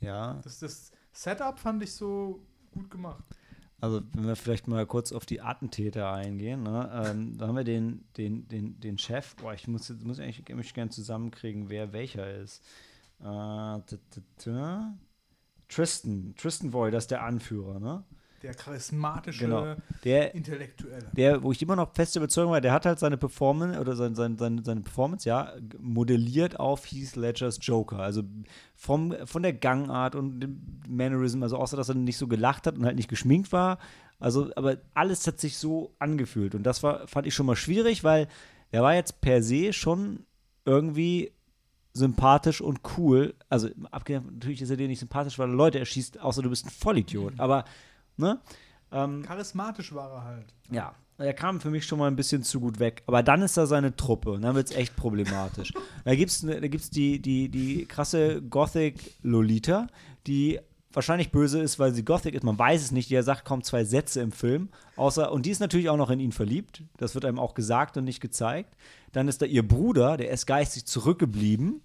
Ja, 0.00 0.34
Das, 0.44 0.60
das 0.60 0.92
Setup 1.12 1.58
fand 1.58 1.82
ich 1.82 1.92
so 1.92 2.46
gut 2.72 2.90
gemacht. 2.90 3.24
Also 3.80 4.02
wenn 4.12 4.26
wir 4.26 4.36
vielleicht 4.36 4.68
mal 4.68 4.86
kurz 4.86 5.12
auf 5.12 5.26
die 5.26 5.40
Attentäter 5.40 6.10
eingehen, 6.10 6.62
ne? 6.62 6.90
ähm, 7.06 7.36
da 7.36 7.48
haben 7.48 7.56
wir 7.56 7.64
den, 7.64 8.04
den, 8.16 8.48
den, 8.48 8.80
den 8.80 8.98
Chef, 8.98 9.36
boah, 9.36 9.54
ich 9.54 9.68
muss 9.68 9.88
jetzt 9.88 10.04
muss 10.04 10.18
eigentlich 10.18 10.74
gerne 10.74 10.90
zusammenkriegen, 10.90 11.68
wer 11.68 11.92
welcher 11.92 12.34
ist. 12.34 12.62
Äh, 13.20 13.80
t- 13.86 13.98
t- 14.10 14.22
t- 14.38 14.80
Tristan, 15.68 16.34
Tristan 16.36 16.70
Boy, 16.70 16.90
das 16.90 17.04
ist 17.04 17.10
der 17.10 17.22
Anführer, 17.24 17.80
ne? 17.80 18.04
Der 18.46 18.54
charismatische 18.54 19.44
Genau. 19.44 19.74
Der, 20.04 20.32
Intellektuelle. 20.32 21.10
der, 21.16 21.42
wo 21.42 21.50
ich 21.50 21.60
immer 21.60 21.74
noch 21.74 21.92
feste 21.92 22.20
Überzeugung 22.20 22.52
war, 22.52 22.60
der 22.60 22.72
hat 22.72 22.86
halt 22.86 23.00
seine 23.00 23.16
Performance 23.16 23.80
oder 23.80 23.96
sein, 23.96 24.14
sein, 24.14 24.38
seine, 24.38 24.62
seine 24.62 24.82
Performance, 24.82 25.28
ja, 25.28 25.52
modelliert 25.80 26.60
auf 26.60 26.86
Heath 26.86 27.16
Ledgers 27.16 27.58
Joker. 27.60 27.98
Also 27.98 28.22
vom, 28.76 29.12
von 29.24 29.42
der 29.42 29.52
Gangart 29.52 30.14
und 30.14 30.38
dem 30.38 30.80
Mannerism, 30.88 31.42
also 31.42 31.56
außer 31.56 31.76
dass 31.76 31.88
er 31.88 31.96
nicht 31.96 32.18
so 32.18 32.28
gelacht 32.28 32.68
hat 32.68 32.78
und 32.78 32.84
halt 32.84 32.94
nicht 32.94 33.08
geschminkt 33.08 33.50
war. 33.50 33.78
Also, 34.20 34.50
aber 34.54 34.76
alles 34.94 35.26
hat 35.26 35.40
sich 35.40 35.58
so 35.58 35.96
angefühlt. 35.98 36.54
Und 36.54 36.62
das 36.62 36.84
war, 36.84 37.08
fand 37.08 37.26
ich 37.26 37.34
schon 37.34 37.46
mal 37.46 37.56
schwierig, 37.56 38.04
weil 38.04 38.28
er 38.70 38.84
war 38.84 38.94
jetzt 38.94 39.20
per 39.20 39.42
se 39.42 39.72
schon 39.72 40.20
irgendwie 40.64 41.32
sympathisch 41.96 42.60
und 42.60 42.80
cool. 42.96 43.34
Also, 43.48 43.68
abgesehen, 43.90 44.24
natürlich 44.34 44.62
ist 44.62 44.70
er 44.70 44.76
dir 44.76 44.86
nicht 44.86 45.00
sympathisch, 45.00 45.38
weil 45.38 45.48
er 45.48 45.54
Leute 45.54 45.78
erschießt, 45.80 46.20
außer 46.20 46.42
du 46.42 46.50
bist 46.50 46.66
ein 46.66 46.70
Vollidiot. 46.70 47.34
Aber, 47.38 47.64
ne? 48.16 48.40
Ähm, 48.92 49.22
Charismatisch 49.22 49.94
war 49.94 50.10
er 50.12 50.24
halt. 50.24 50.54
ja, 50.70 50.94
er 51.18 51.32
kam 51.34 51.60
für 51.60 51.70
mich 51.70 51.86
schon 51.86 51.98
mal 51.98 52.08
ein 52.08 52.16
bisschen 52.16 52.42
zu 52.42 52.60
gut 52.60 52.78
weg. 52.78 53.02
Aber 53.06 53.22
dann 53.22 53.42
ist 53.42 53.56
da 53.56 53.66
seine 53.66 53.96
Truppe 53.96 54.32
und 54.32 54.42
dann 54.42 54.54
wird 54.54 54.70
es 54.70 54.76
echt 54.76 54.96
problematisch. 54.96 55.72
da 56.04 56.14
gibt 56.14 56.30
es 56.30 56.42
da 56.42 56.60
gibt's 56.68 56.90
die, 56.90 57.20
die, 57.20 57.48
die 57.48 57.86
krasse 57.86 58.42
Gothic-Lolita, 58.42 59.86
die 60.26 60.60
wahrscheinlich 60.92 61.30
böse 61.30 61.60
ist, 61.60 61.78
weil 61.78 61.92
sie 61.92 62.04
Gothic 62.04 62.34
ist. 62.34 62.42
Man 62.44 62.58
weiß 62.58 62.82
es 62.82 62.90
nicht. 62.90 63.10
Die 63.10 63.20
sagt 63.22 63.44
kaum 63.44 63.62
zwei 63.62 63.84
Sätze 63.84 64.20
im 64.20 64.32
Film. 64.32 64.68
Außer, 64.96 65.30
und 65.32 65.46
die 65.46 65.50
ist 65.50 65.60
natürlich 65.60 65.88
auch 65.88 65.96
noch 65.96 66.10
in 66.10 66.20
ihn 66.20 66.32
verliebt. 66.32 66.82
Das 66.96 67.14
wird 67.14 67.24
einem 67.24 67.38
auch 67.38 67.54
gesagt 67.54 67.96
und 67.96 68.04
nicht 68.04 68.20
gezeigt. 68.20 68.74
Dann 69.12 69.28
ist 69.28 69.40
da 69.42 69.46
ihr 69.46 69.66
Bruder, 69.66 70.16
der 70.16 70.30
ist 70.30 70.46
geistig 70.46 70.86
zurückgeblieben 70.86 71.82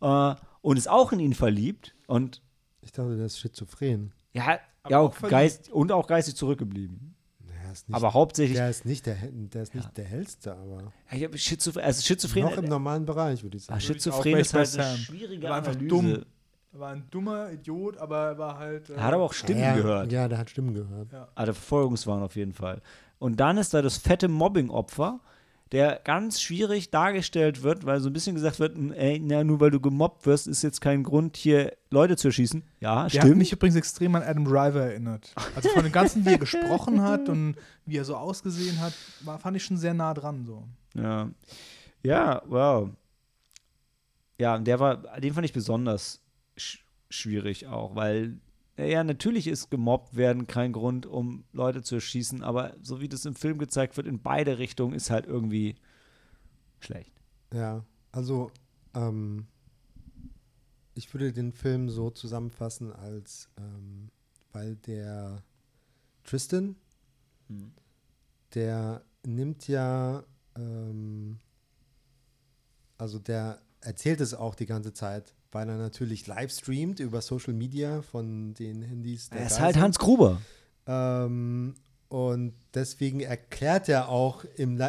äh, 0.00 0.34
und 0.62 0.76
ist 0.76 0.88
auch 0.88 1.12
in 1.12 1.20
ihn 1.20 1.34
verliebt. 1.34 1.94
Und 2.06 2.42
Ich 2.82 2.92
dachte, 2.92 3.16
der 3.16 3.26
ist 3.26 3.38
schizophren. 3.38 4.12
ja, 4.32 4.58
Aber 4.82 4.90
ja 4.92 4.98
auch 5.00 5.22
auch. 5.22 5.28
Geist, 5.28 5.70
und 5.70 5.92
auch 5.92 6.06
geistig 6.06 6.36
zurückgeblieben. 6.36 7.14
Der 7.48 7.72
ist 7.72 7.88
nicht, 7.88 7.96
Aber 7.96 8.14
hauptsächlich 8.14 8.56
der 8.56 8.70
ist 8.70 8.84
nicht 8.84 9.06
der, 9.06 9.16
der, 9.30 9.62
ist 9.62 9.74
nicht 9.74 9.96
der 9.96 10.04
hellste, 10.04 10.54
aber 10.56 10.92
Ja, 11.12 11.28
Schizophren, 11.36 11.84
also 11.84 12.02
Schizophren. 12.02 12.44
noch 12.44 12.56
im 12.56 12.64
normalen 12.64 13.04
Bereich, 13.04 13.42
würde 13.42 13.56
ich 13.56 13.64
Ah, 13.64 13.66
sagen. 13.66 13.78
Auch 13.78 13.80
Schizophren 13.86 14.36
ist 14.38 14.54
halt 14.54 14.78
eine 14.78 14.96
schwierige 14.98 15.44
Er 15.46 15.50
war 15.50 15.56
einfach 15.58 15.72
Analyse. 15.72 15.88
dumm. 15.88 16.24
Er 16.72 16.78
war 16.80 16.92
ein 16.92 17.04
dummer 17.10 17.50
Idiot, 17.50 17.96
aber 17.98 18.26
er 18.28 18.38
war 18.38 18.58
halt. 18.58 18.90
äh, 18.90 18.94
Er 18.94 19.02
hat 19.02 19.14
aber 19.14 19.24
auch 19.24 19.32
Stimmen 19.32 19.60
ja, 19.60 19.74
gehört. 19.74 20.12
Ja, 20.12 20.28
der 20.28 20.38
hat 20.38 20.50
Stimmen 20.50 20.72
gehört. 20.72 21.08
Also 21.34 21.52
Verfolgungswahn 21.52 22.22
auf 22.22 22.36
jeden 22.36 22.52
Fall. 22.52 22.80
Und 23.18 23.38
dann 23.40 23.58
ist 23.58 23.74
da 23.74 23.82
das 23.82 23.98
fette 23.98 24.28
Mobbing-Opfer, 24.28 25.20
der 25.72 26.00
ganz 26.02 26.40
schwierig 26.40 26.90
dargestellt 26.90 27.62
wird, 27.62 27.86
weil 27.86 28.00
so 28.00 28.08
ein 28.08 28.12
bisschen 28.12 28.34
gesagt 28.34 28.58
wird, 28.58 28.76
ey, 28.96 29.20
na, 29.22 29.44
nur 29.44 29.60
weil 29.60 29.70
du 29.70 29.78
gemobbt 29.80 30.26
wirst, 30.26 30.48
ist 30.48 30.62
jetzt 30.62 30.80
kein 30.80 31.04
Grund, 31.04 31.36
hier 31.36 31.76
Leute 31.90 32.16
zu 32.16 32.28
erschießen. 32.28 32.62
Ja, 32.80 33.06
Der 33.08 33.20
hat 33.20 33.26
stimmt. 33.26 33.36
mich 33.38 33.52
übrigens 33.52 33.76
extrem 33.76 34.14
an 34.16 34.22
Adam 34.22 34.44
Driver 34.44 34.80
erinnert. 34.82 35.32
Also 35.54 35.68
von 35.68 35.84
dem 35.84 35.92
Ganzen, 35.92 36.24
wie 36.24 36.30
er 36.30 36.38
gesprochen 36.38 37.02
hat 37.02 37.28
und 37.28 37.54
wie 37.86 37.96
er 37.98 38.04
so 38.04 38.16
ausgesehen 38.16 38.80
hat, 38.80 38.92
war, 39.20 39.38
fand 39.38 39.56
ich 39.56 39.64
schon 39.64 39.76
sehr 39.76 39.94
nah 39.94 40.12
dran. 40.12 40.44
So. 40.44 40.64
Ja. 40.94 41.30
Ja, 42.02 42.42
wow. 42.46 42.90
Ja, 44.38 44.56
und 44.56 44.64
der 44.66 44.80
war, 44.80 44.96
den 45.20 45.34
fand 45.34 45.44
ich 45.44 45.52
besonders 45.52 46.20
sch 46.56 46.78
schwierig 47.10 47.66
auch, 47.66 47.94
weil 47.94 48.38
ja, 48.84 49.04
natürlich 49.04 49.46
ist 49.46 49.70
gemobbt 49.70 50.16
werden 50.16 50.46
kein 50.46 50.72
Grund, 50.72 51.06
um 51.06 51.44
Leute 51.52 51.82
zu 51.82 51.96
erschießen, 51.96 52.42
aber 52.42 52.76
so 52.82 53.00
wie 53.00 53.08
das 53.08 53.24
im 53.24 53.34
Film 53.34 53.58
gezeigt 53.58 53.96
wird, 53.96 54.06
in 54.06 54.20
beide 54.22 54.58
Richtungen 54.58 54.94
ist 54.94 55.10
halt 55.10 55.26
irgendwie 55.26 55.76
schlecht. 56.78 57.12
Ja, 57.52 57.84
also 58.12 58.50
ähm, 58.94 59.46
ich 60.94 61.12
würde 61.12 61.32
den 61.32 61.52
Film 61.52 61.88
so 61.88 62.10
zusammenfassen, 62.10 62.92
als 62.92 63.48
ähm, 63.56 64.10
weil 64.52 64.76
der 64.76 65.42
Tristan, 66.24 66.76
Hm. 67.48 67.72
der 68.54 69.04
nimmt 69.24 69.66
ja, 69.68 70.24
ähm, 70.56 71.38
also 72.98 73.18
der 73.18 73.60
erzählt 73.80 74.20
es 74.20 74.34
auch 74.34 74.54
die 74.54 74.66
ganze 74.66 74.92
Zeit, 74.92 75.34
weil 75.52 75.68
er 75.68 75.76
natürlich 75.76 76.26
live 76.26 76.52
streamt 76.52 77.00
über 77.00 77.20
Social 77.20 77.54
Media 77.54 78.02
von 78.02 78.54
den 78.54 78.82
Handys. 78.82 79.30
der 79.30 79.40
Er 79.40 79.46
ist 79.46 79.60
halt 79.60 79.74
sind. 79.74 79.82
Hans 79.82 79.98
Gruber. 79.98 80.40
Ähm, 80.86 81.74
und 82.08 82.54
deswegen 82.74 83.20
erklärt 83.20 83.88
er 83.88 84.08
auch 84.08 84.44
im, 84.56 84.82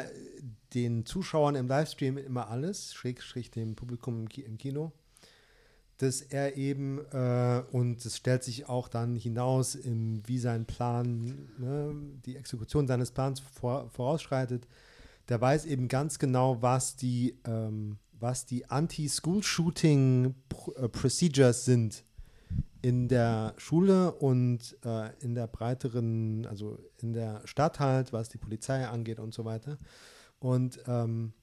den 0.73 1.05
Zuschauern 1.05 1.55
im 1.55 1.67
Livestream 1.67 2.17
immer 2.17 2.49
alles, 2.49 2.93
schräg, 2.93 3.21
schräg 3.21 3.51
dem 3.51 3.75
Publikum 3.75 4.27
im 4.27 4.57
Kino, 4.57 4.91
dass 5.97 6.21
er 6.21 6.57
eben, 6.57 6.99
äh, 7.11 7.63
und 7.71 8.03
es 8.03 8.17
stellt 8.17 8.43
sich 8.43 8.67
auch 8.67 8.87
dann 8.87 9.15
hinaus, 9.15 9.75
im, 9.75 10.23
wie 10.25 10.39
sein 10.39 10.65
Plan, 10.65 11.49
ne, 11.59 11.95
die 12.25 12.37
Exekution 12.37 12.87
seines 12.87 13.11
Plans 13.11 13.39
vor, 13.39 13.89
vorausschreitet, 13.91 14.67
der 15.29 15.39
weiß 15.39 15.65
eben 15.65 15.87
ganz 15.87 16.17
genau, 16.17 16.61
was 16.61 16.95
die, 16.95 17.37
ähm, 17.45 17.97
was 18.21 18.45
die 18.45 18.69
Anti-School-Shooting-Procedures 18.69 21.65
sind 21.65 22.05
in 22.81 23.07
der 23.07 23.53
Schule 23.57 24.11
und 24.13 24.77
äh, 24.83 25.11
in 25.19 25.35
der 25.35 25.45
breiteren, 25.47 26.45
also 26.47 26.79
in 26.97 27.13
der 27.13 27.41
Stadt 27.45 27.79
halt, 27.79 28.11
was 28.13 28.29
die 28.29 28.37
Polizei 28.37 28.87
angeht 28.87 29.19
und 29.19 29.33
so 29.33 29.43
weiter. 29.45 29.77
Und 30.39 30.79
ähm, 30.87 31.33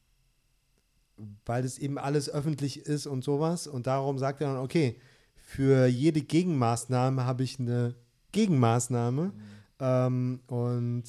weil 1.44 1.62
das 1.62 1.78
eben 1.78 1.98
alles 1.98 2.30
öffentlich 2.30 2.86
ist 2.86 3.06
und 3.06 3.24
sowas 3.24 3.66
und 3.66 3.86
darum 3.86 4.18
sagt 4.18 4.40
er 4.40 4.54
dann, 4.54 4.62
okay, 4.62 5.00
für 5.36 5.86
jede 5.86 6.22
Gegenmaßnahme 6.22 7.24
habe 7.24 7.42
ich 7.42 7.58
eine 7.58 7.96
Gegenmaßnahme 8.32 9.32
ähm, 9.80 10.40
und 10.46 11.04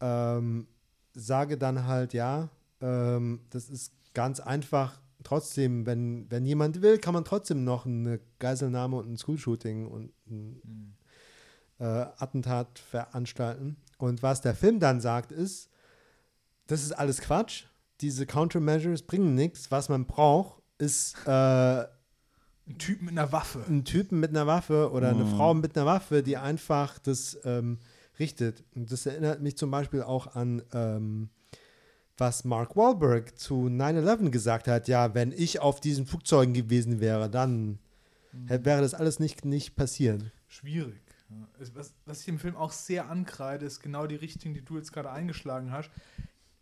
ähm, 0.00 0.66
sage 1.14 1.58
dann 1.58 1.86
halt, 1.86 2.14
ja, 2.14 2.48
ähm, 2.80 3.40
das 3.50 3.68
ist 3.68 3.92
ganz 4.16 4.40
einfach. 4.40 4.98
Trotzdem, 5.22 5.84
wenn, 5.86 6.30
wenn 6.30 6.46
jemand 6.46 6.80
will, 6.82 6.98
kann 6.98 7.12
man 7.14 7.24
trotzdem 7.24 7.64
noch 7.64 7.84
eine 7.84 8.18
Geiselnahme 8.38 8.96
und 8.96 9.12
ein 9.12 9.16
School-Shooting 9.16 9.86
und 9.86 10.12
ein 10.28 10.96
äh, 11.78 11.84
Attentat 11.84 12.78
veranstalten. 12.78 13.76
Und 13.98 14.22
was 14.22 14.40
der 14.40 14.54
Film 14.54 14.80
dann 14.80 15.00
sagt, 15.00 15.32
ist, 15.32 15.68
das 16.66 16.82
ist 16.82 16.92
alles 16.92 17.20
Quatsch. 17.20 17.64
Diese 18.00 18.24
Countermeasures 18.26 19.02
bringen 19.02 19.34
nichts. 19.34 19.70
Was 19.70 19.88
man 19.88 20.06
braucht, 20.06 20.62
ist 20.78 21.16
äh, 21.26 21.30
Ein 21.30 22.78
Typ 22.78 23.02
mit 23.02 23.10
einer 23.12 23.30
Waffe. 23.32 23.64
einen 23.66 23.84
Typen 23.84 24.20
mit 24.20 24.30
einer 24.30 24.46
Waffe 24.46 24.90
oder 24.92 25.10
eine 25.10 25.24
Mhm. 25.24 25.36
Frau 25.36 25.54
mit 25.54 25.76
einer 25.76 25.86
Waffe, 25.86 26.22
die 26.22 26.36
einfach 26.36 26.98
das 27.00 27.38
ähm, 27.44 27.78
richtet. 28.18 28.64
Und 28.74 28.90
das 28.92 29.06
erinnert 29.06 29.40
mich 29.42 29.56
zum 29.56 29.70
Beispiel 29.70 30.02
auch 30.02 30.34
an, 30.34 30.62
ähm, 30.72 31.30
was 32.18 32.44
Mark 32.44 32.76
Wahlberg 32.76 33.38
zu 33.38 33.66
9-11 33.66 34.30
gesagt 34.30 34.68
hat. 34.68 34.88
Ja, 34.88 35.14
wenn 35.14 35.32
ich 35.32 35.60
auf 35.60 35.80
diesen 35.80 36.06
Flugzeugen 36.06 36.54
gewesen 36.54 37.00
wäre, 37.00 37.28
dann 37.30 37.78
hä- 38.48 38.60
wäre 38.64 38.80
das 38.80 38.94
alles 38.94 39.18
nicht, 39.20 39.44
nicht 39.44 39.76
passiert. 39.76 40.24
Schwierig. 40.48 41.00
Was, 41.74 41.92
was 42.04 42.20
ich 42.20 42.26
dem 42.26 42.38
Film 42.38 42.56
auch 42.56 42.70
sehr 42.70 43.10
ankreide, 43.10 43.66
ist 43.66 43.80
genau 43.80 44.06
die 44.06 44.14
Richtung, 44.16 44.54
die 44.54 44.64
du 44.64 44.76
jetzt 44.76 44.92
gerade 44.92 45.10
eingeschlagen 45.10 45.72
hast. 45.72 45.90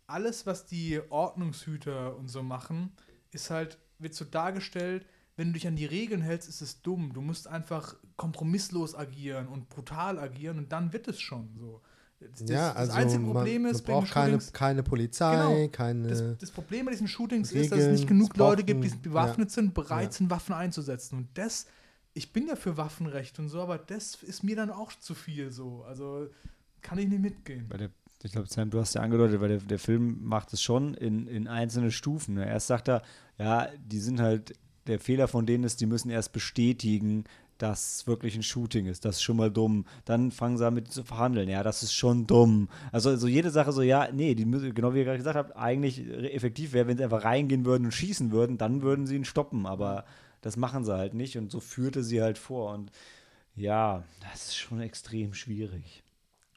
Alles, 0.07 0.45
was 0.45 0.65
die 0.65 0.99
Ordnungshüter 1.09 2.15
und 2.15 2.27
so 2.29 2.41
machen, 2.43 2.91
ist 3.31 3.49
halt, 3.49 3.77
wird 3.99 4.13
so 4.15 4.25
dargestellt, 4.25 5.05
wenn 5.37 5.47
du 5.47 5.53
dich 5.53 5.67
an 5.67 5.75
die 5.75 5.85
Regeln 5.85 6.21
hältst, 6.21 6.47
ist 6.49 6.61
es 6.61 6.81
dumm. 6.81 7.13
Du 7.13 7.21
musst 7.21 7.47
einfach 7.47 7.95
kompromisslos 8.15 8.95
agieren 8.95 9.47
und 9.47 9.69
brutal 9.69 10.17
agieren 10.17 10.57
und 10.57 10.71
dann 10.71 10.93
wird 10.93 11.07
es 11.07 11.19
schon 11.19 11.49
so. 11.59 11.81
Das, 12.19 12.49
ja, 12.49 12.69
das 12.69 12.77
also 12.77 12.93
einzige 12.93 13.23
man, 13.23 13.33
Problem 13.33 13.61
man 13.63 13.71
ist, 13.71 13.81
bei 13.83 13.93
braucht 13.93 14.11
keine, 14.11 14.39
keine 14.53 14.83
Polizei, 14.83 15.35
Genau. 15.35 15.67
keine. 15.69 16.07
das, 16.07 16.23
das 16.39 16.51
Problem 16.51 16.85
bei 16.85 16.91
diesen 16.91 17.07
Shootings 17.07 17.51
ist, 17.51 17.71
dass 17.71 17.77
es 17.79 17.83
Regeln, 17.85 17.91
nicht 17.91 18.07
genug 18.07 18.31
es 18.33 18.37
Leute 18.37 18.63
gibt, 18.63 18.83
die 18.83 18.89
bewaffnet 18.89 19.51
sind, 19.51 19.73
bereit 19.73 20.05
Ja. 20.05 20.11
sind, 20.11 20.29
Waffen 20.29 20.53
einzusetzen. 20.53 21.17
Und 21.17 21.27
das, 21.35 21.65
ich 22.13 22.31
bin 22.31 22.47
ja 22.47 22.55
für 22.55 22.77
Waffenrecht 22.77 23.37
und 23.39 23.49
so, 23.49 23.61
aber 23.61 23.77
das 23.77 24.15
ist 24.23 24.43
mir 24.43 24.55
dann 24.55 24.69
auch 24.71 24.93
zu 24.93 25.13
viel 25.13 25.51
so. 25.51 25.83
Also 25.83 26.27
kann 26.81 26.97
ich 26.97 27.07
nicht 27.09 27.21
mitgehen. 27.21 27.65
Weil 27.69 27.77
der, 27.79 27.89
ich 28.23 28.31
glaube, 28.31 28.47
Sam, 28.47 28.69
du 28.69 28.79
hast 28.79 28.95
ja 28.95 29.01
angedeutet, 29.01 29.41
weil 29.41 29.49
der, 29.49 29.57
der 29.59 29.79
Film 29.79 30.23
macht 30.23 30.53
es 30.53 30.61
schon 30.61 30.93
in, 30.93 31.27
in 31.27 31.47
einzelne 31.47 31.91
Stufen. 31.91 32.35
Ne? 32.35 32.47
Erst 32.47 32.67
sagt 32.67 32.87
er, 32.87 33.01
ja, 33.37 33.67
die 33.77 33.99
sind 33.99 34.21
halt, 34.21 34.53
der 34.87 34.99
Fehler 34.99 35.27
von 35.27 35.45
denen 35.45 35.63
ist, 35.63 35.81
die 35.81 35.85
müssen 35.85 36.09
erst 36.09 36.31
bestätigen, 36.31 37.25
dass 37.57 38.05
wirklich 38.07 38.35
ein 38.35 38.43
Shooting 38.43 38.85
ist. 38.87 39.05
Das 39.05 39.17
ist 39.17 39.21
schon 39.21 39.37
mal 39.37 39.51
dumm. 39.51 39.85
Dann 40.03 40.31
fangen 40.31 40.57
sie 40.57 40.65
an 40.65 40.73
mit 40.73 40.91
zu 40.91 41.03
verhandeln. 41.03 41.49
Ja, 41.49 41.63
das 41.63 41.83
ist 41.83 41.93
schon 41.93 42.27
dumm. 42.27 42.69
Also 42.91 43.15
so 43.15 43.27
jede 43.27 43.49
Sache 43.49 43.71
so, 43.71 43.81
ja, 43.81 44.09
nee, 44.11 44.35
die 44.35 44.45
müssen, 44.45 44.73
genau 44.73 44.93
wie 44.93 44.99
ihr 44.99 45.05
gerade 45.05 45.17
gesagt 45.17 45.37
habt, 45.37 45.55
eigentlich 45.55 46.05
effektiv 46.07 46.73
wäre, 46.73 46.87
wenn 46.87 46.97
sie 46.97 47.03
einfach 47.03 47.23
reingehen 47.23 47.65
würden 47.65 47.85
und 47.85 47.91
schießen 47.91 48.31
würden, 48.31 48.57
dann 48.57 48.81
würden 48.81 49.07
sie 49.07 49.15
ihn 49.15 49.25
stoppen. 49.25 49.65
Aber 49.65 50.05
das 50.41 50.57
machen 50.57 50.83
sie 50.83 50.93
halt 50.93 51.13
nicht 51.13 51.37
und 51.37 51.51
so 51.51 51.59
führte 51.59 52.03
sie 52.03 52.21
halt 52.21 52.37
vor. 52.37 52.73
Und 52.73 52.91
ja, 53.55 54.03
das 54.31 54.47
ist 54.47 54.57
schon 54.57 54.81
extrem 54.81 55.33
schwierig. 55.33 56.03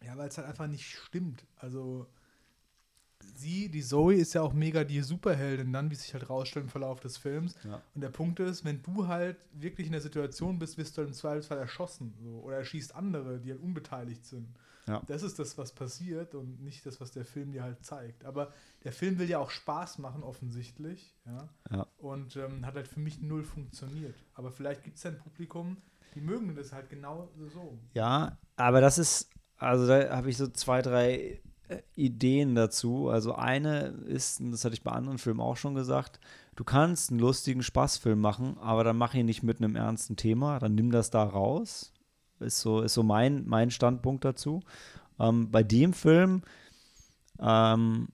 Ja, 0.05 0.17
weil 0.17 0.29
es 0.29 0.39
halt 0.39 0.49
einfach 0.49 0.67
nicht 0.67 0.87
stimmt. 0.87 1.45
Also 1.57 2.07
sie, 3.37 3.69
die 3.69 3.83
Zoe, 3.83 4.15
ist 4.15 4.35
ja 4.35 4.43
auch 4.43 4.53
mega 4.53 4.85
die 4.85 5.01
Superheldin 5.01 5.73
dann, 5.73 5.91
wie 5.91 5.95
sich 5.95 6.13
halt 6.15 6.29
rausstellt 6.29 6.65
im 6.65 6.71
Verlauf 6.71 7.01
des 7.01 7.17
Films. 7.17 7.55
Ja. 7.65 7.83
Und 7.95 8.01
der 8.01 8.11
Punkt 8.11 8.41
ist, 8.41 8.65
wenn 8.65 8.83
du 8.83 9.07
halt 9.07 9.37
wirklich 9.53 9.87
in 9.87 9.93
der 9.93 10.01
Situation 10.01 10.59
bist, 10.59 10.79
wirst 10.79 10.97
du 10.97 10.99
halt 10.99 11.09
im 11.09 11.15
Zweifelsfall 11.15 11.59
erschossen. 11.59 12.15
So. 12.23 12.41
Oder 12.41 12.59
erschießt 12.59 12.95
andere, 12.95 13.39
die 13.39 13.51
halt 13.51 13.61
unbeteiligt 13.61 14.25
sind. 14.25 14.49
Ja. 14.87 15.03
Das 15.07 15.23
ist 15.23 15.39
das, 15.39 15.59
was 15.59 15.73
passiert 15.73 16.35
und 16.35 16.63
nicht 16.63 16.87
das, 16.87 17.01
was 17.01 17.11
der 17.11 17.25
Film 17.25 17.53
dir 17.53 17.63
halt 17.63 17.85
zeigt. 17.85 18.25
Aber 18.25 18.53
der 18.85 18.93
Film 18.93 19.19
will 19.19 19.29
ja 19.29 19.39
auch 19.39 19.51
Spaß 19.51 19.99
machen, 19.99 20.23
offensichtlich. 20.23 21.15
Ja. 21.27 21.49
Ja. 21.71 21.87
Und 21.99 22.37
ähm, 22.37 22.65
hat 22.65 22.75
halt 22.75 22.89
für 22.89 23.01
mich 23.01 23.21
null 23.21 23.45
funktioniert. 23.45 24.17
Aber 24.35 24.51
vielleicht 24.51 24.85
gibt 24.85 24.97
es 24.97 25.03
ja 25.03 25.11
ein 25.11 25.19
Publikum, 25.19 25.77
die 26.15 26.21
mögen 26.23 26.55
das 26.55 26.73
halt 26.73 26.89
genau 26.89 27.31
so. 27.53 27.79
Ja, 27.93 28.39
aber 28.57 28.81
das 28.81 28.99
ist, 28.99 29.31
also 29.59 29.87
da 29.87 30.17
habe 30.17 30.31
ich 30.31 30.39
so 30.39 30.49
zwei, 30.49 30.81
drei 30.81 31.43
Ideen 31.95 32.55
dazu. 32.55 33.09
Also 33.09 33.35
eine 33.35 33.95
ist, 34.07 34.41
das 34.41 34.65
hatte 34.65 34.75
ich 34.75 34.83
bei 34.83 34.93
anderen 34.93 35.19
Filmen 35.19 35.41
auch 35.41 35.57
schon 35.57 35.75
gesagt, 35.75 36.21
du 36.57 36.65
kannst 36.65 37.11
einen 37.11 37.21
lustigen 37.21 37.63
Spaßfilm 37.63 38.21
machen, 38.21 38.57
aber 38.59 38.85
dann 38.85 38.97
mach 38.97 39.15
ihn 39.15 39.27
nicht 39.27 39.43
mit 39.43 39.59
einem 39.59 39.77
ernsten 39.77 40.17
Thema, 40.17 40.59
dann 40.59 40.75
nimm 40.75 40.91
das 40.91 41.11
da 41.11 41.23
raus. 41.23 41.93
Ist 42.41 42.61
so, 42.61 42.83
ist 42.83 42.95
so 42.95 43.03
mein, 43.03 43.47
mein 43.47 43.71
Standpunkt 43.71 44.25
dazu. 44.25 44.63
Ähm, 45.19 45.51
bei 45.51 45.63
dem 45.63 45.93
Film, 45.93 46.43
ähm, 47.41 48.09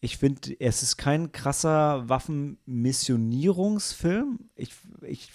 ich 0.00 0.18
finde, 0.18 0.60
es 0.60 0.82
ist 0.82 0.98
kein 0.98 1.32
krasser 1.32 2.08
Waffenmissionierungsfilm. 2.08 4.50
Ich, 4.54 4.74
ich, 5.02 5.32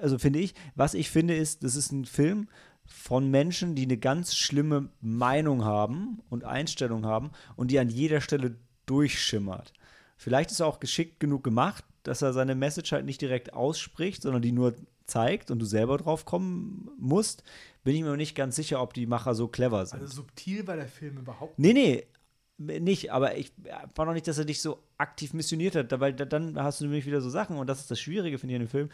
also 0.00 0.18
finde 0.18 0.40
ich, 0.40 0.54
was 0.74 0.94
ich 0.94 1.10
finde, 1.10 1.36
ist, 1.36 1.62
das 1.62 1.76
ist 1.76 1.92
ein 1.92 2.04
Film 2.04 2.48
von 2.88 3.30
Menschen, 3.30 3.74
die 3.74 3.82
eine 3.84 3.98
ganz 3.98 4.34
schlimme 4.34 4.88
Meinung 5.00 5.64
haben 5.64 6.20
und 6.30 6.44
Einstellung 6.44 7.04
haben 7.06 7.30
und 7.54 7.70
die 7.70 7.78
an 7.78 7.88
jeder 7.90 8.20
Stelle 8.20 8.56
durchschimmert. 8.86 9.72
Vielleicht 10.16 10.50
ist 10.50 10.60
er 10.60 10.66
auch 10.66 10.80
geschickt 10.80 11.20
genug 11.20 11.44
gemacht, 11.44 11.84
dass 12.02 12.22
er 12.22 12.32
seine 12.32 12.54
Message 12.54 12.90
halt 12.92 13.04
nicht 13.04 13.20
direkt 13.20 13.52
ausspricht, 13.52 14.22
sondern 14.22 14.42
die 14.42 14.52
nur 14.52 14.74
zeigt 15.06 15.50
und 15.50 15.58
du 15.58 15.66
selber 15.66 15.98
drauf 15.98 16.24
kommen 16.24 16.90
musst. 16.98 17.44
Bin 17.84 17.94
ich 17.94 18.02
mir 18.02 18.08
noch 18.08 18.16
nicht 18.16 18.34
ganz 18.34 18.56
sicher, 18.56 18.80
ob 18.82 18.94
die 18.94 19.06
Macher 19.06 19.34
so 19.34 19.48
clever 19.48 19.84
sind. 19.86 20.00
Also 20.00 20.16
subtil 20.16 20.66
war 20.66 20.76
der 20.76 20.88
Film 20.88 21.18
überhaupt 21.18 21.58
Nee, 21.58 21.72
nee, 21.74 22.80
nicht, 22.80 23.12
aber 23.12 23.36
ich 23.36 23.52
war 23.94 24.04
noch 24.06 24.14
nicht, 24.14 24.26
dass 24.26 24.38
er 24.38 24.44
dich 24.44 24.60
so 24.60 24.78
aktiv 24.96 25.32
missioniert 25.32 25.76
hat, 25.76 26.00
weil 26.00 26.12
da- 26.12 26.24
dann 26.24 26.60
hast 26.60 26.80
du 26.80 26.84
nämlich 26.84 27.06
wieder 27.06 27.20
so 27.20 27.30
Sachen 27.30 27.56
und 27.56 27.68
das 27.68 27.80
ist 27.80 27.90
das 27.90 28.00
Schwierige, 28.00 28.38
finde 28.38 28.54
ich, 28.54 28.60
in 28.60 28.66
dem 28.66 28.70
Film, 28.70 28.90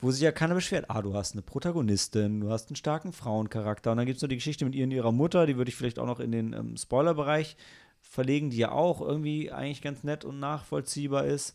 wo 0.00 0.10
sich 0.10 0.22
ja 0.22 0.32
keiner 0.32 0.54
beschwert. 0.54 0.86
Ah, 0.88 1.02
du 1.02 1.14
hast 1.14 1.32
eine 1.32 1.42
Protagonistin, 1.42 2.40
du 2.40 2.50
hast 2.50 2.68
einen 2.68 2.76
starken 2.76 3.12
Frauencharakter 3.12 3.90
und 3.90 3.96
dann 3.96 4.06
gibt 4.06 4.16
es 4.16 4.22
noch 4.22 4.28
die 4.28 4.36
Geschichte 4.36 4.64
mit 4.64 4.74
ihr 4.74 4.84
und 4.84 4.90
ihrer 4.90 5.12
Mutter, 5.12 5.46
die 5.46 5.56
würde 5.56 5.68
ich 5.70 5.76
vielleicht 5.76 5.98
auch 5.98 6.06
noch 6.06 6.20
in 6.20 6.32
den 6.32 6.52
ähm, 6.52 6.76
Spoilerbereich 6.76 7.56
verlegen, 8.00 8.50
die 8.50 8.58
ja 8.58 8.72
auch 8.72 9.00
irgendwie 9.00 9.50
eigentlich 9.50 9.82
ganz 9.82 10.04
nett 10.04 10.24
und 10.24 10.38
nachvollziehbar 10.38 11.24
ist. 11.24 11.54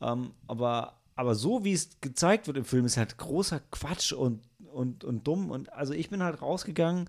Ähm, 0.00 0.32
aber, 0.46 0.94
aber 1.14 1.34
so 1.34 1.64
wie 1.64 1.72
es 1.72 2.00
gezeigt 2.00 2.46
wird 2.46 2.56
im 2.56 2.64
Film, 2.64 2.84
ist 2.84 2.96
halt 2.96 3.18
großer 3.18 3.60
Quatsch 3.70 4.12
und, 4.12 4.42
und, 4.72 5.04
und 5.04 5.26
dumm. 5.26 5.50
Und 5.50 5.72
also 5.72 5.94
ich 5.94 6.10
bin 6.10 6.22
halt 6.22 6.42
rausgegangen 6.42 7.08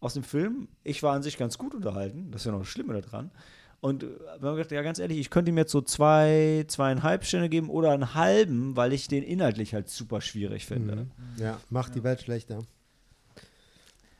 aus 0.00 0.14
dem 0.14 0.24
Film. 0.24 0.68
Ich 0.82 1.02
war 1.02 1.14
an 1.14 1.22
sich 1.22 1.36
ganz 1.36 1.58
gut 1.58 1.74
unterhalten. 1.74 2.30
Das 2.30 2.42
ist 2.42 2.46
ja 2.46 2.52
noch 2.52 2.60
das 2.60 2.68
Schlimme 2.68 3.00
daran. 3.00 3.30
Und 3.84 4.02
wir 4.02 4.48
haben 4.48 4.56
gedacht, 4.56 4.72
ja, 4.72 4.80
ganz 4.80 4.98
ehrlich, 4.98 5.18
ich 5.18 5.28
könnte 5.28 5.50
ihm 5.50 5.58
jetzt 5.58 5.70
so 5.70 5.82
zwei, 5.82 6.64
zweieinhalb 6.68 7.22
Sterne 7.26 7.50
geben 7.50 7.68
oder 7.68 7.92
einen 7.92 8.14
halben, 8.14 8.76
weil 8.76 8.94
ich 8.94 9.08
den 9.08 9.22
inhaltlich 9.22 9.74
halt 9.74 9.90
super 9.90 10.22
schwierig 10.22 10.64
finde. 10.64 10.96
Mhm. 10.96 11.08
Ja, 11.36 11.60
macht 11.68 11.94
die 11.94 12.02
Welt 12.02 12.22
schlechter. 12.22 12.64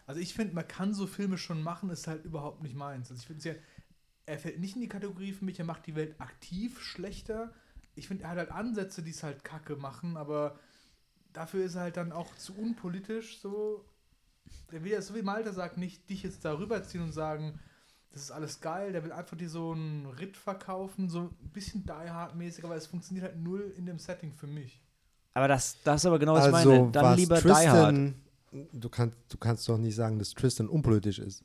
Also 0.05 0.21
ich 0.21 0.35
finde, 0.35 0.55
man 0.55 0.69
kann 0.69 0.93
so 0.93 1.07
Filme 1.07 1.39
schon 1.39 1.63
machen, 1.63 1.89
ist 1.89 2.07
halt 2.07 2.27
überhaupt 2.27 2.63
nicht 2.63 2.75
meins. 2.75 3.11
Also 3.11 3.23
ich 3.23 3.27
finde 3.27 3.39
es 3.39 3.45
ja, 3.47 3.55
er 4.27 4.39
fällt 4.39 4.61
nicht 4.61 4.75
in 4.75 4.83
die 4.83 4.89
Kategorie 4.89 5.33
für 5.33 5.47
mich, 5.47 5.59
er 5.59 5.65
macht 5.65 5.87
die 5.87 5.95
Welt 5.95 6.21
aktiv 6.21 6.79
schlechter. 6.83 7.51
Ich 7.95 8.07
finde, 8.07 8.25
er 8.25 8.31
hat 8.33 8.37
halt 8.37 8.51
Ansätze, 8.51 9.03
die 9.03 9.13
es 9.13 9.23
halt 9.23 9.45
kacke 9.45 9.77
machen, 9.77 10.19
aber 10.19 10.59
dafür 11.33 11.65
ist 11.65 11.77
er 11.77 11.81
halt 11.81 11.97
dann 11.97 12.13
auch 12.13 12.35
zu 12.37 12.55
unpolitisch 12.55 13.39
so. 13.41 13.83
Der 14.73 14.85
will 14.85 14.93
ja, 14.93 15.01
so 15.01 15.15
wie 15.15 15.23
Malte 15.23 15.55
sagt, 15.55 15.79
nicht 15.79 16.11
dich 16.11 16.23
jetzt 16.23 16.45
darüber 16.45 16.83
ziehen 16.83 17.01
und 17.01 17.13
sagen, 17.13 17.59
das 18.15 18.23
ist 18.23 18.31
alles 18.31 18.61
geil. 18.61 18.93
Der 18.93 19.05
will 19.05 19.13
einfach 19.13 19.37
dir 19.37 19.51
so 19.51 19.73
einen 19.73 20.07
Ritt 20.07 20.37
verkaufen, 20.37 21.11
so 21.11 21.21
ein 21.43 21.51
bisschen 21.53 21.85
Die 21.85 21.91
Hard-mäßig, 21.91 22.65
aber 22.65 22.77
es 22.77 22.87
funktioniert 22.87 23.27
halt 23.27 23.37
null 23.43 23.75
in 23.77 23.85
dem 23.87 23.99
Setting 23.99 24.33
für 24.33 24.47
mich. 24.47 24.81
Aber 25.35 25.49
das, 25.49 25.77
das 25.85 26.03
ist 26.03 26.07
aber 26.07 26.19
genau, 26.19 26.35
was 26.35 26.47
ich 26.49 26.55
Also, 26.55 26.71
meine. 26.71 26.93
Dann 26.93 27.05
was 27.05 27.17
lieber 27.19 27.41
Die 27.41 27.49
Hard. 27.49 27.55
Tristan, 27.57 28.15
du 28.73 28.89
kannst, 28.89 29.17
du 29.29 29.37
kannst 29.37 29.69
doch 29.69 29.79
nicht 29.79 29.97
sagen, 29.97 30.19
dass 30.19 30.31
Tristan 30.31 30.69
unpolitisch 30.69 31.19
ist. 31.19 31.43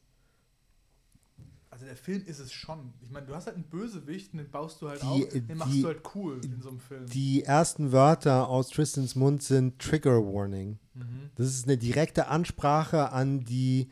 Also 1.72 1.86
der 1.86 1.95
Film 1.95 2.24
ist 2.26 2.39
es 2.39 2.51
schon. 2.51 2.93
Ich 3.01 3.09
meine, 3.09 3.26
du 3.26 3.34
hast 3.34 3.45
halt 3.45 3.55
einen 3.55 3.65
Bösewicht 3.70 4.34
und 4.34 4.39
den 4.39 4.51
baust 4.51 4.82
du 4.82 4.89
halt 4.89 5.01
Die- 5.01 5.05
auf, 5.07 5.30
den 5.30 5.57
machst 5.57 5.74
die- 5.74 5.82
du 5.82 5.88
halt 5.88 6.01
cool 6.13 6.41
in 6.43 6.61
so 6.61 6.70
einem 6.70 6.80
Film. 6.80 7.05
Die 7.07 7.43
ersten 7.43 7.91
Wörter 7.91 8.47
aus 8.49 8.70
Tristans 8.70 9.15
Mund 9.15 9.41
sind 9.43 9.80
Trigger 9.80 10.17
Warning. 10.22 10.78
Mhm. 10.93 11.30
Das 11.36 11.47
ist 11.47 11.65
eine 11.67 11.78
direkte 11.78 12.28
Ansprache 12.28 13.11
an 13.11 13.43
die, 13.45 13.89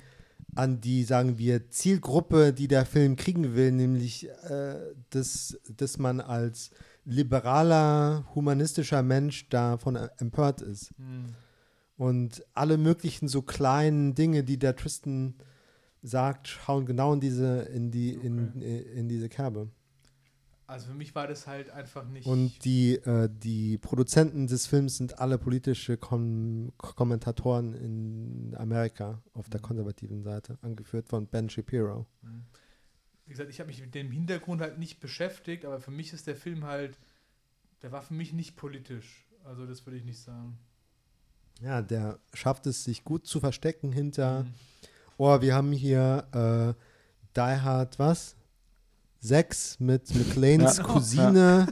an 0.57 0.81
die, 0.81 1.03
sagen 1.03 1.37
wir, 1.37 1.69
Zielgruppe, 1.69 2.51
die 2.51 2.67
der 2.67 2.85
Film 2.85 3.15
kriegen 3.15 3.55
will, 3.55 3.71
nämlich, 3.71 4.27
äh, 4.27 4.75
dass, 5.11 5.59
dass 5.75 5.99
man 5.99 6.19
als 6.19 6.71
liberaler, 7.05 8.27
humanistischer 8.33 9.03
Mensch 9.03 9.49
davon 9.49 9.95
empört 10.17 10.61
ist. 10.61 10.97
Mhm. 10.97 11.35
Und 11.95 12.43
alle 12.53 12.77
möglichen 12.77 13.27
so 13.27 13.41
kleinen 13.41 14.15
Dinge, 14.15 14.43
die 14.43 14.57
der 14.57 14.75
Tristan 14.75 15.35
sagt, 16.01 16.67
hauen 16.67 16.85
genau 16.85 17.13
in 17.13 17.19
diese, 17.19 17.61
in 17.73 17.91
die, 17.91 18.13
in, 18.13 18.61
in 18.61 19.07
diese 19.07 19.29
Kerbe. 19.29 19.69
Also 20.67 20.87
für 20.87 20.93
mich 20.95 21.15
war 21.15 21.27
das 21.27 21.47
halt 21.47 21.69
einfach 21.69 22.05
nicht. 22.09 22.27
Und 22.27 22.65
die, 22.65 22.95
äh, 22.95 23.29
die 23.31 23.77
Produzenten 23.77 24.47
des 24.47 24.67
Films 24.67 24.97
sind 24.97 25.17
alle 25.19 25.37
politische 25.37 25.95
Kom 25.97 26.73
Kommentatoren 26.77 27.73
in 27.73 28.53
Amerika 28.57 29.21
auf 29.33 29.49
der 29.49 29.61
konservativen 29.61 30.23
Seite, 30.23 30.57
angeführt 30.61 31.07
von 31.07 31.25
Ben 31.27 31.49
Shapiro. 31.49 32.05
wie 33.25 33.31
gesagt, 33.31 33.49
ich 33.49 33.59
habe 33.59 33.67
mich 33.67 33.81
mit 33.81 33.93
dem 33.95 34.11
Hintergrund 34.11 34.61
halt 34.61 34.77
nicht 34.77 34.99
beschäftigt, 34.99 35.65
aber 35.65 35.79
für 35.79 35.91
mich 35.91 36.13
ist 36.13 36.27
der 36.27 36.35
Film 36.35 36.63
halt, 36.65 36.97
der 37.81 37.91
war 37.91 38.01
für 38.01 38.13
mich 38.13 38.31
nicht 38.33 38.55
politisch. 38.55 39.25
Also 39.43 39.65
das 39.65 39.85
würde 39.85 39.97
ich 39.97 40.05
nicht 40.05 40.19
sagen. 40.19 40.57
Ja, 41.61 41.81
der 41.81 42.19
schafft 42.33 42.67
es, 42.67 42.83
sich 42.83 43.03
gut 43.03 43.25
zu 43.25 43.39
verstecken 43.39 43.91
hinter, 43.91 44.43
Mhm. 44.43 44.53
oh, 45.17 45.41
wir 45.41 45.55
haben 45.55 45.71
hier 45.71 46.27
äh, 46.77 46.81
Die 47.35 47.61
Hard, 47.61 47.99
was? 47.99 48.35
Sechs 49.19 49.79
mit 49.79 50.13
McLeans 50.15 50.77
Ja. 50.77 50.83
Cousine. 50.83 51.67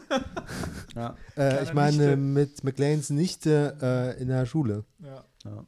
Ja. 0.95 1.15
Äh, 1.37 1.63
ich 1.63 1.73
meine, 1.73 1.97
Nichte. 1.97 2.15
mit 2.15 2.63
McLeans 2.63 3.09
Nichte 3.09 3.77
äh, 3.81 4.21
in 4.21 4.29
der 4.29 4.45
Schule. 4.45 4.85
Ja. 4.99 5.25
Ja. 5.43 5.65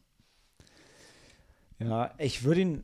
Ja, 1.80 2.12
ich 2.18 2.44
würde 2.46 2.62
ihn, 2.62 2.84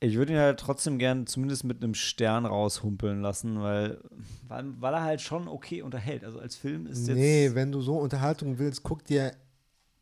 ich 0.00 0.16
würde 0.16 0.32
ihn 0.32 0.38
halt 0.40 0.58
trotzdem 0.58 0.98
gern 0.98 1.28
zumindest 1.28 1.62
mit 1.62 1.82
einem 1.82 1.94
Stern 1.94 2.44
raushumpeln 2.44 3.22
lassen, 3.22 3.62
weil, 3.62 4.02
weil, 4.48 4.64
weil 4.80 4.94
er 4.94 5.02
halt 5.02 5.20
schon 5.20 5.46
okay 5.46 5.82
unterhält. 5.82 6.24
Also 6.24 6.40
als 6.40 6.56
Film 6.56 6.86
ist 6.88 7.06
jetzt. 7.06 7.16
Nee, 7.16 7.50
wenn 7.54 7.70
du 7.70 7.80
so 7.80 7.96
Unterhaltung 7.98 8.58
willst, 8.58 8.82
guck 8.82 9.04
dir 9.04 9.32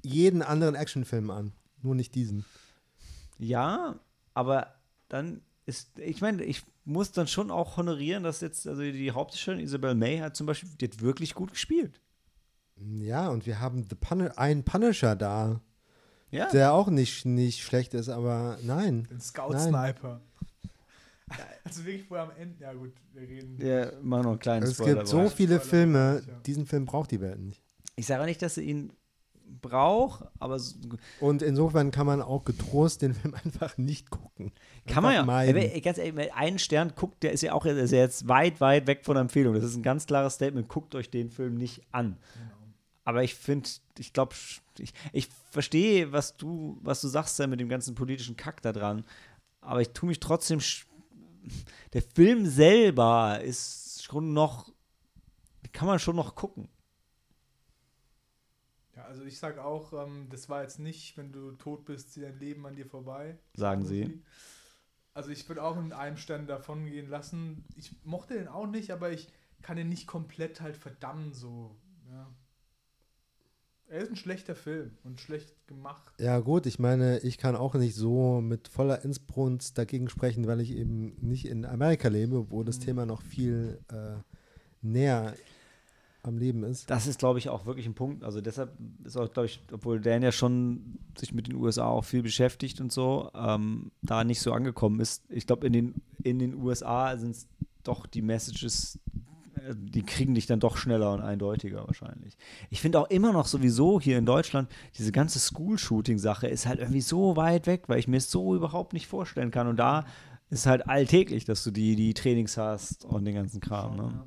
jeden 0.03 0.43
anderen 0.43 0.75
Actionfilm 0.75 1.31
an. 1.31 1.53
Nur 1.83 1.95
nicht 1.95 2.15
diesen. 2.15 2.47
Ja, 3.39 4.01
aber 4.33 4.75
dann 5.09 5.43
ist, 5.71 5.99
ich 5.99 6.21
meine, 6.21 6.43
ich 6.45 6.63
muss 6.85 7.13
dann 7.13 7.27
schon 7.27 7.51
auch 7.51 7.77
honorieren, 7.77 8.23
dass 8.25 8.41
jetzt, 8.41 8.67
also 8.67 8.83
die 8.83 9.11
Hauptdarstellerin 9.13 9.65
Isabel 9.65 9.95
May 9.95 10.19
hat 10.19 10.37
zum 10.37 10.47
Beispiel, 10.47 10.69
die 10.81 10.87
hat 10.87 11.01
wirklich 11.01 11.35
gut 11.35 11.53
gespielt. 11.53 12.01
Ja, 12.77 13.29
und 13.29 13.47
wir 13.47 13.61
haben 13.61 13.85
The 13.89 13.95
Pun 13.95 14.23
einen 14.29 14.65
Punisher 14.65 15.15
da, 15.17 15.61
Ja. 16.31 16.49
der 16.51 16.73
auch 16.73 16.89
nicht, 16.89 17.25
nicht 17.27 17.61
schlecht 17.63 17.95
ist, 17.95 18.09
aber 18.09 18.59
nein. 18.63 19.07
Den 19.11 19.21
Scout-Sniper. 19.21 20.21
Also 21.63 21.85
wirklich, 21.85 22.11
wo 22.11 22.17
er 22.17 22.23
am 22.23 22.33
Ende, 22.37 22.61
ja 22.65 22.73
gut, 22.73 22.93
wir 23.13 23.23
reden. 23.23 23.57
Ja, 23.65 23.93
machen 24.03 24.25
noch 24.25 24.31
einen 24.33 24.39
kleinen 24.41 24.63
Es 24.65 24.75
Spoiler. 24.75 24.95
gibt 24.97 25.07
so 25.07 25.29
viele 25.29 25.57
Spoiler, 25.57 25.61
Filme, 25.61 26.23
ja. 26.27 26.35
diesen 26.45 26.67
Film 26.67 26.87
braucht 26.87 27.13
die 27.13 27.21
Welt 27.21 27.39
nicht. 27.39 27.63
Ich 27.95 28.07
sage 28.07 28.23
auch 28.23 28.27
nicht, 28.27 28.43
dass 28.43 28.57
sie 28.57 28.63
ihn 28.65 28.93
braucht, 29.61 30.25
aber 30.39 30.59
so, 30.59 30.77
Und 31.21 31.43
insofern 31.43 31.91
kann 31.91 32.07
man 32.07 32.23
auch 32.23 32.45
getrost 32.45 33.03
den 33.03 33.15
Film 33.15 33.35
einfach 33.45 33.77
nicht 33.79 34.11
gucken. 34.11 34.53
Kann 34.87 35.03
man 35.03 35.13
ja. 35.13 35.21
Einfach 35.21 35.35
meiden. 35.35 35.57
Ey, 35.57 35.81
Ganz 35.81 35.99
ehrlich, 35.99 36.33
einen 36.35 36.59
Stern 36.59 36.93
guckt, 36.95 37.23
der 37.23 37.33
ist 37.33 37.43
ja 37.43 37.53
auch 37.53 37.65
ist 37.65 37.93
ja 37.93 37.99
jetzt 37.99 38.29
weit, 38.29 38.61
weit 38.61 38.87
weg 38.87 39.05
von 39.05 39.15
der 39.15 39.23
Empfehlung. 39.23 39.55
Das 39.55 39.65
ist 39.65 39.77
ein 39.77 39.83
ganz 39.83 40.07
klares 40.07 40.35
Statement. 40.35 40.69
Guckt 40.69 40.95
euch 40.95 41.11
den 41.11 41.31
Film 41.31 41.57
nicht 41.57 41.83
an. 41.93 42.17
Genau. 42.35 42.61
Aber 43.05 43.25
ich 43.25 43.35
finde, 43.35 43.69
ich 43.99 44.13
glaube, 44.13 44.35
ich, 44.79 44.93
ich 45.13 45.29
verstehe, 45.51 46.13
was 46.13 46.37
du, 46.37 46.79
was 46.83 47.01
du 47.01 47.09
sagst 47.09 47.39
mit 47.47 47.59
dem 47.59 47.69
ganzen 47.69 47.95
politischen 47.95 48.37
Kack 48.37 48.63
da 48.63 48.73
dran. 48.73 49.05
Aber 49.61 49.81
ich 49.81 49.91
tue 49.91 50.09
mich 50.09 50.21
trotzdem. 50.21 50.61
Der 51.93 52.03
Film 52.03 52.47
selber 52.47 53.41
ist 53.43 54.05
schon 54.05 54.33
noch. 54.33 54.71
Kann 55.73 55.89
man 55.89 55.99
schon 55.99 56.17
noch 56.17 56.35
gucken. 56.35 56.69
Ja, 59.01 59.07
also 59.07 59.25
ich 59.25 59.39
sage 59.39 59.65
auch, 59.65 59.93
ähm, 59.93 60.27
das 60.31 60.49
war 60.49 60.63
jetzt 60.63 60.79
nicht, 60.79 61.17
wenn 61.17 61.33
du 61.33 61.53
tot 61.53 61.85
bist, 61.85 62.13
zieht 62.13 62.25
dein 62.25 62.39
Leben 62.39 62.67
an 62.67 62.77
dir 62.77 62.87
vorbei. 62.87 63.39
Sagen 63.55 63.85
sie. 63.85 64.23
Also 65.15 65.31
ich 65.31 65.49
würde 65.49 65.63
auch 65.63 65.77
in 65.79 65.93
einem 65.93 66.17
Stern 66.17 66.47
davon 66.47 66.87
gehen 66.87 67.09
lassen. 67.09 67.65
Ich 67.77 67.93
mochte 68.05 68.35
den 68.35 68.49
auch 68.49 68.67
nicht, 68.67 68.91
aber 68.91 69.11
ich 69.11 69.29
kann 69.63 69.77
den 69.77 69.89
nicht 69.89 70.07
komplett 70.07 70.61
halt 70.61 70.77
verdammen 70.77 71.33
so. 71.33 71.77
Ja. 72.11 72.31
Er 73.89 74.01
ist 74.03 74.11
ein 74.11 74.17
schlechter 74.17 74.55
Film 74.55 74.97
und 75.03 75.21
schlecht 75.21 75.67
gemacht. 75.67 76.13
Ja, 76.21 76.39
gut, 76.39 76.67
ich 76.67 76.79
meine, 76.79 77.19
ich 77.21 77.39
kann 77.39 77.57
auch 77.57 77.75
nicht 77.75 77.97
so 77.97 78.41
mit 78.41 78.69
voller 78.69 79.05
Inbrunst 79.05 79.77
dagegen 79.79 80.09
sprechen, 80.09 80.47
weil 80.47 80.61
ich 80.61 80.71
eben 80.71 81.17
nicht 81.21 81.47
in 81.47 81.65
Amerika 81.65 82.09
lebe, 82.09 82.51
wo 82.51 82.63
das 82.63 82.79
Mhm. 82.79 82.83
Thema 82.83 83.07
noch 83.07 83.23
viel 83.23 83.81
äh, 83.89 84.19
näher 84.81 85.35
am 86.23 86.39
Leben 86.39 86.65
ist. 86.65 86.91
Das 86.91 87.07
ist, 87.07 87.19
glaube 87.19 87.39
ich, 87.39 87.49
auch 87.49 87.67
wirklich 87.67 87.87
ein 87.87 87.95
Punkt. 87.95 88.25
Also 88.25 88.41
deshalb 88.41 88.73
ist 89.05 89.17
auch, 89.17 89.33
glaube 89.33 89.47
ich, 89.47 89.61
obwohl 89.73 90.01
Dan 90.01 90.23
ja 90.23 90.33
schon 90.33 90.99
sich 91.19 91.33
mit 91.33 91.47
den 91.49 91.57
USA 91.57 91.87
auch 91.87 92.05
viel 92.05 92.23
beschäftigt 92.23 92.81
und 92.81 92.93
so, 92.93 93.31
ähm, 93.35 93.91
da 94.03 94.25
nicht 94.25 94.41
so 94.41 94.53
angekommen 94.53 95.01
ist. 95.01 95.25
Ich 95.29 95.47
glaube, 95.47 95.67
in 95.67 95.73
den, 95.73 95.95
in 96.23 96.39
den 96.39 96.55
USA 96.55 97.17
sind 97.17 97.31
es 97.31 97.47
doch 97.83 98.07
die 98.07 98.23
Messages, 98.23 98.99
äh, 99.57 99.75
die 99.75 100.03
kriegen 100.03 100.35
dich 100.35 100.47
dann 100.47 100.61
doch 100.61 100.77
schneller 100.77 101.13
und 101.13 101.23
eindeutiger 101.23 101.87
wahrscheinlich. 101.87 102.37
Ich 102.69 102.81
finde 102.81 103.01
auch 103.01 103.11
immer 103.11 103.33
noch 103.33 103.47
sowieso 103.47 104.01
hier 104.01 104.19
in 104.19 104.27
Deutschland, 104.27 104.71
diese 104.99 105.13
ganze 105.13 105.39
School-Shooting-Sache 105.39 106.49
ist 106.49 106.67
halt 106.67 106.81
irgendwie 106.81 107.01
so 107.01 107.37
weit 107.37 107.67
weg, 107.67 107.85
weil 107.89 107.99
ich 107.99 108.09
mir 108.09 108.19
es 108.19 108.31
so 108.31 108.55
überhaupt 108.55 108.93
nicht 108.93 109.07
vorstellen 109.07 109.51
kann. 109.51 109.67
Und 109.67 109.77
da 109.77 110.05
ist 110.51 110.67
halt 110.67 110.89
alltäglich, 110.89 111.45
dass 111.45 111.65
du 111.65 111.71
die, 111.71 111.97
die 111.97 112.13
Trainings 112.13 112.57
hast 112.57 113.05
und 113.05 113.25
den 113.25 113.35
ganzen 113.35 113.61
Kram. 113.61 113.97
Ne? 113.97 114.25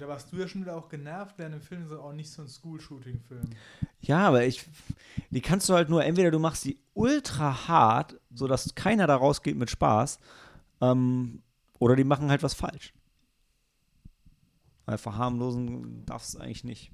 Da 0.00 0.08
warst 0.08 0.32
du 0.32 0.36
ja 0.38 0.48
schon 0.48 0.62
wieder 0.62 0.76
auch 0.76 0.88
genervt, 0.88 1.34
während 1.36 1.56
dem 1.56 1.60
Film 1.60 1.84
ist 1.84 1.92
auch 1.92 2.14
nicht 2.14 2.30
so 2.30 2.40
ein 2.40 2.48
School-Shooting-Film. 2.48 3.50
Ja, 4.00 4.28
aber 4.28 4.46
ich, 4.46 4.64
die 5.28 5.42
kannst 5.42 5.68
du 5.68 5.74
halt 5.74 5.90
nur, 5.90 6.02
entweder 6.02 6.30
du 6.30 6.38
machst 6.38 6.64
die 6.64 6.78
ultra 6.94 7.68
hart, 7.68 8.18
sodass 8.32 8.74
keiner 8.74 9.06
da 9.06 9.16
rausgeht 9.16 9.56
mit 9.56 9.68
Spaß, 9.68 10.18
ähm, 10.80 11.42
oder 11.78 11.96
die 11.96 12.04
machen 12.04 12.30
halt 12.30 12.42
was 12.42 12.54
falsch. 12.54 12.94
Weil 14.86 14.96
verharmlosen 14.96 16.06
darfst 16.06 16.34
du 16.34 16.38
eigentlich 16.38 16.64
nicht. 16.64 16.92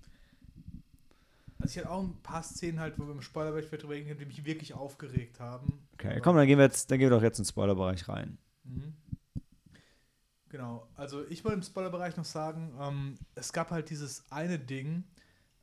Also 1.60 1.72
ich 1.72 1.78
hatte 1.78 1.94
auch 1.94 2.02
ein 2.02 2.20
paar 2.24 2.42
Szenen 2.42 2.80
halt, 2.80 2.98
wo 2.98 3.06
wir 3.06 3.12
im 3.12 3.22
Spoilerbereich 3.22 3.70
drüber 3.70 3.94
reden, 3.94 4.18
die 4.18 4.26
mich 4.26 4.44
wirklich 4.44 4.74
aufgeregt 4.74 5.38
haben. 5.38 5.86
Okay, 5.94 6.20
komm, 6.20 6.36
dann 6.36 6.48
gehen 6.48 6.58
wir 6.58 6.64
jetzt, 6.64 6.90
dann 6.90 6.98
gehen 6.98 7.08
wir 7.08 7.16
doch 7.16 7.22
jetzt 7.22 7.38
in 7.38 7.44
den 7.44 7.50
Spoilerbereich 7.50 8.08
rein. 8.08 8.36
Mhm. 8.64 8.94
Genau, 10.56 10.88
also 10.94 11.22
ich 11.28 11.44
wollte 11.44 11.58
im 11.58 11.62
Spoilerbereich 11.62 12.16
noch 12.16 12.24
sagen, 12.24 12.72
ähm, 12.80 13.18
es 13.34 13.52
gab 13.52 13.70
halt 13.70 13.90
dieses 13.90 14.24
eine 14.32 14.58
Ding, 14.58 15.04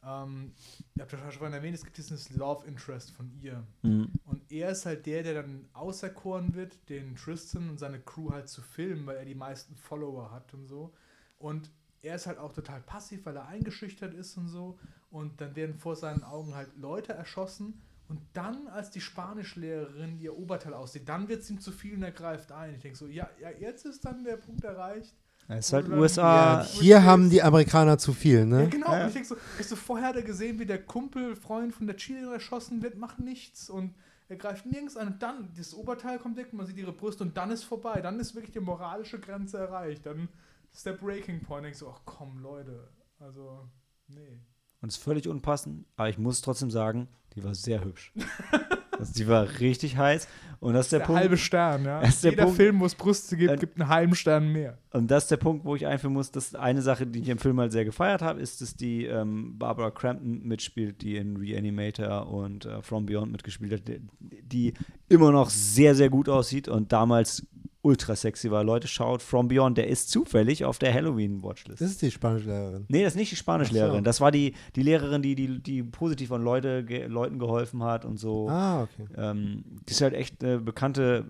ähm, 0.06 0.54
ihr 0.94 1.02
habt 1.02 1.12
ja 1.12 1.32
schon 1.32 1.52
erwähnt, 1.52 1.74
es 1.74 1.84
gibt 1.84 1.98
dieses 1.98 2.30
Love 2.30 2.68
Interest 2.68 3.10
von 3.10 3.32
ihr. 3.42 3.66
Mhm. 3.82 4.12
Und 4.26 4.52
er 4.52 4.70
ist 4.70 4.86
halt 4.86 5.08
der, 5.08 5.24
der 5.24 5.34
dann 5.42 5.68
auserkoren 5.74 6.54
wird, 6.54 6.78
den 6.90 7.16
Tristan 7.16 7.72
und 7.72 7.80
seine 7.80 8.02
Crew 8.02 8.30
halt 8.30 8.50
zu 8.50 8.62
filmen, 8.62 9.08
weil 9.08 9.18
er 9.18 9.26
die 9.26 9.34
meisten 9.34 9.76
Follower 9.76 10.30
hat 10.30 10.54
und 10.54 10.68
so. 10.68 10.94
Und 11.40 11.72
er 12.04 12.14
ist 12.14 12.28
halt 12.28 12.38
auch 12.38 12.54
total 12.54 12.82
passiv, 12.82 13.26
weil 13.26 13.36
er 13.36 13.48
eingeschüchtert 13.48 14.14
ist 14.14 14.38
und 14.38 14.48
so. 14.48 14.78
Und 15.10 15.42
dann 15.42 15.56
werden 15.56 15.74
vor 15.80 15.96
seinen 15.96 16.24
Augen 16.24 16.54
halt 16.54 16.70
Leute 16.78 17.14
erschossen. 17.14 17.82
Und 18.08 18.22
dann, 18.34 18.68
als 18.68 18.92
die 18.92 19.02
Spanischlehrerin 19.02 20.20
ihr 20.20 20.38
Oberteil 20.38 20.74
aussieht, 20.74 21.08
dann 21.08 21.28
wird 21.30 21.42
es 21.42 21.50
ihm 21.50 21.60
zu 21.60 21.72
viel 21.72 21.96
und 21.96 22.04
er 22.04 22.12
greift 22.12 22.52
ein. 22.52 22.76
Ich 22.76 22.82
denke 22.82 22.98
so, 22.98 23.08
ja, 23.08 23.30
ja, 23.42 23.50
jetzt 23.52 23.86
ist 23.86 24.06
dann 24.06 24.24
der 24.24 24.38
Punkt 24.38 24.64
erreicht. 24.64 25.16
Es 25.48 25.68
ist 25.68 25.74
halt 25.74 25.90
USA. 25.90 26.62
Ja, 26.62 26.64
hier 26.64 27.04
haben 27.04 27.30
die 27.30 27.42
Amerikaner 27.42 27.98
zu 27.98 28.14
viel, 28.14 28.40
Ja, 28.40 28.46
ne? 28.46 28.70
genau. 28.70 28.92
Ja. 28.92 29.02
Und 29.02 29.08
ich 29.08 29.14
denke 29.14 29.28
so, 29.28 29.36
ich 29.60 29.68
so, 29.68 29.76
vorher 29.76 30.10
hat 30.10 30.16
er 30.16 30.24
gesehen, 30.24 30.60
wie 30.60 30.66
der 30.66 30.82
Kumpel, 30.84 31.36
Freund 31.36 31.74
von 31.74 31.88
der 31.88 31.98
Cheerleader 31.98 32.34
erschossen 32.34 32.82
wird, 32.82 32.98
macht 32.98 33.20
nichts 33.20 33.70
und 33.70 33.94
er 34.30 34.38
greift 34.38 34.66
nirgends 34.66 34.96
an 34.96 35.08
und 35.08 35.22
dann, 35.22 35.50
das 35.58 35.74
Oberteil 35.74 36.18
kommt 36.18 36.38
weg, 36.38 36.54
man 36.54 36.66
sieht 36.66 36.78
ihre 36.78 36.94
Brüste 36.94 37.24
und 37.24 37.36
dann 37.36 37.52
ist 37.52 37.64
vorbei. 37.64 38.02
Dann 38.02 38.20
ist 38.20 38.36
wirklich 38.36 38.54
die 38.54 38.62
moralische 38.62 39.20
Grenze 39.20 39.58
erreicht. 39.58 40.06
Dann 40.06 40.30
ist 40.72 40.86
der 40.86 40.94
Breaking 40.94 41.42
Point. 41.42 41.68
Ich 41.68 41.78
so, 41.78 41.90
ach 41.90 42.02
komm, 42.06 42.42
Leute. 42.42 42.88
Also, 43.20 43.70
nee. 44.08 44.40
Und 44.84 44.90
es 44.90 44.98
ist 44.98 45.04
völlig 45.04 45.30
unpassend, 45.30 45.86
aber 45.96 46.10
ich 46.10 46.18
muss 46.18 46.42
trotzdem 46.42 46.70
sagen, 46.70 47.08
die 47.38 47.44
war 47.46 47.56
sehr 47.56 47.86
hübsch. 47.86 48.12
also, 49.00 49.14
die 49.14 49.30
war 49.30 49.48
richtig 49.62 49.96
heiß. 49.96 50.28
Und 50.60 50.74
das 50.74 50.88
ist 50.88 50.92
der, 50.92 51.00
Der, 51.00 51.06
Punkt. 51.06 51.22
halbe 51.22 51.38
Stern, 51.38 51.86
ja. 51.86 52.02
Das 52.02 52.16
ist 52.16 52.24
Jeder 52.26 52.44
Punkt. 52.44 52.58
Film, 52.58 52.80
wo 52.82 52.86
es 52.86 52.94
Brüste 52.94 53.38
gibt, 53.38 53.52
Äh, 53.54 53.56
gibt 53.56 53.80
einen 53.80 53.88
halben 53.90 54.14
Stern 54.14 54.52
mehr. 54.52 54.78
Und 54.92 55.10
das 55.10 55.24
ist 55.24 55.32
der 55.32 55.38
Punkt, 55.38 55.64
wo 55.64 55.76
ich 55.78 55.88
einführen 55.88 56.14
muss, 56.14 56.32
dass 56.32 56.54
eine 56.54 56.82
Sache, 56.82 57.08
die 57.08 57.20
ich 57.20 57.30
im 57.30 57.38
Film 57.38 57.62
halt 57.62 57.72
sehr 57.72 57.86
gefeiert 57.86 58.22
habe, 58.22 58.42
ist, 58.42 58.60
dass 58.60 58.76
die 58.76 59.06
ähm, 59.06 59.58
Barbara 59.58 59.90
Crampton 59.90 60.44
mitspielt, 60.44 61.02
die 61.02 61.16
in 61.16 61.38
Reanimator 61.38 62.28
und 62.28 62.66
äh, 62.66 62.82
From 62.82 63.06
Beyond 63.06 63.32
mitgespielt 63.32 63.72
hat, 63.72 63.88
die, 63.88 64.02
die 64.20 64.74
immer 65.08 65.32
noch 65.32 65.50
sehr, 65.50 65.96
sehr 65.96 66.10
gut 66.10 66.28
aussieht 66.28 66.68
und 66.68 66.92
damals 66.92 67.46
ultra 67.84 68.16
sexy 68.16 68.50
war. 68.50 68.64
Leute, 68.64 68.88
schaut 68.88 69.22
From 69.22 69.48
Beyond, 69.48 69.78
der 69.78 69.88
ist 69.88 70.10
zufällig 70.10 70.66
auf 70.66 70.80
der 70.80 70.94
Halloween-Watchlist. 70.94 71.82
Das 71.82 71.92
ist 71.92 72.02
die 72.02 72.12
Spanischlehrerin. 72.12 72.86
Nee, 72.88 73.04
das 73.04 73.14
ist 73.14 73.18
nicht 73.18 73.32
die 73.32 73.36
Spanischlehrerin. 73.36 74.00
So. 74.00 74.02
Das 74.02 74.22
war 74.22 74.32
die, 74.32 74.54
die 74.76 74.82
Lehrerin, 74.82 75.22
die, 75.22 75.36
die, 75.36 75.62
die 75.62 75.84
positiv 75.84 76.32
an 76.32 76.44
Leute, 76.44 76.84
ge, 76.84 77.06
Leuten 77.08 77.40
geholfen 77.40 77.84
hat 77.84 78.06
und 78.06 78.18
so. 78.18 78.50
Ah, 78.50 78.84
okay. 78.84 79.08
Ähm, 79.18 79.64
die 79.88 79.92
ist 79.92 80.02
halt 80.02 80.14
echt 80.14 80.44
eine 80.44 80.60
bekannte 80.60 81.26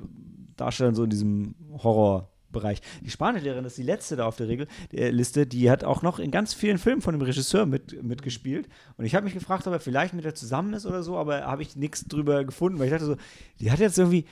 Darstellerin 0.55 0.95
so 0.95 1.03
in 1.03 1.09
diesem 1.09 1.55
Horrorbereich. 1.71 2.81
Die 3.01 3.09
Spanischlehrerin 3.09 3.65
ist 3.65 3.79
die 3.79 3.83
letzte 3.83 4.15
da 4.15 4.27
auf 4.27 4.35
der 4.35 4.47
Regel, 4.47 4.67
der 4.91 5.11
Liste, 5.11 5.47
die 5.47 5.71
hat 5.71 5.83
auch 5.83 6.03
noch 6.03 6.19
in 6.19 6.29
ganz 6.29 6.53
vielen 6.53 6.77
Filmen 6.77 7.01
von 7.01 7.15
dem 7.15 7.21
Regisseur 7.23 7.65
mit, 7.65 8.03
mitgespielt. 8.03 8.69
Und 8.97 9.05
ich 9.05 9.15
habe 9.15 9.23
mich 9.23 9.33
gefragt, 9.33 9.65
ob 9.65 9.73
er 9.73 9.79
vielleicht 9.79 10.13
mit 10.13 10.23
der 10.23 10.35
zusammen 10.35 10.73
ist 10.73 10.85
oder 10.85 11.01
so, 11.01 11.17
aber 11.17 11.47
habe 11.47 11.63
ich 11.63 11.75
nichts 11.75 12.05
drüber 12.05 12.43
gefunden, 12.45 12.77
weil 12.77 12.85
ich 12.85 12.91
dachte 12.91 13.05
so, 13.05 13.15
die 13.59 13.71
hat 13.71 13.79
jetzt 13.79 13.97
irgendwie 13.97 14.25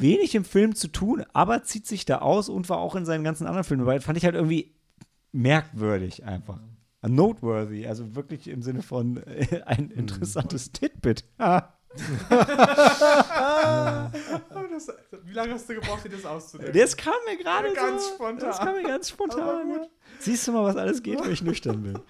wenig 0.00 0.34
im 0.34 0.44
Film 0.44 0.74
zu 0.74 0.88
tun, 0.88 1.24
aber 1.32 1.62
zieht 1.62 1.86
sich 1.86 2.04
da 2.04 2.18
aus 2.18 2.48
und 2.48 2.68
war 2.68 2.78
auch 2.78 2.96
in 2.96 3.04
seinen 3.06 3.24
ganzen 3.24 3.46
anderen 3.46 3.64
Filmen 3.64 3.84
dabei. 3.86 4.00
Fand 4.00 4.18
ich 4.18 4.24
halt 4.24 4.34
irgendwie 4.34 4.74
merkwürdig 5.32 6.24
einfach. 6.24 6.58
Noteworthy, 7.06 7.86
also 7.86 8.14
wirklich 8.14 8.48
im 8.48 8.62
Sinne 8.62 8.82
von 8.82 9.18
äh, 9.26 9.62
ein 9.66 9.86
Mhm. 9.86 9.90
interessantes 9.92 10.72
Titbit. 10.72 11.24
Ah. 11.38 11.70
Das, 14.72 14.88
wie 15.22 15.32
lange 15.32 15.52
hast 15.52 15.68
du 15.68 15.74
gebraucht, 15.74 16.04
dir 16.04 16.08
das 16.08 16.26
auszudenken? 16.26 16.76
Das 16.76 16.96
kam 16.96 17.14
mir 17.28 17.36
gerade 17.36 17.68
Ja, 17.68 17.74
ganz 17.74 18.08
so. 18.08 18.14
spontan. 18.14 18.48
Das 18.48 18.58
kam 18.58 18.74
mir 18.74 18.82
ganz 18.82 19.08
spontan. 19.08 19.86
Siehst 20.18 20.48
du 20.48 20.52
mal, 20.52 20.64
was 20.64 20.74
alles 20.76 21.00
geht, 21.04 21.22
wenn 21.22 21.30
ich 21.30 21.42
nüchtern 21.42 21.82
bin. 21.82 21.98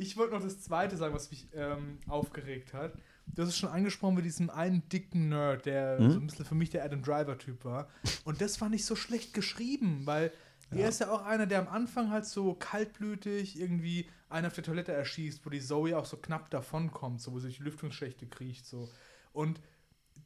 Ich 0.00 0.16
wollte 0.16 0.32
noch 0.34 0.42
das 0.42 0.60
zweite 0.60 0.96
sagen, 0.96 1.12
was 1.12 1.28
mich 1.32 1.48
ähm, 1.54 1.98
aufgeregt 2.06 2.72
hat. 2.72 2.92
Du 3.34 3.42
hast 3.42 3.50
es 3.50 3.58
schon 3.58 3.68
angesprochen 3.70 4.14
mit 4.16 4.24
diesem 4.24 4.50
einen 4.50 4.88
dicken 4.88 5.28
Nerd, 5.28 5.66
der 5.66 6.00
Mhm. 6.00 6.10
so 6.10 6.18
ein 6.20 6.26
bisschen 6.26 6.44
für 6.44 6.54
mich 6.54 6.70
der 6.70 6.84
Adam 6.84 7.02
Driver-Typ 7.02 7.64
war. 7.64 7.88
Und 8.24 8.40
das 8.40 8.60
war 8.60 8.68
nicht 8.68 8.84
so 8.84 8.96
schlecht 8.96 9.32
geschrieben, 9.34 10.02
weil 10.04 10.32
er 10.70 10.88
ist 10.90 11.00
ja 11.00 11.10
auch 11.10 11.24
einer, 11.24 11.46
der 11.46 11.60
am 11.60 11.68
Anfang 11.68 12.10
halt 12.10 12.26
so 12.26 12.52
kaltblütig 12.54 13.58
irgendwie 13.58 14.06
einen 14.28 14.46
auf 14.46 14.52
der 14.54 14.64
Toilette 14.64 14.92
erschießt, 14.92 15.46
wo 15.46 15.50
die 15.50 15.60
Zoe 15.60 15.96
auch 15.96 16.04
so 16.04 16.16
knapp 16.18 16.50
davonkommt, 16.50 17.22
so 17.22 17.32
wo 17.32 17.38
sie 17.38 17.46
durch 17.46 17.56
die 17.56 17.62
Lüftungsschächte 17.62 18.26
kriecht. 18.26 18.66
So. 18.66 18.90
Und 19.32 19.60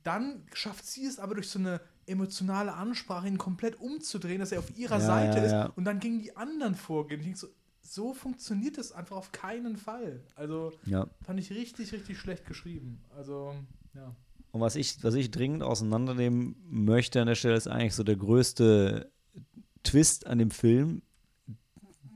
dann 0.03 0.45
schafft 0.53 0.85
sie 0.85 1.05
es 1.07 1.21
aber 1.21 1.35
durch 1.35 1.49
so 1.49 1.61
eine 1.61 1.81
emotionale 2.07 2.73
Ansprache, 2.75 3.29
ihn 3.29 3.39
komplett 3.39 3.79
umzudrehen, 3.79 4.41
dass 4.41 4.51
er 4.51 4.59
auf 4.59 4.77
ihrer 4.77 4.99
Ja, 4.99 5.07
Seite 5.07 5.39
ja, 5.39 5.45
ist 5.45 5.53
ja. 5.53 5.67
und 5.77 5.85
dann 5.85 6.01
gegen 6.01 6.19
die 6.19 6.37
anderen 6.37 6.75
vorgehen. 6.75 7.21
Ich 7.21 7.27
denke 7.27 7.39
so, 7.39 7.47
so 7.93 8.15
funktioniert 8.15 8.79
es 8.79 8.93
einfach 8.93 9.17
auf 9.17 9.33
keinen 9.33 9.77
Fall. 9.77 10.23
Also 10.35 10.73
Ja. 10.87 11.07
fand 11.21 11.39
ich 11.39 11.51
richtig, 11.51 11.93
richtig 11.93 12.19
schlecht 12.19 12.47
geschrieben. 12.47 13.03
Also, 13.17 13.55
ja. 13.95 14.15
Und 14.51 14.61
was 14.61 14.77
ich, 14.77 15.03
was 15.05 15.15
ich 15.15 15.31
dringend 15.31 15.63
auseinandernehmen 15.63 16.57
möchte 16.69 17.21
an 17.21 17.27
der 17.27 17.35
Stelle, 17.35 17.55
ist 17.55 17.69
eigentlich 17.69 17.95
so 17.95 18.03
der 18.03 18.17
größte 18.17 19.11
Twist 19.83 20.27
an 20.27 20.39
dem 20.39 20.51
Film, 20.51 21.03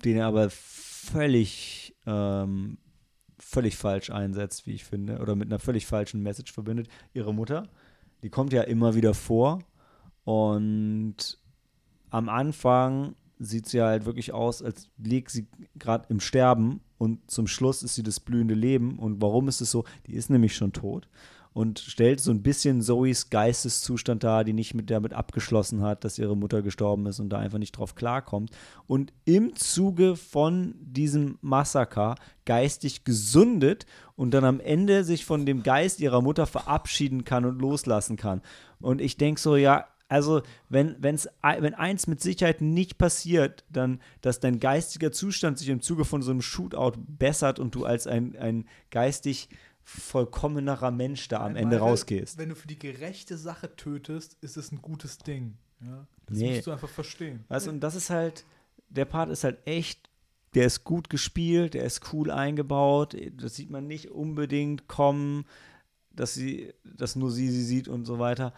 den 0.04 0.16
er 0.16 0.26
aber 0.26 0.48
völlig, 0.50 1.94
ähm, 2.06 2.78
völlig 3.38 3.76
falsch 3.76 4.10
einsetzt, 4.10 4.66
wie 4.66 4.72
ich 4.72 4.84
finde, 4.84 5.18
oder 5.18 5.36
mit 5.36 5.48
einer 5.48 5.58
völlig 5.58 5.86
falschen 5.86 6.22
Message 6.22 6.52
verbindet. 6.52 6.88
Ihre 7.12 7.34
Mutter, 7.34 7.68
die 8.22 8.30
kommt 8.30 8.52
ja 8.52 8.62
immer 8.62 8.94
wieder 8.94 9.14
vor 9.14 9.60
und 10.24 11.38
am 12.10 12.28
Anfang 12.28 13.14
sieht 13.38 13.66
sie 13.66 13.82
halt 13.82 14.04
wirklich 14.04 14.32
aus, 14.32 14.62
als 14.62 14.88
liegt 14.98 15.30
sie 15.30 15.46
gerade 15.76 16.06
im 16.08 16.20
Sterben 16.20 16.80
und 16.98 17.30
zum 17.30 17.46
Schluss 17.46 17.82
ist 17.82 17.94
sie 17.94 18.02
das 18.02 18.20
blühende 18.20 18.54
Leben. 18.54 18.98
Und 18.98 19.20
warum 19.20 19.48
ist 19.48 19.60
es 19.60 19.70
so? 19.70 19.84
Die 20.06 20.14
ist 20.14 20.30
nämlich 20.30 20.56
schon 20.56 20.72
tot 20.72 21.08
und 21.56 21.78
stellt 21.78 22.20
so 22.20 22.30
ein 22.32 22.42
bisschen 22.42 22.82
Zoes 22.82 23.30
Geisteszustand 23.30 24.22
dar, 24.22 24.44
die 24.44 24.52
nicht 24.52 24.74
mit 24.74 24.90
damit 24.90 25.14
abgeschlossen 25.14 25.80
hat, 25.80 26.04
dass 26.04 26.18
ihre 26.18 26.36
Mutter 26.36 26.60
gestorben 26.60 27.06
ist 27.06 27.18
und 27.18 27.30
da 27.30 27.38
einfach 27.38 27.56
nicht 27.56 27.72
drauf 27.72 27.94
klarkommt. 27.94 28.50
Und 28.86 29.14
im 29.24 29.56
Zuge 29.56 30.16
von 30.16 30.74
diesem 30.78 31.38
Massaker 31.40 32.16
geistig 32.44 33.04
gesundet 33.04 33.86
und 34.16 34.32
dann 34.32 34.44
am 34.44 34.60
Ende 34.60 35.02
sich 35.02 35.24
von 35.24 35.46
dem 35.46 35.62
Geist 35.62 36.00
ihrer 36.00 36.20
Mutter 36.20 36.46
verabschieden 36.46 37.24
kann 37.24 37.46
und 37.46 37.58
loslassen 37.58 38.18
kann. 38.18 38.42
Und 38.78 39.00
ich 39.00 39.16
denke 39.16 39.40
so, 39.40 39.56
ja, 39.56 39.86
also 40.08 40.42
wenn, 40.68 40.96
wenn's, 41.00 41.28
wenn 41.42 41.74
eins 41.74 42.06
mit 42.06 42.20
Sicherheit 42.20 42.60
nicht 42.60 42.96
passiert, 42.98 43.64
dann, 43.68 44.00
dass 44.20 44.40
dein 44.40 44.60
geistiger 44.60 45.10
Zustand 45.12 45.58
sich 45.58 45.68
im 45.68 45.80
Zuge 45.80 46.04
von 46.04 46.22
so 46.22 46.30
einem 46.30 46.42
Shootout 46.42 46.92
bessert 46.96 47.58
und 47.58 47.74
du 47.74 47.84
als 47.84 48.06
ein, 48.06 48.36
ein 48.36 48.68
geistig 48.90 49.48
vollkommenerer 49.82 50.90
Mensch 50.90 51.28
da 51.28 51.44
am 51.44 51.54
Weil, 51.54 51.62
Ende 51.62 51.78
rausgehst. 51.78 52.38
Wenn 52.38 52.48
du 52.48 52.56
für 52.56 52.66
die 52.68 52.78
gerechte 52.78 53.36
Sache 53.36 53.74
tötest, 53.76 54.36
ist 54.40 54.56
es 54.56 54.72
ein 54.72 54.82
gutes 54.82 55.18
Ding. 55.18 55.56
Ja? 55.80 56.06
Das 56.26 56.38
Nee. 56.38 56.54
musst 56.56 56.66
du 56.66 56.72
einfach 56.72 56.88
verstehen. 56.88 57.44
Weißt 57.48 57.68
und 57.68 57.80
das 57.80 57.94
ist 57.94 58.10
halt, 58.10 58.44
der 58.88 59.04
Part 59.04 59.30
ist 59.30 59.44
halt 59.44 59.58
echt, 59.66 60.10
der 60.54 60.66
ist 60.66 60.84
gut 60.84 61.10
gespielt, 61.10 61.74
der 61.74 61.84
ist 61.84 62.12
cool 62.12 62.30
eingebaut, 62.30 63.16
das 63.36 63.54
sieht 63.54 63.70
man 63.70 63.86
nicht 63.86 64.10
unbedingt 64.10 64.88
kommen, 64.88 65.44
dass 66.10 66.34
sie, 66.34 66.72
dass 66.82 67.14
nur 67.14 67.30
sie 67.30 67.48
sie 67.50 67.62
sieht 67.62 67.88
und 67.88 68.06
so 68.06 68.18
weiter. 68.18 68.54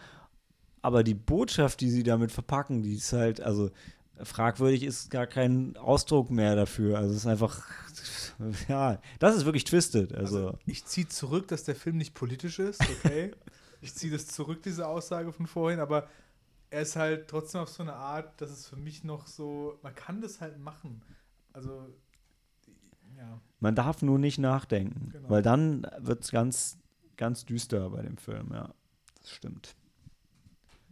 Aber 0.81 1.03
die 1.03 1.13
Botschaft, 1.13 1.81
die 1.81 1.89
sie 1.89 2.03
damit 2.03 2.31
verpacken, 2.31 2.83
die 2.83 2.95
ist 2.95 3.11
halt, 3.13 3.41
also 3.41 3.69
fragwürdig 4.21 4.83
ist 4.83 5.11
gar 5.11 5.27
kein 5.27 5.75
Ausdruck 5.77 6.29
mehr 6.29 6.55
dafür. 6.55 6.97
Also 6.97 7.11
es 7.11 7.17
ist 7.17 7.27
einfach, 7.27 7.65
ja, 8.67 9.01
das 9.19 9.35
ist 9.35 9.45
wirklich 9.45 9.63
twisted. 9.63 10.13
Also, 10.13 10.57
Ich 10.65 10.85
ziehe 10.85 11.07
zurück, 11.07 11.47
dass 11.47 11.63
der 11.63 11.75
Film 11.75 11.97
nicht 11.97 12.13
politisch 12.13 12.59
ist, 12.59 12.81
okay? 12.81 13.31
ich 13.81 13.93
ziehe 13.93 14.11
das 14.11 14.27
zurück, 14.27 14.61
diese 14.63 14.87
Aussage 14.87 15.31
von 15.31 15.47
vorhin, 15.47 15.79
aber 15.79 16.07
er 16.69 16.81
ist 16.81 16.95
halt 16.95 17.27
trotzdem 17.27 17.61
auf 17.61 17.69
so 17.69 17.81
eine 17.83 17.93
Art, 17.93 18.39
dass 18.41 18.51
es 18.51 18.67
für 18.67 18.75
mich 18.75 19.03
noch 19.03 19.27
so, 19.27 19.79
man 19.81 19.95
kann 19.95 20.21
das 20.21 20.39
halt 20.41 20.59
machen. 20.59 21.01
Also, 21.53 21.87
ja. 23.17 23.41
man 23.59 23.75
darf 23.75 24.01
nur 24.01 24.19
nicht 24.19 24.37
nachdenken, 24.37 25.09
Genau. 25.11 25.29
weil 25.29 25.41
dann 25.41 25.87
wird 25.99 26.23
es 26.23 26.31
ganz, 26.31 26.77
ganz 27.17 27.45
düster 27.45 27.89
bei 27.89 28.01
dem 28.01 28.17
Film, 28.17 28.49
ja. 28.53 28.73
Das 29.21 29.31
stimmt. 29.31 29.75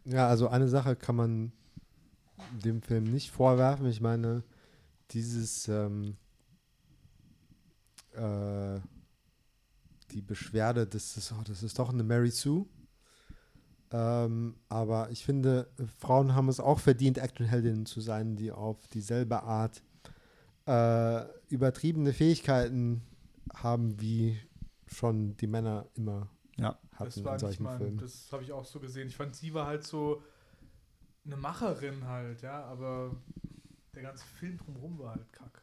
Ja, 0.10 0.30
also 0.30 0.47
eine 0.47 0.70
Sache 0.70 0.95
kann 0.95 1.18
man 1.18 1.51
dem 2.64 2.82
Film 2.82 3.03
nicht 3.12 3.30
vorwerfen. 3.30 3.88
Ich 3.88 3.99
meine, 3.99 4.43
dieses 5.12 5.68
ähm, 5.68 6.16
äh, 8.14 8.80
die 10.12 10.22
Beschwerde, 10.22 10.88
das 10.88 11.18
ist, 11.18 11.34
oh, 11.34 11.43
das 11.45 11.62
ist 11.62 11.78
doch 11.78 11.89
eine 11.89 12.03
Mary 12.03 12.32
Sue. 12.32 12.66
Ähm, 13.91 14.55
aber 14.70 15.10
ich 15.12 15.26
finde, 15.26 15.70
Frauen 15.99 16.34
haben 16.34 16.47
es 16.47 16.62
auch 16.62 16.80
verdient, 16.80 17.18
Actionheldinnen 17.18 17.86
zu 17.86 17.99
sein, 17.99 18.38
die 18.38 18.53
auf 18.53 18.88
dieselbe 18.88 19.43
Art 19.43 19.84
äh, 20.68 21.26
übertriebene 21.49 22.14
Fähigkeiten 22.14 23.01
haben, 23.53 23.99
wie 23.99 24.39
schon 24.86 25.36
die 25.36 25.47
Männer 25.47 25.86
immer 25.95 26.30
Ja. 26.60 26.78
hatten 26.95 27.05
Das 27.05 27.24
war 27.24 27.41
nicht 27.41 27.60
mein, 27.60 27.78
Filmen. 27.78 27.97
das 27.97 28.30
habe 28.32 28.43
ich 28.43 28.51
auch 28.51 28.66
so 28.66 28.80
gesehen. 28.80 29.08
Ich 29.08 29.16
fand, 29.16 29.36
sie 29.36 29.53
war 29.53 29.68
halt 29.68 29.84
so 29.84 30.22
eine 31.26 31.36
Macherin 31.38 32.05
halt, 32.08 32.41
ja, 32.41 32.64
aber 32.66 33.16
der 33.93 34.03
ganze 34.03 34.26
Film 34.26 34.58
drumherum 34.58 34.97
war 34.99 35.12
halt 35.16 35.32
kacke. 35.34 35.62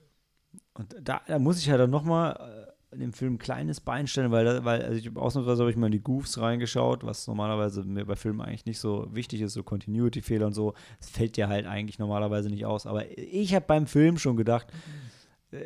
Und 0.74 0.94
da, 1.02 1.22
da 1.26 1.38
muss 1.38 1.58
ich 1.58 1.66
ja 1.66 1.76
dann 1.76 1.90
nochmal 1.90 2.66
äh, 2.90 2.94
in 2.94 3.00
dem 3.00 3.12
Film 3.12 3.34
ein 3.34 3.38
kleines 3.38 3.80
Bein 3.80 4.06
stellen, 4.06 4.30
weil, 4.30 4.44
da- 4.44 4.64
weil 4.64 4.82
also 4.82 4.96
ich, 4.98 5.16
ausnahmsweise 5.16 5.62
habe 5.62 5.70
ich 5.70 5.76
mal 5.76 5.86
in 5.86 5.92
die 5.92 6.00
Goofs 6.02 6.38
reingeschaut, 6.38 7.04
was 7.04 7.26
normalerweise 7.26 7.82
mir 7.84 8.04
bei 8.04 8.14
Filmen 8.16 8.40
eigentlich 8.40 8.66
nicht 8.66 8.78
so 8.78 9.08
wichtig 9.12 9.40
ist, 9.40 9.54
so 9.54 9.62
Continuity-Fehler 9.62 10.46
und 10.46 10.52
so. 10.52 10.74
Das 11.00 11.10
fällt 11.10 11.36
dir 11.36 11.48
halt 11.48 11.66
eigentlich 11.66 11.98
normalerweise 11.98 12.50
nicht 12.50 12.66
aus. 12.66 12.86
Aber 12.86 13.04
ich 13.18 13.54
habe 13.54 13.64
beim 13.66 13.86
Film 13.86 14.18
schon 14.18 14.36
gedacht, 14.36 14.68
äh, 14.70 14.74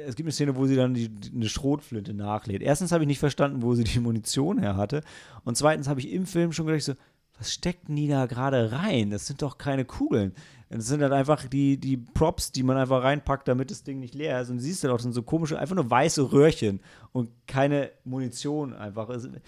es 0.07 0.16
gibt 0.16 0.26
eine 0.26 0.32
Szene, 0.32 0.57
wo 0.57 0.66
sie 0.66 0.76
dann 0.76 0.95
die, 0.95 1.09
die, 1.09 1.34
eine 1.34 1.49
Schrotflinte 1.49 2.14
nachlädt. 2.14 2.62
Erstens 2.62 2.93
habe 2.93 3.05
ich 3.05 3.09
nicht 3.09 3.18
verstanden, 3.18 3.62
wo 3.62 3.74
sie 3.74 3.84
die 3.84 4.01
Munition 4.01 4.59
her 4.59 4.76
hatte. 4.76 5.03
Und 5.45 5.57
zweitens 5.57 5.89
habe 5.89 6.01
ich 6.01 6.12
im 6.12 6.26
Film 6.26 6.53
schon 6.53 6.66
gedacht, 6.66 6.82
so, 6.82 6.95
was 7.39 7.53
steckt 7.53 7.89
die 7.89 8.09
da 8.09 8.26
gerade 8.26 8.72
rein? 8.72 9.11
Das 9.11 9.26
sind 9.26 9.43
doch 9.43 9.59
keine 9.59 9.84
Kugeln. 9.84 10.32
Das 10.70 10.86
sind 10.86 11.01
halt 11.01 11.12
einfach 11.12 11.47
die, 11.47 11.78
die 11.78 11.97
Props, 11.97 12.53
die 12.53 12.62
man 12.62 12.76
einfach 12.76 13.03
reinpackt, 13.03 13.49
damit 13.49 13.70
das 13.70 13.84
Ding 13.84 14.01
nicht 14.01 14.14
leer 14.14 14.41
ist. 14.41 14.51
Und 14.51 14.57
du 14.57 14.62
siehst 14.62 14.84
halt 14.84 14.93
auch, 14.93 14.99
sind 14.99 15.14
so 15.14 15.22
komische, 15.22 15.59
einfach 15.59 15.76
nur 15.76 15.91
weiße 15.91 16.30
Röhrchen 16.30 16.80
und 17.12 17.30
keine 17.47 17.91
Munition 18.05 18.74
einfach. 18.74 19.09
Und 19.09 19.41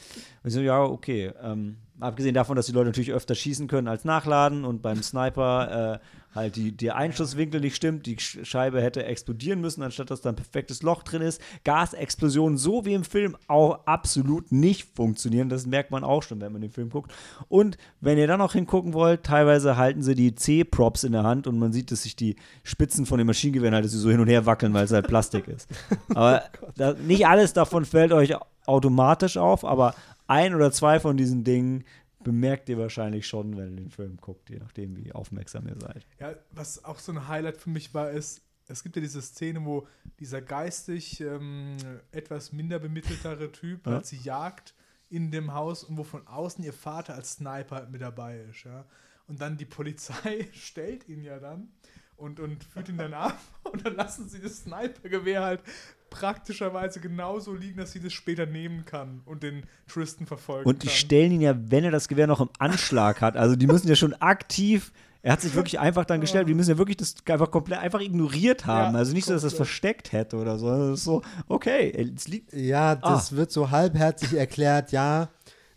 so, 0.45 0.61
ja, 0.61 0.83
okay. 0.83 1.33
Ähm, 1.43 1.77
abgesehen 1.99 2.35
davon, 2.35 2.57
dass 2.57 2.67
die 2.67 2.73
Leute 2.73 2.87
natürlich 2.87 3.13
öfter 3.13 3.35
schießen 3.35 3.69
können 3.69 3.89
als 3.89 4.05
nachladen 4.07 4.65
und 4.65 4.81
beim 4.81 5.03
Sniper 5.03 5.95
äh, 5.95 5.99
halt 6.35 6.57
die, 6.57 6.71
der 6.77 6.97
Einschusswinkel 6.97 7.61
nicht 7.61 7.75
stimmt, 7.77 8.07
die 8.07 8.17
Sch- 8.17 8.45
Scheibe 8.45 8.81
hätte 8.81 9.05
explodieren 9.05 9.61
müssen, 9.61 9.83
anstatt 9.83 10.11
dass 10.11 10.21
da 10.21 10.29
ein 10.29 10.37
perfektes 10.37 10.83
Loch 10.83 11.03
drin 11.03 11.23
ist. 11.23 11.41
Gasexplosionen, 11.65 12.57
so 12.57 12.85
wie 12.85 12.95
im 12.95 13.05
Film, 13.05 13.37
auch 13.49 13.87
absolut 13.87 14.53
nicht 14.53 14.95
funktionieren. 14.95 15.49
Das 15.49 15.67
merkt 15.67 15.91
man 15.91 16.05
auch 16.05 16.23
schon, 16.23 16.41
wenn 16.41 16.53
man 16.53 16.63
den 16.63 16.71
Film 16.71 16.91
guckt. 16.91 17.13
Und 17.49 17.79
wenn 18.01 18.19
ihr 18.19 18.27
dann 18.27 18.39
noch 18.39 18.53
hingucken 18.53 18.93
wollt, 18.95 19.25
teilweise 19.25 19.77
halten 19.77 20.03
sie 20.03 20.15
die 20.15 20.35
C-Props 20.35 21.05
in 21.05 21.13
der 21.13 21.25
Hand 21.25 21.47
und 21.47 21.59
man 21.59 21.73
sieht, 21.73 21.91
dass 21.91 22.05
sich 22.05 22.15
die 22.17 22.37
Spitzen 22.63 23.07
von 23.07 23.19
den 23.19 23.27
Maschinengewehren 23.27 23.75
halt 23.75 23.85
dass 23.85 23.93
sie 23.93 23.99
so 23.99 24.11
hin 24.11 24.21
und 24.21 24.29
her 24.29 24.47
wackeln, 24.47 24.73
weil 24.73 24.85
es 24.85 24.93
halt 24.93 25.09
Plastik 25.09 25.49
ist. 25.49 25.69
Aber 26.15 26.45
da, 26.77 26.93
nicht 26.95 27.27
alles 27.27 27.53
davon 27.53 27.85
fällt 27.85 28.13
euch 28.13 28.35
automatisch 28.67 29.37
auf, 29.37 29.65
aber 29.65 29.95
ein 30.29 30.55
oder 30.55 30.71
zwei 30.71 31.01
von 31.01 31.17
diesen 31.17 31.43
Dingen 31.43 31.83
bemerkt 32.23 32.69
ihr 32.69 32.79
wahrscheinlich 32.79 33.27
schon, 33.27 33.57
wenn 33.57 33.71
ihr 33.71 33.77
den 33.77 33.91
Film 33.91 34.17
guckt, 34.19 34.51
je 34.51 34.59
nachdem, 34.59 34.97
wie 34.97 35.13
aufmerksam 35.13 35.67
ihr 35.67 35.77
seid. 35.81 36.07
Ja, 36.19 36.35
was 36.53 36.85
auch 36.85 36.99
so 36.99 37.13
ein 37.13 37.29
Highlight 37.29 37.57
für 37.57 37.71
mich 37.71 37.95
war, 37.95 38.11
ist, 38.11 38.43
es 38.69 38.83
gibt 38.83 38.97
ja 38.97 39.03
diese 39.03 39.21
Szene, 39.23 39.65
wo 39.65 39.87
dieser 40.19 40.41
geistig 40.43 41.21
ähm, 41.21 41.77
etwas 42.13 42.53
minder 42.53 42.79
bemitteltere 42.79 43.51
Typ 43.51 43.87
Ja. 43.87 44.03
sie 44.05 44.19
jagt 44.19 44.75
in 45.09 45.31
dem 45.33 45.55
Haus 45.55 45.83
und 45.83 45.97
wo 45.97 46.05
von 46.05 46.27
außen 46.27 46.63
ihr 46.63 46.73
Vater 46.73 47.15
als 47.15 47.33
Sniper 47.33 47.77
halt 47.77 47.91
mit 47.91 48.01
dabei 48.01 48.39
ist. 48.43 48.65
Ja? 48.65 48.85
Und 49.27 49.41
dann 49.41 49.57
die 49.57 49.65
Polizei 49.65 50.49
stellt 50.53 51.09
ihn 51.09 51.23
ja 51.23 51.41
dann 51.41 51.73
und, 52.17 52.39
und 52.39 52.63
führt 52.63 52.89
ihn 52.91 52.99
dann 52.99 53.15
ab 53.15 53.39
und 53.65 53.85
dann 53.85 53.97
lassen 53.97 54.29
sie 54.29 54.41
das 54.41 54.59
Snipergewehr 54.59 55.43
halt 55.43 55.63
praktischerweise 56.11 57.01
genauso 57.01 57.55
liegen, 57.55 57.79
dass 57.79 57.93
sie 57.93 58.01
das 58.01 58.13
später 58.13 58.45
nehmen 58.47 58.85
kann 58.85 59.23
und 59.25 59.43
den 59.43 59.63
Tristan 59.89 60.27
verfolgen 60.27 60.69
Und 60.69 60.83
die 60.83 60.89
kann. 60.89 60.97
stellen 60.97 61.33
ihn 61.33 61.41
ja, 61.41 61.55
wenn 61.71 61.85
er 61.85 61.91
das 61.91 62.09
Gewehr 62.09 62.27
noch 62.27 62.41
im 62.41 62.51
Anschlag 62.59 63.21
hat. 63.21 63.37
Also 63.37 63.57
die 63.57 63.67
müssen 63.67 63.89
ja 63.89 63.97
schon 63.97 64.15
aktiv. 64.15 64.93
Er 65.23 65.33
hat 65.35 65.43
sich 65.43 65.55
wirklich 65.55 65.79
einfach 65.79 66.05
dann 66.07 66.21
gestellt. 66.21 66.49
Die 66.49 66.55
müssen 66.55 66.71
ja 66.71 66.79
wirklich 66.79 66.97
das 66.97 67.15
einfach 67.29 67.51
komplett 67.51 67.79
einfach 67.79 68.01
ignoriert 68.01 68.67
haben. 68.67 68.95
Ja, 68.95 68.99
also 68.99 69.13
nicht 69.13 69.27
so, 69.27 69.33
dass 69.35 69.43
er 69.45 69.49
es 69.49 69.55
versteckt 69.55 70.13
hätte 70.13 70.37
oder 70.37 70.59
so. 70.59 70.69
Das 70.69 70.99
ist 70.99 71.05
so, 71.05 71.23
okay, 71.47 71.91
es 72.17 72.27
liegt. 72.29 72.53
Ja, 72.53 72.95
das 72.97 73.33
Ah. 73.33 73.37
wird 73.37 73.53
so 73.53 73.71
halbherzig 73.71 74.35
erklärt, 74.35 74.93
ja. 74.93 75.25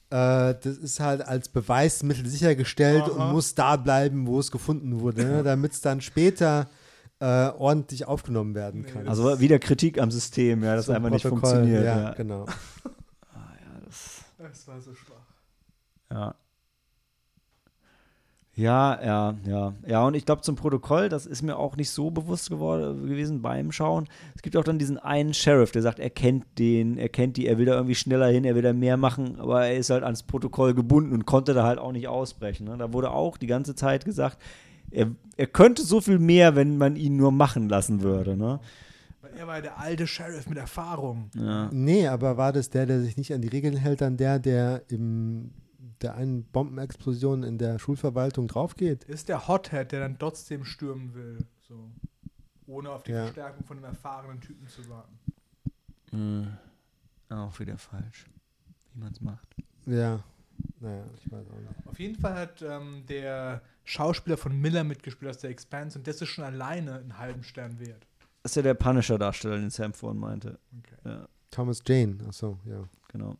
Äh, 0.10 0.56
das 0.62 0.78
ist 0.78 1.00
halt 1.00 1.22
als 1.28 1.50
Beweismittel 1.50 2.26
sichergestellt 2.28 3.04
Aha. 3.04 3.10
und 3.28 3.34
muss 3.34 3.56
da 3.56 3.76
bleiben, 3.76 4.28
wo 4.28 4.40
es 4.40 4.50
gefunden 4.52 5.00
wurde, 5.02 5.26
ne, 5.26 5.44
damit 5.44 5.74
es 5.74 5.82
dann 5.82 6.02
später 6.02 6.70
äh, 7.24 7.52
ordentlich 7.58 8.06
aufgenommen 8.06 8.54
werden 8.56 8.86
kann. 8.86 9.06
das- 9.06 9.20
Also 9.20 9.40
wieder 9.40 9.58
Kritik 9.60 10.02
am 10.02 10.12
System, 10.12 10.64
ja, 10.64 10.76
das 10.76 10.90
einfach 10.90 11.10
nicht 11.10 11.24
Protokoll, 11.24 11.50
funktioniert. 11.52 11.86
Ja, 11.86 12.02
Ja, 12.04 12.14
genau. 12.14 12.46
Das 14.38 14.68
war 14.68 14.82
so 14.82 14.94
schwach. 14.94 15.16
Ja. 16.12 16.36
Ja, 18.56 19.00
ja, 19.04 19.34
ja. 19.48 19.74
Ja, 19.88 20.06
und 20.06 20.14
ich 20.16 20.26
glaube 20.26 20.42
zum 20.44 20.56
Protokoll, 20.56 21.10
das 21.10 21.26
ist 21.26 21.42
mir 21.42 21.58
auch 21.58 21.76
nicht 21.76 21.90
so 21.90 22.12
bewusst 22.12 22.50
geworden, 22.52 23.08
gewesen 23.08 23.42
beim 23.42 23.72
Schauen. 23.72 24.08
Es 24.36 24.44
gibt 24.44 24.56
auch 24.58 24.64
dann 24.64 24.78
diesen 24.78 25.00
einen 25.00 25.34
Sheriff, 25.34 25.72
der 25.72 25.82
sagt, 25.82 25.98
er 26.00 26.12
kennt 26.12 26.46
den, 26.60 26.98
er 27.00 27.10
kennt 27.10 27.38
die, 27.38 27.48
er 27.48 27.58
will 27.58 27.66
da 27.66 27.74
irgendwie 27.74 27.96
schneller 27.96 28.28
hin, 28.28 28.44
er 28.46 28.54
will 28.54 28.62
da 28.62 28.74
mehr 28.74 28.96
machen, 28.98 29.40
aber 29.40 29.66
er 29.66 29.76
ist 29.78 29.90
halt 29.90 30.04
ans 30.04 30.22
Protokoll 30.22 30.76
gebunden 30.76 31.14
und 31.14 31.26
konnte 31.26 31.56
da 31.56 31.64
halt 31.64 31.80
auch 31.80 31.94
nicht 31.94 32.08
ausbrechen. 32.08 32.66
Ne? 32.68 32.78
Da 32.78 32.94
wurde 32.94 33.10
auch 33.10 33.38
die 33.38 33.48
ganze 33.48 33.74
Zeit 33.76 34.06
gesagt, 34.06 34.38
er, 34.94 35.12
er 35.38 35.48
könnte 35.48 35.84
so 35.84 36.02
viel 36.02 36.20
mehr, 36.20 36.56
wenn 36.56 36.78
man 36.78 36.96
ihn 36.96 37.18
nur 37.18 37.32
machen 37.32 37.70
lassen 37.70 38.02
würde. 38.02 38.38
Ne? 38.38 38.60
Weil 39.22 39.34
er 39.34 39.48
war 39.48 39.56
ja 39.56 39.62
der 39.62 39.80
alte 39.80 40.08
Sheriff 40.08 40.48
mit 40.48 40.58
Erfahrung. 40.58 41.30
Ja. 41.36 41.70
Nee, 41.72 42.08
aber 42.08 42.38
war 42.38 42.54
das 42.54 42.70
der, 42.70 42.86
der 42.86 43.02
sich 43.02 43.18
nicht 43.18 43.34
an 43.34 43.42
die 43.42 43.48
Regeln 43.48 43.76
hält, 43.76 44.02
dann 44.02 44.18
der, 44.18 44.40
der 44.40 44.84
im 44.90 45.52
der 46.02 46.16
einen 46.16 46.44
Bombenexplosion 46.44 47.44
in 47.44 47.58
der 47.58 47.80
Schulverwaltung 47.80 48.48
draufgeht? 48.48 49.06
Ist 49.06 49.30
der 49.30 49.48
Hothead, 49.48 49.92
der 49.92 50.02
dann 50.02 50.20
trotzdem 50.20 50.66
stürmen 50.66 51.14
will. 51.14 51.38
So. 51.68 51.90
Ohne 52.68 52.90
auf 52.92 53.04
die 53.04 53.12
Ja. 53.12 53.24
Verstärkung 53.24 53.66
von 53.66 53.78
einem 53.78 53.86
erfahrenen 53.86 54.42
Typen 54.42 54.68
zu 54.68 54.88
warten. 54.90 55.18
Hm. 56.12 56.48
Auch 57.30 57.58
wieder 57.60 57.78
falsch, 57.78 58.26
wie 58.94 59.00
man 59.00 59.12
es 59.12 59.22
macht. 59.22 59.56
Ja. 59.86 60.24
Naja, 60.80 61.06
ich 61.18 61.32
weiß 61.32 61.46
auch 61.50 61.60
nicht. 61.60 61.88
Auf 61.88 62.00
jeden 62.00 62.16
Fall 62.16 62.36
hat 62.36 62.62
ähm, 62.62 63.04
der 63.08 63.62
Schauspieler 63.84 64.38
von 64.38 64.60
Miller 64.60 64.84
mitgespielt 64.84 65.30
aus 65.30 65.38
der 65.38 65.50
Expanse 65.50 65.98
und 65.98 66.08
das 66.08 66.22
ist 66.22 66.30
schon 66.30 66.44
alleine 66.44 66.96
einen 66.96 67.18
halben 67.18 67.44
Stern 67.44 67.80
wert. 67.80 68.08
Das 68.42 68.52
ist 68.52 68.56
ja 68.58 68.62
der 68.62 68.74
Punisher-Darsteller, 68.74 69.58
den 69.58 69.70
Sam 69.70 69.94
vorhin 69.94 70.20
meinte. 70.20 70.60
Okay. 70.80 70.96
Ja. 71.06 71.28
Thomas 71.52 71.82
Jane, 71.86 72.18
achso, 72.28 72.60
ja. 72.66 72.84
Genau. 73.10 73.38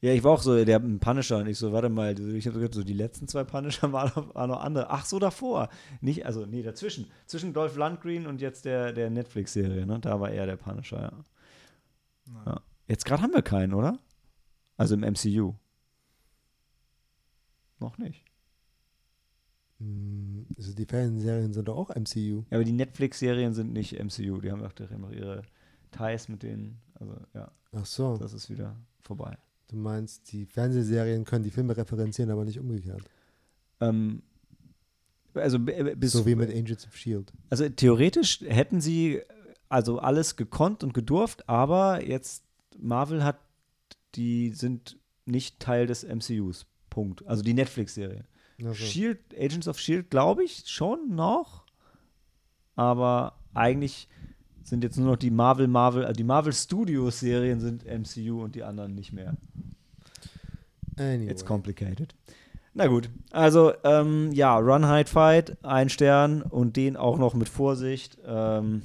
Ja, 0.00 0.12
ich 0.12 0.22
war 0.22 0.32
auch 0.32 0.42
so, 0.42 0.64
der 0.64 0.80
ein 0.80 1.00
Punisher 1.00 1.38
und 1.38 1.46
ich 1.46 1.56
so, 1.56 1.72
warte 1.72 1.88
mal, 1.88 2.18
ich 2.36 2.46
habe 2.46 2.68
so 2.70 2.84
die 2.84 2.92
letzten 2.92 3.26
zwei 3.26 3.42
Punisher 3.42 3.90
waren 3.94 4.12
noch, 4.14 4.34
waren 4.34 4.50
noch 4.50 4.60
andere. 4.62 4.90
Ach 4.90 5.06
so, 5.06 5.18
davor. 5.18 5.70
Nicht, 6.02 6.26
also, 6.26 6.44
nee, 6.44 6.62
dazwischen. 6.62 7.10
Zwischen 7.26 7.54
Dolph 7.54 7.76
Lundgren 7.76 8.26
und 8.26 8.40
jetzt 8.40 8.66
der, 8.66 8.92
der 8.92 9.08
Netflix-Serie, 9.08 9.86
ne? 9.86 9.98
Da 10.00 10.20
war 10.20 10.30
er 10.30 10.44
der 10.44 10.56
Punisher, 10.56 11.00
ja. 11.00 12.44
Ja. 12.46 12.60
Jetzt 12.86 13.06
gerade 13.06 13.22
haben 13.22 13.32
wir 13.32 13.42
keinen, 13.42 13.72
oder? 13.72 13.98
Also 14.76 14.94
im 14.94 15.00
MCU. 15.00 15.54
Noch 17.84 17.98
nicht. 17.98 18.24
Hm, 19.80 20.46
Also 20.56 20.72
die 20.74 20.86
Fernsehserien 20.86 21.52
sind 21.52 21.68
doch 21.68 21.76
auch 21.76 21.90
MCU. 21.90 22.44
Ja, 22.50 22.56
aber 22.58 22.64
die 22.64 22.72
Netflix-Serien 22.72 23.54
sind 23.54 23.72
nicht 23.72 23.92
MCU. 23.98 24.40
Die 24.40 24.50
haben 24.50 24.62
auch 24.64 24.90
immer 24.90 25.10
ihre 25.12 25.42
Ties 25.90 26.28
mit 26.28 26.42
denen. 26.42 26.78
Also, 26.94 27.14
ja, 27.34 27.50
Ach 27.72 27.86
so, 27.86 28.16
das 28.16 28.32
ist 28.32 28.50
wieder 28.50 28.76
vorbei. 29.00 29.36
du 29.68 29.76
meinst, 29.76 30.30
die 30.32 30.46
Fernsehserien 30.46 31.24
können 31.24 31.44
die 31.44 31.50
Filme 31.50 31.76
referenzieren, 31.76 32.30
aber 32.30 32.44
nicht 32.44 32.58
umgekehrt. 32.60 33.02
Ähm, 33.80 34.22
also, 35.34 35.58
b- 35.58 35.94
bis 35.96 36.12
so 36.12 36.24
wie 36.26 36.36
mit 36.36 36.50
Agents 36.50 36.86
of 36.86 36.94
S.H.I.E.L.D. 36.94 37.32
Also 37.50 37.68
theoretisch 37.68 38.40
hätten 38.42 38.80
sie 38.80 39.20
also 39.68 39.98
alles 39.98 40.36
gekonnt 40.36 40.84
und 40.84 40.94
gedurft, 40.94 41.48
aber 41.48 42.06
jetzt 42.06 42.44
Marvel 42.78 43.24
hat, 43.24 43.38
die 44.14 44.50
sind 44.52 44.96
nicht 45.26 45.58
Teil 45.58 45.86
des 45.88 46.04
MCUs. 46.04 46.66
Punkt. 46.94 47.26
Also 47.26 47.42
die 47.42 47.54
Netflix-Serie. 47.54 48.24
Also, 48.60 48.74
Shield, 48.74 49.18
Agents 49.36 49.66
of 49.66 49.80
Shield, 49.80 50.10
glaube 50.10 50.44
ich 50.44 50.62
schon 50.66 51.16
noch, 51.16 51.64
aber 52.76 53.34
eigentlich 53.52 54.08
sind 54.62 54.84
jetzt 54.84 54.96
nur 54.96 55.08
noch 55.08 55.16
die 55.16 55.32
Marvel, 55.32 55.66
Marvel, 55.66 56.04
also 56.04 56.16
die 56.16 56.24
Marvel 56.24 56.52
Studios 56.52 57.18
Serien 57.18 57.58
sind 57.58 57.84
MCU 57.84 58.44
und 58.44 58.54
die 58.54 58.62
anderen 58.62 58.94
nicht 58.94 59.12
mehr. 59.12 59.36
anyway. 60.96 61.30
It's 61.30 61.44
complicated. 61.44 62.14
Na 62.74 62.86
gut, 62.86 63.10
also 63.32 63.72
ähm, 63.82 64.30
ja, 64.32 64.56
Run, 64.56 64.88
Hide, 64.88 65.10
Fight, 65.10 65.56
ein 65.64 65.88
Stern 65.88 66.42
und 66.42 66.76
den 66.76 66.96
auch 66.96 67.18
noch 67.18 67.34
mit 67.34 67.48
Vorsicht. 67.48 68.18
Ähm, 68.24 68.82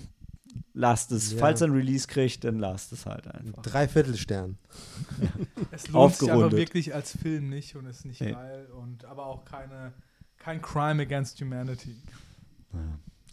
lasst 0.74 1.12
es, 1.12 1.34
Ja. 1.34 1.40
falls 1.40 1.62
er 1.62 1.68
ein 1.68 1.74
Release 1.74 2.08
kriegt, 2.08 2.44
dann 2.44 2.60
lasst 2.60 2.92
es 2.92 3.06
halt 3.06 3.28
einfach. 3.28 3.62
Dreiviertelstern. 3.64 4.58
Es 5.72 5.88
lohnt 5.90 6.16
sich 6.16 6.32
aber 6.32 6.52
wirklich 6.52 6.94
als 6.96 7.16
Film 7.16 7.50
nicht 7.50 7.76
und 7.76 7.86
ist 7.86 8.06
nicht 8.06 8.22
Nee. 8.22 8.32
geil 8.34 8.68
und 8.72 9.06
aber 9.06 9.26
auch 9.26 9.46
keine, 9.46 9.94
kein 10.38 10.62
Crime 10.62 11.02
against 11.02 11.40
humanity. 11.42 11.96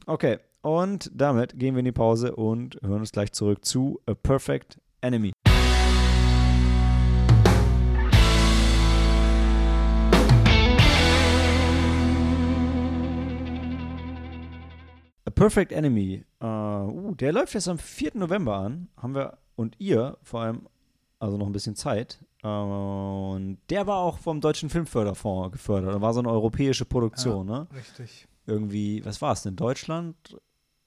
Okay, 0.07 0.39
und 0.63 1.11
damit 1.15 1.59
gehen 1.59 1.75
wir 1.75 1.81
in 1.81 1.85
die 1.87 1.93
Pause 1.93 2.35
und 2.37 2.79
hören 2.83 3.01
uns 3.01 3.13
gleich 3.13 3.33
zurück 3.33 3.65
zu 3.65 4.01
A 4.07 4.15
Perfect 4.15 4.81
Enemy. 5.01 5.33
Perfect 15.37 15.71
Enemy, 15.71 16.25
äh, 16.41 16.45
uh, 16.47 17.15
der 17.15 17.33
läuft 17.33 17.55
jetzt 17.55 17.69
am 17.69 17.79
4. 17.79 18.13
November 18.15 18.57
an. 18.57 18.89
Haben 18.97 19.15
wir 19.15 19.39
und 19.55 19.77
ihr 19.79 20.17
vor 20.23 20.41
allem 20.41 20.67
also 21.19 21.37
noch 21.37 21.47
ein 21.47 21.53
bisschen 21.53 21.77
Zeit. 21.77 22.19
Äh, 22.43 22.49
und 22.49 23.59
der 23.71 23.87
war 23.87 23.99
auch 23.99 24.19
vom 24.19 24.41
Deutschen 24.41 24.71
Filmförderfonds 24.71 25.53
gefördert. 25.53 25.95
Da 25.95 26.01
war 26.01 26.15
so 26.15 26.21
eine 26.21 26.31
europäische 26.31 26.85
Produktion, 26.85 27.47
ne? 27.47 27.67
Richtig. 27.75 28.27
irgendwie, 28.47 29.05
was 29.05 29.21
war 29.21 29.33
es 29.33 29.43
denn? 29.43 29.57
Deutschland, 29.57 30.17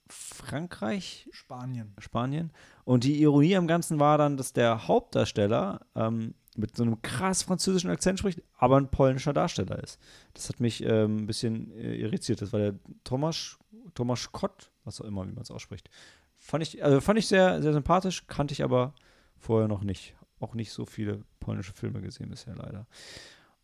Frankreich, 0.07 1.29
Spanien. 1.31 1.93
Spanien. 1.99 2.51
Und 2.85 3.03
die 3.03 3.21
Ironie 3.21 3.55
am 3.55 3.67
Ganzen 3.67 3.99
war 3.99 4.17
dann, 4.17 4.35
dass 4.35 4.53
der 4.53 4.87
Hauptdarsteller 4.87 5.81
ähm, 5.95 6.33
mit 6.59 6.75
so 6.75 6.83
einem 6.83 7.01
krass 7.01 7.43
französischen 7.43 7.89
Akzent 7.89 8.19
spricht, 8.19 8.41
aber 8.57 8.77
ein 8.77 8.91
polnischer 8.91 9.33
Darsteller 9.33 9.81
ist. 9.81 9.99
Das 10.33 10.49
hat 10.49 10.59
mich 10.59 10.83
ähm, 10.83 11.17
ein 11.17 11.25
bisschen 11.25 11.71
äh, 11.71 11.95
irritiert. 11.95 12.41
Das 12.41 12.53
war 12.53 12.59
der 12.59 12.75
Tomasz, 13.03 13.57
Tomasz 13.93 14.31
Kott, 14.31 14.71
was 14.83 15.01
auch 15.01 15.05
immer, 15.05 15.27
wie 15.27 15.31
man 15.31 15.43
es 15.43 15.51
ausspricht. 15.51 15.89
Fand 16.37 16.63
ich, 16.63 16.83
also 16.83 17.01
fand 17.01 17.19
ich 17.19 17.27
sehr, 17.27 17.61
sehr 17.61 17.73
sympathisch, 17.73 18.27
kannte 18.27 18.53
ich 18.53 18.63
aber 18.63 18.93
vorher 19.37 19.67
noch 19.67 19.83
nicht. 19.83 20.15
Auch 20.39 20.53
nicht 20.53 20.71
so 20.71 20.85
viele 20.85 21.23
polnische 21.39 21.73
Filme 21.73 22.01
gesehen 22.01 22.29
bisher 22.29 22.55
leider. 22.55 22.87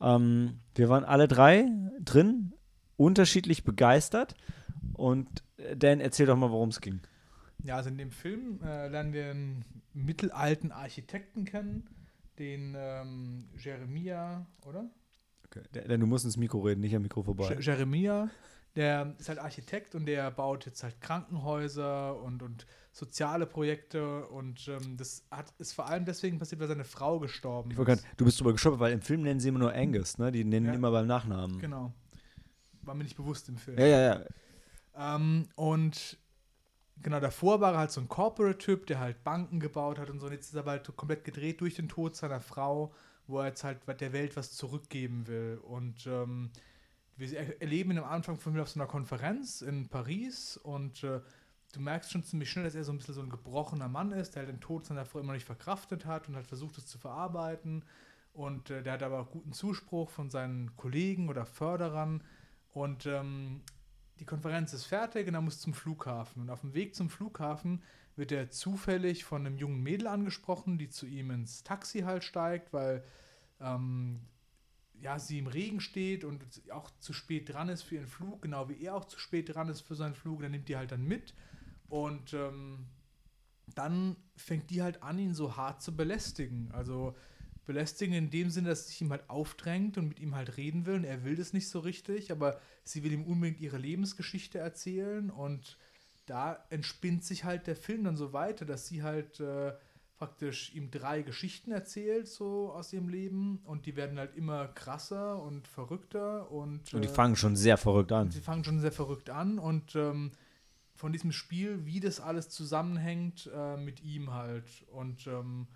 Ähm, 0.01 0.59
wir 0.73 0.89
waren 0.89 1.05
alle 1.05 1.27
drei 1.27 1.67
drin, 2.01 2.53
unterschiedlich 2.97 3.63
begeistert. 3.63 4.35
Und 4.93 5.43
äh, 5.57 5.75
Dan, 5.75 5.99
erzähl 5.99 6.25
doch 6.25 6.37
mal, 6.37 6.51
worum 6.51 6.69
es 6.69 6.81
ging. 6.81 6.99
Ja, 7.63 7.77
also 7.77 7.89
in 7.89 7.97
dem 7.97 8.11
Film 8.11 8.59
äh, 8.63 8.87
lernen 8.89 9.13
wir 9.13 9.31
einen 9.31 9.65
mittelalten 9.93 10.71
Architekten 10.71 11.45
kennen, 11.45 11.87
den 12.39 12.75
ähm, 12.77 13.49
Jeremia, 13.57 14.45
oder? 14.65 14.89
Okay. 15.45 15.61
Denn 15.87 15.99
du 16.01 16.07
musst 16.07 16.25
ins 16.25 16.37
Mikro 16.37 16.59
reden, 16.61 16.81
nicht 16.81 16.95
am 16.95 17.01
Mikro 17.01 17.23
vorbei. 17.23 17.53
Je- 17.53 17.61
Jeremia, 17.61 18.29
der 18.75 19.15
ist 19.19 19.29
halt 19.29 19.39
Architekt 19.39 19.95
und 19.95 20.05
der 20.05 20.31
baut 20.31 20.65
jetzt 20.65 20.83
halt 20.83 20.99
Krankenhäuser 21.01 22.21
und, 22.21 22.43
und 22.43 22.65
soziale 22.91 23.45
Projekte 23.45 24.25
und 24.27 24.67
ähm, 24.67 24.97
das 24.97 25.23
hat, 25.31 25.53
ist 25.59 25.73
vor 25.73 25.87
allem 25.87 26.03
deswegen 26.05 26.39
passiert, 26.39 26.59
weil 26.61 26.67
seine 26.67 26.83
Frau 26.83 27.19
gestorben 27.19 27.71
Ich 27.71 27.77
ist. 27.77 27.85
grad, 27.85 28.03
du 28.17 28.25
bist 28.25 28.39
drüber 28.39 28.51
gestolpert, 28.53 28.79
weil 28.81 28.93
im 28.93 29.01
Film 29.01 29.21
nennen 29.21 29.39
sie 29.39 29.49
immer 29.49 29.59
nur 29.59 29.73
Angus, 29.73 30.17
ne? 30.17 30.31
Die 30.31 30.43
nennen 30.43 30.65
ihn 30.65 30.69
Ja. 30.71 30.75
immer 30.75 30.91
beim 30.91 31.07
Nachnamen. 31.07 31.59
Genau. 31.59 31.93
War 32.81 32.95
mir 32.95 33.03
nicht 33.03 33.15
bewusst 33.17 33.47
im 33.49 33.57
Film. 33.57 33.77
Ja, 33.79 33.85
ja, 33.85 34.01
ja. 34.01 35.15
Ähm, 35.15 35.47
und 35.55 36.17
genau 37.01 37.19
davor 37.19 37.61
war 37.61 37.73
er 37.73 37.79
halt 37.79 37.91
so 37.91 38.01
ein 38.01 38.09
Corporate-Typ, 38.09 38.87
der 38.87 38.99
halt 38.99 39.23
Banken 39.23 39.59
gebaut 39.59 39.99
hat 39.99 40.09
und 40.09 40.19
so. 40.19 40.27
Und 40.27 40.33
jetzt 40.33 40.47
ist 40.49 40.55
er 40.55 40.65
halt 40.65 40.95
komplett 40.95 41.23
gedreht 41.23 41.61
durch 41.61 41.75
den 41.75 41.89
Tod 41.89 42.15
seiner 42.15 42.41
Frau, 42.41 42.93
wo 43.27 43.39
er 43.39 43.47
jetzt 43.47 43.63
halt 43.63 43.79
der 43.99 44.13
Welt 44.13 44.35
was 44.37 44.53
zurückgeben 44.53 45.27
will. 45.27 45.59
Und 45.63 46.07
ähm, 46.07 46.51
wir 47.17 47.31
er- 47.37 47.61
erleben 47.61 47.91
ihn 47.91 47.99
am 47.99 48.05
Anfang 48.05 48.37
von 48.37 48.53
mir 48.53 48.61
auf 48.61 48.69
so 48.69 48.79
einer 48.79 48.87
Konferenz 48.89 49.61
in 49.61 49.87
Paris 49.89 50.57
und 50.57 51.03
äh, 51.03 51.21
du 51.73 51.79
merkst 51.81 52.11
schon 52.11 52.23
ziemlich 52.23 52.49
schnell, 52.49 52.65
dass 52.65 52.75
er 52.75 52.83
so 52.83 52.91
ein 52.91 52.97
bisschen 52.97 53.15
so 53.15 53.21
ein 53.21 53.29
gebrochener 53.29 53.87
Mann 53.89 54.11
ist, 54.11 54.35
der 54.35 54.43
halt 54.43 54.49
den 54.53 54.61
Tod 54.61 54.85
seiner 54.85 55.05
Frau 55.05 55.19
immer 55.19 55.33
nicht 55.33 55.45
verkraftet 55.45 56.05
hat 56.05 56.27
und 56.27 56.35
halt 56.35 56.47
versucht, 56.47 56.77
es 56.77 56.85
zu 56.87 56.97
verarbeiten. 56.97 57.83
Und 58.33 58.69
äh, 58.69 58.83
der 58.83 58.93
hat 58.93 59.03
aber 59.03 59.19
auch 59.21 59.31
guten 59.31 59.53
Zuspruch 59.53 60.09
von 60.09 60.29
seinen 60.29 60.75
Kollegen 60.75 61.29
oder 61.29 61.45
Förderern. 61.45 62.23
Und 62.73 63.05
ähm, 63.05 63.61
die 64.19 64.25
Konferenz 64.25 64.73
ist 64.73 64.85
fertig 64.85 65.27
und 65.27 65.33
er 65.33 65.41
muss 65.41 65.59
zum 65.59 65.73
Flughafen. 65.73 66.41
Und 66.41 66.49
auf 66.49 66.61
dem 66.61 66.73
Weg 66.73 66.95
zum 66.95 67.09
Flughafen 67.09 67.81
wird 68.15 68.31
er 68.31 68.49
zufällig 68.49 69.25
von 69.25 69.45
einem 69.45 69.57
jungen 69.57 69.83
Mädel 69.83 70.07
angesprochen, 70.07 70.77
die 70.77 70.89
zu 70.89 71.05
ihm 71.05 71.31
ins 71.31 71.63
Taxi 71.63 72.01
halt 72.01 72.23
steigt, 72.23 72.71
weil 72.71 73.03
ähm, 73.59 74.21
ja, 75.01 75.19
sie 75.19 75.39
im 75.39 75.47
Regen 75.47 75.81
steht 75.81 76.23
und 76.23 76.43
auch 76.71 76.89
zu 76.99 77.11
spät 77.11 77.53
dran 77.53 77.69
ist 77.69 77.83
für 77.83 77.95
ihren 77.95 78.07
Flug, 78.07 78.41
genau 78.41 78.69
wie 78.69 78.81
er 78.81 78.95
auch 78.95 79.05
zu 79.05 79.19
spät 79.19 79.53
dran 79.53 79.67
ist 79.67 79.81
für 79.81 79.95
seinen 79.95 80.15
Flug. 80.15 80.41
Dann 80.41 80.51
nimmt 80.51 80.69
die 80.69 80.77
halt 80.77 80.91
dann 80.91 81.05
mit 81.05 81.33
und 81.89 82.33
ähm, 82.33 82.85
dann 83.73 84.15
fängt 84.35 84.69
die 84.69 84.81
halt 84.81 85.03
an, 85.03 85.19
ihn 85.19 85.33
so 85.33 85.57
hart 85.57 85.81
zu 85.81 85.95
belästigen. 85.95 86.71
Also 86.71 87.15
belästigen 87.65 88.13
in 88.13 88.29
dem 88.29 88.49
Sinne, 88.49 88.69
dass 88.69 88.85
sie 88.85 88.91
sich 88.91 89.01
ihm 89.01 89.11
halt 89.11 89.29
aufdrängt 89.29 89.97
und 89.97 90.07
mit 90.07 90.19
ihm 90.19 90.35
halt 90.35 90.57
reden 90.57 90.85
will 90.85 90.95
und 90.95 91.03
er 91.03 91.23
will 91.23 91.35
das 91.35 91.53
nicht 91.53 91.69
so 91.69 91.79
richtig, 91.79 92.31
aber 92.31 92.59
sie 92.83 93.03
will 93.03 93.11
ihm 93.11 93.23
unbedingt 93.23 93.59
ihre 93.59 93.77
Lebensgeschichte 93.77 94.59
erzählen 94.59 95.29
und 95.29 95.77
da 96.25 96.65
entspinnt 96.69 97.23
sich 97.23 97.43
halt 97.43 97.67
der 97.67 97.75
Film 97.75 98.03
dann 98.03 98.17
so 98.17 98.33
weiter, 98.33 98.65
dass 98.65 98.87
sie 98.87 99.03
halt 99.03 99.39
äh, 99.39 99.73
praktisch 100.17 100.73
ihm 100.73 100.91
drei 100.91 101.21
Geschichten 101.21 101.71
erzählt, 101.71 102.27
so 102.27 102.71
aus 102.71 102.91
ihrem 102.93 103.09
Leben. 103.09 103.59
Und 103.65 103.85
die 103.85 103.95
werden 103.95 104.17
halt 104.17 104.35
immer 104.35 104.67
krasser 104.69 105.41
und 105.41 105.67
verrückter. 105.67 106.51
Und, 106.51 106.93
Und 106.93 107.01
die 107.03 107.07
äh, 107.07 107.13
fangen 107.13 107.35
schon 107.35 107.55
sehr 107.55 107.77
verrückt 107.77 108.11
an. 108.11 108.31
Sie 108.31 108.41
fangen 108.41 108.63
schon 108.63 108.79
sehr 108.79 108.91
verrückt 108.91 109.29
an. 109.29 109.59
Und 109.59 109.95
ähm, 109.95 110.31
von 110.95 111.11
diesem 111.11 111.31
Spiel, 111.31 111.85
wie 111.85 111.99
das 111.99 112.19
alles 112.19 112.49
zusammenhängt 112.49 113.49
äh, 113.53 113.77
mit 113.77 114.01
ihm 114.03 114.33
halt. 114.33 114.85
Und 114.91 115.27
ähm, 115.27 115.67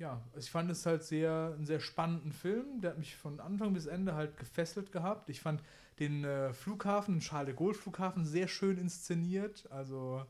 ja, 0.00 0.20
ich 0.36 0.50
fand 0.50 0.70
es 0.70 0.86
halt 0.86 1.04
sehr, 1.04 1.52
einen 1.54 1.66
sehr 1.66 1.78
spannenden 1.78 2.32
Film. 2.32 2.80
Der 2.80 2.92
hat 2.92 2.98
mich 2.98 3.16
von 3.16 3.38
Anfang 3.38 3.74
bis 3.74 3.86
Ende 3.86 4.14
halt 4.14 4.36
gefesselt 4.38 4.92
gehabt. 4.92 5.28
Ich 5.28 5.40
fand 5.40 5.62
den 5.98 6.24
äh, 6.24 6.54
Flughafen, 6.54 7.16
den 7.16 7.20
Charles 7.20 7.46
de 7.46 7.54
Gaulle 7.54 7.74
Flughafen, 7.74 8.24
sehr 8.24 8.48
schön 8.48 8.78
inszeniert. 8.78 9.68
Also 9.70 10.24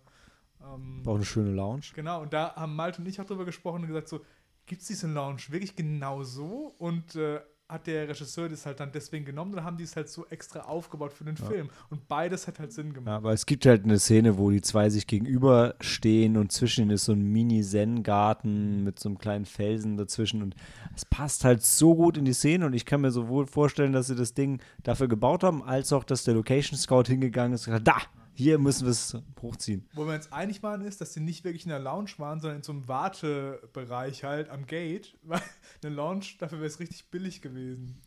ähm, 0.61 1.07
War 1.07 1.13
auch 1.13 1.17
eine 1.17 1.25
schöne 1.25 1.53
Lounge. 1.53 1.85
Genau, 1.95 2.23
und 2.23 2.33
da 2.33 2.55
haben 2.57 2.75
Malte 2.75 3.01
und 3.01 3.07
ich 3.07 3.21
auch 3.21 3.25
drüber 3.25 3.45
gesprochen 3.45 3.83
und 3.83 3.87
gesagt, 3.87 4.09
so, 4.09 4.25
gibt 4.67 4.83
es 4.83 4.89
diese 4.89 5.07
Lounge 5.07 5.43
wirklich 5.51 5.77
genau 5.77 6.25
so? 6.25 6.75
Und 6.79 7.15
äh, 7.15 7.41
hat 7.71 7.87
der 7.87 8.09
Regisseur 8.09 8.49
das 8.49 8.67
halt 8.67 8.81
dann 8.81 8.91
deswegen 8.93 9.25
genommen 9.25 9.53
oder 9.53 9.65
haben 9.65 9.77
die 9.77 9.85
es 9.85 9.97
halt 9.97 10.09
so 10.09 10.27
extra 10.27 10.61
aufgebaut 10.61 11.13
für 11.13 11.25
den 11.25 11.37
Film? 11.37 11.71
Und 11.89 12.09
beides 12.09 12.47
hat 12.47 12.59
halt 12.59 12.73
Sinn 12.73 12.93
gemacht. 12.93 13.09
Ja, 13.09 13.17
aber 13.17 13.33
es 13.33 13.47
gibt 13.47 13.67
halt 13.67 13.85
eine 13.85 13.99
Szene, 13.99 14.39
wo 14.39 14.51
die 14.51 14.61
zwei 14.61 14.91
sich 14.91 15.07
gegenüberstehen 15.07 16.37
und 16.37 16.53
zwischen 16.53 16.83
ihnen 16.83 16.91
ist 16.91 17.05
so 17.05 17.13
ein 17.13 17.23
Mini-Zen-Garten 17.23 18.83
mit 18.85 18.99
so 18.99 19.09
einem 19.09 19.19
kleinen 19.19 19.45
Felsen 19.45 19.97
dazwischen 19.97 20.43
und 20.43 20.55
es 20.97 21.05
passt 21.05 21.45
halt 21.45 21.63
so 21.63 21.95
gut 21.95 22.17
in 22.17 22.25
die 22.25 22.33
Szene 22.33 22.67
und 22.67 22.73
ich 22.73 22.85
kann 22.85 23.01
mir 23.01 23.11
sowohl 23.11 23.47
vorstellen, 23.47 23.93
dass 23.93 24.09
sie 24.09 24.17
das 24.17 24.35
Ding 24.35 24.61
dafür 24.83 25.09
gebaut 25.09 25.45
haben, 25.45 25.63
als 25.63 25.93
auch, 25.93 26.05
dass 26.05 26.25
der 26.25 26.35
Location 26.35 26.79
Scout 26.79 27.05
hingegangen 27.07 27.53
ist 27.55 27.67
und 27.67 27.73
gesagt, 27.73 27.89
da, 27.89 28.20
hier 28.41 28.59
müssen 28.59 28.87
wir 28.87 28.91
es 28.91 29.17
hochziehen. 29.43 29.87
Wo 29.93 30.07
wir 30.07 30.15
uns 30.15 30.33
einig 30.33 30.63
waren, 30.63 30.81
ist, 30.81 31.01
dass 31.01 31.13
sie 31.13 31.21
nicht 31.21 31.45
wirklich 31.45 31.65
in 31.65 31.69
der 31.69 31.79
Lounge 31.79 32.13
waren, 32.17 32.41
sondern 32.41 32.59
in 32.59 32.63
so 32.63 32.73
einem 32.73 32.89
Wartebereich 32.89 34.25
halt 34.25 34.49
am 34.49 34.67
Gate. 34.67 35.15
Weil 35.23 35.43
eine 35.85 35.95
Lounge, 35.95 36.25
dafür 36.39 36.59
wäre 36.59 36.69
es 36.69 36.81
richtig 36.81 37.11
billig 37.11 37.43
gewesen. 37.43 38.01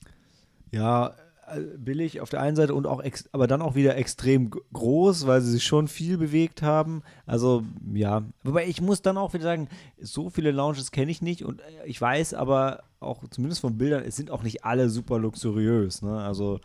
Ja, 0.72 1.14
äh, 1.48 1.60
billig 1.78 2.20
auf 2.20 2.32
der 2.32 2.42
einen 2.42 2.56
Seite 2.56 2.74
und 2.74 2.88
auch, 2.88 3.04
aber 3.32 3.46
dann 3.46 3.62
auch 3.62 3.76
wieder 3.76 3.96
extrem 3.96 4.50
groß, 4.50 5.28
weil 5.28 5.42
sie 5.42 5.52
sich 5.52 5.64
schon 5.64 5.88
viel 5.88 6.18
bewegt 6.18 6.64
haben. 6.64 7.04
Also, 7.28 7.64
ja. 7.94 8.24
Wobei 8.44 8.66
ich 8.68 8.82
muss 8.82 9.04
dann 9.04 9.18
auch 9.18 9.34
wieder 9.34 9.44
sagen, 9.44 9.70
so 10.02 10.32
viele 10.32 10.50
Lounges 10.50 10.90
kenne 10.90 11.12
ich 11.12 11.22
nicht 11.22 11.46
und 11.46 11.62
äh, 11.62 11.86
ich 11.86 12.02
weiß 12.02 12.34
aber 12.34 12.84
auch, 13.00 13.24
zumindest 13.30 13.62
von 13.62 13.78
Bildern, 13.78 14.04
es 14.04 14.16
sind 14.16 14.32
auch 14.32 14.42
nicht 14.42 14.66
alle 14.66 14.90
super 14.90 15.20
luxuriös. 15.20 16.02
Ne? 16.02 16.18
Also, 16.18 16.60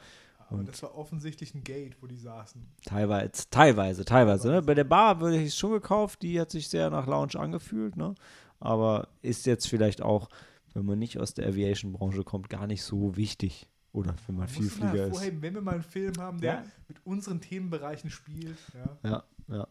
Und- 0.50 0.68
das 0.68 0.82
war 0.82 0.94
offensichtlich 0.96 1.54
ein 1.54 1.62
Gate, 1.64 1.96
wo 2.02 2.06
die 2.06 2.16
saßen. 2.16 2.66
teilweise, 2.84 3.30
teilweise, 3.50 4.04
teilweise. 4.04 4.48
Ne? 4.50 4.62
Bei 4.62 4.74
der 4.74 4.84
Bar 4.84 5.20
würde 5.20 5.36
ich 5.38 5.48
es 5.48 5.56
schon 5.56 5.72
gekauft, 5.72 6.22
die 6.22 6.40
hat 6.40 6.50
sich 6.50 6.68
sehr 6.68 6.88
nach 6.90 7.06
Lounge 7.06 7.34
angefühlt, 7.38 7.96
ne? 7.96 8.14
Aber 8.60 9.08
ist 9.22 9.46
jetzt 9.46 9.68
vielleicht 9.68 10.02
auch, 10.02 10.28
wenn 10.74 10.84
man 10.86 10.98
nicht 10.98 11.18
aus 11.18 11.34
der 11.34 11.46
Aviation-Branche 11.48 12.24
kommt, 12.24 12.48
gar 12.48 12.66
nicht 12.66 12.82
so 12.82 13.16
wichtig. 13.16 13.68
Oder 13.92 14.14
wenn 14.26 14.36
man 14.36 14.44
Muss 14.46 14.52
viel 14.52 14.64
man 14.66 14.90
Flieger 14.90 15.06
ist. 15.06 15.12
hervorheben, 15.12 15.42
wenn 15.42 15.54
wir 15.54 15.60
mal 15.62 15.74
einen 15.74 15.82
Film 15.82 16.14
haben, 16.18 16.40
der 16.40 16.52
Ja. 16.54 16.64
mit 16.88 16.98
unseren 17.06 17.40
Themenbereichen 17.40 18.10
spielt. 18.10 18.56
Ja. 18.74 19.10
Ja, 19.10 19.24
ja. 19.56 19.66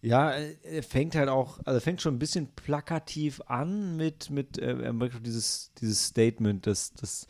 Ja, 0.00 0.30
äh, 0.32 0.56
er 0.62 0.82
fängt 0.82 1.14
halt 1.14 1.28
auch, 1.28 1.60
also 1.64 1.78
fängt 1.80 2.00
schon 2.02 2.14
ein 2.16 2.18
bisschen 2.18 2.48
plakativ 2.54 3.40
an 3.46 3.96
mit, 3.96 4.30
mit 4.30 4.58
äh, 4.58 4.80
er 4.80 4.92
dieses, 5.20 5.72
dieses 5.80 6.06
Statement, 6.06 6.66
dass, 6.66 6.92
dass 6.94 7.26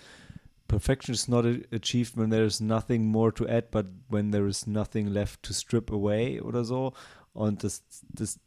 Perfection 0.72 1.14
is 1.14 1.28
not 1.28 1.44
achieved 1.70 2.16
when 2.16 2.30
there 2.30 2.46
is 2.46 2.58
nothing 2.58 3.04
more 3.04 3.30
to 3.34 3.46
add, 3.46 3.70
but 3.70 3.84
when 4.08 4.32
there 4.32 4.48
is 4.48 4.66
nothing 4.66 5.06
left 5.06 5.42
to 5.42 5.52
strip 5.52 5.90
away 5.90 6.40
oder 6.40 6.64
so. 6.64 6.94
Und 7.34 7.62
das, 7.62 7.84
das 8.08 8.40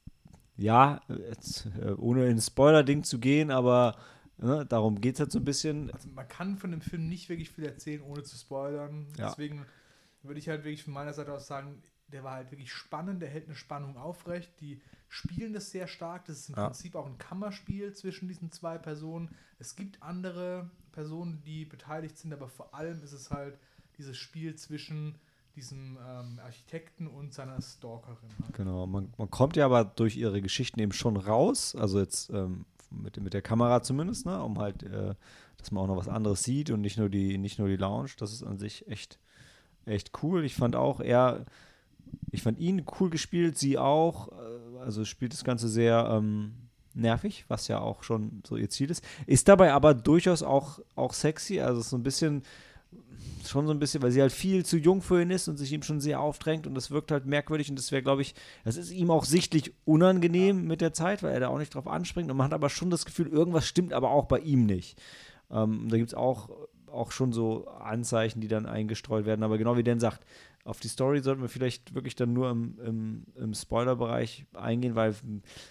ja, 0.58 1.02
jetzt, 1.08 1.68
äh, 1.80 1.92
ohne 1.92 2.26
in 2.26 2.42
Spoiler-Ding 2.42 3.04
zu 3.04 3.20
gehen, 3.20 3.52
aber 3.52 3.96
ne, 4.40 4.66
darum 4.66 5.02
geht 5.02 5.16
es 5.16 5.20
halt 5.20 5.32
so 5.32 5.38
ein 5.38 5.46
bisschen. 5.46 5.92
Also 5.92 6.10
man 6.10 6.28
kann 6.28 6.58
von 6.58 6.72
dem 6.72 6.82
Film 6.82 7.08
nicht 7.08 7.30
wirklich 7.30 7.52
viel 7.52 7.66
erzählen, 7.66 8.02
ohne 8.02 8.24
zu 8.24 8.36
spoilern. 8.36 9.08
Ja. 9.20 9.30
Deswegen 9.30 9.64
würde 10.24 10.40
ich 10.40 10.50
halt 10.50 10.64
wirklich 10.64 10.84
von 10.84 10.94
meiner 10.94 11.14
Seite 11.14 11.32
aus 11.32 11.46
sagen, 11.46 11.84
der 12.08 12.24
war 12.24 12.34
halt 12.34 12.52
wirklich 12.52 12.72
spannend, 12.74 13.22
der 13.22 13.30
hält 13.30 13.46
eine 13.46 13.56
Spannung 13.56 13.98
aufrecht. 13.98 14.60
Die 14.62 14.82
spielen 15.16 15.54
das 15.54 15.72
sehr 15.72 15.88
stark. 15.88 16.26
Das 16.26 16.40
ist 16.40 16.50
im 16.50 16.56
Ja. 16.56 16.66
Prinzip 16.66 16.96
auch 16.96 17.06
ein 17.06 17.18
Kammerspiel 17.18 17.94
zwischen 17.94 18.28
diesen 18.28 18.52
zwei 18.52 18.78
Personen. 18.78 19.30
Es 19.60 19.76
gibt 19.76 20.02
andere 20.04 20.70
Personen, 20.92 21.42
die 21.46 21.64
beteiligt 21.66 22.18
sind, 22.18 22.34
aber 22.34 22.50
vor 22.50 22.74
allem 22.76 23.02
ist 23.02 23.14
es 23.14 23.32
halt 23.32 23.58
dieses 23.98 24.18
Spiel 24.18 24.56
zwischen 24.56 25.16
diesem 25.56 25.98
ähm, 26.06 26.40
Architekten 26.44 27.08
und 27.08 27.34
seiner 27.34 27.62
Stalkerin. 27.62 28.30
Halt. 28.44 28.54
Genau, 28.56 28.86
man, 28.88 29.14
man 29.18 29.32
kommt 29.32 29.56
ja 29.56 29.66
aber 29.66 29.86
durch 29.86 30.18
ihre 30.18 30.42
Geschichten 30.42 30.82
eben 30.82 30.92
schon 30.92 31.16
raus, 31.16 31.76
also 31.76 32.00
jetzt 32.00 32.30
ähm, 32.32 32.66
mit, 32.92 33.16
mit 33.22 33.34
der 33.34 33.42
Kamera 33.42 33.82
zumindest, 33.82 34.26
ne, 34.26 34.44
um 34.44 34.60
halt, 34.60 34.84
äh, 34.84 35.16
dass 35.58 35.72
man 35.72 35.84
auch 35.84 35.88
noch 35.88 35.98
was 35.98 36.10
anderes 36.10 36.44
sieht 36.44 36.72
und 36.72 36.82
nicht 36.82 36.98
nur 36.98 37.08
die, 37.08 37.38
nicht 37.38 37.58
nur 37.58 37.70
die 37.70 37.78
Lounge. 37.78 38.12
Das 38.18 38.34
ist 38.34 38.44
an 38.44 38.58
sich 38.58 38.86
echt, 38.90 39.18
echt 39.86 40.12
cool. 40.22 40.44
Ich 40.44 40.56
fand 40.56 40.76
auch 40.76 41.00
er, 41.00 41.46
ich 42.32 42.44
fand 42.44 42.60
ihn 42.60 42.86
cool 43.00 43.10
gespielt, 43.10 43.58
sie 43.58 43.78
auch. 43.78 44.28
Äh, 44.34 44.55
also 44.86 45.04
spielt 45.04 45.34
das 45.34 45.44
Ganze 45.44 45.68
sehr 45.68 46.08
ähm, 46.12 46.54
nervig, 46.94 47.46
was 47.48 47.68
ja 47.68 47.80
auch 47.80 48.04
schon 48.04 48.42
so 48.48 48.56
ihr 48.56 48.70
Ziel 48.70 48.90
ist. 48.90 49.04
Ist 49.28 49.48
dabei 49.48 49.74
aber 49.74 49.94
durchaus 49.94 50.44
auch, 50.44 50.80
auch 50.96 51.14
sexy, 51.14 51.60
also 51.60 51.82
so 51.82 51.98
ein 51.98 52.04
bisschen 52.04 52.44
schon 53.46 53.68
so 53.68 53.74
ein 53.74 53.80
bisschen, 53.80 54.02
weil 54.02 54.12
sie 54.12 54.22
halt 54.22 54.32
viel 54.32 54.66
zu 54.66 54.78
jung 54.78 55.02
für 55.02 55.22
ihn 55.22 55.30
ist 55.30 55.48
und 55.48 55.58
sich 55.58 55.72
ihm 55.72 55.84
schon 55.84 56.00
sehr 56.00 56.20
aufdrängt 56.20 56.66
und 56.68 56.76
das 56.76 56.92
wirkt 56.92 57.12
halt 57.12 57.26
merkwürdig 57.26 57.70
und 57.70 57.78
das 57.78 57.92
wäre, 57.92 58.02
glaube 58.02 58.22
ich, 58.22 58.34
das 58.64 58.78
ist 58.78 58.92
ihm 58.92 59.12
auch 59.12 59.24
sichtlich 59.24 59.74
unangenehm 59.86 60.66
mit 60.66 60.82
der 60.82 60.94
Zeit, 60.94 61.22
weil 61.22 61.34
er 61.34 61.42
da 61.42 61.48
auch 61.50 61.58
nicht 61.60 61.76
drauf 61.76 61.88
anspringt 61.88 62.32
und 62.32 62.38
man 62.38 62.46
hat 62.46 62.54
aber 62.54 62.70
schon 62.70 62.90
das 62.90 63.06
Gefühl, 63.06 63.28
irgendwas 63.28 63.68
stimmt 63.68 63.94
aber 63.94 64.10
auch 64.10 64.26
bei 64.26 64.40
ihm 64.40 64.66
nicht. 64.66 65.00
Ähm, 65.52 65.88
da 65.90 65.98
gibt 65.98 66.10
es 66.10 66.16
auch, 66.16 66.50
auch 66.88 67.12
schon 67.12 67.34
so 67.34 67.68
Anzeichen, 67.68 68.42
die 68.42 68.48
dann 68.48 68.66
eingestreut 68.66 69.26
werden, 69.26 69.44
aber 69.44 69.58
genau 69.58 69.78
wie 69.78 69.84
Dan 69.84 70.00
sagt, 70.00 70.26
auf 70.66 70.80
die 70.80 70.90
Story 70.90 71.22
sollten 71.22 71.42
wir 71.42 71.50
vielleicht 71.50 71.94
wirklich 71.94 72.16
dann 72.16 72.34
nur 72.34 72.50
im, 72.50 72.78
im, 72.84 73.24
im 73.36 73.54
Spoiler-Bereich 73.54 74.46
eingehen, 74.54 74.96
weil 74.96 75.16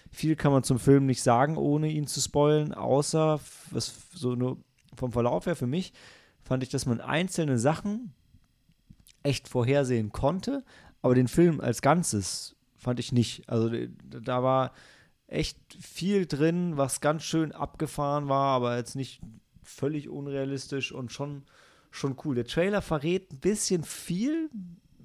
viel 0.09 0.35
kann 0.35 0.51
man 0.51 0.63
zum 0.63 0.79
Film 0.79 1.05
nicht 1.05 1.21
sagen, 1.21 1.57
ohne 1.57 1.91
ihn 1.91 2.07
zu 2.07 2.21
spoilen, 2.21 2.73
außer 2.73 3.39
was 3.71 3.93
so 4.13 4.35
nur 4.35 4.57
vom 4.95 5.11
Verlauf 5.11 5.45
her 5.45 5.55
für 5.55 5.67
mich 5.67 5.93
fand 6.45 6.63
ich, 6.63 6.69
dass 6.69 6.85
man 6.85 7.01
einzelne 7.01 7.59
Sachen 7.59 8.13
echt 9.23 9.49
vorhersehen 9.49 10.11
konnte, 10.11 10.63
aber 11.01 11.15
den 11.15 11.27
Film 11.27 11.59
als 11.59 11.81
Ganzes 11.81 12.55
fand 12.77 12.99
ich 12.99 13.11
nicht. 13.11 13.49
Also 13.49 13.71
da 14.03 14.43
war 14.43 14.71
echt 15.27 15.57
viel 15.79 16.27
drin, 16.27 16.77
was 16.77 17.01
ganz 17.01 17.23
schön 17.23 17.51
abgefahren 17.51 18.29
war, 18.29 18.55
aber 18.55 18.77
jetzt 18.77 18.95
nicht 18.95 19.21
völlig 19.63 20.07
unrealistisch 20.07 20.91
und 20.91 21.11
schon, 21.11 21.43
schon 21.89 22.15
cool. 22.23 22.35
Der 22.35 22.45
Trailer 22.45 22.83
verrät 22.83 23.31
ein 23.31 23.39
bisschen 23.39 23.83
viel. 23.83 24.51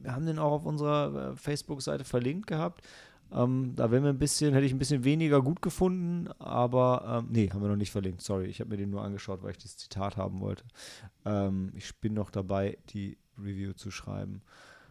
Wir 0.03 0.13
haben 0.15 0.27
den 0.27 0.39
auch 0.39 0.53
auf 0.53 0.67
unserer 0.67 1.33
äh, 1.33 1.37
Facebook-Seite 1.37 2.05
verlinkt 2.05 2.47
gehabt. 2.47 2.87
Ähm, 3.33 3.75
da 3.77 3.91
wären 3.91 4.03
wir 4.03 4.11
ein 4.11 4.19
bisschen, 4.19 4.53
hätte 4.55 4.67
ich 4.67 4.73
ein 4.73 4.79
bisschen 4.79 5.05
weniger 5.05 5.41
gut 5.41 5.63
gefunden, 5.63 6.29
aber 6.41 7.23
ähm, 7.23 7.29
nee, 7.31 7.49
haben 7.49 7.63
wir 7.63 7.69
noch 7.69 7.77
nicht 7.77 7.93
verlinkt. 7.93 8.23
Sorry, 8.23 8.47
ich 8.47 8.61
habe 8.61 8.71
mir 8.71 8.77
den 8.77 8.91
nur 8.91 9.03
angeschaut, 9.05 9.43
weil 9.43 9.53
ich 9.53 9.59
dieses 9.59 9.77
Zitat 9.77 10.17
haben 10.17 10.41
wollte. 10.41 10.65
Ähm, 11.25 11.71
ich 11.77 11.95
bin 12.01 12.15
noch 12.15 12.31
dabei, 12.31 12.79
die 12.89 13.19
Review 13.39 13.73
zu 13.73 13.91
schreiben. 13.93 14.43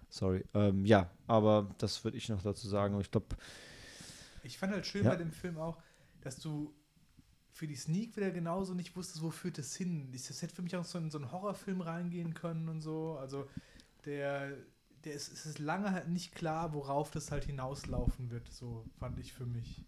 Sorry. 0.10 0.46
Ähm, 0.54 0.86
ja, 0.86 1.10
aber 1.28 1.70
das 1.80 2.04
würde 2.04 2.18
ich 2.18 2.30
noch 2.30 2.42
dazu 2.42 2.68
sagen. 2.68 2.96
Und 2.96 3.02
ich 3.02 3.12
glaube, 3.12 3.28
Ich 4.44 4.58
fand 4.58 4.72
halt 4.72 4.86
schön 4.86 5.04
Ja. 5.04 5.12
bei 5.12 5.18
dem 5.18 5.32
Film 5.34 5.58
auch, 5.58 5.78
dass 6.22 6.40
du 6.40 6.74
für 7.52 7.68
die 7.68 7.76
Sneak 7.76 8.16
wieder 8.16 8.32
genauso 8.32 8.74
nicht 8.74 8.96
wusstest, 8.96 9.22
wo 9.22 9.32
führt 9.32 9.58
das 9.58 9.76
hin. 9.76 10.10
Das 10.14 10.42
hätte 10.42 10.56
für 10.56 10.62
mich 10.62 10.76
auch 10.78 10.86
so 10.86 10.98
in 10.98 11.12
so 11.12 11.18
einen 11.18 11.32
Horrorfilm 11.32 11.82
reingehen 11.82 12.34
können 12.34 12.70
und 12.70 12.80
so. 12.80 13.18
Also 13.20 13.48
der, 14.06 14.54
der 15.06 15.14
ist, 15.14 15.32
es 15.32 15.46
ist 15.46 15.60
lange 15.60 15.92
halt 15.92 16.10
nicht 16.10 16.34
klar, 16.34 16.74
worauf 16.74 17.12
das 17.12 17.32
halt 17.32 17.46
hinauslaufen 17.46 18.32
wird. 18.32 18.48
So 18.52 18.86
fand 19.00 19.20
ich 19.20 19.34
für 19.34 19.46
mich. 19.46 19.86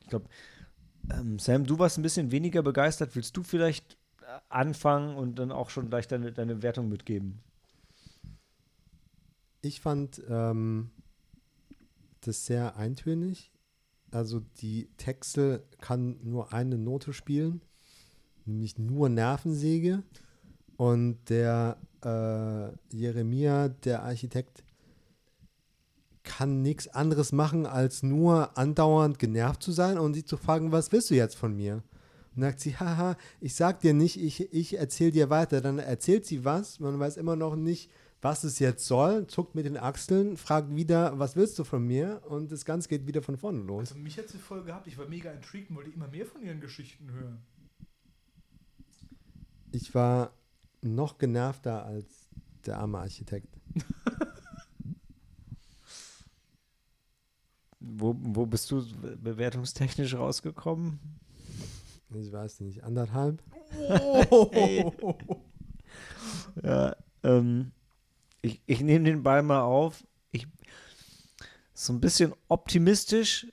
ich 0.00 0.08
glaube, 0.08 0.28
ähm, 1.10 1.38
Sam, 1.38 1.64
du 1.64 1.78
warst 1.78 1.98
ein 1.98 2.02
bisschen 2.02 2.30
weniger 2.30 2.62
begeistert. 2.62 3.14
Willst 3.14 3.36
du 3.36 3.42
vielleicht 3.42 3.96
äh, 4.22 4.38
anfangen 4.48 5.16
und 5.16 5.38
dann 5.38 5.52
auch 5.52 5.70
schon 5.70 5.88
gleich 5.88 6.08
deine, 6.08 6.32
deine 6.32 6.62
Wertung 6.62 6.88
mitgeben? 6.88 7.40
ich 9.62 9.80
fand 9.80 10.22
ähm, 10.28 10.90
das 12.20 12.46
sehr 12.46 12.76
eintönig. 12.76 13.52
Also 14.10 14.40
die 14.60 14.88
Texte 14.96 15.64
kann 15.80 16.18
nur 16.22 16.52
eine 16.52 16.78
Note 16.78 17.12
spielen, 17.12 17.60
nämlich 18.46 18.78
nur 18.78 19.08
Nervensäge. 19.08 20.02
Und 20.76 21.18
der 21.28 21.76
äh, 22.04 22.68
Jeremia, 22.94 23.68
der 23.68 24.02
Architekt, 24.02 24.64
kann 26.28 26.62
nichts 26.62 26.88
anderes 26.88 27.32
machen, 27.32 27.66
als 27.66 28.02
nur 28.02 28.56
andauernd 28.56 29.18
genervt 29.18 29.62
zu 29.62 29.72
sein 29.72 29.98
und 29.98 30.14
sie 30.14 30.24
zu 30.24 30.36
fragen, 30.36 30.72
was 30.72 30.92
willst 30.92 31.10
du 31.10 31.14
jetzt 31.14 31.36
von 31.36 31.56
mir? 31.56 31.82
Und 32.36 32.42
sagt 32.42 32.60
sie, 32.60 32.76
haha, 32.76 33.16
ich 33.40 33.54
sag 33.54 33.80
dir 33.80 33.94
nicht, 33.94 34.20
ich, 34.22 34.52
ich 34.52 34.76
erzähl 34.76 35.10
dir 35.10 35.30
weiter. 35.30 35.60
Dann 35.60 35.78
erzählt 35.78 36.26
sie 36.26 36.44
was, 36.44 36.80
man 36.80 36.98
weiß 36.98 37.16
immer 37.16 37.34
noch 37.34 37.56
nicht, 37.56 37.90
was 38.20 38.44
es 38.44 38.58
jetzt 38.58 38.86
soll, 38.86 39.26
zuckt 39.26 39.54
mit 39.54 39.64
den 39.64 39.76
Achseln, 39.76 40.36
fragt 40.36 40.74
wieder, 40.74 41.18
was 41.18 41.36
willst 41.36 41.58
du 41.58 41.64
von 41.64 41.84
mir? 41.84 42.22
Und 42.28 42.52
das 42.52 42.64
Ganze 42.64 42.88
geht 42.88 43.06
wieder 43.06 43.22
von 43.22 43.36
vorne 43.36 43.60
los. 43.60 43.90
Also 43.90 43.96
mich 43.96 44.18
hat 44.18 44.28
sie 44.28 44.38
voll 44.38 44.62
gehabt. 44.64 44.86
Ich 44.86 44.98
war 44.98 45.08
mega 45.08 45.32
intrigued 45.32 45.70
und 45.70 45.76
wollte 45.76 45.90
immer 45.90 46.08
mehr 46.08 46.26
von 46.26 46.42
ihren 46.42 46.60
Geschichten 46.60 47.10
hören. 47.10 47.38
Ich 49.70 49.94
war 49.94 50.32
noch 50.82 51.18
genervter 51.18 51.84
als 51.84 52.28
der 52.66 52.78
arme 52.78 52.98
Architekt. 52.98 53.58
Wo, 57.80 58.14
wo 58.18 58.44
bist 58.44 58.70
du 58.70 58.84
bewertungstechnisch 59.18 60.14
rausgekommen? 60.14 60.98
Ich 62.14 62.32
weiß 62.32 62.60
nicht, 62.60 62.84
anderthalb? 62.84 63.42
Oh. 64.30 65.14
Ja, 66.62 66.96
ähm, 67.22 67.72
ich, 68.42 68.60
ich 68.66 68.80
nehme 68.80 69.04
den 69.04 69.22
Ball 69.22 69.42
mal 69.42 69.62
auf. 69.62 70.04
Ich, 70.30 70.46
so 71.72 71.92
ein 71.92 72.00
bisschen 72.00 72.34
optimistisch 72.48 73.46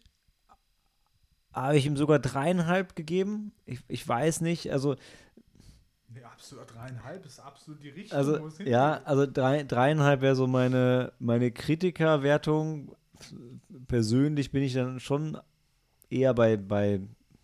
habe 1.54 1.78
ich 1.78 1.86
ihm 1.86 1.98
sogar 1.98 2.20
dreieinhalb 2.20 2.96
gegeben. 2.96 3.54
Ich, 3.66 3.80
ich 3.88 4.08
weiß 4.08 4.42
nicht, 4.42 4.72
also, 4.72 4.96
nee, 6.16 6.24
absolut 6.24 6.74
dreieinhalb 6.74 7.26
ist 7.26 7.40
absolut 7.40 7.84
die 7.84 7.90
Richtung. 7.90 8.18
also 8.18 8.40
wo 8.40 8.48
es 8.48 8.58
ja, 8.60 9.02
also 9.04 9.26
drei, 9.26 9.64
dreieinhalb 9.64 10.22
wäre 10.22 10.36
so 10.36 10.48
meine, 10.48 11.14
meine 11.20 11.52
Kritikerwertung. 11.52 12.96
Persönlich 13.88 14.52
bin 14.52 14.64
ich 14.64 14.74
dann 14.74 15.00
schon 15.00 15.38
eher 16.10 16.34
bei, 16.34 16.58
bei, 16.58 17.02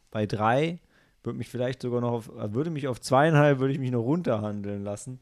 bei 0.10 0.26
drei. 0.26 0.80
Würde 1.24 1.38
mich 1.38 1.50
vielleicht 1.50 1.82
sogar 1.82 2.02
noch 2.02 2.12
auf, 2.12 2.32
würde 2.54 2.72
mich 2.72 2.88
auf 2.88 3.00
zweieinhalb, 3.00 3.60
würde 3.60 3.74
ich 3.74 3.80
mich 3.80 3.92
noch 3.92 4.02
runterhandeln 4.02 4.84
lassen. 4.84 5.20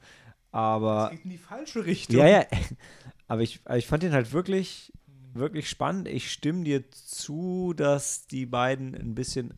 Aber 0.51 1.05
Es 1.05 1.17
geht 1.17 1.25
in 1.25 1.31
die 1.31 1.37
falsche 1.37 1.85
Richtung. 1.85 2.17
Ja, 2.17 2.27
ja. 2.27 2.45
Aber 3.27 3.41
ich, 3.43 3.61
aber 3.63 3.77
ich 3.77 3.85
fand 3.85 4.01
den 4.01 4.13
halt 4.13 4.33
wirklich, 4.33 4.91
wirklich 5.35 5.69
spannend. 5.69 6.07
Ich 6.07 6.31
stimme 6.31 6.63
dir 6.63 6.89
zu, 6.89 7.75
dass 7.75 8.25
die 8.25 8.47
beiden 8.47 8.95
ein 8.95 9.13
bisschen 9.13 9.53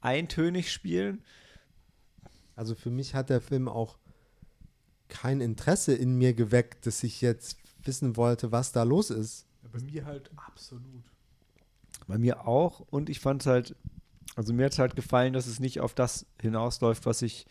eintönig 0.00 0.72
spielen. 0.72 1.22
Also 2.56 2.74
für 2.74 2.90
mich 2.90 3.14
hat 3.14 3.30
der 3.30 3.40
Film 3.40 3.68
auch 3.68 3.98
kein 5.08 5.40
Interesse 5.40 5.94
in 5.94 6.16
mir 6.16 6.34
geweckt, 6.34 6.86
dass 6.86 7.02
ich 7.02 7.20
jetzt 7.20 7.58
wissen 7.84 8.16
wollte, 8.16 8.52
was 8.52 8.72
da 8.72 8.82
los 8.82 9.10
ist. 9.10 9.46
Ja, 9.62 9.68
Bei 9.72 9.80
mir 9.80 10.04
halt 10.06 10.30
absolut. 10.36 11.04
Bei 12.06 12.18
mir 12.18 12.46
auch. 12.46 12.80
Und 12.80 13.10
ich 13.10 13.20
fand 13.20 13.42
es 13.42 13.46
halt, 13.46 13.76
also 14.36 14.52
mir 14.52 14.66
hat 14.66 14.72
es 14.72 14.78
halt 14.78 14.96
gefallen, 14.96 15.32
dass 15.32 15.46
es 15.46 15.60
nicht 15.60 15.80
auf 15.80 15.94
das 15.94 16.26
hinausläuft, 16.40 17.06
was 17.06 17.22
ich 17.22 17.46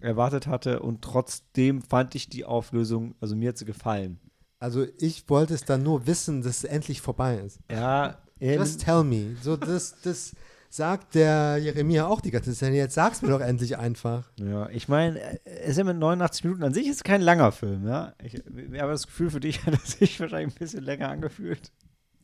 erwartet 0.00 0.46
hatte. 0.46 0.80
Und 0.80 1.02
trotzdem 1.02 1.82
fand 1.82 2.14
ich 2.14 2.28
die 2.28 2.44
Auflösung, 2.44 3.14
also 3.20 3.36
mir 3.36 3.50
hat 3.50 3.58
sie 3.58 3.64
gefallen. 3.64 4.18
Also 4.58 4.86
ich 4.98 5.28
wollte 5.28 5.54
es 5.54 5.64
dann 5.64 5.82
nur 5.82 6.06
wissen, 6.06 6.42
dass 6.42 6.58
es 6.58 6.64
endlich 6.64 7.00
vorbei 7.00 7.38
ist. 7.38 7.60
Ja, 7.70 8.18
Just 8.40 8.80
tell 8.80 9.04
me. 9.04 9.36
So, 9.42 9.56
das, 9.56 10.00
das 10.02 10.34
sagt 10.72 11.14
der 11.16 11.58
Jeremia 11.58 12.06
auch 12.06 12.20
die 12.20 12.30
ganze 12.30 12.54
Zeit. 12.54 12.72
Jetzt 12.72 12.94
sag's 12.94 13.22
mir 13.22 13.28
doch 13.28 13.40
endlich 13.40 13.76
einfach. 13.76 14.30
Ja, 14.36 14.68
ich 14.70 14.88
meine, 14.88 15.20
äh, 15.20 15.38
es 15.44 15.70
ist 15.72 15.78
ja 15.78 15.84
mit 15.84 15.96
89 15.98 16.44
Minuten 16.44 16.62
an 16.62 16.72
sich 16.72 16.86
ist 16.86 17.02
kein 17.04 17.20
langer 17.20 17.50
Film, 17.52 17.86
ja. 17.86 18.14
Ich, 18.22 18.34
ich 18.34 18.80
habe 18.80 18.92
das 18.92 19.06
Gefühl, 19.06 19.30
für 19.30 19.40
dich 19.40 19.64
hat 19.66 19.74
es 19.74 19.92
sich 19.98 20.18
wahrscheinlich 20.20 20.54
ein 20.54 20.58
bisschen 20.58 20.84
länger 20.84 21.08
angefühlt. 21.08 21.72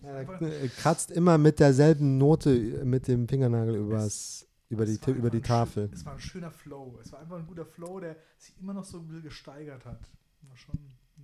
Er 0.03 0.21
äh, 0.41 0.69
kratzt 0.69 1.11
immer 1.11 1.37
mit 1.39 1.59
derselben 1.59 2.19
Note 2.19 2.51
mit 2.85 3.09
dem 3.09 3.27
Fingernagel 3.27 3.75
übers, 3.75 4.47
über, 4.69 4.87
die, 4.87 4.93
Es 4.93 5.07
über 5.09 5.31
die 5.31 5.39
einfach 5.39 5.51
ein 5.51 5.65
Tafel. 5.67 5.85
schön- 5.89 5.95
Es 5.95 6.07
war 6.07 6.13
ein 6.13 6.21
schöner 6.21 6.51
Flow. 6.53 6.99
Es 7.03 7.11
war 7.13 7.19
einfach 7.21 7.39
ein 7.39 7.47
guter 7.47 7.67
Flow, 7.67 7.99
der 7.99 8.15
sich 8.39 8.55
immer 8.61 8.73
noch 8.75 8.85
so 8.85 8.99
ein 8.99 9.07
bisschen 9.09 9.23
gesteigert 9.25 9.85
hat. 9.85 10.01
War 10.43 10.57
schon 10.57 10.79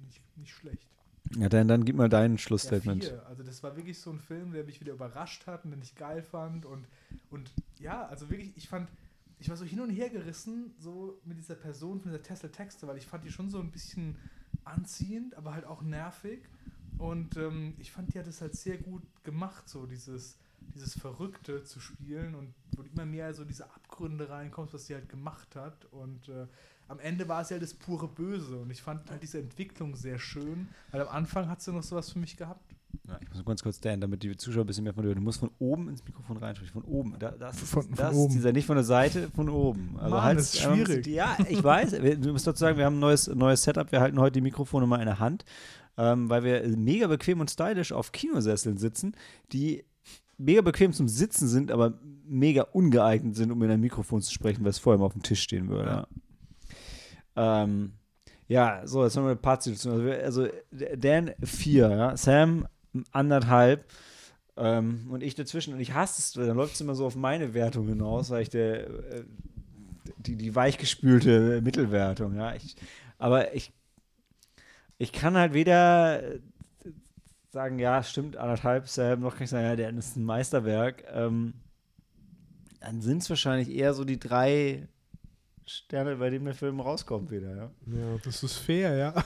nicht, 0.05 0.21
nicht 0.37 0.53
schlecht. 0.53 0.89
Ja, 1.37 1.49
dann, 1.49 1.69
dann 1.69 1.85
gib 1.85 1.97
mal 1.97 2.09
dein 2.09 2.37
Ja, 2.37 2.39
Schlussstatement. 2.39 3.05
vier. 3.05 3.27
Also 3.27 3.43
das 3.43 3.63
war 3.63 3.77
wirklich 3.77 3.99
so 3.99 4.11
ein 4.11 4.19
Film, 4.19 4.53
der 4.53 4.65
mich 4.65 4.81
wieder 4.81 4.93
überrascht 4.93 5.47
hat 5.47 5.65
und 5.65 5.71
den 5.71 5.83
ich 5.83 5.95
geil 5.95 6.23
fand. 6.23 6.67
Und, 6.67 6.87
und 7.31 7.51
ja, 7.79 8.07
also 8.07 8.31
wirklich, 8.31 8.53
ich 8.57 8.69
fand, 8.69 8.91
ich 9.39 9.49
war 9.49 9.57
so 9.57 9.65
hin 9.65 9.81
und 9.81 9.91
her 9.91 10.11
gerissen, 10.11 10.75
so 10.79 11.21
mit 11.25 11.39
dieser 11.39 11.55
Person 11.55 12.01
von 12.01 12.11
dieser 12.11 12.23
Tesla 12.23 12.49
Texte, 12.51 12.87
weil 12.87 12.99
ich 12.99 13.07
fand 13.07 13.25
die 13.25 13.33
schon 13.33 13.51
so 13.51 13.61
ein 13.61 13.71
bisschen 13.71 14.17
anziehend, 14.65 15.35
aber 15.37 15.55
halt 15.55 15.65
auch 15.65 15.83
nervig. 15.83 16.41
Und 16.99 17.37
ähm, 17.37 17.75
ich 17.79 17.91
fand, 17.93 18.13
die 18.15 18.19
hat 18.19 18.27
es 18.27 18.41
halt 18.41 18.55
sehr 18.55 18.77
gut 18.79 19.03
gemacht, 19.25 19.69
so 19.69 19.87
dieses, 19.87 20.39
dieses 20.75 20.95
Verrückte 20.99 21.65
zu 21.65 21.81
spielen 21.81 22.35
und 22.35 22.55
wo 22.77 22.83
du 22.83 22.91
immer 22.91 23.07
mehr 23.07 23.35
so 23.35 23.45
diese 23.45 23.65
Abgründe 23.67 24.29
reinkommst, 24.29 24.75
was 24.75 24.87
sie 24.87 24.95
halt 24.95 25.09
gemacht 25.09 25.57
hat. 25.57 25.87
Und 25.87 26.29
äh, 26.29 26.47
am 26.93 27.01
Ende 27.01 27.27
war 27.29 27.41
es 27.43 27.51
ja 27.51 27.59
das 27.59 27.75
pure 27.75 28.07
Böse. 28.09 28.57
Und 28.59 28.71
ich 28.71 28.81
fand 28.83 29.11
halt 29.11 29.23
diese 29.23 29.39
Entwicklung 29.39 29.97
sehr 29.97 30.19
schön, 30.19 30.69
weil 30.91 31.01
am 31.03 31.09
Anfang 31.09 31.49
hat 31.49 31.61
sie 31.63 31.73
noch 31.73 31.83
sowas 31.83 32.11
für 32.11 32.19
mich 32.19 32.37
gehabt. 32.37 32.75
Ja, 33.09 33.19
ich 33.21 33.29
muss 33.29 33.37
nur 33.39 33.47
ganz 33.47 33.63
kurz 33.63 33.79
stellen, 33.79 34.01
damit 34.03 34.23
die 34.23 34.37
Zuschauer 34.37 34.65
ein 34.65 34.67
bisschen 34.67 34.85
mehr 34.85 34.93
von 34.93 35.03
dir 35.03 35.09
hören. 35.09 35.17
Du 35.19 35.25
musst 35.25 35.41
von 35.41 35.51
oben 35.59 35.89
ins 35.89 36.05
Mikrofon 36.05 36.37
reinsprechen. 36.37 36.73
Von 36.83 36.85
oben. 36.85 37.17
Da, 37.19 37.31
das 37.33 37.63
ist, 37.63 37.71
Von- 37.71 37.83
von 37.85 37.95
das 37.95 38.15
oben. 38.15 38.35
dieser, 38.35 38.53
nicht 38.53 38.67
von 38.67 38.77
der 38.77 38.85
Seite, 38.85 39.31
von 39.35 39.49
oben. 39.49 39.97
Also 39.99 40.15
Mann, 40.15 40.23
halt, 40.25 40.39
das 40.39 40.55
ist 40.55 40.61
schwierig. 40.61 41.07
Ja, 41.07 41.37
ich 41.49 41.65
weiß. 41.65 41.93
Wir- 42.03 42.17
Du 42.19 42.33
musst 42.33 42.47
dazu 42.47 42.61
sagen, 42.61 42.77
wir 42.77 42.85
haben 42.85 42.97
ein 42.97 43.01
neues, 43.01 43.27
neues 43.29 43.63
Setup. 43.63 43.91
Wir 43.91 44.01
halten 44.01 44.21
heute 44.21 44.33
die 44.35 44.41
Mikrofone 44.43 44.87
mal 44.87 44.99
in 45.01 45.07
der 45.07 45.19
Hand, 45.19 45.45
ähm, 45.97 46.29
weil 46.29 46.45
wir 46.45 46.69
mega 46.77 47.07
bequem 47.07 47.41
und 47.41 47.51
stylisch 47.51 47.93
auf 47.93 48.13
Kinosesseln 48.13 48.77
sitzen, 48.77 49.17
die 49.53 49.85
mega 50.37 50.61
bequem 50.61 50.93
zum 50.93 51.09
Sitzen 51.09 51.49
sind, 51.49 51.71
aber 51.71 51.99
mega 52.27 52.63
ungeeignet 52.63 53.37
sind, 53.37 53.51
um 53.53 53.63
in 53.63 53.71
ein 53.71 53.81
Mikrofon 53.81 54.21
zu 54.21 54.33
sprechen, 54.33 54.65
was 54.65 54.79
vorher 54.79 54.99
mal 54.99 55.07
auf 55.07 55.13
dem 55.15 55.23
Tisch 55.23 55.43
stehen 55.43 55.69
würde. 55.69 55.89
Ja. 55.91 56.07
Ähm, 57.37 57.93
ja, 58.49 58.87
so, 58.87 59.05
jetzt 59.05 59.17
haben 59.17 59.25
wir 59.25 59.33
ein 59.33 59.39
paar 59.39 59.61
Situationen. 59.61 60.13
Also, 60.21 60.43
also 60.43 60.49
Dan 60.97 61.33
vier, 61.43 61.91
ja, 61.91 62.17
Sam 62.17 62.67
anderthalb 63.11 63.87
ähm, 64.57 65.09
und 65.11 65.23
ich 65.23 65.35
dazwischen. 65.35 65.75
Und 65.75 65.81
ich 65.81 65.95
hasse 65.95 66.21
es, 66.21 66.33
dann 66.33 66.57
läuft 66.57 66.75
es 66.75 66.81
immer 66.81 66.95
so 66.95 67.07
auf 67.07 67.17
meine 67.17 67.55
Wertung 67.55 67.89
hinaus, 67.89 68.31
weil 68.31 68.43
ich 68.43 68.51
der, 68.51 68.87
äh, 68.89 69.25
die, 70.19 70.37
die 70.37 70.55
weichgespülte 70.55 71.61
Mittelwertung, 71.63 72.37
ja. 72.37 72.55
Ich, 72.55 72.77
aber 73.19 73.55
ich, 73.55 73.73
ich 74.99 75.13
kann 75.13 75.37
halt 75.37 75.55
weder 75.55 76.23
äh, 76.23 76.41
sagen, 77.51 77.79
ja, 77.79 78.03
stimmt, 78.03 78.37
anderthalb 78.37 78.89
Sam, 78.89 79.21
noch 79.21 79.35
kann 79.35 79.45
ich 79.45 79.51
sagen, 79.51 79.65
ja, 79.65 79.77
der 79.77 79.91
ist 79.91 80.17
ein 80.17 80.25
Meisterwerk. 80.25 81.05
Ähm, 81.13 81.55
dann 82.81 83.01
sind 83.01 83.23
es 83.23 83.31
wahrscheinlich 83.31 83.71
eher 83.71 83.95
so 83.95 84.05
die 84.05 84.19
drei 84.19 84.89
Sterne, 85.67 86.17
bei 86.17 86.31
denen 86.31 86.45
der 86.45 86.55
Film 86.55 86.81
rauskommt 86.81 87.31
wieder, 87.31 87.55
ja. 87.57 87.71
Ja, 87.87 88.19
Das 88.25 88.43
ist 88.43 88.57
fair, 88.57 88.97
ja. 88.97 89.15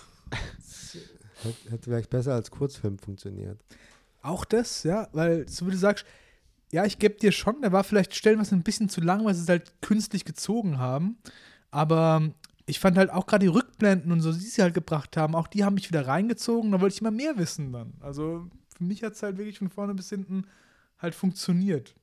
hätte, 1.42 1.70
hätte 1.70 1.82
vielleicht 1.84 2.10
besser 2.10 2.34
als 2.34 2.50
Kurzfilm 2.50 2.98
funktioniert. 2.98 3.60
Auch 4.22 4.44
das, 4.44 4.82
ja, 4.82 5.08
weil, 5.12 5.48
so 5.48 5.66
wie 5.66 5.70
du 5.70 5.76
sagst, 5.76 6.04
ja, 6.72 6.84
ich 6.84 6.98
gebe 6.98 7.14
dir 7.14 7.32
schon, 7.32 7.60
der 7.62 7.72
war 7.72 7.84
vielleicht 7.84 8.14
stellenweise 8.14 8.54
ein 8.54 8.62
bisschen 8.62 8.88
zu 8.88 9.00
lang, 9.00 9.24
weil 9.24 9.34
sie 9.34 9.42
es 9.42 9.48
halt 9.48 9.80
künstlich 9.82 10.24
gezogen 10.24 10.78
haben. 10.78 11.18
Aber 11.70 12.32
ich 12.66 12.80
fand 12.80 12.98
halt 12.98 13.10
auch 13.10 13.26
gerade 13.26 13.44
die 13.44 13.52
Rückblenden 13.52 14.10
und 14.10 14.20
so, 14.20 14.32
die 14.32 14.38
sie 14.40 14.62
halt 14.62 14.74
gebracht 14.74 15.16
haben, 15.16 15.34
auch 15.36 15.46
die 15.46 15.64
haben 15.64 15.74
mich 15.74 15.88
wieder 15.88 16.06
reingezogen. 16.06 16.72
Da 16.72 16.80
wollte 16.80 16.94
ich 16.94 17.00
immer 17.00 17.12
mehr 17.12 17.38
wissen 17.38 17.72
dann. 17.72 17.94
Also 18.00 18.50
für 18.76 18.84
mich 18.84 19.02
hat 19.04 19.12
es 19.12 19.22
halt 19.22 19.38
wirklich 19.38 19.58
von 19.58 19.70
vorne 19.70 19.94
bis 19.94 20.08
hinten 20.08 20.46
halt 20.98 21.14
funktioniert. 21.14 21.94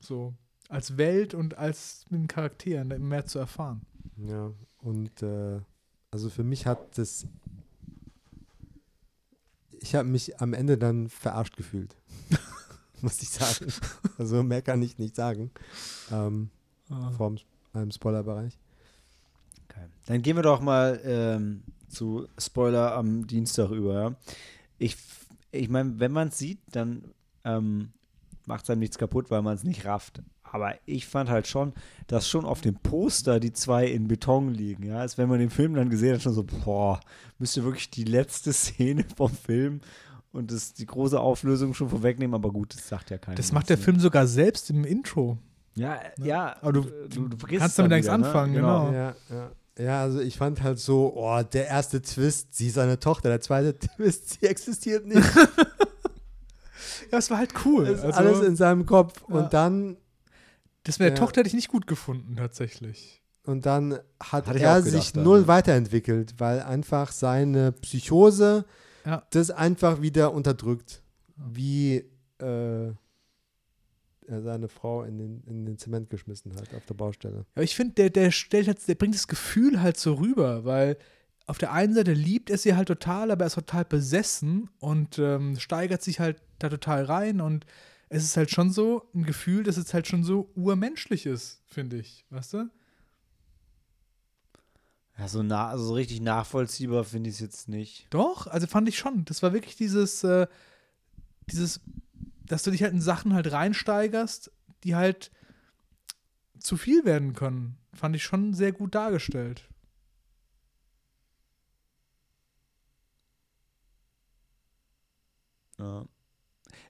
So. 0.00 0.34
Als 0.68 0.96
Welt 0.98 1.34
und 1.34 1.56
als 1.56 2.04
mit 2.10 2.20
den 2.20 2.28
Charakteren, 2.28 2.88
mehr 3.08 3.26
zu 3.26 3.38
erfahren. 3.38 3.82
Ja, 4.16 4.52
und 4.78 5.22
äh, 5.22 5.60
also 6.10 6.30
für 6.30 6.44
mich 6.44 6.66
hat 6.66 6.98
das. 6.98 7.26
Ich 9.80 9.94
habe 9.94 10.08
mich 10.08 10.40
am 10.40 10.54
Ende 10.54 10.76
dann 10.76 11.08
verarscht 11.08 11.56
gefühlt. 11.56 11.96
Muss 13.00 13.22
ich 13.22 13.30
sagen. 13.30 13.72
Also 14.18 14.42
mehr 14.42 14.62
kann 14.62 14.82
ich 14.82 14.98
nicht 14.98 15.14
sagen. 15.14 15.50
Ähm, 16.10 16.50
vor 17.16 17.36
einem 17.72 17.90
Spoilerbereich. 17.90 18.58
Okay. 19.64 19.86
Dann 20.06 20.22
gehen 20.22 20.36
wir 20.36 20.42
doch 20.42 20.60
mal 20.60 21.00
ähm, 21.04 21.62
zu 21.88 22.26
Spoiler 22.38 22.94
am 22.94 23.26
Dienstag 23.26 23.70
über. 23.70 23.94
Ja? 23.94 24.14
Ich, 24.78 24.96
ich 25.52 25.68
meine, 25.68 26.00
wenn 26.00 26.12
man 26.12 26.28
es 26.28 26.38
sieht, 26.38 26.60
dann 26.72 27.04
ähm, 27.44 27.92
macht 28.46 28.64
es 28.64 28.70
einem 28.70 28.80
nichts 28.80 28.98
kaputt, 28.98 29.30
weil 29.30 29.42
man 29.42 29.54
es 29.54 29.64
nicht 29.64 29.84
rafft. 29.84 30.22
Aber 30.50 30.74
ich 30.86 31.06
fand 31.06 31.28
halt 31.30 31.46
schon, 31.46 31.72
dass 32.06 32.28
schon 32.28 32.44
auf 32.44 32.60
dem 32.60 32.74
Poster 32.76 33.38
die 33.40 33.52
zwei 33.52 33.86
in 33.86 34.08
Beton 34.08 34.50
liegen. 34.52 34.84
Ja, 34.84 34.98
als 34.98 35.18
wenn 35.18 35.28
man 35.28 35.38
den 35.40 35.50
Film 35.50 35.74
dann 35.74 35.90
gesehen 35.90 36.14
hat, 36.14 36.22
schon 36.22 36.32
so, 36.34 36.44
boah, 36.44 37.00
müsste 37.38 37.64
wirklich 37.64 37.90
die 37.90 38.04
letzte 38.04 38.52
Szene 38.54 39.04
vom 39.16 39.30
Film 39.30 39.80
und 40.32 40.50
das, 40.52 40.72
die 40.74 40.86
große 40.86 41.18
Auflösung 41.20 41.74
schon 41.74 41.88
vorwegnehmen. 41.88 42.34
Aber 42.34 42.50
gut, 42.50 42.74
das 42.74 42.88
sagt 42.88 43.10
ja 43.10 43.18
keiner. 43.18 43.36
Das 43.36 43.52
macht 43.52 43.68
der 43.68 43.76
ne? 43.76 43.82
Film 43.82 44.00
sogar 44.00 44.26
selbst 44.26 44.70
im 44.70 44.84
Intro. 44.84 45.38
Ja, 45.74 45.98
ja. 46.22 46.56
Aber 46.60 46.72
du- 46.72 46.90
du, 47.08 47.28
du 47.28 47.46
kannst 47.46 47.78
damit 47.78 47.92
nichts 47.92 48.06
ne? 48.08 48.14
anfangen, 48.14 48.54
genau. 48.54 48.90
Ja, 48.92 49.14
ja. 49.30 49.50
Ja, 49.78 50.02
also 50.02 50.18
ich 50.18 50.36
fand 50.36 50.60
halt 50.64 50.80
so, 50.80 51.12
oh, 51.14 51.40
der 51.42 51.68
erste 51.68 52.02
Twist, 52.02 52.52
sie 52.56 52.66
ist 52.66 52.78
eine 52.78 52.98
Tochter, 52.98 53.28
der 53.28 53.40
zweite 53.40 53.78
Twist, 53.96 54.30
sie 54.40 54.46
existiert 54.46 55.06
nicht. 55.06 55.22
Ja, 57.10 57.18
es 57.18 57.30
war 57.30 57.38
halt 57.38 57.54
cool. 57.64 57.86
Also, 57.86 58.06
alles 58.08 58.42
in 58.42 58.56
seinem 58.56 58.84
Kopf. 58.84 59.22
Ja. 59.28 59.34
Und 59.36 59.52
dann, 59.54 59.96
das 60.88 60.98
mit 60.98 61.06
der 61.06 61.14
Ja. 61.14 61.18
Tochter 61.20 61.40
hätte 61.40 61.48
ich 61.48 61.54
nicht 61.54 61.68
gut 61.68 61.86
gefunden, 61.86 62.36
tatsächlich. 62.36 63.22
und 63.44 63.64
dann 63.66 63.94
hat 64.20 64.46
Hatte 64.46 64.58
er 64.60 64.82
gedacht 64.82 64.84
sich 64.92 65.12
dann, 65.12 65.24
null 65.24 65.42
ja. 65.42 65.46
weiterentwickelt, 65.48 66.34
weil 66.38 66.60
einfach 66.62 67.12
seine 67.12 67.72
Psychose 67.72 68.64
Ja. 69.06 69.22
das 69.30 69.50
einfach 69.50 70.02
wieder 70.02 70.32
unterdrückt. 70.34 71.02
Wie 71.36 72.04
äh, 72.40 72.92
er 74.26 74.42
seine 74.42 74.68
Frau 74.68 75.04
in 75.04 75.16
den, 75.18 75.42
in 75.46 75.64
den 75.64 75.78
Zement 75.78 76.10
geschmissen 76.10 76.54
hat 76.56 76.74
auf 76.74 76.84
der 76.84 76.94
Baustelle. 76.94 77.46
Ja, 77.56 77.62
ich 77.62 77.74
finde, 77.74 77.94
der, 77.94 78.10
der 78.10 78.30
stellt 78.30 78.66
halt, 78.68 78.86
der 78.86 78.94
bringt 78.96 79.14
das 79.14 79.28
Gefühl 79.28 79.80
halt 79.80 79.96
so 79.96 80.14
rüber, 80.14 80.64
weil 80.66 80.98
auf 81.46 81.56
der 81.56 81.72
einen 81.72 81.94
Seite 81.94 82.12
liebt 82.12 82.50
er 82.50 82.58
sie 82.58 82.74
halt 82.76 82.88
total, 82.88 83.30
aber 83.30 83.44
er 83.44 83.46
ist 83.46 83.54
total 83.54 83.86
besessen 83.86 84.68
und 84.80 85.18
ähm, 85.18 85.58
steigert 85.58 86.02
sich 86.02 86.20
halt 86.20 86.42
da 86.58 86.68
total 86.68 87.04
rein 87.04 87.40
und 87.40 87.64
es 88.08 88.24
ist 88.24 88.36
halt 88.36 88.50
schon 88.50 88.70
so 88.70 89.08
ein 89.14 89.24
Gefühl, 89.24 89.62
dass 89.62 89.76
es 89.76 89.92
halt 89.92 90.06
schon 90.06 90.24
so 90.24 90.50
urmenschlich 90.54 91.26
ist, 91.26 91.62
finde 91.66 91.98
ich, 91.98 92.24
weißt 92.30 92.54
du? 92.54 92.70
Ja, 95.18 95.26
so, 95.28 95.42
na, 95.42 95.68
also 95.68 95.84
so 95.84 95.94
richtig 95.94 96.20
nachvollziehbar 96.20 97.04
finde 97.04 97.28
ich 97.28 97.36
es 97.36 97.40
jetzt 97.40 97.68
nicht. 97.68 98.06
Doch, 98.10 98.46
also 98.46 98.66
fand 98.66 98.88
ich 98.88 98.98
schon. 98.98 99.24
Das 99.24 99.42
war 99.42 99.52
wirklich 99.52 99.74
dieses, 99.76 100.22
äh, 100.22 100.46
dieses, 101.50 101.80
dass 102.46 102.62
du 102.62 102.70
dich 102.70 102.82
halt 102.82 102.92
in 102.92 103.00
Sachen 103.00 103.34
halt 103.34 103.50
reinsteigerst, 103.50 104.52
die 104.84 104.94
halt 104.94 105.32
zu 106.60 106.76
viel 106.76 107.04
werden 107.04 107.34
können. 107.34 107.76
Fand 107.92 108.14
ich 108.14 108.22
schon 108.22 108.54
sehr 108.54 108.72
gut 108.72 108.94
dargestellt. 108.94 109.68
Ja. 115.78 116.06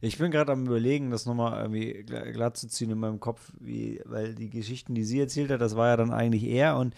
Ich 0.00 0.18
bin 0.18 0.30
gerade 0.30 0.52
am 0.52 0.66
überlegen, 0.66 1.10
das 1.10 1.26
nochmal 1.26 1.60
irgendwie 1.60 2.04
gla- 2.04 2.30
glatt 2.30 2.56
zu 2.56 2.68
ziehen 2.68 2.90
in 2.90 2.98
meinem 2.98 3.18
Kopf, 3.20 3.52
wie, 3.58 4.00
weil 4.04 4.34
die 4.34 4.48
Geschichten, 4.50 4.94
die 4.94 5.04
sie 5.04 5.20
erzählt 5.20 5.50
hat, 5.50 5.60
das 5.60 5.74
war 5.76 5.88
ja 5.88 5.96
dann 5.96 6.12
eigentlich 6.12 6.44
er 6.44 6.76
und 6.76 6.94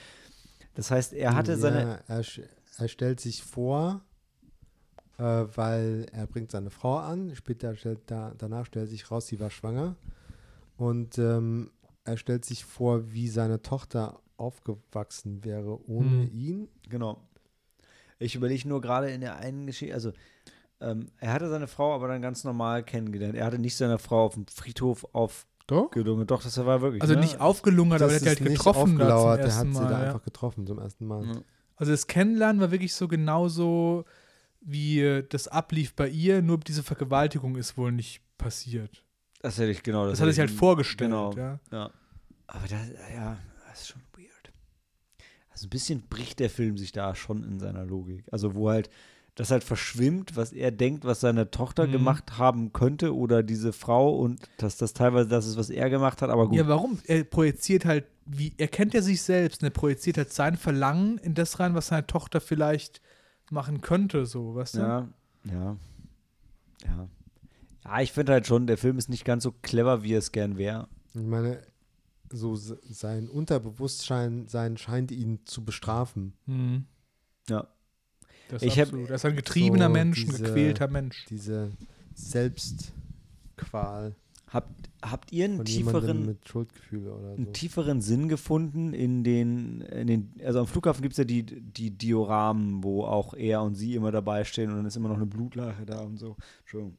das 0.74 0.90
heißt, 0.90 1.12
er 1.14 1.34
hatte 1.34 1.56
seine. 1.56 1.80
Ja, 1.82 1.98
er, 2.16 2.22
sch- 2.22 2.46
er 2.78 2.88
stellt 2.88 3.20
sich 3.20 3.42
vor, 3.42 4.02
äh, 5.18 5.22
weil 5.22 6.06
er 6.12 6.26
bringt 6.26 6.50
seine 6.50 6.70
Frau 6.70 6.98
an. 6.98 7.34
Später 7.34 7.74
stellt 7.74 8.00
da, 8.06 8.32
danach 8.38 8.66
stellt 8.66 8.88
sich 8.88 9.10
raus, 9.10 9.26
sie 9.26 9.40
war 9.40 9.50
schwanger. 9.50 9.96
Und 10.76 11.18
ähm, 11.18 11.70
er 12.04 12.16
stellt 12.16 12.44
sich 12.44 12.64
vor, 12.64 13.12
wie 13.12 13.28
seine 13.28 13.62
Tochter 13.62 14.20
aufgewachsen 14.36 15.44
wäre 15.44 15.86
ohne 15.88 16.22
Hm. 16.22 16.30
ihn. 16.32 16.68
Genau. 16.88 17.20
Ich 18.18 18.34
überlege 18.34 18.68
nur 18.68 18.80
gerade 18.80 19.10
in 19.10 19.20
der 19.20 19.36
einen 19.36 19.66
Geschichte, 19.66 19.94
also 19.94 20.12
ähm, 20.80 21.06
er 21.18 21.32
hatte 21.32 21.48
seine 21.48 21.66
Frau 21.66 21.94
aber 21.94 22.08
dann 22.08 22.22
ganz 22.22 22.44
normal 22.44 22.82
kennengelernt. 22.82 23.34
Er 23.34 23.44
hatte 23.44 23.58
nicht 23.58 23.76
seine 23.76 23.98
Frau 23.98 24.24
auf 24.24 24.34
dem 24.34 24.46
Friedhof 24.46 25.06
aufgedungen. 25.12 26.26
Doch? 26.26 26.38
Doch, 26.38 26.42
das 26.42 26.64
war 26.64 26.80
wirklich. 26.80 27.02
Also 27.02 27.14
ne? 27.14 27.20
nicht 27.20 27.40
aufgelungert, 27.40 28.00
aber 28.00 28.12
er 28.12 28.16
hat 28.16 28.22
Das 28.22 28.28
halt 28.28 28.40
ist 28.40 28.48
nicht 28.48 28.58
getroffen 28.58 28.98
da 28.98 29.34
er 29.36 29.40
ersten 29.40 29.58
hat 29.58 29.66
sie 29.66 29.82
Mal. 29.82 29.88
da 29.90 30.00
ja. 30.00 30.06
einfach 30.06 30.22
getroffen 30.22 30.66
zum 30.66 30.78
ersten 30.78 31.06
Mal. 31.06 31.26
Ja. 31.26 31.40
Also 31.76 31.92
das 31.92 32.06
Kennenlernen 32.06 32.60
war 32.60 32.70
wirklich 32.70 32.94
so 32.94 33.08
genauso, 33.08 34.04
wie 34.60 35.00
äh, 35.00 35.26
das 35.28 35.48
ablief 35.48 35.94
bei 35.94 36.08
ihr, 36.08 36.42
nur 36.42 36.58
diese 36.58 36.82
Vergewaltigung 36.82 37.56
ist 37.56 37.76
wohl 37.76 37.92
nicht 37.92 38.22
passiert. 38.38 39.04
Das 39.42 39.58
hätte 39.58 39.70
ich 39.70 39.82
genau. 39.82 40.04
Das, 40.04 40.12
Das, 40.12 40.20
hat 40.20 40.24
er 40.24 40.26
hätte 40.28 40.34
sich 40.34 40.40
halt 40.40 40.50
vorgestellt. 40.50 41.10
Genau. 41.10 41.32
Ja. 41.34 41.60
Ja. 41.72 41.90
Aber 42.46 42.66
das, 42.68 42.88
ja, 43.14 43.38
das 43.68 43.82
ist 43.82 43.88
schon 43.88 44.02
weird. 44.16 44.52
Also 45.50 45.66
ein 45.66 45.70
bisschen 45.70 46.02
bricht 46.08 46.40
der 46.40 46.50
Film 46.50 46.76
sich 46.76 46.92
da 46.92 47.14
schon 47.14 47.44
in 47.44 47.58
seiner 47.58 47.84
Logik. 47.84 48.24
Also 48.30 48.54
wo 48.54 48.70
halt 48.70 48.90
das 49.34 49.50
halt 49.50 49.64
verschwimmt, 49.64 50.36
was 50.36 50.52
er 50.52 50.70
denkt, 50.70 51.04
was 51.04 51.20
seine 51.20 51.50
Tochter 51.50 51.86
Mhm. 51.86 51.92
gemacht 51.92 52.38
haben 52.38 52.72
könnte 52.72 53.14
oder 53.14 53.42
diese 53.42 53.72
Frau 53.72 54.16
und 54.18 54.40
dass 54.58 54.76
das 54.76 54.92
teilweise 54.92 55.28
das 55.28 55.46
ist, 55.46 55.56
was 55.56 55.70
er 55.70 55.88
gemacht 55.90 56.20
hat, 56.22 56.30
aber 56.30 56.48
gut. 56.48 56.58
Ja, 56.58 56.68
warum? 56.68 56.98
Er 57.06 57.24
projiziert 57.24 57.84
halt, 57.84 58.04
wie, 58.26 58.52
er 58.58 58.68
kennt 58.68 58.92
ja 58.94 59.02
sich 59.02 59.22
selbst 59.22 59.62
und 59.62 59.66
er 59.68 59.70
projiziert 59.72 60.16
halt 60.18 60.32
sein 60.32 60.56
Verlangen 60.56 61.18
in 61.18 61.34
das 61.34 61.58
rein, 61.60 61.74
was 61.74 61.88
seine 61.88 62.06
Tochter 62.06 62.40
vielleicht 62.40 63.00
machen 63.50 63.80
könnte, 63.80 64.26
so, 64.26 64.54
weißt 64.54 64.74
du? 64.76 64.78
Ja, 64.80 65.08
ja, 65.44 65.76
ja. 66.84 67.08
Ja, 67.84 68.00
ich 68.00 68.12
finde 68.12 68.32
halt 68.32 68.46
schon, 68.46 68.66
der 68.66 68.76
Film 68.78 68.98
ist 68.98 69.08
nicht 69.08 69.24
ganz 69.24 69.42
so 69.42 69.52
clever, 69.62 70.02
wie 70.02 70.12
es 70.14 70.32
gern 70.32 70.58
wäre. 70.58 70.86
Ich 71.14 71.22
meine, 71.22 71.62
so 72.30 72.54
se- 72.54 72.78
sein 72.88 73.28
Unterbewusstsein 73.28 74.46
sein 74.48 74.76
scheint 74.76 75.10
ihn 75.10 75.40
zu 75.46 75.64
bestrafen. 75.64 76.34
Mhm. 76.46 76.84
Ja. 77.48 77.66
Das 78.50 78.62
Ich 78.62 78.76
ich 78.76 78.80
hab- 78.80 78.92
Er 78.92 79.14
ist 79.14 79.24
ein 79.24 79.36
getriebener 79.36 79.86
so 79.86 79.92
Mensch, 79.92 80.24
ein 80.26 80.30
gequälter 80.30 80.88
Mensch. 80.88 81.24
Diese 81.30 81.70
Selbstqual 82.14 84.14
Habt, 84.52 84.90
habt 85.00 85.30
ihr 85.32 85.44
einen 85.44 85.64
tieferen, 85.64 86.26
mit 86.26 86.48
Schuldgefühle 86.48 87.12
oder 87.14 87.28
so. 87.30 87.34
einen 87.36 87.52
tieferen 87.52 88.00
Sinn 88.00 88.28
gefunden 88.28 88.92
in 88.94 89.22
den, 89.22 89.80
in 89.82 90.08
den 90.08 90.32
also 90.44 90.58
am 90.58 90.66
Flughafen 90.66 91.02
gibt 91.02 91.12
es 91.12 91.18
ja 91.18 91.24
die, 91.24 91.44
die 91.44 91.92
Dioramen, 91.92 92.82
wo 92.82 93.04
auch 93.04 93.32
er 93.34 93.62
und 93.62 93.76
sie 93.76 93.94
immer 93.94 94.10
dabei 94.10 94.42
stehen 94.42 94.70
und 94.70 94.76
dann 94.78 94.86
ist 94.86 94.96
immer 94.96 95.08
noch 95.08 95.18
eine 95.18 95.26
Blutlache 95.26 95.86
da 95.86 96.00
und 96.00 96.18
so. 96.18 96.34
Entschuldigung. 96.62 96.96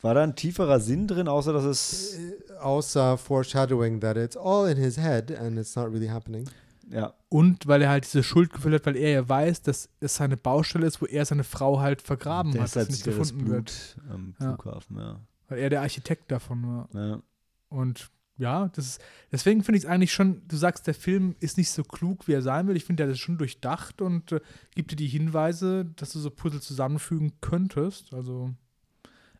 War 0.00 0.14
da 0.14 0.22
ein 0.22 0.36
tieferer 0.36 0.80
Sinn 0.80 1.06
drin, 1.06 1.28
außer 1.28 1.52
dass 1.52 1.64
es, 1.64 2.18
Äh, 2.18 2.52
Außer 2.60 3.18
foreshadowing 3.18 4.00
that 4.00 4.16
it's 4.16 4.36
all 4.36 4.70
in 4.70 4.78
his 4.78 4.96
head 4.96 5.30
and 5.38 5.58
it's 5.58 5.76
not 5.76 5.92
really 5.92 6.06
happening. 6.08 6.48
Ja, 6.90 7.14
Und 7.28 7.66
weil 7.66 7.82
er 7.82 7.88
halt 7.90 8.04
diese 8.04 8.22
Schuld 8.22 8.52
hat, 8.52 8.86
weil 8.86 8.96
er 8.96 9.10
ja 9.10 9.28
weiß, 9.28 9.62
dass 9.62 9.88
es 10.00 10.16
seine 10.16 10.36
Baustelle 10.36 10.86
ist, 10.86 11.00
wo 11.00 11.06
er 11.06 11.24
seine 11.24 11.44
Frau 11.44 11.80
halt 11.80 12.02
vergraben 12.02 12.52
hat, 12.54 12.60
deshalb 12.62 12.88
dass 12.88 12.96
sie 12.96 13.02
sieht 13.02 13.06
nicht 13.06 13.18
gefunden 13.18 13.50
wird. 13.50 13.96
Am 14.10 14.34
Ja. 14.40 14.54
Flughafen, 14.56 14.98
ja. 14.98 15.20
Weil 15.48 15.58
er 15.58 15.70
der 15.70 15.82
Architekt 15.82 16.30
davon 16.30 16.62
war. 16.66 16.88
ja. 16.94 17.22
Und 17.68 18.10
ja, 18.36 18.68
das 18.68 18.86
ist, 18.86 19.00
deswegen 19.30 19.62
finde 19.62 19.78
ich 19.78 19.84
es 19.84 19.90
eigentlich 19.90 20.12
schon, 20.12 20.42
du 20.48 20.56
sagst, 20.56 20.86
der 20.88 20.94
Film 20.94 21.36
ist 21.38 21.56
nicht 21.56 21.70
so 21.70 21.84
klug, 21.84 22.26
wie 22.26 22.32
er 22.32 22.42
sein 22.42 22.66
will. 22.66 22.76
Ich 22.76 22.84
finde, 22.84 23.04
der 23.04 23.12
ist 23.12 23.20
schon 23.20 23.38
durchdacht 23.38 24.02
und 24.02 24.32
äh, 24.32 24.40
gibt 24.74 24.90
dir 24.90 24.96
die 24.96 25.06
Hinweise, 25.06 25.84
dass 25.96 26.12
du 26.12 26.18
so 26.18 26.30
Puzzle 26.30 26.60
zusammenfügen 26.60 27.32
könntest. 27.40 28.12
Also, 28.12 28.52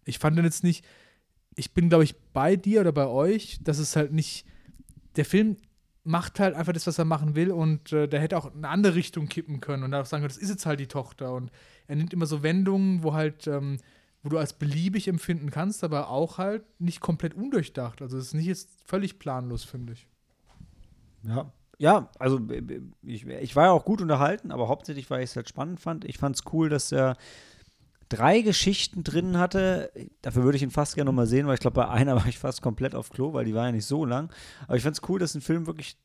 ich 0.04 0.20
fand 0.20 0.38
den 0.38 0.44
jetzt 0.44 0.62
nicht, 0.62 0.84
ich 1.56 1.74
bin, 1.74 1.88
glaube 1.88 2.04
ich, 2.04 2.14
bei 2.32 2.54
dir 2.54 2.82
oder 2.82 2.92
bei 2.92 3.06
euch, 3.06 3.58
dass 3.62 3.78
es 3.78 3.96
halt 3.96 4.12
nicht, 4.12 4.46
der 5.16 5.24
Film 5.24 5.56
macht 6.04 6.38
halt 6.38 6.54
einfach 6.54 6.74
das, 6.74 6.86
was 6.86 6.98
er 6.98 7.06
machen 7.06 7.34
will 7.34 7.50
und 7.50 7.92
äh, 7.92 8.06
der 8.06 8.20
hätte 8.20 8.36
auch 8.36 8.46
in 8.46 8.58
eine 8.58 8.68
andere 8.68 8.94
Richtung 8.94 9.26
kippen 9.26 9.60
können 9.60 9.82
und 9.82 9.94
auch 9.94 10.04
sagen 10.04 10.22
können, 10.22 10.28
das 10.28 10.36
ist 10.36 10.50
jetzt 10.50 10.66
halt 10.66 10.78
die 10.78 10.86
Tochter 10.86 11.32
und 11.32 11.50
er 11.86 11.96
nimmt 11.96 12.12
immer 12.12 12.26
so 12.26 12.42
Wendungen, 12.42 13.02
wo 13.02 13.14
halt, 13.14 13.46
ähm, 13.46 13.78
wo 14.22 14.28
du 14.28 14.38
als 14.38 14.52
beliebig 14.52 15.08
empfinden 15.08 15.50
kannst, 15.50 15.82
aber 15.82 16.10
auch 16.10 16.38
halt 16.38 16.62
nicht 16.78 17.00
komplett 17.00 17.34
undurchdacht. 17.34 18.02
Also 18.02 18.18
es 18.18 18.26
ist 18.26 18.34
nicht 18.34 18.46
jetzt 18.46 18.68
völlig 18.84 19.18
planlos, 19.18 19.64
finde 19.64 19.94
ich. 19.94 20.06
Ja. 21.22 21.50
Ja, 21.78 22.08
also 22.20 22.38
äh, 22.50 22.80
ich, 23.02 23.26
ich 23.26 23.56
war 23.56 23.64
ja 23.64 23.70
auch 23.72 23.84
gut 23.84 24.00
unterhalten, 24.00 24.52
aber 24.52 24.68
hauptsächlich, 24.68 25.10
weil 25.10 25.24
ich 25.24 25.30
es 25.30 25.36
halt 25.36 25.48
spannend 25.48 25.80
fand. 25.80 26.04
Ich 26.04 26.18
fand 26.18 26.36
es 26.36 26.42
cool, 26.52 26.68
dass 26.68 26.92
er 26.92 27.16
drei 28.16 28.40
Geschichten 28.40 29.04
drin 29.04 29.38
hatte. 29.38 29.90
Dafür 30.22 30.44
würde 30.44 30.56
ich 30.56 30.62
ihn 30.62 30.70
fast 30.70 30.94
gerne 30.94 31.08
nochmal 31.08 31.26
sehen, 31.26 31.46
weil 31.46 31.54
ich 31.54 31.60
glaube, 31.60 31.74
bei 31.76 31.88
einer 31.88 32.16
war 32.16 32.26
ich 32.26 32.38
fast 32.38 32.62
komplett 32.62 32.94
auf 32.94 33.10
Klo, 33.10 33.32
weil 33.32 33.44
die 33.44 33.54
war 33.54 33.66
ja 33.66 33.72
nicht 33.72 33.86
so 33.86 34.04
lang. 34.04 34.30
Aber 34.66 34.76
ich 34.76 34.82
fand 34.82 34.96
es 34.96 35.08
cool, 35.08 35.18
dass 35.18 35.34
ein 35.34 35.40
Film 35.40 35.66
wirklich. 35.66 35.96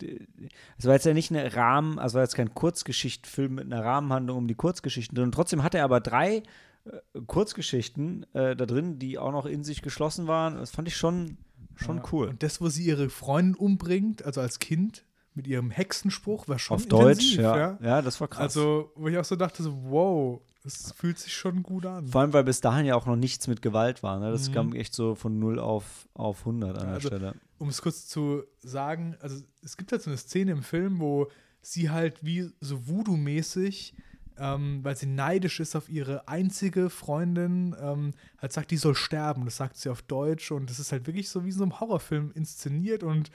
Es 0.78 0.86
war 0.86 0.94
jetzt 0.94 1.06
ja 1.06 1.14
nicht 1.14 1.32
eine 1.32 1.56
Rahmen, 1.56 2.00
also 2.00 2.16
war 2.16 2.24
jetzt 2.24 2.36
kein 2.36 2.54
Kurzgeschichtenfilm 2.54 3.56
mit 3.56 3.66
einer 3.66 3.84
Rahmenhandlung 3.84 4.38
um 4.38 4.48
die 4.48 4.56
Kurzgeschichten 4.56 5.16
drin. 5.16 5.32
Trotzdem 5.32 5.64
hatte 5.64 5.78
er 5.78 5.84
aber 5.84 6.00
drei 6.00 6.44
äh, 6.86 7.22
Kurzgeschichten 7.28 8.26
äh, 8.34 8.56
da 8.56 8.66
drin, 8.66 9.00
die 9.00 9.18
auch 9.18 9.32
noch 9.32 9.46
in 9.46 9.64
sich 9.64 9.82
geschlossen 9.82 10.28
waren. 10.28 10.56
Das 10.56 10.72
fand 10.72 10.88
ich 10.88 10.96
schon, 10.98 11.38
schon 11.76 11.98
Ja. 11.98 12.04
cool. 12.12 12.28
Und 12.30 12.44
das, 12.44 12.62
wo 12.62 12.70
sie 12.70 12.86
ihre 12.86 13.10
Freundin 13.10 13.56
umbringt, 13.56 14.24
also 14.26 14.42
als 14.42 14.60
Kind, 14.60 15.06
mit 15.36 15.48
ihrem 15.48 15.72
Hexenspruch, 15.72 16.48
war 16.48 16.60
schon 16.60 16.76
Auf 16.76 16.88
Deutsch, 16.88 17.36
intensiv, 17.36 17.40
ja. 17.42 17.78
ja. 17.82 18.02
das 18.02 18.20
war 18.20 18.28
krass. 18.28 18.42
Also, 18.42 18.92
wo 18.96 19.08
ich 19.08 19.18
auch 19.18 19.24
so 19.24 19.36
dachte, 19.36 19.64
so, 19.64 19.74
wow, 19.84 20.42
das 20.64 20.92
fühlt 20.92 21.18
sich 21.18 21.34
schon 21.34 21.64
gut 21.64 21.86
an. 21.86 22.08
Vor 22.08 22.22
allem, 22.22 22.34
weil 22.34 22.44
bis 22.44 22.60
dahin 22.62 22.86
ja 22.86 22.96
auch 22.96 23.06
noch 23.06 23.16
nichts 23.16 23.48
mit 23.48 23.62
Gewalt 23.62 24.04
war. 24.04 24.20
Ne? 24.20 24.32
Das 24.32 24.50
Mhm. 24.50 24.54
kam 24.54 24.74
echt 24.76 24.94
so 24.94 25.16
von 25.16 25.40
0 25.40 25.58
auf, 25.60 26.08
auf 26.14 26.46
100 26.46 26.78
an 26.78 26.86
der 26.88 26.94
Also- 26.96 27.08
Stelle. 27.08 27.34
um 27.60 27.70
es 27.70 27.82
kurz 27.82 28.08
zu 28.08 28.44
sagen, 28.60 29.16
also 29.22 29.42
es 29.64 29.78
gibt 29.78 29.92
halt 29.92 30.02
so 30.02 30.10
eine 30.10 30.18
Szene 30.18 30.52
im 30.52 30.64
Film, 30.64 31.00
wo 31.00 31.28
sie 31.62 31.90
halt 31.90 32.24
wie 32.24 32.52
so 32.62 32.88
Voodoo-mäßig 32.88 33.94
ähm, 34.42 34.80
weil 34.86 34.96
sie 34.96 35.06
neidisch 35.06 35.60
ist 35.60 35.76
auf 35.76 35.90
ihre 35.90 36.30
einzige 36.30 36.90
Freundin, 36.90 37.76
ähm, 37.78 38.14
halt 38.38 38.54
sagt, 38.54 38.72
die 38.72 38.78
soll 38.78 38.96
sterben. 38.96 39.44
Das 39.44 39.58
sagt 39.58 39.76
sie 39.76 39.90
auf 39.90 40.02
Deutsch 40.02 40.50
und 40.54 40.70
das 40.70 40.80
ist 40.80 40.94
halt 40.94 41.08
wirklich 41.08 41.28
so 41.28 41.44
wie 41.44 41.52
so 41.52 41.62
ein 41.66 41.78
Horrorfilm 41.82 42.32
inszeniert 42.32 43.04
und 43.04 43.32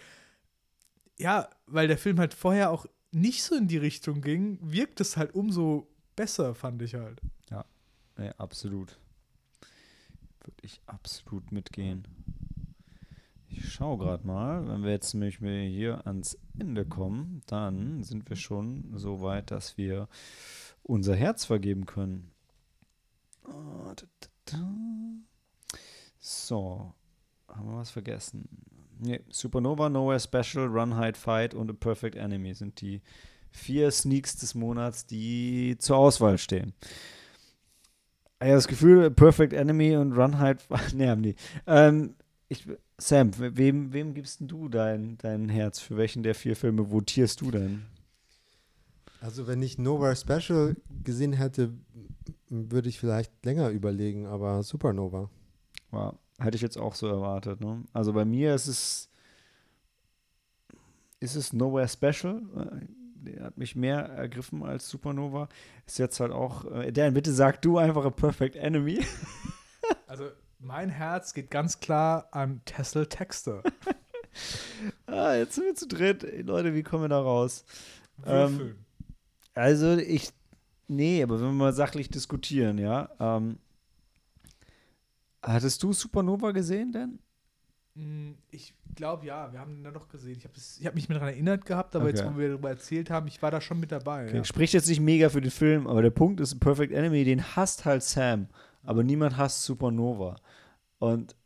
ja, 1.19 1.49
weil 1.67 1.89
der 1.89 1.99
Film 1.99 2.19
halt 2.19 2.33
vorher 2.33 2.71
auch 2.71 2.87
nicht 3.13 3.43
so 3.43 3.55
in 3.55 3.69
die 3.69 3.77
Richtung 3.77 4.23
ging, 4.23 4.59
wirkt 4.63 4.99
es 5.01 5.19
halt 5.19 5.35
umso 5.35 5.89
besser, 6.17 6.55
fand 6.55 6.83
ich 6.83 6.95
halt. 6.95 7.21
Ja, 7.51 7.65
absolut. 8.39 8.99
Würde 10.41 10.57
ich 10.63 10.81
absolut 10.87 11.53
mitgehen. 11.53 12.07
Ich 13.49 13.73
schaue 13.73 13.99
gerade 13.99 14.27
mal, 14.27 14.67
wenn 14.69 14.83
wir 14.83 14.91
jetzt 14.91 15.15
nämlich 15.15 15.39
hier 15.39 16.07
ans 16.07 16.39
Ende 16.59 16.85
kommen, 16.85 17.43
dann 17.47 18.03
sind 18.03 18.29
wir 18.29 18.37
schon 18.37 18.97
so 18.97 19.23
weit, 19.23 19.51
dass 19.51 19.77
wir 19.77 20.09
unser 20.83 21.15
Herz 21.15 21.45
vergeben 21.45 21.87
können. 21.87 22.31
So, 26.19 26.95
haben 27.49 27.71
wir 27.71 27.77
was 27.77 27.91
vergessen? 27.91 28.49
Nee, 28.99 29.21
Supernova, 29.29 29.89
Nowhere 29.89 30.21
Special, 30.21 30.67
Run, 30.67 30.99
Hide, 30.99 31.19
Fight 31.19 31.55
und 31.55 31.71
A 31.71 31.75
Perfect 31.75 32.17
Enemy 32.17 32.55
sind 32.55 32.81
die 32.81 33.03
vier 33.55 33.91
Sneaks 33.91 34.37
des 34.37 34.55
Monats, 34.55 35.07
die 35.07 35.77
zur 35.79 35.97
Auswahl 35.97 36.39
stehen. 36.39 36.75
Ich 38.41 38.49
habe 38.49 38.55
das 38.55 38.69
Gefühl, 38.69 39.11
Perfect 39.11 39.53
Enemy 39.53 39.97
und 39.97 40.13
Run, 40.13 40.41
Hide, 40.41 40.59
nee, 40.95 41.09
haben 41.09 41.23
die. 41.23 41.37
Ähm, 41.67 42.15
ich, 42.49 42.67
Sam, 42.99 43.31
wem, 43.39 43.93
wem 43.93 44.13
gibst 44.15 44.41
du 44.43 44.69
dein, 44.69 45.17
dein 45.19 45.49
Herz? 45.49 45.81
Für 45.81 45.97
welchen 45.97 46.23
der 46.23 46.35
vier 46.35 46.57
Filme 46.57 46.87
votierst 46.87 47.41
du 47.41 47.51
denn? 47.51 47.87
Also, 49.21 49.47
wenn 49.47 49.63
ich 49.63 49.79
Nova 49.79 50.15
Special 50.15 50.77
gesehen 51.03 51.33
hätte, 51.33 51.73
würde 52.49 52.89
ich 52.89 53.01
vielleicht 53.01 53.33
länger 53.45 53.71
überlegen, 53.71 54.27
aber 54.27 54.63
Supernova. 54.63 55.31
Ja, 55.93 56.15
hätte 56.39 56.57
ich 56.57 56.63
jetzt 56.63 56.77
auch 56.77 56.95
so 56.95 57.07
erwartet. 57.07 57.61
Ne? 57.61 57.85
Also 57.93 58.13
bei 58.13 58.25
mir 58.25 58.55
ist 58.55 58.67
es 58.67 59.09
ist 61.21 61.37
es 61.37 61.53
Nowhere 61.53 61.89
Special. 61.89 62.43
Der 63.25 63.45
hat 63.45 63.59
mich 63.59 63.77
mehr 63.77 64.01
ergriffen 64.01 64.63
als 64.63 64.89
Supernova. 64.89 65.49
Ist 65.87 65.99
jetzt 65.99 66.21
halt 66.21 66.33
auch. 66.33 66.65
Äh, 66.71 66.93
Dan, 66.93 67.15
bitte 67.15 67.33
sag 67.33 67.63
du 67.63 67.79
einfach 67.79 68.05
a 68.05 68.11
Perfect 68.11 68.57
Enemy. 68.57 69.05
Also 70.07 70.31
mein 70.61 70.89
Herz 70.89 71.35
geht 71.35 71.51
ganz 71.51 71.79
klar 71.81 72.29
an 72.31 72.63
Tessel 72.65 73.07
Texter. 73.07 73.63
ah, 75.07 75.35
jetzt 75.35 75.57
sind 75.57 75.65
wir 75.65 75.75
zu 75.75 75.87
dritt. 75.87 76.27
Leute, 76.47 76.75
wie 76.75 76.83
kommen 76.83 77.05
wir 77.05 77.09
da 77.09 77.21
raus? 77.21 77.65
Ähm, 78.25 78.77
also 79.55 79.97
ich, 79.99 80.31
nee, 80.89 81.23
aber 81.23 81.39
wenn 81.39 81.49
wir 81.49 81.53
mal 81.53 81.73
sachlich 81.73 82.09
diskutieren, 82.09 82.79
ja. 82.79 83.11
Ähm, 83.21 83.59
hattest 85.43 85.83
du 85.83 85.93
Supernova 85.93 86.53
gesehen 86.53 86.93
denn? 86.93 87.19
Mm, 87.95 88.33
ich 88.51 88.75
glaube 88.97 89.27
ja, 89.27 89.53
wir 89.53 89.61
haben 89.61 89.77
ihn 89.77 89.85
da 89.85 89.91
noch 89.91 90.09
gesehen. 90.09 90.37
Ich 90.37 90.45
habe 90.45 90.55
hab 90.87 90.95
mich 90.95 91.09
mit 91.09 91.17
daran 91.17 91.29
erinnert 91.29 91.65
gehabt, 91.65 91.95
aber 91.95 92.07
okay. 92.07 92.17
jetzt, 92.17 92.27
wo 92.27 92.37
wir 92.37 92.49
darüber 92.49 92.71
erzählt 92.71 93.11
haben, 93.11 93.27
ich 93.29 93.41
war 93.41 93.51
da 93.51 93.61
schon 93.61 93.79
mit 93.79 93.93
dabei. 93.93 94.27
Okay. 94.27 94.39
Ja. 94.39 94.45
Spricht 94.45 94.75
jetzt 94.75 94.89
nicht 94.89 95.01
mega 95.01 95.29
für 95.29 95.41
den 95.41 95.51
Film, 95.51 95.87
aber 95.87 96.03
der 96.03 96.11
Punkt 96.11 96.41
ist, 96.41 96.59
Perfect 96.59 96.93
Enemy, 96.93 97.25
den 97.25 97.57
hasst 97.57 97.85
halt 97.85 98.03
Sam, 98.03 98.49
aber 98.83 99.05
niemand 99.05 99.37
hasst 99.37 99.63
Supernova. 99.65 100.37
Und 100.99 101.37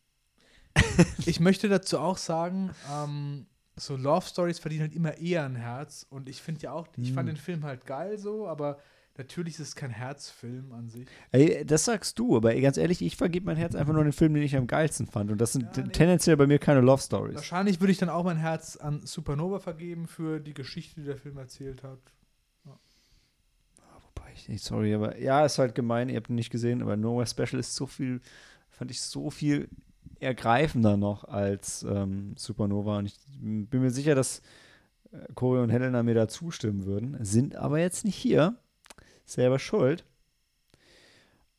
ich 1.27 1.41
möchte 1.41 1.69
dazu 1.69 1.99
auch 1.99 2.17
sagen, 2.17 2.71
ähm, 2.93 3.47
so 3.77 3.97
Love 3.97 4.27
Stories 4.27 4.59
verdienen 4.59 4.83
halt 4.83 4.95
immer 4.95 5.19
eher 5.19 5.45
ein 5.45 5.57
Herz. 5.57 6.07
Und 6.09 6.29
ich 6.29 6.41
finde 6.41 6.63
ja 6.63 6.73
auch, 6.73 6.89
ich 6.97 7.13
fand 7.13 7.29
hm. 7.29 7.35
den 7.35 7.41
Film 7.41 7.65
halt 7.65 7.85
geil 7.85 8.19
so, 8.19 8.49
aber 8.49 8.79
natürlich 9.19 9.55
ist 9.55 9.61
es 9.61 9.75
kein 9.77 9.91
Herzfilm 9.91 10.73
an 10.73 10.89
sich. 10.89 11.07
Ey, 11.33 11.65
das 11.67 11.85
sagst 11.85 12.19
du, 12.19 12.37
aber 12.37 12.55
ganz 12.55 12.77
ehrlich, 12.77 13.03
ich 13.03 13.17
vergebe 13.17 13.47
mein 13.47 13.57
Herz 13.57 13.75
einfach 13.75 13.93
nur 13.93 14.05
den 14.05 14.13
Film, 14.13 14.35
den 14.35 14.43
ich 14.43 14.57
am 14.57 14.67
geilsten 14.67 15.07
fand. 15.07 15.31
Und 15.31 15.39
das 15.39 15.53
sind 15.53 15.77
ja, 15.77 15.83
nee. 15.83 15.93
tendenziell 15.93 16.37
bei 16.37 16.47
mir 16.47 16.59
keine 16.59 16.81
Love 16.81 17.03
Stories. 17.03 17.35
Wahrscheinlich 17.35 17.81
würde 17.81 17.93
ich 17.93 17.99
dann 17.99 18.09
auch 18.09 18.25
mein 18.25 18.39
Herz 18.39 18.77
an 18.77 19.05
Supernova 19.05 19.59
vergeben 19.59 20.07
für 20.07 20.41
die 20.41 20.55
Geschichte, 20.55 21.01
die 21.01 21.07
der 21.07 21.19
Film 21.19 21.37
erzählt 21.37 21.83
hat. 21.83 21.99
Ja. 22.65 22.79
Ah, 23.83 24.01
wobei 24.15 24.31
ich, 24.35 24.63
sorry, 24.63 24.95
aber 24.95 25.19
ja, 25.19 25.45
ist 25.45 25.59
halt 25.59 25.75
gemein, 25.75 26.09
ihr 26.09 26.17
habt 26.17 26.31
ihn 26.31 26.37
nicht 26.37 26.51
gesehen, 26.51 26.81
aber 26.81 26.97
Nowhere 26.97 27.27
Special 27.27 27.59
ist 27.59 27.75
so 27.75 27.87
viel 27.87 28.21
fand 28.79 28.93
ich 28.93 29.01
so 29.01 29.31
viel 29.31 29.69
ergreifender 30.21 30.97
noch 30.97 31.25
als 31.25 31.83
ähm, 31.83 32.35
Supernova. 32.37 32.99
Und 32.99 33.07
ich 33.07 33.17
bin 33.41 33.83
mir 33.83 33.91
sicher, 33.91 34.15
dass 34.15 34.41
äh, 35.11 35.19
Corey 35.35 35.63
und 35.63 35.71
Helena 35.71 36.03
mir 36.03 36.15
da 36.15 36.29
zustimmen 36.29 36.87
würden. 36.87 37.17
Sind 37.25 37.57
aber 37.57 37.81
jetzt 37.81 38.05
nicht 38.05 38.17
hier. 38.17 38.57
Selber 39.29 39.59
schuld. 39.59 40.05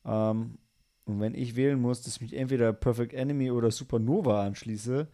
Ähm, 0.04 0.58
und 1.04 1.20
wenn 1.20 1.34
ich 1.34 1.56
wählen 1.56 1.80
muss, 1.80 2.02
dass 2.02 2.16
ich 2.16 2.20
mich 2.20 2.32
entweder 2.34 2.72
Perfect 2.72 3.12
Enemy 3.14 3.50
oder 3.50 3.70
Supernova 3.70 4.44
anschließe, 4.44 5.08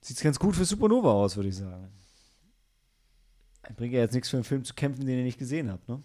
sieht 0.00 0.16
es 0.16 0.22
ganz 0.22 0.38
gut 0.38 0.56
für 0.56 0.64
Supernova 0.64 1.12
aus, 1.12 1.36
würde 1.36 1.48
ich 1.48 1.56
sagen. 1.56 1.90
Bringt 3.76 3.92
ja 3.92 4.00
jetzt 4.00 4.14
nichts 4.14 4.30
für 4.30 4.36
einen 4.38 4.44
Film 4.44 4.64
zu 4.64 4.74
kämpfen, 4.74 5.04
den 5.04 5.18
ihr 5.18 5.24
nicht 5.24 5.38
gesehen 5.38 5.70
habt, 5.70 5.88
ne? 5.88 6.02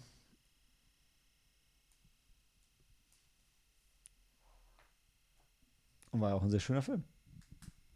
Und 6.10 6.20
war 6.20 6.34
auch 6.34 6.42
ein 6.42 6.50
sehr 6.50 6.60
schöner 6.60 6.82
Film. 6.82 7.02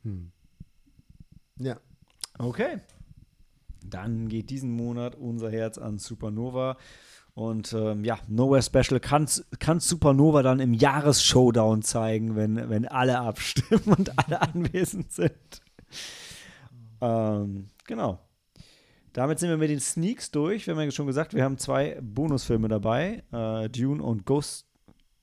Hm. 0.02 0.32
Ja. 1.56 1.78
Okay. 2.38 2.80
Dann 3.90 4.28
geht 4.28 4.50
diesen 4.50 4.72
Monat 4.72 5.14
unser 5.14 5.50
Herz 5.50 5.78
an 5.78 5.98
Supernova. 5.98 6.76
Und 7.34 7.72
ähm, 7.72 8.04
ja, 8.04 8.18
Nowhere 8.26 8.62
Special 8.62 8.98
kann, 8.98 9.28
kann 9.60 9.78
Supernova 9.78 10.42
dann 10.42 10.58
im 10.58 10.74
Jahresshowdown 10.74 11.82
zeigen, 11.82 12.34
wenn, 12.34 12.68
wenn 12.68 12.86
alle 12.86 13.20
abstimmen 13.20 13.82
und 13.96 14.18
alle 14.18 14.42
anwesend 14.42 15.12
sind. 15.12 15.62
ähm, 17.00 17.70
genau. 17.86 18.18
Damit 19.12 19.38
sind 19.38 19.50
wir 19.50 19.56
mit 19.56 19.70
den 19.70 19.80
Sneaks 19.80 20.30
durch. 20.30 20.66
Wir 20.66 20.74
haben 20.74 20.82
ja 20.82 20.90
schon 20.90 21.06
gesagt, 21.06 21.34
wir 21.34 21.44
haben 21.44 21.58
zwei 21.58 21.98
Bonusfilme 22.00 22.68
dabei: 22.68 23.22
äh, 23.32 23.68
Dune 23.68 24.02
und 24.02 24.26
Ghost, 24.26 24.66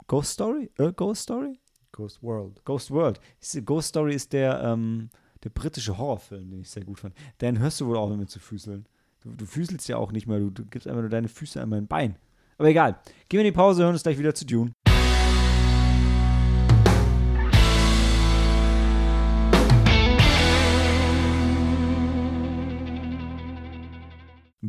Ghost 0.08 0.34
Story? 0.34 0.72
Äh, 0.78 0.92
Ghost 0.94 1.24
Story? 1.24 1.60
Ghost 1.92 2.22
World. 2.22 2.64
Ghost 2.66 2.92
World. 2.92 3.20
Ghost 3.66 3.90
Story 3.90 4.16
ist 4.16 4.34
der, 4.34 4.62
ähm, 4.62 5.10
der 5.46 5.52
britische 5.52 5.98
Horrorfilm, 5.98 6.50
den 6.50 6.62
ich 6.62 6.70
sehr 6.72 6.84
gut 6.84 7.00
fand. 7.00 7.14
Den 7.40 7.60
hörst 7.60 7.80
du 7.80 7.86
wohl 7.86 7.98
auch 7.98 8.12
immer 8.12 8.28
zu 8.28 8.40
füßeln. 8.40 8.86
Du, 9.22 9.32
du 9.32 9.46
füßelst 9.46 9.88
ja 9.88 9.98
auch 9.98 10.12
nicht 10.12 10.28
mehr, 10.28 10.40
du, 10.40 10.50
du 10.50 10.66
gibst 10.66 10.88
einfach 10.88 11.02
nur 11.02 11.10
deine 11.10 11.28
Füße 11.28 11.62
an 11.62 11.70
mein 11.70 11.88
Bein. 11.88 12.16
Aber 12.58 12.68
egal. 12.68 13.00
Gehen 13.30 13.40
wir 13.40 13.42
in 13.42 13.54
die 13.54 13.56
Pause, 13.56 13.84
hören 13.84 13.94
uns 13.94 14.04
gleich 14.04 14.18
wieder 14.18 14.34
zu 14.34 14.46
Dune. 14.46 14.72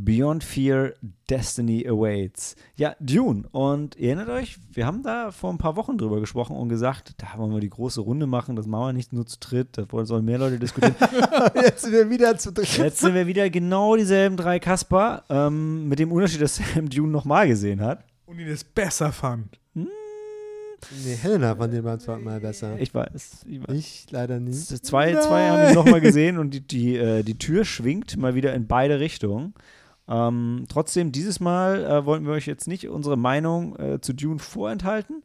Beyond 0.04 0.44
Fear, 0.44 0.92
Destiny 1.30 1.86
Awaits. 1.88 2.56
Ja, 2.76 2.96
Dune. 3.00 3.44
Und 3.50 3.96
ihr 3.96 4.08
erinnert 4.08 4.28
euch, 4.28 4.58
wir 4.72 4.86
haben 4.86 5.02
da 5.02 5.30
vor 5.30 5.50
ein 5.50 5.58
paar 5.58 5.76
Wochen 5.76 5.96
drüber 5.98 6.20
gesprochen 6.20 6.56
und 6.56 6.68
gesagt, 6.68 7.14
da 7.18 7.38
wollen 7.38 7.52
wir 7.52 7.60
die 7.60 7.70
große 7.70 8.00
Runde 8.00 8.26
machen, 8.26 8.56
das 8.56 8.66
machen 8.66 8.88
wir 8.88 8.92
nicht 8.92 9.12
nur 9.12 9.26
zu 9.26 9.38
dritt, 9.40 9.78
da 9.78 10.04
sollen 10.04 10.24
mehr 10.24 10.38
Leute 10.38 10.58
diskutieren. 10.58 10.94
Jetzt 11.54 11.82
sind 11.82 11.92
wir 11.92 12.10
wieder 12.10 12.36
zu 12.36 12.52
dritt. 12.52 12.76
Jetzt 12.76 12.98
sind 12.98 13.14
wir 13.14 13.26
wieder 13.26 13.48
genau 13.50 13.96
dieselben 13.96 14.36
drei 14.36 14.58
Kasper, 14.58 15.24
ähm, 15.28 15.88
mit 15.88 15.98
dem 15.98 16.12
Unterschied, 16.12 16.40
dass 16.40 16.56
Sam 16.56 16.88
Dune 16.88 17.10
nochmal 17.10 17.48
gesehen 17.48 17.80
hat. 17.80 18.04
Und 18.26 18.38
ihn 18.38 18.48
es 18.48 18.64
besser 18.64 19.12
fand. 19.12 19.58
Hm. 19.74 19.88
Nee, 21.04 21.16
Helena 21.16 21.54
fand 21.54 21.72
den 21.72 21.84
mal 21.84 22.40
besser. 22.40 22.78
Ich 22.78 22.94
weiß. 22.94 23.46
Ich, 23.48 23.60
weiß. 23.60 23.76
ich 23.76 24.06
leider 24.10 24.40
nicht. 24.40 24.84
Zwei, 24.84 25.14
zwei 25.14 25.48
haben 25.48 25.68
ihn 25.68 25.74
nochmal 25.74 26.00
gesehen 26.00 26.38
und 26.38 26.50
die, 26.50 26.60
die, 26.60 26.96
äh, 26.96 27.22
die 27.22 27.38
Tür 27.38 27.64
schwingt 27.64 28.16
mal 28.16 28.34
wieder 28.34 28.54
in 28.54 28.66
beide 28.66 29.00
Richtungen. 29.00 29.54
Ähm, 30.08 30.64
trotzdem, 30.68 31.12
dieses 31.12 31.40
Mal 31.40 31.84
äh, 31.84 32.04
wollten 32.04 32.26
wir 32.26 32.32
euch 32.32 32.46
jetzt 32.46 32.68
nicht 32.68 32.88
unsere 32.88 33.16
Meinung 33.16 33.76
äh, 33.78 34.00
zu 34.00 34.12
Dune 34.12 34.38
vorenthalten. 34.38 35.22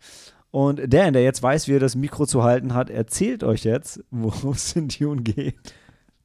Und 0.49 0.81
Dan, 0.93 1.13
der 1.13 1.23
jetzt 1.23 1.41
weiß, 1.41 1.67
wie 1.67 1.75
er 1.75 1.79
das 1.79 1.95
Mikro 1.95 2.25
zu 2.25 2.43
halten 2.43 2.73
hat, 2.73 2.89
erzählt 2.89 3.43
euch 3.43 3.63
jetzt, 3.63 4.03
worum 4.11 4.51
es 4.51 4.75
in 4.75 4.89
Dune 4.89 5.21
geht. 5.21 5.55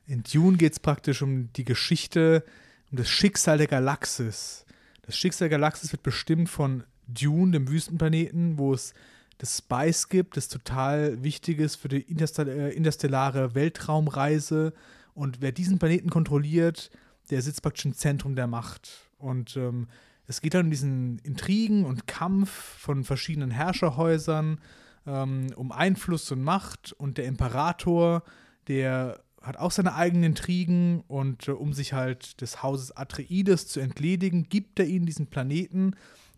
In 0.06 0.22
Dune 0.22 0.56
geht 0.56 0.72
es 0.72 0.80
praktisch 0.80 1.22
um 1.22 1.52
die 1.54 1.64
Geschichte, 1.64 2.44
um 2.90 2.98
das 2.98 3.08
Schicksal 3.08 3.58
der 3.58 3.66
Galaxis. 3.66 4.64
Das 5.02 5.16
Schicksal 5.16 5.48
der 5.48 5.58
Galaxis 5.58 5.92
wird 5.92 6.02
bestimmt 6.02 6.48
von 6.48 6.84
Dune, 7.06 7.52
dem 7.52 7.68
Wüstenplaneten, 7.68 8.58
wo 8.58 8.72
es 8.72 8.94
das 9.38 9.58
Spice 9.58 10.08
gibt, 10.08 10.36
das 10.36 10.48
total 10.48 11.22
wichtig 11.22 11.60
ist 11.60 11.76
für 11.76 11.88
die 11.88 12.06
äh, 12.08 12.74
interstellare 12.74 13.54
Weltraumreise. 13.54 14.72
Und 15.14 15.40
wer 15.40 15.52
diesen 15.52 15.78
Planeten 15.78 16.10
kontrolliert, 16.10 16.90
der 17.30 17.42
sitzt 17.42 17.62
praktisch 17.62 17.84
im 17.84 17.94
Zentrum 17.94 18.36
der 18.36 18.46
Macht. 18.46 19.10
Und 19.18 19.56
ähm, 19.56 19.88
es 20.26 20.40
geht 20.40 20.54
dann 20.54 20.66
um 20.66 20.70
diesen 20.70 21.18
Intrigen 21.20 21.84
und 21.84 22.06
Kampf 22.06 22.50
von 22.50 23.04
verschiedenen 23.04 23.50
Herrscherhäusern, 23.50 24.60
ähm, 25.06 25.48
um 25.56 25.72
Einfluss 25.72 26.30
und 26.32 26.42
Macht. 26.42 26.92
Und 26.92 27.18
der 27.18 27.26
Imperator, 27.26 28.22
der 28.68 29.20
hat 29.46 29.56
auch 29.56 29.70
seine 29.70 29.94
eigenen 29.94 30.24
Intrigen 30.24 31.02
und 31.06 31.48
äh, 31.48 31.52
um 31.52 31.72
sich 31.72 31.92
halt 31.92 32.40
des 32.40 32.62
Hauses 32.62 32.96
Atreides 32.96 33.68
zu 33.68 33.80
entledigen, 33.80 34.48
gibt 34.48 34.80
er 34.80 34.86
ihnen 34.86 35.06
diesen 35.06 35.28
Planeten, 35.28 35.94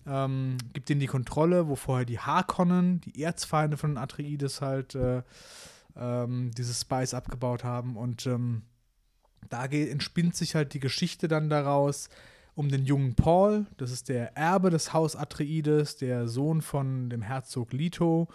ähm, 0.07 0.59
gibt 0.75 0.91
ihnen 0.91 1.01
die 1.01 1.07
Kontrolle, 1.07 1.69
wo 1.69 1.77
vorher 1.77 2.05
die 2.05 2.19
Harkonnen, 2.19 3.01
die 3.01 3.23
Erzfeinde 3.23 3.79
von 3.79 3.97
Atreides 3.97 4.61
halt 4.61 4.95
äh, 4.95 5.23
ähm, 5.97 6.51
dieses 6.57 6.83
Spice 6.83 7.15
abgebaut 7.15 7.65
haben 7.65 7.97
und 7.97 8.27
ähm, 8.27 8.63
da 9.49 9.65
entspinnt 9.65 10.37
sich 10.37 10.55
halt 10.55 10.75
die 10.75 10.81
Geschichte 10.81 11.29
dann 11.29 11.49
daraus 11.49 12.09
um 12.55 12.69
den 12.69 12.85
jungen 12.85 13.15
Paul, 13.15 13.67
das 13.77 13.93
ist 13.93 14.09
der 14.09 14.37
Erbe 14.37 14.71
des 14.71 14.93
Haus 14.93 15.15
Atreides, 15.15 15.97
der 15.97 16.27
Sohn 16.27 16.61
von 16.61 17.09
dem 17.09 17.23
Herzog 17.23 17.73
Leto 17.73 18.29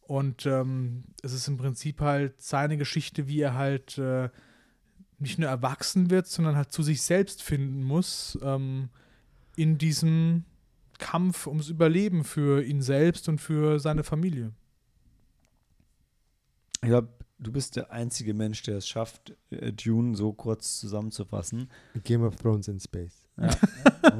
und 0.00 0.46
ähm, 0.46 1.04
es 1.22 1.34
ist 1.34 1.48
im 1.48 1.58
Prinzip 1.58 2.00
halt 2.00 2.40
seine 2.40 2.78
Geschichte, 2.78 3.28
wie 3.28 3.40
er 3.40 3.54
halt 3.54 3.98
äh, 3.98 4.30
nicht 5.18 5.38
nur 5.38 5.50
erwachsen 5.50 6.10
wird, 6.10 6.26
sondern 6.26 6.56
halt 6.56 6.72
zu 6.72 6.82
sich 6.82 7.02
selbst 7.02 7.42
finden 7.42 7.82
muss 7.82 8.38
ähm, 8.42 8.88
in 9.54 9.76
diesem 9.76 10.44
Kampf 10.98 11.46
ums 11.46 11.68
Überleben 11.68 12.24
für 12.24 12.64
ihn 12.64 12.80
selbst 12.80 13.28
und 13.28 13.38
für 13.38 13.80
seine 13.80 14.02
Familie. 14.02 14.52
Ich 16.80 16.88
glaube, 16.88 17.08
du 17.38 17.52
bist 17.52 17.76
der 17.76 17.92
einzige 17.92 18.34
Mensch, 18.34 18.62
der 18.62 18.78
es 18.78 18.88
schafft, 18.88 19.36
äh, 19.50 19.72
Dune 19.72 20.16
so 20.16 20.32
kurz 20.32 20.78
zusammenzufassen. 20.80 21.70
Game 22.04 22.22
of 22.22 22.36
Thrones 22.36 22.68
in 22.68 22.80
Space. 22.80 23.26
Ja. 23.36 23.50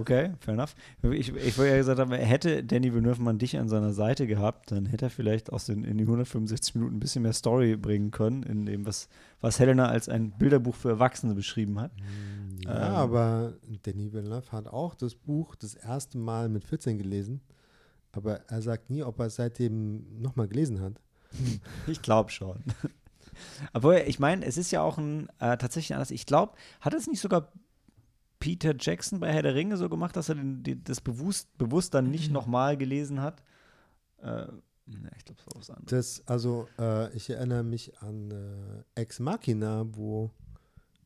Okay, 0.01 0.33
fair 0.41 0.55
enough. 0.55 0.75
Ich, 1.03 1.35
ich 1.35 1.59
wollte 1.59 1.71
ja 1.73 1.77
gesagt 1.79 1.99
haben, 1.99 2.13
hätte 2.13 2.63
Danny 2.63 2.93
Villeneuve 2.93 3.21
mal 3.23 3.35
dich 3.35 3.59
an 3.59 3.69
seiner 3.69 3.93
Seite 3.93 4.27
gehabt, 4.27 4.71
dann 4.71 4.87
hätte 4.87 5.07
er 5.07 5.11
vielleicht 5.11 5.51
aus 5.53 5.67
den 5.67 5.83
in 5.83 5.99
die 5.99 6.05
165 6.05 6.75
Minuten 6.77 6.97
ein 6.97 7.01
bisschen 7.01 7.23
mehr 7.23 7.33
Story 7.33 7.77
bringen 7.77 8.11
können, 8.11 8.43
in 8.45 8.67
dem, 8.67 8.87
was, 8.87 9.09
was 9.41 9.59
Helena 9.59 9.89
als 9.89 10.09
ein 10.09 10.31
Bilderbuch 10.39 10.75
für 10.75 10.91
Erwachsene 10.91 11.35
beschrieben 11.35 11.81
hat. 11.81 11.91
Ja, 12.65 12.71
Ähm. 12.89 12.95
aber 12.95 13.55
Danny 13.83 14.13
Villeneuve 14.13 14.53
hat 14.53 14.69
auch 14.69 14.95
das 14.95 15.15
Buch 15.15 15.55
das 15.57 15.75
erste 15.75 16.19
Mal 16.19 16.49
mit 16.49 16.65
14 16.65 16.99
gelesen. 16.99 17.41
Aber 18.13 18.41
er 18.49 18.63
sagt 18.63 18.91
nie, 18.91 19.03
ob 19.03 19.19
er 19.21 19.27
es 19.27 19.37
seitdem 19.37 20.21
nochmal 20.21 20.49
gelesen 20.49 20.81
hat. 20.81 21.01
Ich 21.87 22.03
glaube 22.03 22.31
schon. 22.31 22.63
Aber 23.73 24.07
ich 24.07 24.19
meine, 24.19 24.45
es 24.45 24.57
ist 24.57 24.71
ja 24.71 24.83
auch 24.83 24.99
ein 24.99 25.29
äh, 25.39 25.57
tatsächlich 25.57 25.95
anders. 25.95 26.11
Ich 26.11 26.27
glaube, 26.27 26.55
hat 26.81 26.95
es 26.95 27.07
nicht 27.07 27.21
sogar 27.21 27.53
Peter 28.41 28.75
Jackson 28.79 29.21
bei 29.21 29.33
Herr 29.33 29.43
der 29.43 29.55
Ringe 29.55 29.77
so 29.77 29.89
gemacht, 29.89 30.17
dass 30.17 30.29
er 30.29 30.37
den, 30.37 30.63
die, 30.63 30.83
das 30.83 31.01
bewusst, 31.01 31.57
bewusst 31.59 31.95
dann 31.95 32.11
nicht 32.11 32.31
nochmal 32.31 32.77
gelesen 32.77 33.21
hat? 33.21 33.43
Äh, 34.23 34.27
ne, 34.87 35.11
ich 35.17 35.25
glaube, 35.25 35.41
es 35.41 35.47
war 35.47 35.61
was 35.61 35.71
anderes. 35.71 35.87
Das, 35.91 36.23
also, 36.29 36.69
äh, 36.79 37.13
ich 37.17 37.31
erinnere 37.31 37.65
mich 37.65 37.99
an 38.01 38.31
äh, 38.31 39.01
Ex 39.01 39.19
Machina, 39.21 39.85
wo 39.93 40.31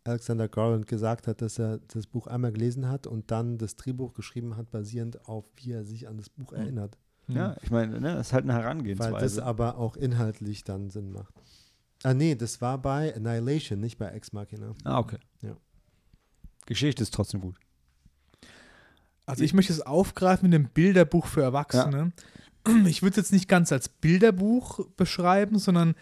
Alexander 0.05 0.49
Garland 0.49 0.87
gesagt 0.87 1.27
hat, 1.29 1.41
dass 1.43 1.59
er 1.59 1.79
das 1.79 2.07
Buch 2.07 2.27
einmal 2.27 2.53
gelesen 2.53 2.89
hat 2.89 3.07
und 3.07 3.31
dann 3.31 3.57
das 3.57 3.77
Drehbuch 3.77 4.15
geschrieben 4.15 4.57
hat, 4.57 4.71
basierend 4.71 5.27
auf, 5.29 5.45
wie 5.57 5.73
er 5.73 5.85
sich 5.85 6.09
an 6.09 6.17
das 6.19 6.29
Buch 6.29 6.53
Hm. 6.53 6.59
erinnert. 6.59 6.99
Ja, 7.29 7.57
ich 7.63 7.71
meine, 7.71 8.01
ne, 8.01 8.15
das 8.15 8.27
ist 8.29 8.33
halt 8.33 8.43
eine 8.45 8.53
Weil 8.55 8.59
das 8.59 8.65
Herangehensweise. 8.65 9.45
aber 9.45 9.79
auch 9.79 9.97
inhaltlich 9.97 10.65
dann 10.65 10.91
Sinn 10.91 11.13
macht. 11.13 11.33
Ah, 12.03 12.15
nee, 12.15 12.35
das 12.35 12.61
war 12.61 12.79
bei 12.79 13.15
Annihilation, 13.15 13.81
nicht 13.81 13.99
bei 13.99 14.09
Ex 14.09 14.33
Machina. 14.33 14.75
ah, 14.85 14.99
okay. 14.99 15.19
Ja. 15.41 15.57
Geschichte 16.67 17.03
ist 17.03 17.15
trotzdem 17.15 17.41
gut. 17.41 17.57
Also 19.27 19.45
ich 19.45 19.55
möchte 19.55 19.73
es 19.73 19.81
aufgreifen 19.81 20.51
mit 20.51 20.55
dem 20.59 20.69
Bilderbuch 20.69 21.27
für 21.27 21.43
Erwachsene. 21.43 22.13
Ich 22.87 23.03
würde 23.03 23.11
es 23.11 23.17
jetzt 23.17 23.33
nicht 23.33 23.49
ganz 23.49 23.73
als 23.73 23.89
Bilderbuch 23.89 24.87
beschreiben, 24.97 25.59
sondern 25.59 25.97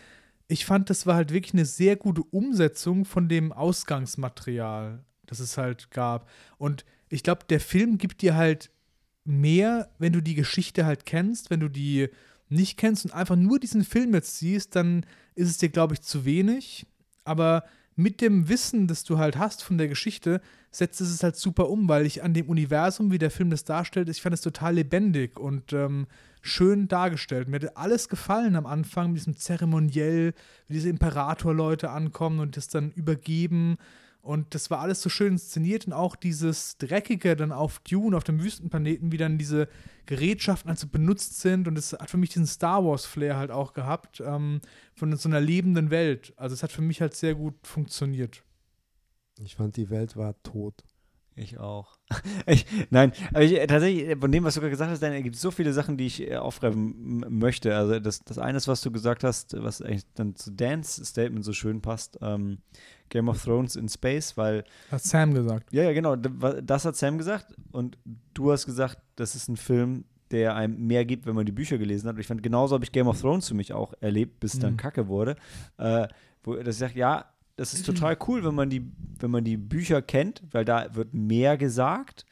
ich 0.47 0.67
fand, 0.67 0.91
das 0.91 1.07
war 1.07 1.15
halt 1.15 1.33
wirklich 1.33 1.55
eine 1.55 1.65
sehr 1.65 1.97
gute 1.97 2.23
Umsetzung 2.23 3.07
von 3.07 3.31
dem 3.31 3.51
Ausgangsmaterial, 3.51 5.03
das 5.25 5.41
es 5.41 5.57
halt 5.57 5.91
gab. 5.91 6.29
Und 6.59 6.85
ich 7.09 7.23
glaube, 7.23 7.47
der 7.49 7.61
Film 7.61 7.97
gibt 7.97 8.21
dir 8.21 8.35
halt 8.35 8.71
mehr, 9.25 9.89
wenn 9.99 10.13
du 10.13 10.21
die 10.21 10.35
Geschichte 10.35 10.85
halt 10.85 11.07
kennst, 11.07 11.49
wenn 11.49 11.61
du 11.61 11.69
die 11.69 12.11
nicht 12.51 12.77
kennst 12.77 13.05
und 13.05 13.15
einfach 13.15 13.37
nur 13.37 13.59
diesen 13.59 13.85
Film 13.85 14.13
jetzt 14.15 14.39
siehst, 14.39 14.77
dann 14.77 15.07
ist 15.35 15.49
es 15.49 15.59
dir, 15.59 15.71
glaube 15.71 15.95
ich, 15.95 16.03
zu 16.03 16.25
wenig. 16.25 16.87
Aber 17.25 17.65
mit 17.97 18.21
dem 18.21 18.49
Wissen, 18.49 18.87
das 18.87 19.05
du 19.05 19.19
halt 19.19 19.37
hast 19.37 19.63
von 19.63 19.79
der 19.79 19.89
Geschichte, 19.89 20.41
setzt 20.71 21.01
es 21.01 21.11
es 21.11 21.23
halt 21.23 21.37
super 21.37 21.69
um, 21.69 21.89
weil 21.89 22.07
ich 22.07 22.23
an 22.23 22.35
dem 22.35 22.49
Universum, 22.49 23.11
wie 23.11 23.19
der 23.19 23.31
Film 23.31 23.51
das 23.51 23.65
darstellt, 23.65 24.09
ich 24.09 24.23
fand 24.23 24.35
es 24.35 24.41
total 24.41 24.75
lebendig 24.75 25.39
und 25.39 25.73
ähm, 25.73 26.07
schön 26.43 26.89
dargestellt. 26.89 27.49
Mir 27.49 27.61
hat 27.61 27.77
alles 27.77 28.09
gefallen 28.09 28.57
am 28.57 28.67
Anfang 28.67 29.09
mit 29.09 29.21
diesem 29.21 29.37
Zeremoniell, 29.37 30.33
wie 30.69 30.75
diese 30.75 30.89
Imperator-Leute 30.89 31.91
ankommen 31.91 32.41
und 32.41 32.57
das 32.57 32.69
dann 32.69 32.91
übergeben. 32.93 33.77
Und 34.23 34.55
das 34.55 34.71
war 34.71 34.81
alles 34.81 35.01
so 35.01 35.09
schön 35.09 35.33
inszeniert 35.33 35.87
und 35.87 35.95
auch 35.95 36.15
dieses 36.15 36.77
Dreckige 36.77 37.37
dann 37.37 37.53
auf 37.53 37.79
Dune, 37.81 38.17
auf 38.17 38.25
dem 38.25 38.43
Wüstenplaneten, 38.43 39.13
wie 39.13 39.17
dann 39.17 39.39
diese 39.39 39.67
Gerätschaften 40.05 40.71
also 40.71 40.89
benutzt 40.89 41.41
sind. 41.41 41.67
Und 41.67 41.79
es 41.79 41.95
hat 41.95 42.11
für 42.11 42.19
mich 42.19 42.31
diesen 42.31 42.47
Star 42.47 42.85
Wars-Flair 42.85 43.37
halt 43.37 43.51
auch 43.51 43.73
gehabt, 43.73 44.21
ähm, 44.21 44.61
von 44.95 45.17
so 45.17 45.29
einer 45.29 45.41
lebenden 45.41 45.91
Welt. 45.91 46.35
Also 46.37 46.53
es 46.55 46.63
hat 46.63 46.71
für 46.71 46.83
mich 46.83 47.01
halt 47.01 47.15
sehr 47.15 47.35
gut 47.35 47.55
funktioniert. 47.63 48.45
Ich 49.43 49.57
fand, 49.57 49.77
die 49.77 49.89
Welt 49.89 50.17
war 50.17 50.35
tot. 50.43 50.85
Ich 51.41 51.59
auch. 51.59 51.97
Ich, 52.47 52.67
nein, 52.91 53.13
aber 53.31 53.43
ich, 53.43 53.53
äh, 53.55 53.67
tatsächlich, 53.67 54.19
von 54.19 54.33
dem, 54.33 54.43
was 54.45 54.55
du 54.55 54.61
gerade 54.61 54.71
gesagt 54.71 54.91
hast, 54.91 55.01
dann 55.03 55.23
gibt 55.23 55.37
es 55.37 55.43
so 55.43 55.51
viele 55.53 55.73
Sachen, 55.73 55.97
die 55.97 56.07
ich 56.07 56.29
äh, 56.29 56.37
aufgreifen 56.37 57.25
möchte. 57.29 57.77
Also 57.77 58.01
das, 58.01 58.21
das 58.25 58.39
eine 58.39 58.57
ist, 58.59 58.67
was 58.67 58.81
du 58.81 58.91
gesagt 58.91 59.23
hast, 59.23 59.55
was 59.63 59.81
eigentlich 59.81 60.05
dann 60.15 60.35
zu 60.35 60.51
Dans 60.51 60.97
Statement 60.97 61.45
so 61.45 61.53
schön 61.53 61.81
passt, 61.81 62.19
ähm, 62.21 62.59
Game 63.09 63.29
of 63.29 63.43
Thrones 63.43 63.77
in 63.77 63.89
Space, 63.89 64.37
weil, 64.37 64.65
Hat 64.91 65.03
Sam 65.03 65.35
gesagt. 65.35 65.73
ja, 65.73 65.85
ja, 65.85 65.93
genau, 65.93 66.17
das 66.17 66.85
hat 66.85 66.97
Sam 66.97 67.17
gesagt 67.19 67.55
und 67.73 67.97
du 68.35 68.51
hast 68.51 68.67
gesagt, 68.67 68.99
das 69.17 69.35
ist 69.37 69.49
ein 69.49 69.57
Film, 69.57 70.05
der 70.33 70.57
einem 70.57 70.87
mehr 70.87 71.05
gibt, 71.05 71.27
wenn 71.27 71.35
man 71.37 71.47
die 71.47 71.53
Bücher 71.53 71.79
gelesen 71.79 72.09
hat. 72.09 72.15
Und 72.17 72.21
ich 72.21 72.27
fand, 72.27 72.43
genauso 72.43 72.75
habe 72.75 72.85
ich 72.85 72.93
Game 72.93 73.07
of 73.09 73.21
Thrones 73.21 73.49
für 73.49 73.55
mich 73.55 73.73
auch 73.73 73.95
erlebt, 74.01 74.41
bis 74.41 74.59
dann 74.59 74.73
Mhm. 74.73 74.77
Kacke 74.79 75.07
wurde. 75.09 75.37
Äh, 75.79 76.09
wo 76.43 76.55
das 76.57 76.79
sagt, 76.79 76.97
ja, 76.97 77.27
das 77.61 77.75
ist 77.75 77.85
total 77.85 78.17
cool, 78.27 78.43
wenn 78.43 78.55
man 78.55 78.71
die, 78.71 78.91
wenn 79.19 79.31
man 79.31 79.45
die 79.45 79.59
Bücher 79.59 80.01
kennt, 80.01 80.43
weil 80.51 80.65
da 80.65 80.95
wird 80.95 81.13
mehr 81.13 81.59
gesagt. 81.59 82.25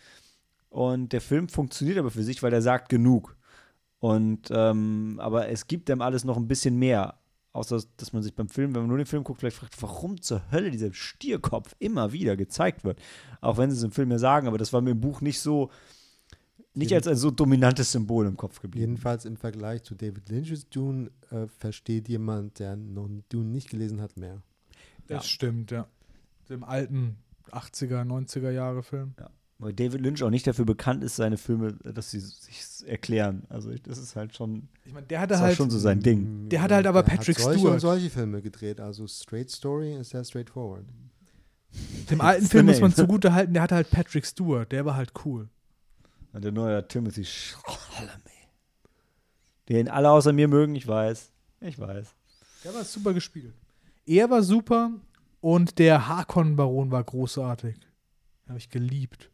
Und 0.70 1.12
der 1.12 1.20
Film 1.20 1.50
funktioniert 1.50 1.98
aber 1.98 2.10
für 2.10 2.22
sich, 2.22 2.42
weil 2.42 2.54
er 2.54 2.62
sagt 2.62 2.88
genug. 2.88 3.36
Und 3.98 4.48
ähm, 4.50 5.20
aber 5.20 5.50
es 5.50 5.66
gibt 5.66 5.90
dem 5.90 6.00
alles 6.00 6.24
noch 6.24 6.38
ein 6.38 6.48
bisschen 6.48 6.78
mehr. 6.78 7.18
Außer 7.52 7.78
dass 7.98 8.14
man 8.14 8.22
sich 8.22 8.34
beim 8.34 8.48
Film, 8.48 8.74
wenn 8.74 8.80
man 8.80 8.88
nur 8.88 8.96
den 8.96 9.04
Film 9.04 9.22
guckt, 9.22 9.40
vielleicht 9.40 9.58
fragt, 9.58 9.82
warum 9.82 10.18
zur 10.22 10.50
Hölle 10.50 10.70
dieser 10.70 10.94
Stierkopf 10.94 11.76
immer 11.78 12.10
wieder 12.12 12.34
gezeigt 12.34 12.84
wird. 12.84 12.98
Auch 13.42 13.58
wenn 13.58 13.70
sie 13.70 13.76
es 13.76 13.82
im 13.82 13.92
Film 13.92 14.10
ja 14.10 14.18
sagen, 14.18 14.48
aber 14.48 14.56
das 14.56 14.72
war 14.72 14.80
mir 14.80 14.92
im 14.92 15.00
Buch 15.00 15.20
nicht 15.20 15.40
so, 15.40 15.68
nicht 16.72 16.94
als 16.94 17.06
ein 17.06 17.16
so 17.16 17.30
dominantes 17.30 17.92
Symbol 17.92 18.24
im 18.24 18.38
Kopf 18.38 18.62
geblieben. 18.62 18.92
Jedenfalls 18.92 19.26
im 19.26 19.36
Vergleich 19.36 19.82
zu 19.82 19.94
David 19.94 20.30
Lynch's 20.30 20.70
Dune 20.70 21.10
äh, 21.30 21.48
versteht 21.48 22.08
jemand, 22.08 22.60
der 22.60 22.76
noch 22.76 23.10
Dune 23.28 23.50
nicht 23.50 23.68
gelesen 23.68 24.00
hat, 24.00 24.16
mehr. 24.16 24.40
Das 25.08 25.24
Ja. 25.24 25.28
stimmt, 25.28 25.70
ja. 25.72 25.86
Dem 26.48 26.62
alten 26.64 27.16
80er, 27.50 28.04
90er 28.04 28.50
Jahre 28.50 28.82
Film. 28.82 29.14
Weil 29.60 29.72
David 29.72 30.00
Lynch 30.00 30.22
auch 30.22 30.30
nicht 30.30 30.46
dafür 30.46 30.64
bekannt 30.64 31.02
ist, 31.02 31.16
seine 31.16 31.36
Filme, 31.36 31.72
dass 31.82 32.12
sie 32.12 32.20
sich 32.20 32.64
erklären. 32.86 33.42
Also 33.48 33.74
das 33.74 33.98
ist 33.98 34.14
halt 34.14 34.36
schon, 34.36 34.68
Ich 34.84 34.92
meine, 34.92 35.06
der 35.06 35.26
das 35.26 35.38
hatte 35.38 35.48
halt. 35.48 35.56
schon 35.56 35.68
so 35.70 35.78
sein 35.78 36.00
Ding. 36.00 36.46
Mm, 36.46 36.48
Der 36.50 36.62
hat 36.62 36.70
halt 36.70 36.86
aber 36.86 37.02
der 37.02 37.10
Patrick 37.16 37.36
hat 37.38 37.42
solche 37.42 37.58
Stewart. 37.58 37.74
und 37.74 37.80
solche 37.80 38.10
Filme 38.10 38.40
gedreht. 38.40 38.80
Also 38.80 39.08
Straight 39.08 39.50
Story 39.50 39.96
ist 39.96 40.12
ja 40.12 40.22
straightforward. 40.22 40.84
Dem 42.10 42.20
alten 42.20 42.46
Film 42.46 42.66
muss 42.66 42.80
man 42.80 42.94
zugute 42.94 43.32
halten, 43.34 43.52
der 43.52 43.62
hatte 43.62 43.74
halt 43.74 43.90
Patrick 43.90 44.24
Stewart. 44.24 44.70
Der 44.70 44.84
war 44.86 44.94
halt 44.94 45.12
cool. 45.24 45.48
Und 46.32 46.44
der 46.44 46.52
neue 46.52 46.86
Timothy 46.86 47.24
Chalamet. 47.24 48.22
Den 49.68 49.88
alle 49.88 50.10
außer 50.10 50.32
mir 50.32 50.48
mögen, 50.48 50.74
ich 50.76 50.86
weiß. 50.86 51.30
Ich 51.60 51.78
weiß. 51.78 52.14
Der 52.64 52.74
war 52.74 52.84
super 52.84 53.12
gespielt. 53.12 53.54
Er 54.08 54.30
war 54.30 54.42
super 54.42 54.92
und 55.40 55.78
der 55.78 56.08
Harkon-Baron 56.08 56.90
war 56.90 57.04
großartig. 57.04 57.76
Habe 58.48 58.58
ich 58.58 58.70
geliebt. 58.70 59.30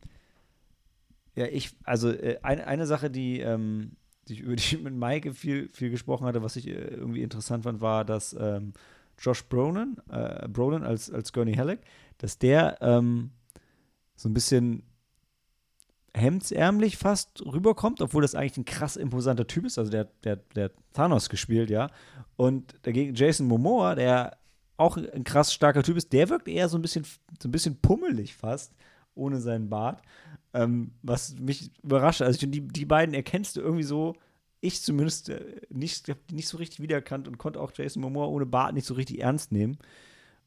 Ja, 1.36 1.46
ich, 1.46 1.76
also 1.84 2.10
äh, 2.10 2.38
eine, 2.42 2.66
eine 2.66 2.86
Sache, 2.86 3.08
die, 3.08 3.38
ähm, 3.38 3.92
die 4.26 4.34
ich 4.34 4.40
über 4.40 4.56
die 4.56 4.62
ich 4.62 4.82
mit 4.82 4.94
Maike 4.94 5.32
viel, 5.32 5.68
viel 5.68 5.90
gesprochen 5.90 6.26
hatte, 6.26 6.42
was 6.42 6.56
ich 6.56 6.66
äh, 6.66 6.72
irgendwie 6.72 7.22
interessant 7.22 7.62
fand, 7.62 7.80
war, 7.80 8.04
dass 8.04 8.36
ähm, 8.38 8.72
Josh 9.16 9.44
Brolin, 9.44 9.96
äh, 10.10 10.48
Brolin 10.48 10.82
als, 10.82 11.08
als 11.08 11.32
Gurney 11.32 11.54
Halleck, 11.54 11.80
dass 12.18 12.38
der 12.40 12.78
ähm, 12.80 13.30
so 14.16 14.28
ein 14.28 14.34
bisschen 14.34 14.82
hemdsärmlich 16.16 16.96
fast 16.96 17.44
rüberkommt, 17.46 18.00
obwohl 18.00 18.22
das 18.22 18.34
eigentlich 18.34 18.56
ein 18.56 18.64
krass 18.64 18.96
imposanter 18.96 19.46
Typ 19.46 19.66
ist. 19.66 19.78
Also 19.78 19.92
der, 19.92 20.06
der, 20.24 20.36
der 20.36 20.72
Thanos 20.92 21.28
gespielt, 21.28 21.70
ja. 21.70 21.90
Und 22.34 22.74
dagegen 22.82 23.14
Jason 23.14 23.46
Momoa, 23.46 23.94
der 23.94 24.36
auch 24.76 24.96
ein 24.96 25.24
krass 25.24 25.52
starker 25.52 25.82
Typ 25.82 25.96
ist, 25.96 26.12
der 26.12 26.28
wirkt 26.28 26.48
eher 26.48 26.68
so 26.68 26.78
ein 26.78 26.82
bisschen, 26.82 27.04
so 27.40 27.48
ein 27.48 27.52
bisschen 27.52 27.76
pummelig 27.80 28.34
fast, 28.34 28.72
ohne 29.14 29.40
seinen 29.40 29.68
Bart. 29.68 30.02
Ähm, 30.52 30.92
was 31.02 31.36
mich 31.38 31.70
überrascht. 31.82 32.22
Also 32.22 32.44
ich, 32.44 32.50
die, 32.50 32.60
die 32.60 32.84
beiden 32.84 33.14
erkennst 33.14 33.56
du 33.56 33.60
irgendwie 33.60 33.82
so, 33.82 34.14
ich 34.60 34.82
zumindest 34.82 35.28
äh, 35.28 35.60
nicht, 35.68 36.12
nicht 36.30 36.48
so 36.48 36.58
richtig 36.58 36.80
wiedererkannt 36.80 37.28
und 37.28 37.38
konnte 37.38 37.60
auch 37.60 37.72
Jason 37.74 38.02
Momoa 38.02 38.26
ohne 38.26 38.46
Bart 38.46 38.74
nicht 38.74 38.86
so 38.86 38.94
richtig 38.94 39.20
ernst 39.20 39.52
nehmen. 39.52 39.78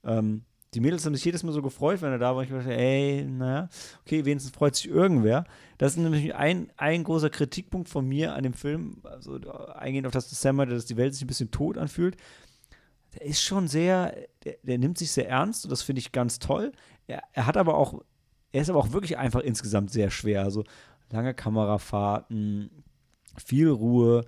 Ähm, 0.04 0.44
Die 0.74 0.82
Mädels 0.82 1.06
haben 1.06 1.16
sich 1.16 1.26
jedes 1.26 1.44
Mal 1.44 1.54
so 1.54 1.62
gefreut, 1.62 2.02
wenn 2.02 2.12
er 2.12 2.20
da 2.20 2.36
war. 2.36 2.44
Ich 2.44 2.50
dachte, 2.50 2.76
ey, 2.76 3.26
naja, 3.26 3.70
okay, 4.02 4.26
wenigstens 4.26 4.56
freut 4.56 4.76
sich 4.76 4.88
irgendwer. 4.90 5.46
Das 5.78 5.94
ist 5.94 5.98
nämlich 5.98 6.36
ein, 6.36 6.70
ein 6.78 7.04
großer 7.04 7.30
Kritikpunkt 7.30 7.90
von 7.90 8.06
mir 8.06 8.34
an 8.34 8.44
dem 8.44 8.54
Film, 8.54 8.98
also 9.04 9.40
eingehend 9.74 10.08
auf 10.08 10.14
das 10.14 10.44
meinte, 10.44 10.76
dass 10.76 10.86
die 10.86 10.98
Welt 10.98 11.14
sich 11.14 11.24
ein 11.24 11.28
bisschen 11.28 11.52
tot 11.52 11.78
anfühlt. 11.78 12.18
Der 13.18 13.26
ist 13.26 13.42
schon 13.42 13.68
sehr, 13.68 14.16
der, 14.44 14.56
der 14.64 14.78
nimmt 14.78 14.98
sich 14.98 15.12
sehr 15.12 15.28
ernst 15.30 15.66
und 15.66 15.72
das 15.72 15.82
finde 15.82 16.00
ich 16.00 16.12
ganz 16.12 16.40
toll. 16.40 16.72
Er, 17.08 17.22
er 17.34 17.46
hat 17.46 17.58
aber 17.58 17.76
auch, 17.78 18.02
er 18.52 18.62
ist 18.62 18.70
aber 18.70 18.80
auch 18.80 18.92
wirklich 18.92 19.18
einfach 19.18 19.42
insgesamt 19.42 19.92
sehr 19.92 20.10
schwer. 20.10 20.44
Also 20.44 20.64
lange 21.12 21.34
Kamerafahrten, 21.34 22.84
viel 23.38 23.70
Ruhe, 23.70 24.26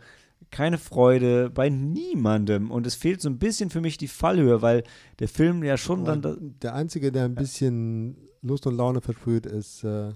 keine 0.51 0.77
Freude 0.77 1.49
bei 1.49 1.69
niemandem. 1.69 2.71
Und 2.71 2.87
es 2.87 2.95
fehlt 2.95 3.21
so 3.21 3.29
ein 3.29 3.39
bisschen 3.39 3.69
für 3.69 3.81
mich 3.81 3.97
die 3.97 4.07
Fallhöhe, 4.07 4.61
weil 4.61 4.83
der 5.19 5.27
Film 5.27 5.63
ja 5.63 5.77
schon 5.77 6.05
dann. 6.05 6.21
Da 6.21 6.35
der 6.39 6.73
Einzige, 6.73 7.11
der 7.11 7.25
ein 7.25 7.35
bisschen 7.35 8.17
Lust 8.41 8.65
und 8.65 8.75
Laune 8.75 9.01
versprüht, 9.01 9.45
ist 9.45 9.83
äh, 9.83 10.13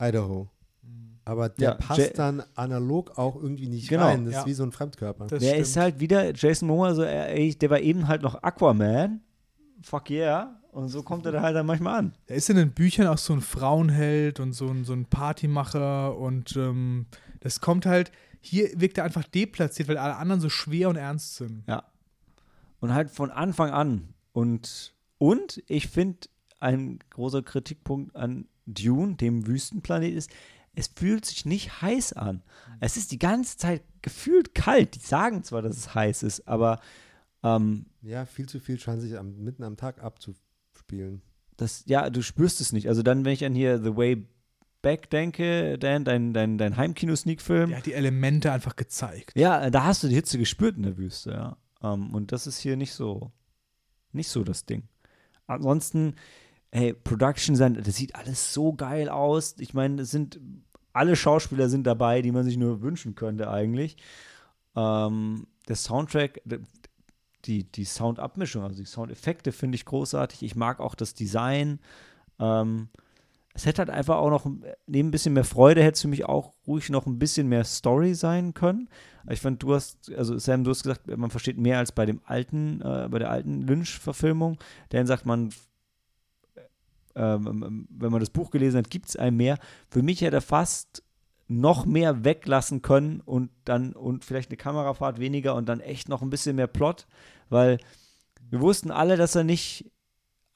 Idaho. 0.00 0.50
Aber 1.26 1.48
der 1.48 1.70
Ja, 1.70 1.74
passt 1.74 1.98
Ja- 2.00 2.08
dann 2.14 2.42
analog 2.54 3.18
auch 3.18 3.34
irgendwie 3.36 3.66
nicht 3.68 3.88
Genau, 3.88 4.04
rein. 4.06 4.24
Das 4.24 4.34
ja. 4.34 4.40
ist 4.40 4.46
wie 4.46 4.54
so 4.54 4.62
ein 4.62 4.70
Fremdkörper. 4.70 5.26
Das 5.26 5.40
der 5.40 5.48
stimmt. 5.48 5.62
ist 5.62 5.76
halt 5.76 6.00
wieder 6.00 6.32
Jason 6.34 6.68
Momoa, 6.68 6.94
so, 6.94 7.02
ey, 7.02 7.52
der 7.54 7.68
war 7.68 7.80
eben 7.80 8.06
halt 8.06 8.22
noch 8.22 8.42
Aquaman. 8.42 9.20
Fuck 9.82 10.10
yeah. 10.10 10.58
Und 10.70 10.88
so 10.88 11.02
kommt 11.02 11.26
er 11.26 11.32
da 11.32 11.42
halt 11.42 11.56
dann 11.56 11.66
manchmal 11.66 11.98
an. 11.98 12.12
Er 12.26 12.36
ist 12.36 12.48
in 12.48 12.56
den 12.56 12.70
Büchern 12.70 13.08
auch 13.08 13.18
so 13.18 13.32
ein 13.32 13.40
Frauenheld 13.40 14.38
und 14.40 14.52
so 14.52 14.68
ein, 14.68 14.84
so 14.84 14.92
ein 14.92 15.06
Partymacher 15.06 16.16
und 16.16 16.54
ähm, 16.56 17.06
das 17.40 17.60
kommt 17.60 17.86
halt, 17.86 18.12
hier 18.40 18.68
wirkt 18.80 18.98
er 18.98 19.04
einfach 19.04 19.24
deplatziert, 19.24 19.88
weil 19.88 19.98
alle 19.98 20.16
anderen 20.16 20.40
so 20.40 20.48
schwer 20.48 20.88
und 20.90 20.96
ernst 20.96 21.36
sind. 21.36 21.64
Ja. 21.66 21.82
Und 22.78 22.94
halt 22.94 23.10
von 23.10 23.30
Anfang 23.32 23.70
an. 23.70 24.14
Und, 24.32 24.94
und 25.18 25.60
ich 25.66 25.88
finde, 25.88 26.28
ein 26.60 27.00
großer 27.10 27.42
Kritikpunkt 27.42 28.14
an 28.14 28.46
Dune, 28.66 29.14
dem 29.16 29.46
Wüstenplanet, 29.46 30.12
ist, 30.14 30.30
es 30.76 30.88
fühlt 30.94 31.24
sich 31.24 31.44
nicht 31.44 31.82
heiß 31.82 32.12
an. 32.12 32.42
Es 32.80 32.96
ist 32.96 33.10
die 33.10 33.18
ganze 33.18 33.56
Zeit 33.56 33.82
gefühlt 34.02 34.54
kalt. 34.54 34.94
Die 34.94 35.00
sagen 35.00 35.42
zwar, 35.42 35.62
dass 35.62 35.76
es 35.76 35.94
heiß 35.94 36.22
ist, 36.22 36.46
aber 36.46 36.80
ähm, 37.42 37.86
Ja, 38.02 38.24
viel 38.26 38.48
zu 38.48 38.60
viel 38.60 38.78
scheint 38.78 39.00
sich 39.00 39.18
am, 39.18 39.42
mitten 39.42 39.64
am 39.64 39.76
Tag 39.76 40.02
abzuspielen. 40.02 41.22
das, 41.56 41.84
ja, 41.86 42.08
du 42.10 42.22
spürst 42.22 42.60
es 42.60 42.72
nicht. 42.72 42.88
Also 42.88 43.02
dann, 43.02 43.24
wenn 43.24 43.32
ich 43.32 43.44
an 43.44 43.54
hier 43.54 43.82
The 43.82 43.96
Way 43.96 44.28
Back 44.82 45.10
denke, 45.10 45.78
Dan, 45.78 46.04
dein, 46.04 46.32
dein, 46.32 46.58
dein 46.58 46.76
Heimkino-Sneak-Film, 46.76 47.70
Er 47.72 47.78
hat 47.78 47.86
die 47.86 47.94
Elemente 47.94 48.52
einfach 48.52 48.76
gezeigt. 48.76 49.32
Ja, 49.34 49.68
da 49.70 49.84
hast 49.84 50.02
du 50.04 50.08
die 50.08 50.14
Hitze 50.14 50.38
gespürt 50.38 50.76
in 50.76 50.84
der 50.84 50.96
Wüste, 50.96 51.30
ja. 51.30 51.56
Ähm, 51.82 52.14
und 52.14 52.30
das 52.30 52.46
ist 52.46 52.58
hier 52.58 52.76
nicht 52.76 52.92
so, 52.92 53.32
nicht 54.12 54.28
so 54.28 54.44
das 54.44 54.64
Ding. 54.66 54.84
Ansonsten, 55.46 56.14
hey, 56.70 56.92
Production 56.92 57.56
das 57.56 57.96
sieht 57.96 58.14
alles 58.14 58.52
so 58.52 58.74
geil 58.74 59.08
aus. 59.08 59.56
Ich 59.58 59.74
meine, 59.74 60.02
es 60.02 60.10
sind, 60.10 60.38
alle 60.96 61.16
Schauspieler 61.16 61.68
sind 61.68 61.86
dabei, 61.86 62.22
die 62.22 62.32
man 62.32 62.44
sich 62.44 62.56
nur 62.56 62.82
wünschen 62.82 63.14
könnte 63.14 63.50
eigentlich. 63.50 63.96
Ähm, 64.74 65.46
der 65.68 65.76
Soundtrack, 65.76 66.40
die, 67.44 67.64
die 67.64 67.84
Soundabmischung, 67.84 68.62
also 68.62 68.76
die 68.76 68.86
Soundeffekte 68.86 69.52
finde 69.52 69.76
ich 69.76 69.84
großartig. 69.84 70.42
Ich 70.42 70.56
mag 70.56 70.80
auch 70.80 70.94
das 70.94 71.14
Design. 71.14 71.80
Ähm, 72.38 72.88
es 73.54 73.64
hätte 73.64 73.78
halt 73.78 73.90
einfach 73.90 74.16
auch 74.16 74.30
noch, 74.30 74.46
neben 74.86 75.08
ein 75.08 75.10
bisschen 75.10 75.32
mehr 75.32 75.44
Freude, 75.44 75.82
hätte 75.82 75.94
es 75.94 76.02
für 76.02 76.08
mich 76.08 76.26
auch 76.26 76.52
ruhig 76.66 76.90
noch 76.90 77.06
ein 77.06 77.18
bisschen 77.18 77.48
mehr 77.48 77.64
Story 77.64 78.14
sein 78.14 78.54
können. 78.54 78.88
Ich 79.30 79.40
fand, 79.40 79.62
du 79.62 79.74
hast, 79.74 80.12
also 80.12 80.38
Sam, 80.38 80.62
du 80.64 80.70
hast 80.70 80.82
gesagt, 80.82 81.14
man 81.16 81.30
versteht 81.30 81.58
mehr 81.58 81.78
als 81.78 81.92
bei 81.92 82.06
dem 82.06 82.20
alten, 82.24 82.80
äh, 82.82 83.08
bei 83.10 83.18
der 83.18 83.30
alten 83.30 83.62
Lynch-Verfilmung. 83.62 84.58
Dan 84.90 85.06
sagt 85.06 85.26
man, 85.26 85.50
ähm, 87.16 87.86
wenn 87.90 88.12
man 88.12 88.20
das 88.20 88.30
Buch 88.30 88.50
gelesen 88.50 88.78
hat, 88.78 88.90
gibt 88.90 89.08
es 89.08 89.16
einem 89.16 89.38
mehr. 89.38 89.58
Für 89.88 90.02
mich 90.02 90.20
hätte 90.20 90.36
er 90.36 90.42
fast 90.42 91.02
noch 91.48 91.86
mehr 91.86 92.24
weglassen 92.24 92.82
können 92.82 93.20
und 93.20 93.50
dann 93.64 93.92
und 93.92 94.24
vielleicht 94.24 94.50
eine 94.50 94.56
Kamerafahrt 94.56 95.18
weniger 95.18 95.54
und 95.54 95.68
dann 95.68 95.80
echt 95.80 96.08
noch 96.08 96.22
ein 96.22 96.30
bisschen 96.30 96.56
mehr 96.56 96.66
Plot, 96.66 97.06
weil 97.48 97.78
wir 98.50 98.60
wussten 98.60 98.90
alle, 98.90 99.16
dass 99.16 99.34
er 99.34 99.44
nicht 99.44 99.90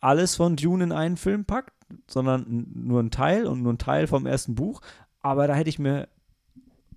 alles 0.00 0.36
von 0.36 0.56
Dune 0.56 0.84
in 0.84 0.92
einen 0.92 1.16
Film 1.16 1.44
packt, 1.44 1.74
sondern 2.08 2.66
nur 2.74 3.00
ein 3.00 3.10
Teil 3.10 3.46
und 3.46 3.62
nur 3.62 3.72
ein 3.72 3.78
Teil 3.78 4.06
vom 4.06 4.26
ersten 4.26 4.54
Buch. 4.54 4.80
Aber 5.20 5.46
da 5.46 5.54
hätte 5.54 5.70
ich 5.70 5.78
mir 5.78 6.08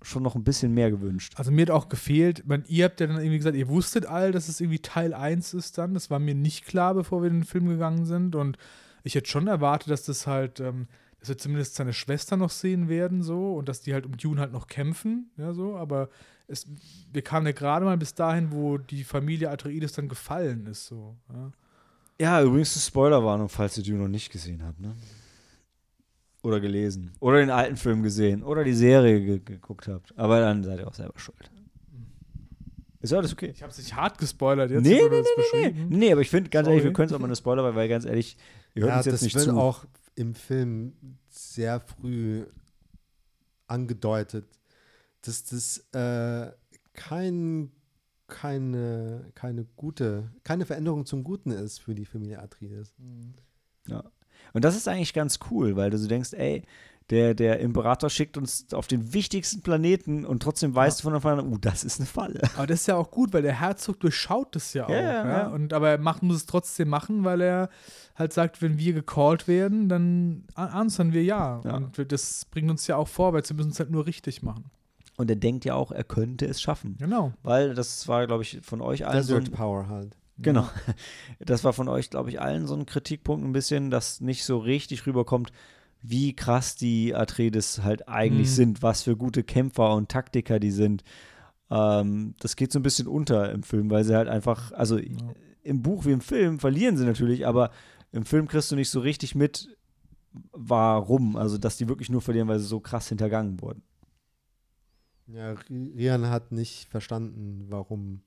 schon 0.02 0.22
noch 0.22 0.34
ein 0.34 0.44
bisschen 0.44 0.72
mehr 0.72 0.90
gewünscht. 0.90 1.34
Also 1.36 1.50
mir 1.50 1.62
hat 1.62 1.70
auch 1.70 1.88
gefehlt, 1.88 2.46
man, 2.46 2.64
ihr 2.68 2.84
habt 2.84 3.00
ja 3.00 3.06
dann 3.06 3.18
irgendwie 3.18 3.38
gesagt, 3.38 3.56
ihr 3.56 3.68
wusstet 3.68 4.06
all, 4.06 4.32
dass 4.32 4.48
es 4.48 4.60
irgendwie 4.60 4.80
Teil 4.80 5.14
1 5.14 5.54
ist 5.54 5.78
dann. 5.78 5.94
Das 5.94 6.10
war 6.10 6.18
mir 6.18 6.34
nicht 6.34 6.66
klar, 6.66 6.94
bevor 6.94 7.22
wir 7.22 7.30
in 7.30 7.40
den 7.40 7.44
Film 7.44 7.68
gegangen 7.68 8.04
sind. 8.04 8.34
Und 8.34 8.58
ich 9.04 9.14
hätte 9.14 9.30
schon 9.30 9.46
erwartet, 9.46 9.90
dass 9.90 10.04
das 10.04 10.26
halt, 10.26 10.58
ähm, 10.58 10.88
dass 11.20 11.28
wir 11.28 11.38
zumindest 11.38 11.76
seine 11.76 11.92
Schwester 11.92 12.36
noch 12.36 12.50
sehen 12.50 12.88
werden, 12.88 13.22
so, 13.22 13.54
und 13.54 13.68
dass 13.68 13.80
die 13.82 13.94
halt 13.94 14.06
um 14.06 14.16
Dune 14.16 14.40
halt 14.40 14.52
noch 14.52 14.66
kämpfen, 14.66 15.30
ja, 15.36 15.52
so, 15.52 15.76
aber 15.76 16.08
es, 16.48 16.66
wir 17.12 17.22
kamen 17.22 17.46
ja 17.46 17.52
gerade 17.52 17.84
mal 17.84 17.96
bis 17.96 18.14
dahin, 18.14 18.50
wo 18.50 18.78
die 18.78 19.04
Familie 19.04 19.50
Atreides 19.50 19.92
dann 19.92 20.08
gefallen 20.08 20.66
ist, 20.66 20.86
so. 20.86 21.16
Ja. 21.32 21.52
Ja, 22.20 22.42
übrigens 22.42 22.74
eine 22.76 22.82
Spoilerwarnung, 22.82 23.48
falls 23.48 23.76
ihr 23.76 23.84
Dune 23.84 23.98
noch 23.98 24.08
nicht 24.08 24.30
gesehen 24.30 24.62
habt, 24.64 24.80
ne? 24.80 24.94
Oder 26.42 26.60
gelesen. 26.60 27.10
Oder 27.20 27.38
den 27.38 27.50
alten 27.50 27.76
Film 27.76 28.02
gesehen. 28.02 28.42
Oder 28.42 28.64
die 28.64 28.74
Serie 28.74 29.20
ge 29.20 29.40
geguckt 29.42 29.88
habt. 29.88 30.16
Aber 30.18 30.40
dann 30.40 30.62
seid 30.62 30.78
ihr 30.78 30.86
auch 30.86 30.94
selber 30.94 31.18
schuld. 31.18 31.50
Ist 33.04 33.12
alles 33.12 33.32
okay. 33.32 33.50
Ich 33.54 33.62
habe 33.62 33.70
es 33.70 33.78
nicht 33.78 33.94
hart 33.94 34.18
gespoilert 34.18 34.70
jetzt. 34.70 34.82
Nee, 34.82 34.94
nee, 34.94 35.08
nee, 35.10 35.20
nee, 35.20 35.24
beschrieben. 35.36 35.88
nee, 35.90 36.10
aber 36.12 36.22
ich 36.22 36.30
finde, 36.30 36.48
ganz 36.50 36.66
ehrlich, 36.66 36.82
wir 36.82 36.88
Sorry. 36.88 36.94
können 36.94 37.06
es 37.08 37.12
auch 37.12 37.18
mal 37.18 37.26
eine 37.26 37.36
Spoiler, 37.36 37.74
weil 37.74 37.88
ganz 37.88 38.04
ehrlich, 38.06 38.36
ihr 38.74 38.82
hört 38.82 38.90
Ja, 38.90 38.96
uns 38.98 39.06
jetzt 39.06 39.14
das 39.14 39.22
nicht 39.22 39.34
wird 39.36 39.44
zu. 39.44 39.56
auch 39.56 39.84
im 40.14 40.34
Film 40.34 40.94
sehr 41.28 41.80
früh 41.80 42.44
angedeutet, 43.66 44.46
dass 45.22 45.44
das 45.44 45.78
äh, 45.92 46.50
kein, 46.92 47.72
keine, 48.26 49.30
keine 49.34 49.64
gute, 49.76 50.30
keine 50.44 50.66
Veränderung 50.66 51.06
zum 51.06 51.24
Guten 51.24 51.50
ist 51.50 51.80
für 51.80 51.94
die 51.94 52.04
Familie 52.06 52.40
Atreides. 52.40 52.94
Ja. 53.86 54.04
Und 54.52 54.64
das 54.64 54.76
ist 54.76 54.88
eigentlich 54.88 55.14
ganz 55.14 55.38
cool, 55.50 55.76
weil 55.76 55.90
du 55.90 55.98
so 55.98 56.06
denkst, 56.08 56.32
ey, 56.34 56.62
der, 57.10 57.34
der 57.34 57.60
Imperator 57.60 58.08
schickt 58.08 58.38
uns 58.38 58.72
auf 58.72 58.86
den 58.86 59.12
wichtigsten 59.12 59.60
Planeten 59.60 60.24
und 60.24 60.42
trotzdem 60.42 60.74
weißt 60.74 61.00
du 61.00 61.02
von 61.02 61.14
Anfang 61.14 61.38
an, 61.38 61.52
uh, 61.52 61.58
das 61.58 61.84
ist 61.84 62.00
eine 62.00 62.06
Falle. 62.06 62.40
Aber 62.56 62.66
das 62.66 62.80
ist 62.80 62.86
ja 62.86 62.96
auch 62.96 63.10
gut, 63.10 63.34
weil 63.34 63.42
der 63.42 63.60
Herzog 63.60 64.00
durchschaut 64.00 64.56
das 64.56 64.72
ja 64.72 64.86
auch. 64.86 64.90
Ja, 64.90 65.00
Ja, 65.00 65.12
ja, 65.12 65.28
ja. 65.28 65.46
Und, 65.48 65.74
aber 65.74 65.90
er 65.90 65.98
macht, 65.98 66.22
muss 66.22 66.36
es 66.36 66.46
trotzdem 66.46 66.88
machen, 66.88 67.24
weil 67.24 67.42
er 67.42 67.68
halt 68.14 68.32
sagt, 68.32 68.62
wenn 68.62 68.78
wir 68.78 68.94
gecallt 68.94 69.48
werden, 69.48 69.88
dann 69.88 70.44
answern 70.54 71.12
wir 71.12 71.22
ja. 71.22 71.60
Ja. 71.64 71.76
Und 71.76 72.10
das 72.10 72.46
bringt 72.46 72.70
uns 72.70 72.86
ja 72.86 72.96
auch 72.96 73.08
vorwärts. 73.08 73.50
Wir 73.50 73.56
müssen 73.56 73.72
es 73.72 73.78
halt 73.78 73.90
nur 73.90 74.06
richtig 74.06 74.42
machen. 74.42 74.70
Und 75.16 75.30
er 75.30 75.36
denkt 75.36 75.64
ja 75.64 75.74
auch, 75.74 75.92
er 75.92 76.04
könnte 76.04 76.46
es 76.46 76.60
schaffen. 76.60 76.96
Genau. 76.98 77.32
Weil 77.42 77.74
das 77.74 78.08
war, 78.08 78.26
glaube 78.26 78.42
ich, 78.42 78.60
von 78.62 78.80
euch 78.80 79.06
allen 79.06 79.22
so 79.22 79.34
Desert 79.34 79.52
ein, 79.52 79.56
Power 79.56 79.88
halt. 79.88 80.16
Genau. 80.38 80.68
Das 81.38 81.64
war 81.64 81.72
von 81.72 81.88
euch, 81.88 82.10
glaube 82.10 82.30
ich, 82.30 82.40
allen 82.40 82.66
so 82.66 82.74
ein 82.74 82.86
Kritikpunkt 82.86 83.44
ein 83.44 83.52
bisschen, 83.52 83.90
dass 83.90 84.20
nicht 84.20 84.44
so 84.44 84.58
richtig 84.58 85.06
rüberkommt, 85.06 85.52
wie 86.06 86.36
krass 86.36 86.76
die 86.76 87.14
Atreides 87.14 87.82
halt 87.82 88.08
eigentlich 88.08 88.48
Mhm. 88.48 88.54
sind, 88.54 88.82
was 88.82 89.02
für 89.02 89.16
gute 89.16 89.42
Kämpfer 89.42 89.94
und 89.94 90.10
Taktiker 90.10 90.60
die 90.60 90.70
sind. 90.70 91.02
Ähm, 91.70 92.34
das 92.40 92.56
geht 92.56 92.72
so 92.72 92.78
ein 92.78 92.82
bisschen 92.82 93.08
unter 93.08 93.50
im 93.52 93.62
Film, 93.62 93.90
weil 93.90 94.04
sie 94.04 94.14
halt 94.14 94.28
einfach, 94.28 94.70
also 94.72 94.98
im 94.98 95.80
Buch 95.82 96.04
wie 96.04 96.12
im 96.12 96.20
Film 96.20 96.58
verlieren 96.58 96.98
sie 96.98 97.06
natürlich, 97.06 97.46
aber 97.46 97.70
im 98.12 98.26
Film 98.26 98.46
kriegst 98.48 98.70
du 98.70 98.76
nicht 98.76 98.90
so 98.90 99.00
richtig 99.00 99.34
mit, 99.34 99.74
warum. 100.52 101.36
Also, 101.36 101.56
dass 101.56 101.78
die 101.78 101.88
wirklich 101.88 102.10
nur 102.10 102.20
verlieren, 102.20 102.48
weil 102.48 102.58
sie 102.58 102.66
so 102.66 102.80
krass 102.80 103.08
hintergangen 103.08 103.60
wurden. 103.62 103.82
Ja, 105.26 105.52
Ri- 105.52 105.96
Rian 105.96 106.28
hat 106.28 106.52
nicht 106.52 106.86
verstanden, 106.90 107.64
warum 107.70 108.20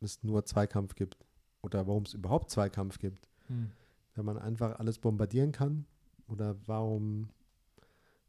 es 0.00 0.22
nur 0.22 0.44
Zweikampf 0.44 0.94
gibt 0.94 1.16
oder 1.62 1.86
warum 1.86 2.02
es 2.02 2.12
überhaupt 2.12 2.50
Zweikampf 2.50 2.98
gibt. 2.98 3.30
Hm. 3.46 3.70
Wenn 4.14 4.26
man 4.26 4.36
einfach 4.36 4.78
alles 4.78 4.98
bombardieren 4.98 5.52
kann 5.52 5.86
oder 6.32 6.56
warum, 6.66 7.28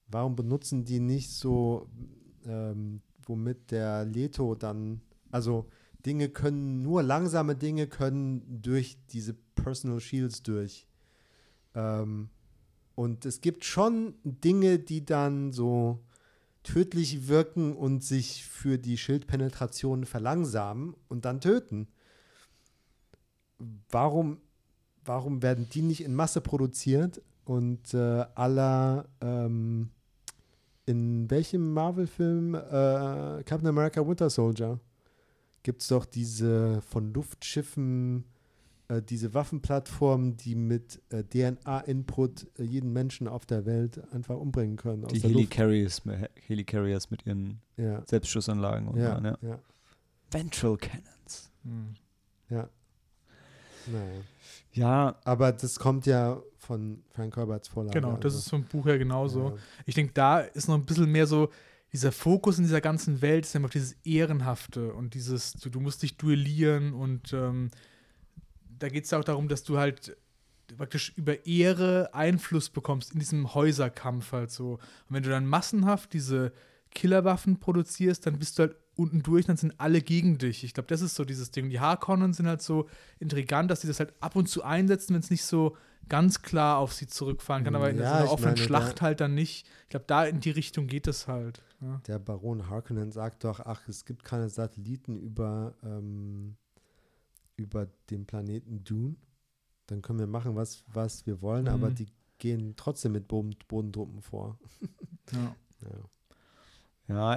warum 0.08 0.36
benutzen 0.36 0.84
die 0.84 1.00
nicht 1.00 1.32
so, 1.32 1.90
ähm, 2.46 3.02
womit 3.26 3.72
der 3.72 4.06
Leto 4.06 4.56
dann, 4.56 5.02
also 5.32 5.68
Dinge 6.06 6.30
können, 6.30 6.82
nur 6.84 7.02
langsame 7.02 7.56
Dinge 7.56 7.88
können 7.88 8.62
durch 8.62 8.98
diese 9.10 9.34
Personal 9.34 10.02
Shields 10.02 10.44
durch. 10.44 10.86
Ähm, 11.74 12.30
und 12.96 13.26
es 13.26 13.42
gibt 13.42 13.64
schon 13.66 14.16
Dinge, 14.24 14.78
die 14.80 15.06
dann 15.06 15.52
so 15.52 16.04
tödlich 16.64 17.28
wirken 17.28 17.74
und 17.76 18.04
sich 18.04 18.46
für 18.46 18.78
die 18.78 18.98
Schildpenetration 18.98 20.06
verlangsamen 20.06 20.96
und 21.08 21.26
dann 21.26 21.42
töten. 21.42 21.88
Warum, 23.90 24.40
warum 25.06 25.42
werden 25.42 25.68
die 25.70 25.82
nicht 25.82 26.04
in 26.04 26.16
Masse 26.16 26.42
produziert 26.42 27.22
und 27.46 27.94
äh, 27.94 28.26
aller 28.36 29.06
ähm, 29.22 29.90
in 30.86 31.30
welchem 31.30 31.74
Marvel-Film 31.74 32.56
äh, 32.56 33.44
Captain 33.44 33.68
America 33.68 34.06
Winter 34.06 34.30
Soldier 34.30 34.80
gibt 35.64 35.82
es 35.82 35.88
doch 35.88 36.06
diese 36.06 36.82
von 36.82 37.14
Luftschiffen 37.14 38.26
äh, 38.90 39.02
diese 39.02 39.34
Waffenplattformen, 39.34 40.36
die 40.36 40.56
mit 40.56 41.02
äh, 41.10 41.24
DNA-Input 41.24 42.48
äh, 42.60 42.64
jeden 42.64 42.92
Menschen 42.92 43.28
auf 43.28 43.46
der 43.46 43.66
Welt 43.66 44.02
einfach 44.12 44.36
umbringen 44.36 44.76
können. 44.76 45.08
Die. 45.08 45.20
Helicarriers, 45.20 46.02
Helicarriers 46.48 47.10
mit 47.10 47.26
ihren 47.26 47.62
Ja, 47.78 48.04
Selbstschussanlagen 48.06 48.88
und 48.90 49.00
ja, 49.00 49.16
so, 49.16 49.22
ne? 49.22 49.38
ja, 49.42 49.60
Ventral 50.32 50.78
Cannons. 50.78 51.52
Hm. 51.64 51.94
ja. 52.50 52.70
Naja. 53.88 54.22
Ja, 54.74 55.16
Aber 55.24 55.52
das 55.52 55.78
kommt 55.78 56.06
ja 56.06 56.42
von 56.58 57.04
Frank 57.14 57.36
Herberts 57.36 57.68
Vorlage. 57.68 58.00
Genau, 58.00 58.14
das 58.14 58.34
also, 58.34 58.40
ist 58.40 58.50
vom 58.50 58.64
Buch 58.64 58.86
her 58.86 58.98
genauso. 58.98 59.50
ja. 59.50 59.56
Ich 59.86 59.96
denke, 59.96 60.14
da 60.14 60.40
ist 60.40 60.68
noch 60.68 60.76
ein 60.76 60.86
bisschen 60.86 61.12
mehr 61.12 61.28
so, 61.28 61.50
dieser 61.92 62.12
Fokus 62.12 62.58
in 62.58 62.64
dieser 62.64 62.82
ganzen 62.82 63.22
Welt 63.22 63.46
ist 63.46 63.56
einfach 63.56 63.70
dieses 63.70 63.94
Ehrenhafte 64.04 64.94
und 64.94 65.14
dieses, 65.14 65.54
du, 65.54 65.70
du 65.70 65.80
musst 65.80 66.02
dich 66.02 66.18
duellieren 66.18 66.94
und 66.94 67.34
ähm, 67.34 67.70
da 68.80 68.90
geht 68.90 69.06
es 69.06 69.12
ja 69.12 69.20
auch 69.20 69.24
darum, 69.24 69.48
dass 69.48 69.64
du 69.64 69.78
halt 69.78 70.18
praktisch 70.76 71.14
über 71.16 71.46
Ehre 71.46 72.10
Einfluss 72.14 72.70
bekommst 72.70 73.14
in 73.14 73.20
diesem 73.20 73.54
Häuserkampf 73.54 74.32
halt 74.32 74.50
so. 74.50 74.74
Und 74.74 74.80
wenn 75.10 75.24
du 75.24 75.30
dann 75.30 75.46
massenhaft 75.46 76.14
diese 76.14 76.52
Killerwaffen 76.92 77.60
produzierst, 77.60 78.26
dann 78.26 78.40
bist 78.40 78.58
du 78.58 78.64
halt 78.64 78.76
unten 78.96 79.24
durch, 79.24 79.46
dann 79.46 79.58
sind 79.58 79.80
alle 79.80 80.02
gegen 80.02 80.38
dich. 80.38 80.64
Ich 80.64 80.74
glaube, 80.74 80.88
das 80.88 81.02
ist 81.02 81.16
so 81.16 81.26
dieses 81.26 81.52
Ding. 81.52 81.70
Die 81.70 81.80
Harkonnen 81.80 82.34
sind 82.34 82.48
halt 82.48 82.62
so 82.62 82.88
intrigant, 83.20 83.70
dass 83.72 83.82
sie 83.82 83.88
das 83.88 84.00
halt 84.00 84.14
ab 84.20 84.36
und 84.36 84.48
zu 84.48 84.64
einsetzen, 84.64 85.14
wenn 85.14 85.22
es 85.22 85.30
nicht 85.32 85.44
so 85.46 85.76
ganz 86.10 86.42
klar 86.42 86.78
auf 86.80 86.94
sie 86.94 87.08
zurückfahren 87.08 87.64
kann, 87.64 87.76
aber 87.76 87.90
in 87.90 87.98
Ja, 87.98 88.10
so 88.10 88.16
einer 88.24 88.32
offenen 88.32 88.54
meine, 88.56 88.66
Schlacht 88.66 89.02
halt 89.02 89.22
dann 89.22 89.34
nicht. 89.34 89.66
Ich 89.84 89.90
glaube, 89.90 90.06
da 90.08 90.26
in 90.26 90.42
die 90.42 90.52
Richtung 90.52 90.88
geht 90.88 91.08
es 91.08 91.28
halt. 91.28 91.64
Ja. 91.82 92.02
Der 92.08 92.20
Baron 92.20 92.70
Harkonnen 92.70 93.12
sagt 93.12 93.44
doch, 93.46 93.60
ach, 93.62 93.88
es 93.88 94.04
gibt 94.06 94.24
keine 94.24 94.50
Satelliten 94.50 95.18
über, 95.18 95.74
ähm, 95.84 96.56
über 97.56 97.88
den 98.10 98.26
Planeten 98.26 98.84
Dune. 98.84 99.16
Dann 99.88 100.02
können 100.02 100.20
wir 100.20 100.28
machen, 100.28 100.56
was, 100.56 100.84
was 100.88 101.26
wir 101.26 101.42
wollen, 101.42 101.68
aber 101.68 101.90
Mhm. 101.90 101.96
die 101.96 102.08
gehen 102.38 102.74
trotzdem 102.76 103.14
mit 103.14 103.28
Boden, 103.28 103.56
Bodentruppen 103.68 104.22
vor. 104.22 104.58
Ja. 105.32 105.56
Ja. 105.82 105.90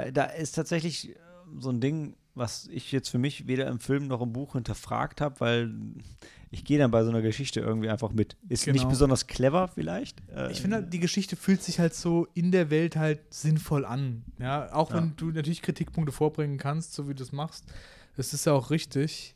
Ja, 0.05 0.11
da 0.12 0.24
ist 0.27 0.53
tatsächlich 0.55 1.16
so 1.59 1.70
ein 1.70 1.81
Ding, 1.81 2.16
was 2.35 2.68
ich 2.70 2.93
jetzt 2.93 3.09
für 3.09 3.18
mich 3.18 3.47
weder 3.47 3.66
im 3.68 3.81
Film 3.81 4.06
noch 4.09 4.20
im 4.20 4.32
Buch 4.32 4.52
hinterfragt 4.52 5.20
habe, 5.20 5.40
weil 5.40 5.73
ich 6.51 6.64
gehe 6.64 6.78
dann 6.78 6.90
bei 6.90 7.02
so 7.02 7.09
einer 7.10 7.23
Geschichte 7.23 7.60
irgendwie 7.60 7.89
einfach 7.89 8.12
mit. 8.12 8.36
Ist 8.48 8.66
nicht 8.66 8.77
Genau. 8.77 8.89
besonders 8.90 9.27
clever 9.27 9.68
vielleicht. 9.68 10.23
Äh, 10.28 10.52
Ich 10.52 10.60
finde, 10.60 10.77
halt, 10.77 10.93
die 10.93 11.01
Geschichte 11.01 11.35
fühlt 11.36 11.62
sich 11.62 11.78
halt 11.78 11.94
so 11.94 12.27
in 12.35 12.52
der 12.52 12.70
Welt 12.70 12.97
halt 12.97 13.20
sinnvoll 13.32 13.85
an. 13.85 14.23
Ja, 14.39 14.73
auch 14.74 14.90
Ja. 14.90 14.97
wenn 14.97 15.14
du 15.16 15.31
natürlich 15.31 15.62
Kritikpunkte 15.62 16.12
vorbringen 16.12 16.59
kannst, 16.59 16.93
so 16.94 17.09
wie 17.09 17.14
du 17.14 17.23
es 17.23 17.32
machst. 17.32 17.64
Das 18.16 18.32
ist 18.35 18.44
ja 18.47 18.52
auch 18.52 18.70
richtig. 18.70 19.35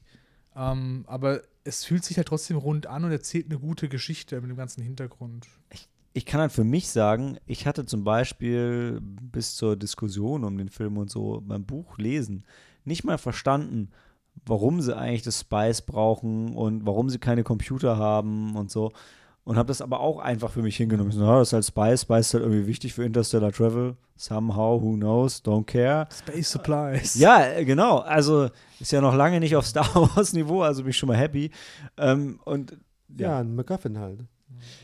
Ähm, 0.55 1.05
aber 1.07 1.43
es 1.65 1.85
fühlt 1.85 2.05
sich 2.05 2.17
halt 2.17 2.29
trotzdem 2.29 2.57
rund 2.57 2.87
an 2.87 3.05
und 3.05 3.13
erzählt 3.13 3.47
eine 3.47 3.59
gute 3.59 3.89
Geschichte 3.89 4.41
mit 4.41 4.51
dem 4.51 4.57
ganzen 4.57 4.83
Hintergrund. 4.83 5.47
ich 5.73 5.89
kann 6.27 6.41
halt 6.41 6.53
für 6.53 6.65
mich 6.65 6.89
sagen, 6.89 7.39
ich 7.47 7.67
hatte 7.67 7.87
zum 7.87 8.05
Beispiel 8.05 8.99
bis 9.01 9.55
zur 9.55 9.77
Diskussion 9.77 10.45
um 10.45 10.59
den 10.59 10.69
Film 10.69 10.97
und 10.99 11.11
so 11.11 11.41
beim 11.45 11.65
Buch 11.65 11.99
lesen 11.99 12.45
nicht 12.85 13.05
mal 13.05 13.19
verstanden, 13.19 13.91
warum 14.47 14.81
sie 14.81 14.97
eigentlich 14.97 15.23
das 15.23 15.41
Spice 15.41 15.83
brauchen 15.83 16.55
und 16.55 16.87
warum 16.87 17.11
sie 17.11 17.19
keine 17.19 17.43
Computer 17.43 17.97
haben 17.97 18.57
und 18.57 18.71
so. 18.71 18.93
Und 19.45 19.57
habe 19.57 19.69
das 19.69 19.81
aber 19.81 20.01
auch 20.01 20.19
einfach 20.19 20.51
für 20.51 20.63
mich 20.63 20.77
hingenommen. 20.77 21.11
Ich 21.11 21.17
so, 21.17 21.25
na, 21.25 21.39
das 21.39 21.49
ist 21.49 21.53
halt 21.55 21.65
Spice. 21.65 22.03
Spice 22.03 22.27
ist 22.27 22.35
halt 22.35 22.45
irgendwie 22.45 22.67
wichtig 22.67 22.93
für 22.93 23.05
Interstellar 23.05 23.51
Travel. 23.51 23.97
Somehow, 24.17 24.81
who 24.81 24.95
knows, 24.97 25.43
don't 25.43 25.65
care. 25.65 26.07
Space 26.13 26.51
Supplies. 26.51 27.15
Ja, 27.15 27.63
genau. 27.65 27.99
Also 27.99 28.51
ist 28.79 28.93
ja 28.93 29.01
noch 29.01 29.15
lange 29.15 29.41
nicht 29.41 29.57
auf 29.57 29.67
Star 29.67 29.87
Wars 29.95 30.35
Niveau, 30.35 30.63
also 30.63 30.83
bin 30.83 30.91
ich 30.91 30.99
schon 30.99 31.09
mal 31.09 31.17
happy. 31.17 31.51
Ähm, 31.97 32.39
und 32.45 32.77
Ja, 33.17 33.31
ja, 33.31 33.39
ein 33.41 33.55
MacGuffin 33.57 33.99
halt. 33.99 34.25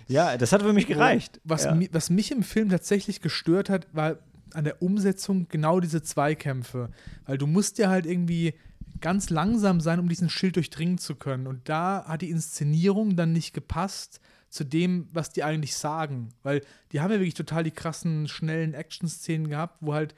Ja, 0.08 0.36
das 0.36 0.52
hat 0.52 0.62
für 0.62 0.72
mich 0.72 0.86
gereicht. 0.86 1.40
Was, 1.44 1.64
ja. 1.64 1.74
mi 1.74 1.88
was 1.92 2.10
mich 2.10 2.30
im 2.30 2.42
Film 2.42 2.68
tatsächlich 2.68 3.20
gestört 3.20 3.70
hat, 3.70 3.86
war 3.92 4.18
an 4.52 4.64
der 4.64 4.82
Umsetzung 4.82 5.48
genau 5.48 5.80
diese 5.80 6.02
Zweikämpfe. 6.02 6.90
Weil 7.24 7.38
du 7.38 7.46
musst 7.46 7.78
ja 7.78 7.88
halt 7.88 8.06
irgendwie 8.06 8.54
ganz 9.00 9.30
langsam 9.30 9.80
sein, 9.80 10.00
um 10.00 10.08
diesen 10.08 10.30
Schild 10.30 10.56
durchdringen 10.56 10.98
zu 10.98 11.14
können. 11.14 11.46
Und 11.46 11.68
da 11.68 12.04
hat 12.06 12.22
die 12.22 12.30
Inszenierung 12.30 13.16
dann 13.16 13.32
nicht 13.32 13.52
gepasst 13.52 14.20
zu 14.48 14.64
dem, 14.64 15.08
was 15.12 15.30
die 15.30 15.44
eigentlich 15.44 15.76
sagen. 15.76 16.30
Weil 16.42 16.62
die 16.92 17.00
haben 17.00 17.12
ja 17.12 17.18
wirklich 17.18 17.34
total 17.34 17.64
die 17.64 17.70
krassen, 17.70 18.28
schnellen 18.28 18.74
Action-Szenen 18.74 19.48
gehabt, 19.48 19.78
wo 19.80 19.92
halt 19.92 20.14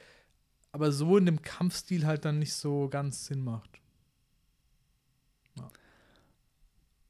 aber 0.71 0.93
so 0.93 1.17
in 1.17 1.27
dem 1.27 1.43
Kampfstil 1.43 2.07
halt 2.07 2.25
dann 2.25 2.39
nicht 2.39 2.55
so 2.55 2.89
ganz 2.89 3.27
Sinn 3.27 3.43
macht. 3.43 3.78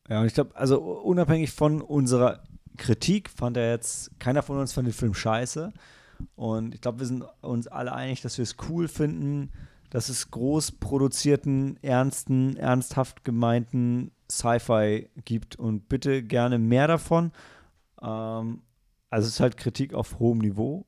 Ja, 0.09 0.21
und 0.21 0.27
ich 0.27 0.35
glaube, 0.35 0.57
also 0.57 0.81
unabhängig 0.81 1.53
von 1.53 1.83
unserer 1.83 2.43
Kritik 2.77 3.29
fand 3.29 3.57
er 3.57 3.71
jetzt, 3.71 4.19
keiner 4.19 4.43
von 4.43 4.59
uns 4.59 4.73
fand 4.73 4.87
den 4.87 4.95
Film 4.95 5.15
scheiße. 5.15 5.73
Und 6.35 6.75
ich 6.75 6.81
glaube, 6.81 7.01
wir 7.01 7.07
sind 7.07 7.25
uns 7.43 7.69
alle 7.69 7.93
einig, 7.93 8.23
dass 8.23 8.39
wir 8.39 8.43
es 8.43 8.57
cool 8.69 8.89
finden, 8.89 9.51
dass 9.91 10.09
es 10.09 10.31
groß 10.31 10.73
produzierten, 10.73 11.79
ernsten, 11.83 12.57
ernsthaft 12.57 13.25
gemeinten 13.25 14.13
Sci-Fi 14.31 15.11
gibt. 15.25 15.57
Und 15.57 15.89
bitte 15.89 16.23
gerne 16.23 16.59
mehr 16.59 16.87
davon. 16.87 17.33
Ähm, 18.01 18.63
also 19.11 19.27
es 19.27 19.35
ist 19.35 19.41
halt 19.41 19.57
Kritik 19.57 19.95
auf 19.95 20.19
hohem 20.19 20.39
Niveau. 20.39 20.87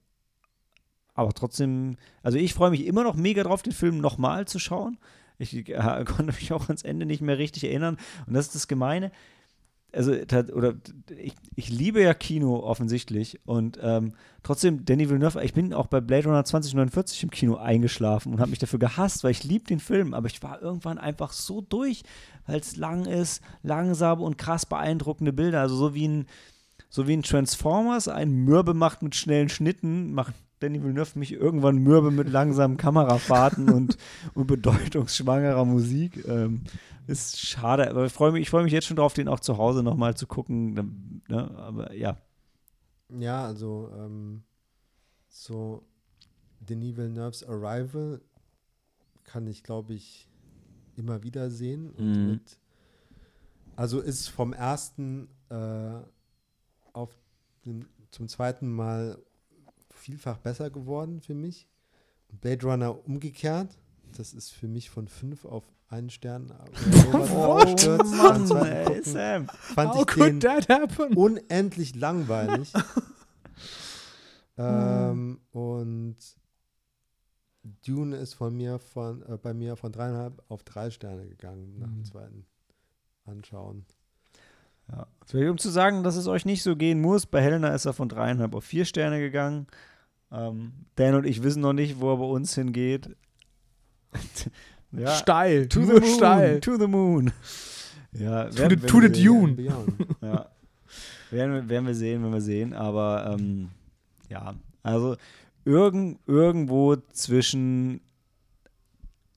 Aber 1.14 1.32
trotzdem, 1.32 1.96
also 2.22 2.38
ich 2.38 2.54
freue 2.54 2.70
mich 2.70 2.86
immer 2.86 3.04
noch 3.04 3.14
mega 3.14 3.42
drauf, 3.42 3.62
den 3.62 3.72
Film 3.72 3.98
nochmal 3.98 4.46
zu 4.46 4.58
schauen. 4.58 4.98
Ich 5.40 5.68
äh, 5.68 6.04
konnte 6.06 6.32
mich 6.32 6.52
auch 6.52 6.68
ans 6.68 6.82
Ende 6.82 7.06
nicht 7.06 7.22
mehr 7.22 7.38
richtig 7.38 7.64
erinnern. 7.64 7.96
Und 8.26 8.34
das 8.34 8.46
ist 8.46 8.54
das 8.54 8.68
Gemeine. 8.68 9.10
Also, 9.92 10.12
oder 10.52 10.74
ich, 11.18 11.34
ich 11.56 11.68
liebe 11.68 12.00
ja 12.00 12.14
Kino 12.14 12.60
offensichtlich. 12.60 13.40
Und 13.44 13.78
ähm, 13.82 14.12
trotzdem, 14.42 14.84
Danny 14.84 15.08
Villeneuve, 15.08 15.42
ich 15.42 15.52
bin 15.52 15.74
auch 15.74 15.88
bei 15.88 16.00
Blade 16.00 16.28
Runner 16.28 16.44
2049 16.44 17.24
im 17.24 17.30
Kino 17.30 17.56
eingeschlafen 17.56 18.32
und 18.32 18.40
habe 18.40 18.50
mich 18.50 18.60
dafür 18.60 18.78
gehasst, 18.78 19.24
weil 19.24 19.32
ich 19.32 19.42
liebe 19.42 19.64
den 19.64 19.80
Film. 19.80 20.14
Aber 20.14 20.28
ich 20.28 20.42
war 20.42 20.62
irgendwann 20.62 20.98
einfach 20.98 21.32
so 21.32 21.60
durch, 21.60 22.04
weil 22.46 22.60
es 22.60 22.76
lang 22.76 23.06
ist, 23.06 23.42
langsam 23.62 24.20
und 24.20 24.38
krass 24.38 24.64
beeindruckende 24.64 25.32
Bilder. 25.32 25.60
Also 25.60 25.74
so 25.74 25.94
wie 25.94 26.06
ein, 26.06 26.26
so 26.88 27.08
wie 27.08 27.14
ein 27.14 27.22
Transformers 27.22 28.06
einen 28.06 28.44
Mürbe 28.44 28.74
macht 28.74 29.02
mit 29.02 29.16
schnellen 29.16 29.48
Schnitten, 29.48 30.12
macht 30.12 30.34
Danny 30.60 30.82
Villeneuve 30.82 31.18
mich 31.18 31.32
irgendwann 31.32 31.78
mürbe 31.78 32.10
mit 32.10 32.28
langsamen 32.28 32.76
Kamerafahrten 32.76 33.70
und, 33.70 33.96
und 34.34 34.46
bedeutungsschwangerer 34.46 35.64
Musik. 35.64 36.24
Ähm, 36.26 36.64
ist 37.06 37.40
schade, 37.40 37.90
aber 37.90 38.06
ich 38.06 38.12
freue 38.12 38.32
mich, 38.32 38.42
ich 38.42 38.50
freue 38.50 38.64
mich 38.64 38.72
jetzt 38.72 38.86
schon 38.86 38.96
drauf, 38.96 39.14
den 39.14 39.28
auch 39.28 39.40
zu 39.40 39.58
Hause 39.58 39.82
nochmal 39.82 40.16
zu 40.16 40.26
gucken. 40.26 41.22
Ne? 41.28 41.50
Aber 41.56 41.94
ja, 41.94 42.18
Ja, 43.08 43.44
also 43.46 43.90
ähm, 43.96 44.42
so 45.28 45.84
Denis 46.60 46.96
Villeneuve's 46.96 47.44
Arrival 47.44 48.22
kann 49.24 49.46
ich, 49.46 49.62
glaube 49.62 49.94
ich, 49.94 50.28
immer 50.96 51.22
wieder 51.22 51.50
sehen. 51.50 51.90
Und 51.92 52.04
Mhm. 52.06 52.26
mit, 52.26 52.58
also 53.76 54.00
ist 54.00 54.28
vom 54.28 54.52
ersten 54.52 55.28
äh, 55.48 56.00
auf 56.92 57.16
den, 57.64 57.86
zum 58.10 58.28
zweiten 58.28 58.70
Mal 58.70 59.18
vielfach 60.00 60.38
besser 60.38 60.70
geworden 60.70 61.20
für 61.20 61.34
mich. 61.34 61.68
Blade 62.40 62.64
Runner 62.66 63.06
umgekehrt. 63.06 63.76
Das 64.16 64.32
ist 64.32 64.50
für 64.50 64.68
mich 64.68 64.90
von 64.90 65.08
fünf 65.08 65.44
auf 65.44 65.64
einen 65.88 66.10
Stern. 66.10 66.50
abgestürzt. 66.52 68.12
Beim 68.12 68.46
zweiten 68.46 68.66
ey, 68.66 68.84
Gucken 68.84 69.04
Sam. 69.04 69.48
Fand 69.48 69.90
How 69.94 70.00
ich 70.00 70.06
could 70.06 70.40
that 70.42 70.68
happen? 70.68 71.16
unendlich 71.16 71.94
langweilig. 71.96 72.72
ähm, 74.58 75.40
und 75.50 76.16
Dune 77.84 78.16
ist 78.16 78.34
von 78.34 78.56
mir 78.56 78.78
von 78.78 79.22
äh, 79.22 79.36
bei 79.36 79.52
mir 79.54 79.76
von 79.76 79.92
dreieinhalb 79.92 80.42
auf 80.48 80.62
drei 80.64 80.90
Sterne 80.90 81.26
gegangen 81.28 81.78
nach 81.78 81.88
dem 81.88 81.98
Mhm. 81.98 82.04
zweiten 82.04 82.46
Anschauen. 83.24 83.84
Ja. 84.90 85.06
Vielleicht 85.26 85.50
um 85.50 85.58
zu 85.58 85.68
sagen, 85.70 86.02
dass 86.02 86.16
es 86.16 86.26
euch 86.26 86.44
nicht 86.44 86.62
so 86.62 86.74
gehen 86.76 87.00
muss, 87.00 87.26
bei 87.26 87.40
Helena 87.40 87.68
ist 87.74 87.84
er 87.86 87.92
von 87.92 88.08
dreieinhalb 88.08 88.54
auf 88.54 88.64
vier 88.64 88.84
Sterne 88.84 89.20
gegangen. 89.20 89.66
Ähm, 90.32 90.72
Dan 90.96 91.14
und 91.14 91.26
ich 91.26 91.42
wissen 91.42 91.60
noch 91.62 91.72
nicht, 91.72 92.00
wo 92.00 92.12
er 92.12 92.16
bei 92.18 92.24
uns 92.24 92.54
hingeht. 92.54 93.10
ja, 94.92 95.08
Steil, 95.14 95.68
to 95.68 95.80
the 95.82 95.92
moon, 95.92 96.04
steil. 96.04 96.60
to 96.60 96.76
the 96.78 96.86
moon. 96.86 97.32
Ja, 98.12 98.44
To 98.46 98.58
werden- 98.58 98.80
the- 98.80 98.86
to 98.86 99.00
the 99.00 99.08
wir 99.08 99.14
sehen. 99.14 99.56
Dune. 99.56 100.06
Ja. 100.20 100.46
werden, 101.30 101.54
wir, 101.54 101.68
werden 101.68 101.86
wir 101.86 101.94
sehen, 101.94 102.24
wenn 102.24 102.32
wir 102.32 102.40
sehen. 102.40 102.72
Aber 102.74 103.36
ähm, 103.38 103.68
ja, 104.28 104.54
also 104.82 105.16
irgend, 105.64 106.18
irgendwo 106.26 106.96
zwischen 107.12 108.00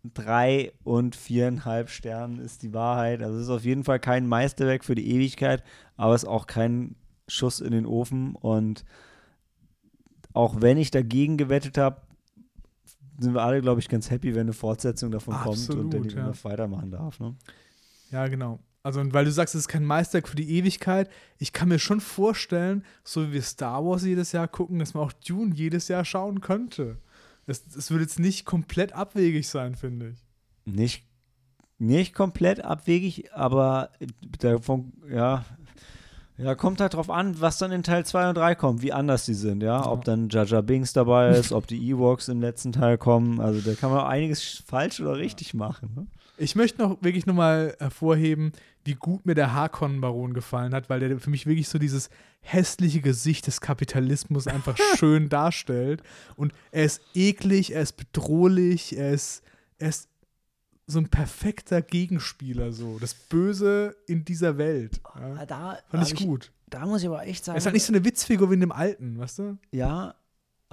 drei 0.03 0.73
und 0.83 1.15
viereinhalb 1.15 1.89
Sternen 1.89 2.39
ist 2.39 2.61
die 2.61 2.73
Wahrheit. 2.73 3.21
Also 3.21 3.37
es 3.37 3.43
ist 3.43 3.49
auf 3.49 3.63
jeden 3.63 3.83
Fall 3.83 3.99
kein 3.99 4.27
Meisterwerk 4.27 4.83
für 4.83 4.95
die 4.95 5.09
Ewigkeit, 5.11 5.63
aber 5.95 6.13
es 6.13 6.23
ist 6.23 6.29
auch 6.29 6.47
kein 6.47 6.95
Schuss 7.27 7.61
in 7.61 7.71
den 7.71 7.85
Ofen. 7.85 8.35
Und 8.35 8.83
auch 10.33 10.61
wenn 10.61 10.77
ich 10.77 10.91
dagegen 10.91 11.37
gewettet 11.37 11.77
habe, 11.77 12.01
sind 13.19 13.33
wir 13.33 13.43
alle, 13.43 13.61
glaube 13.61 13.79
ich, 13.79 13.87
ganz 13.87 14.09
happy, 14.09 14.33
wenn 14.35 14.41
eine 14.41 14.53
Fortsetzung 14.53 15.11
davon 15.11 15.35
kommt 15.35 15.57
Absolut, 15.57 15.85
und 15.85 15.93
Danny 15.93 16.07
ja. 16.09 16.15
Villeneuve 16.15 16.43
weitermachen 16.43 16.91
darf. 16.91 17.19
Ne? 17.19 17.35
Ja, 18.11 18.27
genau. 18.27 18.59
Also, 18.81 18.99
und 18.99 19.13
weil 19.13 19.23
du 19.23 19.31
sagst, 19.31 19.55
es 19.55 19.61
ist 19.61 19.67
kein 19.69 19.85
Meisterwerk 19.85 20.27
für 20.27 20.35
die 20.35 20.57
Ewigkeit, 20.57 21.09
ich 21.37 21.53
kann 21.53 21.69
mir 21.69 21.79
schon 21.79 22.01
vorstellen, 22.01 22.83
so 23.05 23.27
wie 23.27 23.33
wir 23.33 23.41
Star 23.41 23.85
Wars 23.85 24.03
jedes 24.03 24.33
Jahr 24.33 24.49
gucken, 24.49 24.79
dass 24.79 24.93
man 24.93 25.05
auch 25.05 25.13
Dune 25.13 25.55
jedes 25.55 25.87
Jahr 25.87 26.03
schauen 26.03 26.41
könnte. 26.41 26.97
Es, 27.45 27.63
es 27.75 27.91
würde 27.91 28.03
jetzt 28.03 28.19
nicht 28.19 28.45
komplett 28.45 28.93
abwegig 28.93 29.47
sein, 29.47 29.75
finde 29.75 30.09
ich. 30.09 30.25
Nicht, 30.65 31.05
nicht 31.77 32.13
komplett 32.13 32.63
abwegig, 32.63 33.33
aber 33.33 33.89
davon, 34.39 34.93
ja, 35.09 35.43
ja, 36.37 36.55
kommt 36.55 36.81
halt 36.81 36.95
drauf 36.95 37.09
an, 37.09 37.39
was 37.41 37.59
dann 37.59 37.71
in 37.71 37.83
Teil 37.83 38.05
2 38.05 38.29
und 38.29 38.35
3 38.35 38.55
kommt, 38.55 38.81
wie 38.81 38.91
anders 38.91 39.25
die 39.25 39.35
sind, 39.35 39.61
ja. 39.61 39.81
Ja. 39.81 39.91
Ob 39.91 40.03
dann 40.03 40.29
Jaja 40.29 40.61
Binks 40.61 40.91
dabei 40.93 41.29
ist, 41.29 41.51
ob 41.51 41.67
die 41.67 41.89
Ewoks 41.89 42.27
im 42.27 42.41
letzten 42.41 42.71
Teil 42.71 42.97
kommen. 42.97 43.39
Also 43.39 43.61
da 43.61 43.75
kann 43.75 43.91
man 43.91 44.05
einiges 44.05 44.63
falsch 44.65 44.99
oder 44.99 45.17
richtig 45.17 45.53
machen. 45.53 45.91
Ne? 45.95 46.07
Ich 46.43 46.55
möchte 46.55 46.81
noch 46.81 47.01
wirklich 47.01 47.25
nochmal 47.25 47.75
hervorheben, 47.79 48.51
wie 48.83 48.95
gut 48.95 49.25
mir 49.25 49.33
der 49.33 49.53
Harkonnen-Baron 49.53 50.33
gefallen 50.33 50.73
hat, 50.73 50.89
weil 50.89 50.99
der 50.99 51.17
für 51.19 51.29
mich 51.29 51.45
wirklich 51.45 51.69
so 51.69 51.79
dieses 51.79 52.09
hässliche 52.41 52.99
Gesicht 52.99 53.47
des 53.47 53.61
Kapitalismus 53.61 54.47
einfach 54.47 54.77
schön 54.97 55.29
darstellt. 55.29 56.03
Und 56.35 56.53
er 56.71 56.83
ist 56.83 57.01
eklig, 57.15 57.73
er 57.73 57.81
ist 57.81 57.93
bedrohlich, 57.93 58.97
er 58.97 59.11
ist, 59.13 59.41
er 59.77 59.89
ist 59.89 60.09
so 60.85 60.99
ein 60.99 61.07
perfekter 61.07 61.81
Gegenspieler, 61.81 62.73
so. 62.73 62.99
Das 62.99 63.13
Böse 63.13 63.95
in 64.05 64.25
dieser 64.25 64.57
Welt. 64.57 64.99
Ja. 65.15 65.45
Da, 65.45 65.79
Fand 65.89 66.11
ich 66.11 66.15
gut. 66.27 66.51
da 66.69 66.85
muss 66.85 67.01
ich 67.03 67.07
aber 67.07 67.25
echt 67.25 67.45
sagen. 67.45 67.55
Er 67.55 67.59
ist 67.59 67.65
halt 67.65 67.73
nicht 67.73 67.85
so 67.85 67.93
eine 67.93 68.03
Witzfigur 68.03 68.49
wie 68.49 68.55
in 68.55 68.59
dem 68.59 68.73
Alten, 68.73 69.17
weißt 69.17 69.39
du? 69.39 69.57
Ja, 69.71 70.15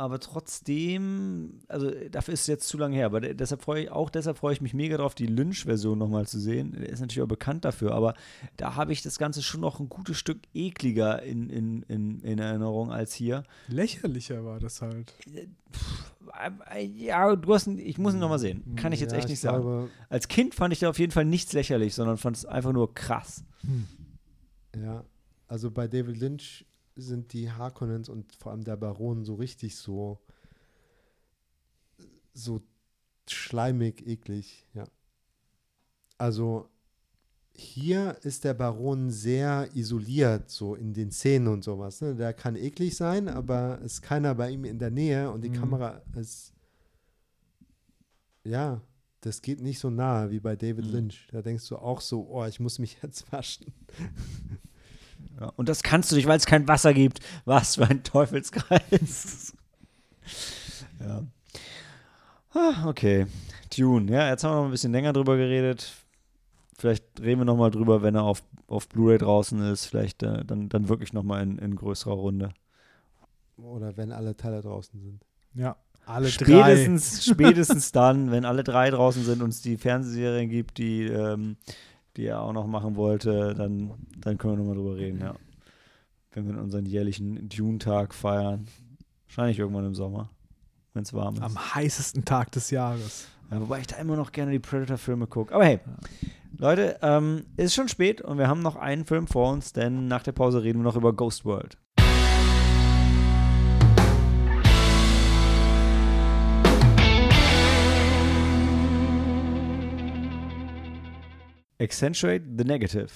aber 0.01 0.19
trotzdem, 0.19 1.61
also 1.69 1.91
dafür 2.11 2.35
ist 2.35 2.41
es 2.41 2.47
jetzt 2.47 2.69
zu 2.69 2.79
lange 2.79 2.97
her, 2.97 3.07
aber 3.07 3.21
de- 3.21 3.35
deshalb 3.35 3.63
freue 3.63 3.83
ich, 3.85 3.91
auch 3.91 4.09
deshalb 4.09 4.39
freue 4.39 4.55
ich 4.55 4.61
mich 4.61 4.73
mega 4.75 4.97
drauf, 4.97 5.15
die 5.15 5.27
Lynch-Version 5.27 5.99
nochmal 5.99 6.27
zu 6.27 6.41
sehen. 6.41 6.73
Der 6.73 6.89
ist 6.89 7.01
natürlich 7.01 7.23
auch 7.23 7.29
bekannt 7.29 7.65
dafür, 7.65 7.93
aber 7.93 8.15
da 8.57 8.77
habe 8.77 8.93
ich 8.93 9.03
das 9.03 9.19
Ganze 9.19 9.43
schon 9.43 9.61
noch 9.61 9.79
ein 9.79 9.89
gutes 9.89 10.17
Stück 10.17 10.39
ekliger 10.55 11.23
in, 11.23 11.51
in, 11.51 11.83
in, 11.83 12.21
in 12.21 12.39
Erinnerung 12.39 12.91
als 12.93 13.13
hier. 13.13 13.43
Lächerlicher 13.69 14.45
war 14.45 14.59
das 14.59 14.81
halt. 14.83 15.13
Äh, 16.75 16.85
Ja, 16.87 17.37
du 17.37 17.55
hast, 17.55 17.67
ich 17.67 17.99
muss 17.99 18.15
ihn 18.15 18.21
nochmal 18.21 18.39
sehen. 18.39 18.75
Kann 18.77 18.93
ich 18.93 19.01
jetzt 19.01 19.13
Ja, 19.13 19.19
echt 19.19 19.29
nicht 19.29 19.41
sagen. 19.41 19.91
Als 20.09 20.29
Kind 20.29 20.55
fand 20.55 20.73
ich 20.73 20.79
da 20.81 20.89
auf 20.91 20.99
jeden 20.99 21.13
Fall 21.13 21.25
nichts 21.25 21.53
lächerlich, 21.53 21.95
sondern 21.95 22.17
fand 22.17 22.37
es 22.37 22.47
einfach 22.47 22.73
nur 22.73 22.95
krass. 22.95 23.45
Ja, 24.81 25.05
also 25.49 25.71
bei 25.71 25.89
David 25.89 26.17
Lynch 26.19 26.65
sind 26.97 27.33
die 27.33 27.51
Harkonnens 27.51 28.09
und 28.09 28.35
vor 28.37 28.53
allem 28.53 28.65
der 28.65 28.77
Baron 28.77 29.25
so 29.25 29.35
richtig 29.35 29.77
so 29.77 30.19
so 32.35 32.63
schleimig, 33.29 34.07
eklig, 34.07 34.67
ja. 34.75 34.85
Also 36.19 36.69
hier 37.53 38.17
ist 38.23 38.45
der 38.45 38.55
Baron 38.55 39.11
sehr 39.11 39.69
isoliert, 39.75 40.49
so 40.51 40.75
in 40.75 40.95
den 40.95 41.11
Szenen 41.11 41.49
und 41.49 41.65
sowas. 41.65 42.01
Ne? 42.01 42.15
Der 42.15 42.33
kann 42.33 42.57
eklig 42.57 42.97
sein, 42.97 43.29
aber 43.29 43.79
es 43.85 43.95
ist 43.95 44.03
keiner 44.03 44.35
bei 44.35 44.51
ihm 44.51 44.65
in 44.65 44.79
der 44.79 44.91
Nähe 44.91 45.31
und 45.31 45.43
die 45.43 45.51
Mhm. 45.51 45.55
Kamera 45.55 46.03
ist 46.17 46.53
ja, 48.45 48.81
das 49.21 49.43
geht 49.43 49.61
nicht 49.61 49.79
so 49.81 49.91
nahe 49.91 50.31
wie 50.31 50.41
bei 50.41 50.57
David 50.57 50.87
Mhm. 50.87 50.93
Lynch. 50.93 51.29
Da 51.31 51.43
denkst 51.43 51.69
du 51.69 51.77
auch 51.77 52.01
so, 52.01 52.27
oh, 52.31 52.45
ich 52.47 52.61
muss 52.61 52.79
mich 52.79 52.99
jetzt 53.03 53.31
waschen. 53.33 53.73
Ja, 55.41 55.53
und 55.57 55.69
das 55.69 55.83
kannst 55.83 56.13
du 56.13 56.17
nicht, 56.17 56.29
weil 56.29 56.37
es 56.37 56.47
kein 56.47 56.69
Wasser 56.69 56.93
gibt. 56.93 57.21
Was 57.47 57.77
für 57.77 57.87
ein 57.87 58.05
Teufelskreis. 58.05 59.55
ja. 61.01 61.23
Ah, 62.53 62.87
okay. 62.87 63.27
Tune. 63.71 64.13
Ja, 64.13 64.29
jetzt 64.29 64.45
haben 64.45 64.53
wir 64.53 64.57
noch 64.57 64.65
ein 64.67 64.71
bisschen 64.71 64.93
länger 64.93 65.13
drüber 65.13 65.37
geredet. 65.37 65.93
Vielleicht 66.77 67.05
reden 67.21 67.41
wir 67.41 67.45
noch 67.45 67.57
mal 67.57 67.71
drüber, 67.71 68.03
wenn 68.03 68.15
er 68.15 68.25
auf, 68.25 68.43
auf 68.67 68.89
Blu-ray 68.89 69.19
draußen 69.19 69.63
ist. 69.71 69.87
Vielleicht 69.87 70.23
äh, 70.23 70.45
dann, 70.45 70.69
dann 70.69 70.89
wirklich 70.89 71.13
noch 71.13 71.23
mal 71.23 71.43
in, 71.43 71.59
in 71.59 71.75
größerer 71.75 72.15
Runde. 72.15 72.53
Oder 73.57 73.97
wenn 73.97 74.13
alle 74.13 74.37
Teile 74.37 74.61
draußen 74.61 75.01
sind. 75.01 75.25
Ja, 75.55 75.77
alle 76.07 76.29
drei. 76.29 76.77
Spätestens, 76.77 77.25
spätestens 77.25 77.93
dann, 77.93 78.31
wenn 78.31 78.45
alle 78.45 78.65
drei 78.65 78.91
draußen 78.91 79.25
sind 79.25 79.43
und 79.43 79.51
es 79.51 79.63
die 79.63 79.77
Fernsehserien 79.77 80.49
gibt, 80.49 80.79
die, 80.79 81.05
ähm, 81.05 81.57
die 82.17 82.27
er 82.27 82.41
auch 82.41 82.53
noch 82.53 82.67
machen 82.67 82.97
wollte, 82.97 83.55
dann, 83.55 83.93
dann 84.19 84.39
können 84.39 84.55
wir 84.55 84.59
nochmal 84.59 84.77
drüber 84.77 84.97
reden, 84.97 85.21
ja. 85.21 85.35
Wenn 86.33 86.49
wir 86.49 86.61
unseren 86.61 86.87
jährlichen 86.87 87.49
Dune-Tag 87.49 88.15
feiern. 88.15 88.69
Wahrscheinlich 89.27 89.59
irgendwann 89.59 89.87
im 89.87 89.95
Sommer, 89.95 90.31
wenn 90.95 91.03
es 91.03 91.13
warm 91.13 91.35
ist. 91.35 91.43
Am 91.43 91.75
heißesten 91.75 92.25
Tag 92.25 92.53
des 92.53 92.71
Jahres. 92.71 93.27
Ja, 93.51 93.61
wobei 93.61 93.81
ich 93.81 93.89
da 93.89 93.97
immer 93.97 94.17
noch 94.17 94.31
gerne 94.31 94.53
die 94.53 94.61
Predator-Filme 94.61 95.27
gucke. 95.27 95.55
Aber 95.55 95.65
hey, 95.65 95.81
Leute, 96.57 96.99
ähm, 97.03 97.47
ist 97.57 97.75
schon 97.75 97.89
spät 97.89 98.21
und 98.21 98.39
wir 98.39 98.47
haben 98.47 98.63
noch 98.63 98.77
einen 98.77 99.05
Film 99.07 99.27
vor 99.27 99.53
uns, 99.53 99.73
denn 99.73 100.07
nach 100.07 100.23
der 100.23 100.33
Pause 100.33 100.63
reden 100.63 100.81
wir 100.81 100.85
noch 100.85 100.97
über 100.97 101.13
Ghost 101.13 101.45
World. 101.45 101.77
Accentuate 111.81 112.43
the 112.59 112.65
Negative. 112.65 113.09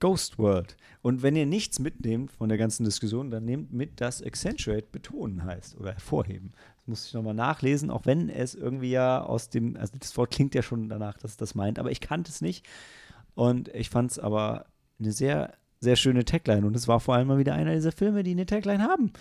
Ghost 0.00 0.38
World. 0.38 0.76
Und 1.02 1.22
wenn 1.22 1.34
ihr 1.34 1.46
nichts 1.46 1.80
mitnehmt 1.80 2.30
von 2.30 2.48
der 2.48 2.58
ganzen 2.58 2.84
Diskussion, 2.84 3.30
dann 3.30 3.44
nehmt 3.44 3.72
mit, 3.72 4.00
dass 4.00 4.22
Accentuate 4.22 4.86
betonen 4.92 5.44
heißt 5.44 5.76
oder 5.76 5.92
hervorheben. 5.92 6.52
Das 6.76 6.86
muss 6.86 7.06
ich 7.06 7.14
nochmal 7.14 7.34
nachlesen, 7.34 7.90
auch 7.90 8.06
wenn 8.06 8.28
es 8.28 8.54
irgendwie 8.54 8.90
ja 8.90 9.22
aus 9.22 9.48
dem, 9.48 9.76
also 9.76 9.94
das 9.98 10.16
Wort 10.16 10.30
klingt 10.30 10.54
ja 10.54 10.62
schon 10.62 10.88
danach, 10.88 11.18
dass 11.18 11.32
es 11.32 11.36
das 11.36 11.54
meint, 11.56 11.80
aber 11.80 11.90
ich 11.90 12.00
kannte 12.00 12.30
es 12.30 12.40
nicht. 12.40 12.66
Und 13.34 13.68
ich 13.74 13.90
fand 13.90 14.12
es 14.12 14.18
aber 14.18 14.66
eine 15.00 15.12
sehr, 15.12 15.54
sehr 15.80 15.96
schöne 15.96 16.24
Tagline. 16.24 16.66
Und 16.66 16.76
es 16.76 16.88
war 16.88 17.00
vor 17.00 17.14
allem 17.14 17.28
mal 17.28 17.38
wieder 17.38 17.54
einer 17.54 17.74
dieser 17.74 17.92
Filme, 17.92 18.22
die 18.22 18.32
eine 18.32 18.46
Tagline 18.46 18.82
haben. 18.82 19.12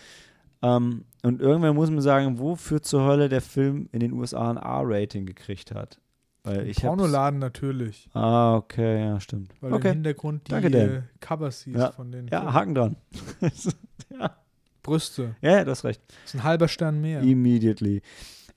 Ähm, 0.61 1.05
und 1.23 1.41
irgendwann 1.41 1.75
muss 1.75 1.89
man 1.89 2.01
sagen, 2.01 2.39
wofür 2.39 2.81
zur 2.81 3.05
Hölle 3.05 3.29
der 3.29 3.41
Film 3.41 3.89
in 3.91 3.99
den 3.99 4.13
USA 4.13 4.49
ein 4.51 4.57
R-Rating 4.57 5.25
gekriegt 5.25 5.73
hat. 5.73 5.99
Weil 6.47 6.67
ich 6.67 6.77
Pornoladen 6.77 7.39
natürlich. 7.39 8.09
Ah, 8.13 8.55
okay, 8.55 8.99
ja, 9.05 9.19
stimmt. 9.19 9.53
Weil 9.61 9.69
im 9.71 9.75
okay. 9.75 9.89
Hintergrund 9.93 10.47
die 10.47 10.51
Danke, 10.51 10.71
Dan. 10.71 10.89
äh, 10.89 11.01
Covers 11.19 11.61
siehst 11.61 11.77
Ja. 11.77 11.91
von 11.91 12.11
den 12.11 12.27
Ja, 12.27 12.39
Filmen. 12.39 12.53
Haken 12.53 12.75
dran. 12.75 12.95
ja. 14.19 14.35
Brüste. 14.83 15.35
ja, 15.41 15.63
du 15.63 15.71
hast 15.71 15.83
recht. 15.83 16.01
Das 16.23 16.33
ist 16.33 16.35
ein 16.39 16.43
halber 16.43 16.67
Stern 16.67 17.01
mehr. 17.01 17.21
Immediately. 17.21 18.01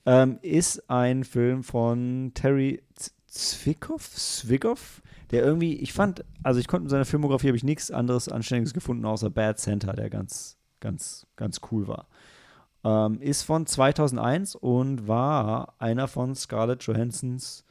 Ähm, 0.05 0.39
ist 0.41 0.89
ein 0.89 1.23
Film 1.23 1.63
von 1.63 2.31
Terry 2.33 2.81
Z- 2.95 3.13
Zwickhoff, 3.27 4.09
Zwickhoff, 4.09 5.01
der 5.31 5.43
irgendwie, 5.43 5.75
ich 5.75 5.93
fand, 5.93 6.25
also 6.43 6.59
ich 6.59 6.67
konnte 6.67 6.85
in 6.85 6.89
seiner 6.89 7.05
Filmografie 7.05 7.47
habe 7.47 7.55
ich 7.57 7.63
nichts 7.63 7.89
anderes 7.91 8.27
Anständiges 8.27 8.73
gefunden, 8.73 9.05
außer 9.05 9.29
Bad 9.29 9.57
Center, 9.59 9.93
der 9.93 10.09
ganz, 10.09 10.57
ganz, 10.81 11.27
ganz 11.37 11.61
cool 11.71 11.87
war. 11.87 12.07
Ähm, 12.83 13.21
ist 13.21 13.43
von 13.43 13.65
2001 13.67 14.55
und 14.55 15.07
war 15.07 15.75
einer 15.79 16.07
von 16.07 16.33
Scarlett 16.35 16.83
Johansons 16.83 17.63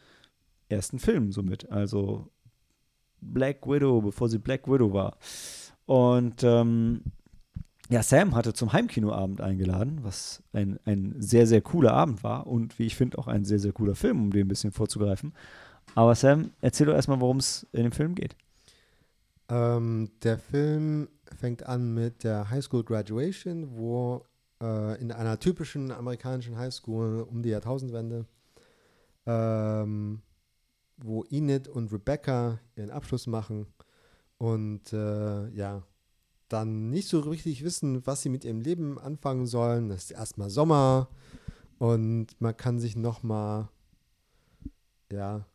ersten 0.71 0.99
Filmen 0.99 1.33
somit. 1.33 1.71
Also 1.71 2.29
Black 3.21 3.67
Widow, 3.67 4.01
bevor 4.01 4.29
sie 4.29 4.39
Black 4.39 4.67
Widow 4.67 4.93
war. 4.93 5.17
Und 5.87 6.43
ähm, 6.45 7.03
ja, 7.91 8.03
Sam 8.03 8.37
hatte 8.37 8.53
zum 8.53 8.73
Heimkinoabend 8.73 9.41
eingeladen, 9.41 9.99
was 10.03 10.43
ein, 10.53 10.79
ein 10.85 11.17
sehr, 11.19 11.47
sehr 11.47 11.61
cooler 11.61 11.93
Abend 11.93 12.23
war 12.23 12.47
und 12.47 12.79
wie 12.79 12.87
ich 12.87 12.95
finde 12.95 13.19
auch 13.19 13.27
ein 13.27 13.45
sehr, 13.45 13.59
sehr 13.59 13.73
cooler 13.73 13.97
Film, 13.97 14.23
um 14.23 14.31
den 14.31 14.47
ein 14.47 14.49
bisschen 14.49 14.71
vorzugreifen. 14.71 15.33
Aber 15.97 16.15
Sam, 16.15 16.53
erzähl 16.61 16.87
doch 16.87 16.95
erstmal, 16.95 17.21
worum 17.21 17.39
es 17.39 17.67
in 17.73 17.83
dem 17.83 17.93
Film 17.93 18.15
geht. 18.15 18.37
Ähm, 19.49 20.11
der 20.23 20.39
Film 20.39 21.09
fängt 21.37 21.67
an 21.67 21.93
mit 21.93 22.23
der 22.23 22.49
High 22.51 22.63
School 22.63 22.85
Graduation, 22.85 23.77
wo 23.77 24.25
äh, 24.63 25.01
in 25.01 25.11
einer 25.11 25.41
typischen 25.41 25.91
amerikanischen 25.91 26.57
High 26.57 26.73
School 26.73 27.27
um 27.29 27.43
die 27.43 27.49
Jahrtausendwende, 27.49 28.27
ähm, 29.27 30.23
wo 31.03 31.25
Enid 31.25 31.69
und 31.69 31.93
Rebecca 31.93 32.61
ihren 32.77 32.91
Abschluss 32.91 33.27
machen 33.27 33.67
und 34.39 34.93
äh, 34.93 35.49
ja, 35.51 35.83
dann 36.49 36.91
nicht 36.91 37.09
so 37.09 37.21
richtig 37.21 37.63
wissen, 37.65 38.07
was 38.07 38.23
sie 38.23 38.29
mit 38.29 38.45
ihrem 38.45 38.61
Leben 38.61 38.99
anfangen 38.99 39.47
sollen. 39.47 39.91
Es 39.91 40.05
ist 40.05 40.11
erstmal 40.13 40.51
Sommer 40.51 41.09
und 41.79 42.29
man 42.41 42.57
kann 42.57 42.79
sich 42.81 42.97
nochmal, 42.97 43.69
ja, 45.11 45.47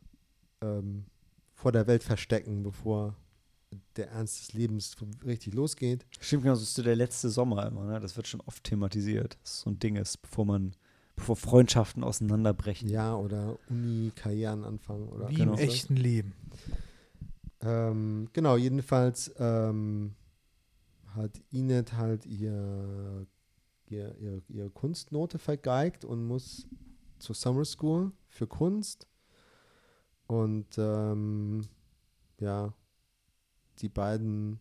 ähm, 0.62 1.06
vor 1.54 1.72
der 1.72 1.88
Welt 1.88 2.04
verstecken, 2.04 2.64
bevor 2.64 3.16
der 3.96 4.10
Ernst 4.10 4.40
des 4.40 4.54
Lebens 4.54 4.96
richtig 5.26 5.54
losgeht. 5.54 6.06
Stimmt 6.20 6.44
genau, 6.44 6.56
das 6.56 6.64
ist 6.64 6.76
so 6.76 6.84
der 6.84 6.96
letzte 6.96 7.30
Sommer 7.30 7.66
immer, 7.68 7.86
ne? 7.86 8.00
Das 8.00 8.16
wird 8.16 8.28
schon 8.28 8.42
oft 8.42 8.64
thematisiert, 8.64 9.38
dass 9.42 9.62
so 9.62 9.70
ein 9.70 9.80
Ding 9.80 9.96
ist, 9.96 10.22
bevor 10.22 10.46
man, 10.46 10.76
bevor 11.16 11.36
Freundschaften 11.36 12.04
auseinanderbrechen. 12.04 12.90
Ja, 12.90 13.16
oder 13.16 13.58
Uni-Karrieren 13.70 14.64
anfangen. 14.64 15.08
Oder 15.10 15.30
Wie 15.30 15.36
Genau. 15.36 15.54
im 15.54 15.60
echten 15.60 15.96
Leben. 15.96 16.34
Ähm, 17.62 18.30
genau, 18.34 18.58
jedenfalls 18.58 19.34
ähm, 19.38 20.16
hat 21.08 21.42
Inet 21.52 21.94
halt 21.94 22.26
ihr, 22.26 23.26
ihr, 23.88 24.16
ihr, 24.18 24.42
ihre 24.50 24.70
Kunstnote 24.70 25.40
vergeigt 25.40 26.06
und 26.06 26.26
muss 26.26 26.68
zur 27.20 27.36
Summer 27.36 27.66
School 27.66 28.12
für 28.28 28.48
Kunst. 28.48 29.08
Und 30.28 30.78
ähm, 30.78 31.62
ja, 32.40 32.74
die 33.80 33.90
beiden 33.90 34.60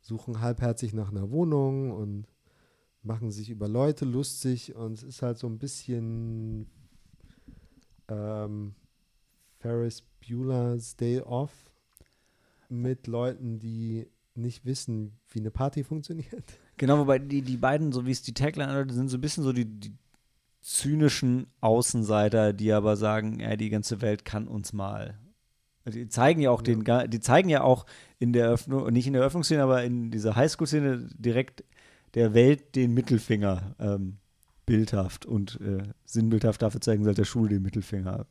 suchen 0.00 0.40
halbherzig 0.40 0.92
nach 0.94 1.10
einer 1.10 1.30
Wohnung 1.30 1.90
und 1.90 2.26
machen 3.08 3.32
sich 3.32 3.50
über 3.50 3.66
Leute 3.66 4.04
lustig 4.04 4.76
und 4.76 4.92
es 4.92 5.02
ist 5.02 5.22
halt 5.22 5.38
so 5.38 5.48
ein 5.48 5.58
bisschen 5.58 6.68
ähm, 8.08 8.74
Ferris 9.58 10.02
Bueller's 10.20 10.94
Day 10.94 11.20
Off 11.20 11.50
mit 12.68 13.06
Leuten, 13.06 13.58
die 13.58 14.06
nicht 14.34 14.64
wissen, 14.64 15.18
wie 15.30 15.40
eine 15.40 15.50
Party 15.50 15.82
funktioniert. 15.92 16.44
Genau, 16.76 16.98
wobei 16.98 17.18
die, 17.18 17.42
die 17.42 17.56
beiden, 17.56 17.90
so 17.92 18.06
wie 18.06 18.12
es 18.12 18.22
die 18.22 18.34
Tagline 18.34 18.68
anhört, 18.68 18.92
sind 18.92 19.08
so 19.08 19.16
ein 19.16 19.20
bisschen 19.20 19.42
so 19.42 19.52
die, 19.52 19.64
die 19.64 19.92
zynischen 20.60 21.46
Außenseiter, 21.60 22.52
die 22.52 22.72
aber 22.72 22.96
sagen, 22.96 23.40
ja, 23.40 23.56
die 23.56 23.70
ganze 23.70 24.00
Welt 24.00 24.24
kann 24.24 24.46
uns 24.46 24.72
mal. 24.72 25.18
Die 25.86 26.08
zeigen 26.08 26.42
ja 26.42 26.50
auch 26.50 26.60
den, 26.60 26.84
ga- 26.84 27.06
die 27.06 27.20
zeigen 27.20 27.48
ja 27.48 27.62
auch 27.62 27.86
in 28.18 28.34
der 28.34 28.44
Eröffnung, 28.44 28.92
nicht 28.92 29.06
in 29.06 29.14
der 29.14 29.22
Eröffnungsszene, 29.22 29.62
aber 29.62 29.82
in 29.84 30.10
dieser 30.10 30.36
Highschool-Szene 30.36 31.08
direkt 31.16 31.64
der 32.14 32.34
Welt 32.34 32.74
den 32.74 32.94
Mittelfinger 32.94 33.74
ähm, 33.78 34.18
bildhaft 34.66 35.26
und 35.26 35.60
äh, 35.60 35.82
sinnbildhaft 36.04 36.62
dafür 36.62 36.80
zeigen 36.80 37.06
halt 37.06 37.18
der 37.18 37.24
Schule 37.24 37.50
den 37.50 37.62
Mittelfinger. 37.62 38.26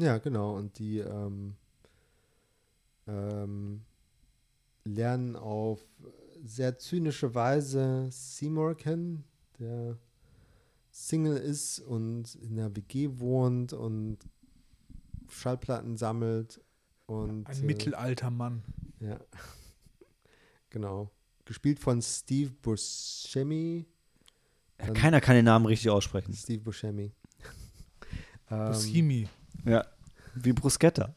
Ja, 0.00 0.18
genau. 0.18 0.56
Und 0.56 0.78
die 0.78 0.98
ähm, 0.98 1.56
ähm, 3.06 3.82
lernen 4.84 5.36
auf 5.36 5.84
sehr 6.42 6.78
zynische 6.78 7.34
Weise 7.34 8.08
Seymour 8.10 8.76
kennen, 8.76 9.24
der 9.58 9.98
Single 10.90 11.36
ist 11.36 11.80
und 11.80 12.34
in 12.36 12.56
der 12.56 12.74
WG 12.74 13.10
wohnt 13.18 13.74
und 13.74 14.18
Schallplatten 15.28 15.96
sammelt 15.96 16.60
und 17.06 17.46
Ein 17.46 17.62
äh, 17.62 17.66
mittelalter 17.66 18.30
Mann. 18.30 18.62
ja 19.00 19.20
genau 20.70 21.10
gespielt 21.44 21.78
von 21.80 22.00
Steve 22.00 22.50
Buscemi 22.62 23.86
Ja, 24.78 24.86
Dann- 24.86 24.94
keiner 24.94 25.20
kann 25.20 25.34
den 25.36 25.44
Namen 25.44 25.66
richtig 25.66 25.90
aussprechen. 25.90 26.32
Steve 26.32 26.62
Buscemi 26.62 27.12
ähm, 28.50 28.66
Buscemi. 28.66 29.28
Ja, 29.64 29.84
wie 30.34 30.52
Bruschetta. 30.52 31.14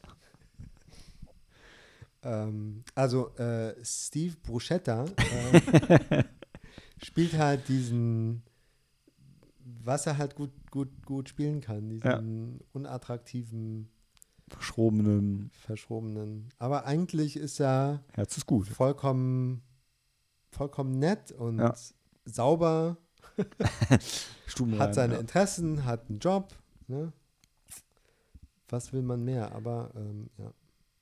Ähm, 2.22 2.84
also 2.94 3.34
äh, 3.36 3.74
Steve 3.84 4.34
Bruschetta 4.42 5.04
äh, 5.04 6.24
spielt 7.02 7.34
halt 7.34 7.68
diesen, 7.68 8.42
was 9.58 10.06
er 10.06 10.16
halt 10.16 10.34
gut, 10.34 10.50
gut, 10.70 10.88
gut 11.04 11.28
spielen 11.28 11.60
kann, 11.60 11.88
diesen 11.90 12.60
unattraktiven, 12.72 13.88
Verschrobenen 14.48 15.50
verschrobenen. 15.52 16.48
Aber 16.58 16.84
eigentlich 16.86 17.36
ist 17.36 17.60
er 17.60 18.02
Herz 18.12 18.36
ist 18.36 18.46
gut. 18.46 18.68
vollkommen, 18.68 19.62
vollkommen 20.50 20.98
nett 20.98 21.32
und 21.32 21.58
Ja. 21.58 21.74
sauber, 22.24 22.98
hat 24.78 24.94
seine 24.94 25.14
ja. 25.14 25.20
Interessen, 25.20 25.84
hat 25.84 26.08
einen 26.08 26.18
Job. 26.18 26.54
Ne? 26.88 27.12
Was 28.68 28.92
will 28.92 29.02
man 29.02 29.24
mehr? 29.24 29.52
Aber 29.52 29.90
ähm, 29.96 30.30
ja. 30.38 30.52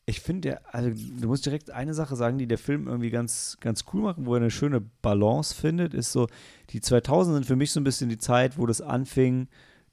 Ich 0.04 0.20
finde, 0.20 0.60
also 0.74 0.90
du 0.90 1.28
musst 1.28 1.46
direkt 1.46 1.70
eine 1.70 1.94
Sache 1.94 2.16
sagen, 2.16 2.36
die 2.38 2.48
der 2.48 2.58
Film 2.58 2.88
irgendwie 2.88 3.10
ganz, 3.10 3.56
ganz 3.60 3.84
cool 3.92 4.02
macht, 4.02 4.24
wo 4.24 4.34
er 4.34 4.40
eine 4.40 4.50
schöne 4.50 4.80
Balance 4.80 5.54
findet, 5.54 5.94
ist 5.94 6.10
so, 6.12 6.26
die 6.70 6.80
2000 6.80 7.34
sind 7.36 7.46
für 7.46 7.54
mich 7.56 7.70
so 7.70 7.78
ein 7.80 7.84
bisschen 7.84 8.08
die 8.08 8.18
Zeit, 8.18 8.58
wo 8.58 8.66
das 8.66 8.80
anfing, 8.80 9.48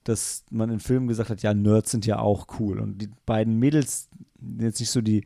dass 0.10 0.44
man 0.50 0.70
in 0.70 0.80
Filmen 0.80 1.08
gesagt 1.08 1.30
hat, 1.30 1.42
ja, 1.44 1.54
Nerds 1.54 1.92
sind 1.92 2.06
ja 2.06 2.20
auch 2.20 2.48
cool. 2.60 2.80
Und 2.80 2.98
die 2.98 3.10
beiden 3.26 3.58
Mädels, 3.58 4.10
jetzt 4.60 4.80
nicht 4.80 4.92
so 4.92 5.02
die 5.02 5.24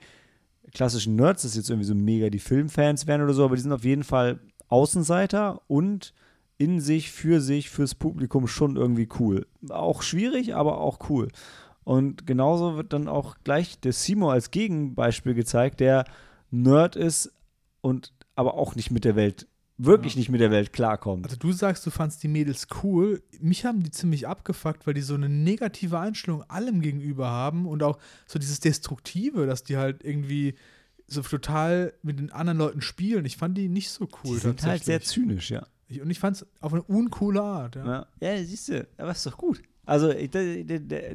klassischen 0.73 1.15
Nerds, 1.15 1.43
dass 1.43 1.55
jetzt 1.55 1.69
irgendwie 1.69 1.87
so 1.87 1.95
mega 1.95 2.29
die 2.29 2.39
Filmfans 2.39 3.07
wären 3.07 3.21
oder 3.21 3.33
so, 3.33 3.45
aber 3.45 3.55
die 3.55 3.61
sind 3.61 3.71
auf 3.71 3.85
jeden 3.85 4.03
Fall 4.03 4.39
Außenseiter 4.67 5.61
und 5.67 6.13
in 6.57 6.79
sich, 6.79 7.11
für 7.11 7.41
sich, 7.41 7.69
fürs 7.69 7.95
Publikum 7.95 8.47
schon 8.47 8.75
irgendwie 8.75 9.07
cool. 9.19 9.47
Auch 9.69 10.01
schwierig, 10.01 10.55
aber 10.55 10.79
auch 10.79 11.09
cool. 11.09 11.29
Und 11.83 12.27
genauso 12.27 12.77
wird 12.77 12.93
dann 12.93 13.07
auch 13.07 13.35
gleich 13.43 13.79
der 13.79 13.93
Simo 13.93 14.31
als 14.31 14.51
Gegenbeispiel 14.51 15.33
gezeigt, 15.33 15.79
der 15.79 16.05
Nerd 16.51 16.95
ist 16.95 17.33
und 17.81 18.13
aber 18.35 18.55
auch 18.55 18.75
nicht 18.75 18.91
mit 18.91 19.05
der 19.05 19.15
Welt, 19.15 19.47
wirklich 19.85 20.13
Ja. 20.13 20.19
nicht 20.19 20.29
mit 20.29 20.41
der 20.41 20.51
Welt 20.51 20.73
klarkommt. 20.73 21.25
Also 21.25 21.37
du 21.37 21.51
sagst, 21.51 21.85
du 21.85 21.89
fandst 21.91 22.23
die 22.23 22.27
Mädels 22.27 22.67
cool. 22.83 23.21
Mich 23.39 23.65
haben 23.65 23.83
die 23.83 23.91
ziemlich 23.91 24.27
abgefuckt, 24.27 24.85
weil 24.87 24.93
die 24.93 25.01
so 25.01 25.13
eine 25.15 25.29
negative 25.29 25.99
Einstellung 25.99 26.43
allem 26.49 26.81
gegenüber 26.81 27.27
haben 27.29 27.65
und 27.65 27.83
auch 27.83 27.97
so 28.25 28.39
dieses 28.39 28.59
Destruktive, 28.59 29.45
dass 29.45 29.63
die 29.63 29.77
halt 29.77 30.03
irgendwie 30.03 30.55
so 31.07 31.21
total 31.21 31.93
mit 32.01 32.19
den 32.19 32.31
anderen 32.31 32.57
Leuten 32.57 32.81
spielen. 32.81 33.25
Ich 33.25 33.37
fand 33.37 33.57
die 33.57 33.67
nicht 33.69 33.89
so 33.89 34.05
cool. 34.23 34.35
die 34.35 34.41
sind 34.41 34.63
halt 34.63 34.83
sehr 34.83 35.01
zynisch, 35.01 35.51
ja. 35.51 35.65
Ich- 35.87 36.01
Und 36.01 36.09
ich 36.09 36.19
fand 36.19 36.37
es 36.37 36.47
auf 36.59 36.73
eine 36.73 36.81
uncoole 36.83 37.41
Art. 37.41 37.75
Ja. 37.75 38.07
Ja, 38.19 38.33
ja 38.33 38.43
siehst 38.43 38.69
du, 38.69 38.87
aber 38.97 39.11
ist 39.11 39.25
doch 39.25 39.37
gut. 39.37 39.61
Also, 39.85 40.11
ich, 40.11 40.29
das, 40.31 40.45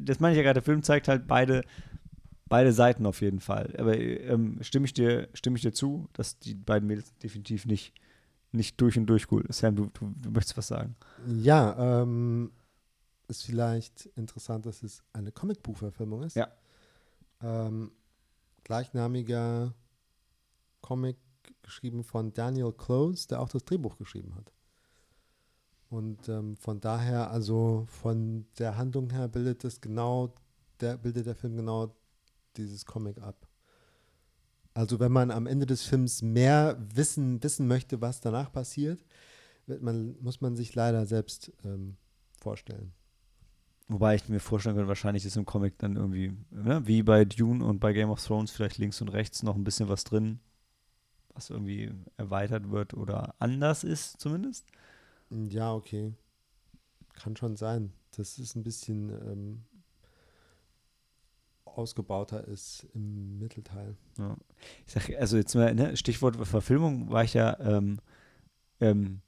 das 0.03 0.19
meine 0.19 0.33
ich 0.33 0.37
ja 0.37 0.43
gerade, 0.43 0.53
der 0.55 0.61
Film 0.63 0.83
zeigt 0.83 1.07
halt 1.07 1.27
beide, 1.27 1.63
beide 2.47 2.71
Seiten 2.71 3.05
auf 3.07 3.21
jeden 3.21 3.39
Fall. 3.39 3.73
Aber 3.77 3.97
ähm, 3.99 4.57
stimme, 4.61 4.85
ich 4.85 4.93
dir, 4.93 5.27
stimme 5.33 5.55
ich 5.55 5.63
dir 5.63 5.73
zu, 5.73 6.07
dass 6.13 6.37
die 6.39 6.53
beiden 6.53 6.87
Mädels 6.87 7.11
definitiv 7.17 7.65
nicht, 7.65 7.93
nicht 8.51 8.79
durch 8.81 8.97
und 8.97 9.05
durch 9.05 9.31
cool. 9.31 9.45
Sam, 9.49 9.75
du, 9.75 9.85
du, 9.87 10.13
du 10.15 10.31
möchtest 10.31 10.57
was 10.57 10.67
sagen. 10.67 10.95
Ja, 11.27 12.01
ähm, 12.01 12.51
ist 13.27 13.43
vielleicht 13.43 14.07
interessant, 14.15 14.65
dass 14.65 14.83
es 14.83 15.03
eine 15.13 15.31
Comicbuchverfilmung 15.31 16.23
ist. 16.23 16.35
Ja. 16.35 16.47
Ähm, 17.41 17.91
gleichnamiger 18.63 19.73
Comic 20.81 21.17
geschrieben 21.61 22.03
von 22.03 22.33
Daniel 22.33 22.71
Close, 22.71 23.27
der 23.27 23.41
auch 23.41 23.49
das 23.49 23.63
Drehbuch 23.65 23.97
geschrieben 23.97 24.35
hat. 24.35 24.51
Und 25.89 26.29
ähm, 26.29 26.55
von 26.55 26.79
daher, 26.79 27.31
also 27.31 27.85
von 27.87 28.45
der 28.57 28.77
Handlung 28.77 29.09
her 29.09 29.27
bildet 29.27 29.63
es 29.63 29.81
genau, 29.81 30.33
der 30.79 30.97
bildet 30.97 31.25
der 31.25 31.35
Film 31.35 31.55
genau 31.55 31.95
dieses 32.57 32.85
Comic 32.85 33.19
ab. 33.19 33.48
Also 34.79 35.01
wenn 35.01 35.11
man 35.11 35.29
am 35.29 35.45
Ende 35.45 35.65
des 35.65 35.83
Films 35.83 36.21
mehr 36.21 36.77
wissen, 36.95 37.43
wissen 37.43 37.67
möchte, 37.67 37.99
was 37.99 38.21
danach 38.21 38.49
passiert, 38.49 39.03
man, 39.67 40.15
muss 40.21 40.39
man 40.39 40.55
sich 40.55 40.73
leider 40.73 41.05
selbst 41.05 41.51
ähm, 41.65 41.97
vorstellen. 42.39 42.93
Wobei 43.89 44.15
ich 44.15 44.29
mir 44.29 44.39
vorstellen 44.39 44.77
könnte, 44.77 44.87
wahrscheinlich 44.87 45.25
ist 45.25 45.35
im 45.35 45.43
Comic 45.43 45.77
dann 45.79 45.97
irgendwie, 45.97 46.31
ne, 46.51 46.87
wie 46.87 47.03
bei 47.03 47.25
Dune 47.25 47.61
und 47.65 47.81
bei 47.81 47.91
Game 47.91 48.09
of 48.09 48.25
Thrones, 48.25 48.51
vielleicht 48.51 48.77
links 48.77 49.01
und 49.01 49.09
rechts 49.09 49.43
noch 49.43 49.57
ein 49.57 49.65
bisschen 49.65 49.89
was 49.89 50.05
drin, 50.05 50.39
was 51.33 51.49
irgendwie 51.49 51.91
erweitert 52.15 52.71
wird 52.71 52.93
oder 52.93 53.35
anders 53.37 53.83
ist 53.83 54.21
zumindest. 54.21 54.65
Ja, 55.29 55.73
okay. 55.73 56.13
Kann 57.15 57.35
schon 57.35 57.57
sein. 57.57 57.91
Das 58.15 58.39
ist 58.39 58.55
ein 58.55 58.63
bisschen 58.63 59.09
ähm, 59.09 59.63
ausgebauter 61.79 62.45
ist 62.47 62.85
im 62.93 63.39
Mittelteil. 63.39 63.95
Ja. 64.17 64.35
Ich 64.85 64.93
sag, 64.93 65.09
also 65.17 65.37
jetzt 65.37 65.55
mal, 65.55 65.73
ne, 65.73 65.95
Stichwort 65.95 66.35
Verfilmung, 66.45 67.09
war 67.09 67.23
ich 67.23 67.33
ja 67.33 67.57
ähm, 67.59 67.99
ähm, 68.81 69.21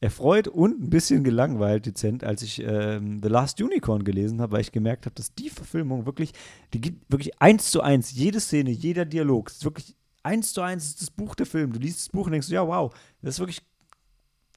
erfreut 0.00 0.48
und 0.48 0.82
ein 0.82 0.90
bisschen 0.90 1.22
gelangweilt, 1.22 1.86
dezent, 1.86 2.24
als 2.24 2.42
ich 2.42 2.60
ähm, 2.60 3.20
The 3.22 3.28
Last 3.28 3.62
Unicorn 3.62 4.02
gelesen 4.02 4.40
habe, 4.40 4.52
weil 4.52 4.60
ich 4.62 4.72
gemerkt 4.72 5.06
habe, 5.06 5.14
dass 5.14 5.32
die 5.34 5.48
Verfilmung 5.48 6.06
wirklich, 6.06 6.32
die 6.74 6.80
gibt 6.80 7.10
wirklich 7.10 7.40
eins 7.40 7.70
zu 7.70 7.80
eins, 7.82 8.12
jede 8.12 8.40
Szene, 8.40 8.70
jeder 8.70 9.04
Dialog, 9.04 9.48
ist 9.48 9.64
wirklich 9.64 9.94
eins 10.24 10.52
zu 10.52 10.60
eins 10.60 10.86
ist 10.86 11.02
das 11.02 11.10
Buch 11.10 11.36
der 11.36 11.46
Film. 11.46 11.72
Du 11.72 11.78
liest 11.78 12.00
das 12.00 12.08
Buch 12.08 12.26
und 12.26 12.32
denkst, 12.32 12.48
ja, 12.48 12.66
wow, 12.66 12.92
das 13.22 13.36
ist 13.36 13.38
wirklich 13.38 13.62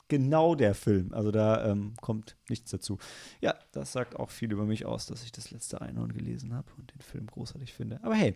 genau 0.08 0.56
der 0.56 0.76
Film. 0.76 1.14
Also 1.14 1.32
da 1.32 1.66
ähm, 1.70 1.94
kommt 2.02 2.36
nichts 2.50 2.72
dazu. 2.72 2.98
Ja, 3.42 3.56
das 3.72 3.92
sagt 3.92 4.16
auch 4.16 4.30
viel 4.30 4.52
über 4.52 4.66
mich 4.66 4.86
aus, 4.86 5.06
dass 5.06 5.24
ich 5.24 5.32
das 5.32 5.52
letzte 5.52 5.82
Einhorn 5.82 6.14
gelesen 6.14 6.54
habe 6.54 6.68
und 6.78 6.94
den 6.94 7.02
Film 7.02 7.28
großartig 7.28 7.74
finde. 7.74 8.00
Aber 8.04 8.16
hey, 8.16 8.36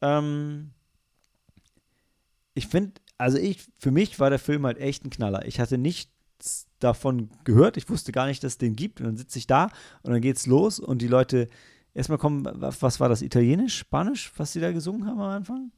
ähm, 0.00 0.70
ich 2.54 2.68
finde, 2.68 2.92
also 3.18 3.38
ich, 3.38 3.66
für 3.78 3.90
mich 3.90 4.20
war 4.20 4.30
der 4.30 4.38
Film 4.38 4.64
halt 4.66 4.78
echt 4.78 5.04
ein 5.04 5.10
Knaller. 5.10 5.44
Ich 5.46 5.58
hatte 5.60 5.78
nichts 5.78 6.66
davon 6.78 7.30
gehört. 7.44 7.76
Ich 7.76 7.88
wusste 7.88 8.12
gar 8.12 8.26
nicht, 8.26 8.44
dass 8.44 8.52
es 8.52 8.58
den 8.58 8.76
gibt. 8.76 9.00
Und 9.00 9.06
dann 9.06 9.16
sitze 9.16 9.38
ich 9.38 9.46
da 9.46 9.64
und 10.02 10.12
dann 10.12 10.20
geht's 10.20 10.46
los 10.46 10.78
und 10.78 11.02
die 11.02 11.08
Leute 11.08 11.48
erstmal 11.94 12.18
kommen, 12.18 12.46
was 12.54 13.00
war 13.00 13.08
das, 13.08 13.22
Italienisch, 13.22 13.78
Spanisch, 13.78 14.32
was 14.36 14.52
sie 14.52 14.60
da 14.60 14.72
gesungen 14.72 15.06
haben 15.06 15.20
am 15.20 15.30
Anfang? 15.30 15.72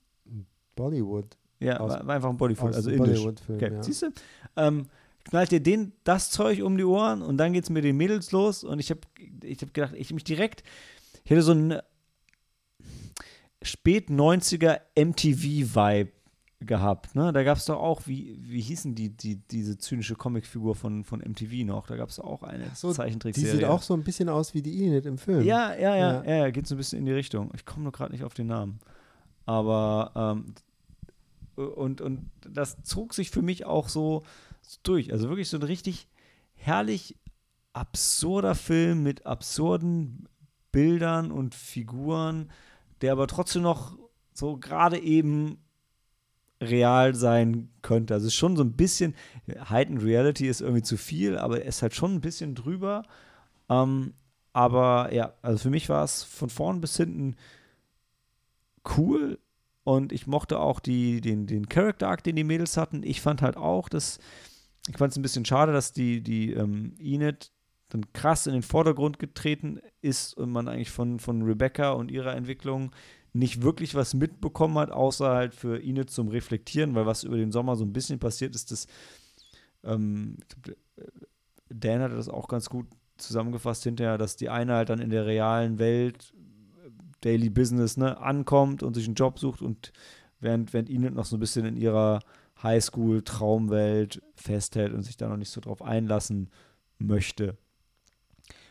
Bollywood. 0.74 1.36
Ja, 1.60 1.80
Aus- 1.80 1.92
war, 1.92 2.08
einfach 2.08 2.28
ein 2.30 2.40
Aus 2.40 2.62
also 2.76 2.90
dem 2.90 2.98
indisch. 3.04 3.18
Bollywood-Film, 3.22 3.58
Okay, 3.58 3.72
ja. 3.74 3.82
siehst 3.82 4.02
du? 4.02 4.10
Ähm, 4.56 4.86
knallt 5.28 5.50
dir 5.50 5.60
den, 5.60 5.92
das 6.04 6.30
Zeug 6.30 6.62
um 6.62 6.76
die 6.78 6.84
Ohren 6.84 7.22
und 7.22 7.36
dann 7.38 7.52
geht's 7.52 7.70
mit 7.70 7.84
den 7.84 7.96
Mädels 7.96 8.32
los 8.32 8.64
und 8.64 8.78
ich 8.78 8.90
habe 8.90 9.00
ich 9.42 9.60
hab 9.62 9.74
gedacht, 9.74 9.94
ich 9.96 10.12
mich 10.12 10.24
direkt, 10.24 10.62
ich 11.24 11.30
hätte 11.30 11.42
so 11.42 11.52
einen 11.52 11.80
spät 13.62 14.08
90er 14.10 14.80
MTV-Vibe 14.96 16.12
gehabt, 16.60 17.14
ne? 17.14 17.32
Da 17.32 17.42
gab 17.42 17.58
es 17.58 17.66
doch 17.66 17.78
auch, 17.78 18.02
wie, 18.06 18.38
wie 18.40 18.60
hießen 18.62 18.94
die, 18.94 19.10
die, 19.10 19.36
diese 19.36 19.76
zynische 19.76 20.14
Comicfigur 20.14 20.74
von, 20.74 21.04
von 21.04 21.20
MTV 21.20 21.66
noch? 21.66 21.86
Da 21.86 21.96
gab 21.96 22.08
es 22.08 22.18
auch 22.18 22.42
eine 22.42 22.70
so, 22.74 22.88
Die 22.90 22.94
Zeichentrickserie. 22.94 23.52
sieht 23.52 23.64
auch 23.64 23.82
so 23.82 23.92
ein 23.94 24.02
bisschen 24.04 24.28
aus 24.30 24.54
wie 24.54 24.62
die 24.62 24.86
Enid 24.86 25.04
im 25.04 25.18
Film. 25.18 25.42
ja, 25.44 25.74
ja, 25.74 25.94
ja, 25.94 25.96
Ja. 25.96 26.24
ja, 26.24 26.36
ja, 26.36 26.50
geht 26.50 26.66
so 26.66 26.74
ein 26.74 26.78
bisschen 26.78 26.98
in 27.00 27.04
die 27.04 27.12
Richtung. 27.12 27.50
Ich 27.54 27.66
komme 27.66 27.82
nur 27.82 27.92
gerade 27.92 28.12
nicht 28.12 28.24
auf 28.24 28.32
den 28.32 28.46
Namen. 28.46 28.78
Aber 29.44 30.12
ähm, 30.16 30.54
und, 31.56 32.00
und 32.00 32.30
das 32.40 32.82
zog 32.84 33.12
sich 33.14 33.30
für 33.30 33.42
mich 33.42 33.64
auch 33.66 33.88
so 33.88 34.22
durch. 34.82 35.12
Also 35.12 35.28
wirklich 35.28 35.48
so 35.48 35.56
ein 35.56 35.62
richtig 35.62 36.08
herrlich 36.54 37.16
absurder 37.72 38.54
Film 38.54 39.02
mit 39.02 39.26
absurden 39.26 40.28
Bildern 40.72 41.30
und 41.30 41.54
Figuren, 41.54 42.50
der 43.00 43.12
aber 43.12 43.26
trotzdem 43.26 43.62
noch 43.62 43.96
so 44.32 44.56
gerade 44.56 44.98
eben 44.98 45.58
real 46.60 47.14
sein 47.14 47.70
könnte. 47.82 48.14
Also 48.14 48.26
es 48.26 48.32
ist 48.32 48.38
schon 48.38 48.56
so 48.56 48.64
ein 48.64 48.72
bisschen, 48.72 49.14
Heightened 49.68 50.02
Reality 50.02 50.48
ist 50.48 50.60
irgendwie 50.60 50.82
zu 50.82 50.96
viel, 50.96 51.38
aber 51.38 51.60
er 51.60 51.66
ist 51.66 51.82
halt 51.82 51.94
schon 51.94 52.14
ein 52.14 52.20
bisschen 52.20 52.54
drüber. 52.54 53.02
Ähm, 53.68 54.14
aber 54.52 55.12
ja, 55.12 55.34
also 55.42 55.58
für 55.58 55.70
mich 55.70 55.88
war 55.88 56.02
es 56.02 56.22
von 56.22 56.48
vorn 56.48 56.80
bis 56.80 56.96
hinten 56.96 57.36
cool 58.96 59.38
und 59.84 60.12
ich 60.12 60.26
mochte 60.26 60.58
auch 60.58 60.80
die, 60.80 61.20
den, 61.20 61.46
den 61.46 61.68
Character 61.68 62.08
Arc, 62.08 62.24
den 62.24 62.36
die 62.36 62.44
Mädels 62.44 62.76
hatten. 62.76 63.02
Ich 63.02 63.20
fand 63.20 63.42
halt 63.42 63.56
auch, 63.56 63.88
dass 63.88 64.18
ich 64.88 64.96
fand 64.96 65.12
es 65.12 65.18
ein 65.18 65.22
bisschen 65.22 65.44
schade, 65.44 65.72
dass 65.72 65.92
die, 65.92 66.20
die 66.22 66.52
ähm, 66.52 66.94
Enid 66.98 67.52
dann 67.88 68.12
krass 68.12 68.46
in 68.46 68.52
den 68.52 68.62
Vordergrund 68.62 69.18
getreten 69.18 69.80
ist 70.00 70.34
und 70.36 70.50
man 70.50 70.68
eigentlich 70.68 70.90
von, 70.90 71.20
von 71.20 71.42
Rebecca 71.42 71.92
und 71.92 72.10
ihrer 72.10 72.34
Entwicklung 72.34 72.92
nicht 73.32 73.62
wirklich 73.62 73.94
was 73.94 74.14
mitbekommen 74.14 74.78
hat, 74.78 74.90
außer 74.90 75.28
halt 75.28 75.54
für 75.54 75.82
Enid 75.82 76.10
zum 76.10 76.28
Reflektieren, 76.28 76.94
weil 76.94 77.06
was 77.06 77.22
über 77.22 77.36
den 77.36 77.52
Sommer 77.52 77.76
so 77.76 77.84
ein 77.84 77.92
bisschen 77.92 78.18
passiert 78.18 78.54
ist, 78.54 78.70
dass 78.72 78.86
ähm, 79.84 80.38
Dan 81.68 82.00
hatte 82.00 82.16
das 82.16 82.28
auch 82.28 82.48
ganz 82.48 82.68
gut 82.68 82.86
zusammengefasst 83.18 83.84
hinterher, 83.84 84.18
dass 84.18 84.36
die 84.36 84.48
eine 84.48 84.74
halt 84.74 84.88
dann 84.88 85.00
in 85.00 85.10
der 85.10 85.26
realen 85.26 85.78
Welt 85.78 86.32
Daily 87.20 87.50
Business 87.50 87.96
ne, 87.96 88.18
ankommt 88.18 88.82
und 88.82 88.94
sich 88.94 89.06
einen 89.06 89.14
Job 89.14 89.38
sucht 89.38 89.62
und 89.62 89.92
während, 90.40 90.72
während 90.72 90.90
Enid 90.90 91.14
noch 91.14 91.24
so 91.24 91.36
ein 91.36 91.40
bisschen 91.40 91.66
in 91.66 91.76
ihrer 91.76 92.20
Highschool-Traumwelt 92.62 94.22
festhält 94.34 94.92
und 94.92 95.02
sich 95.02 95.16
da 95.16 95.28
noch 95.28 95.36
nicht 95.36 95.50
so 95.50 95.60
drauf 95.60 95.82
einlassen 95.82 96.50
möchte. 96.98 97.56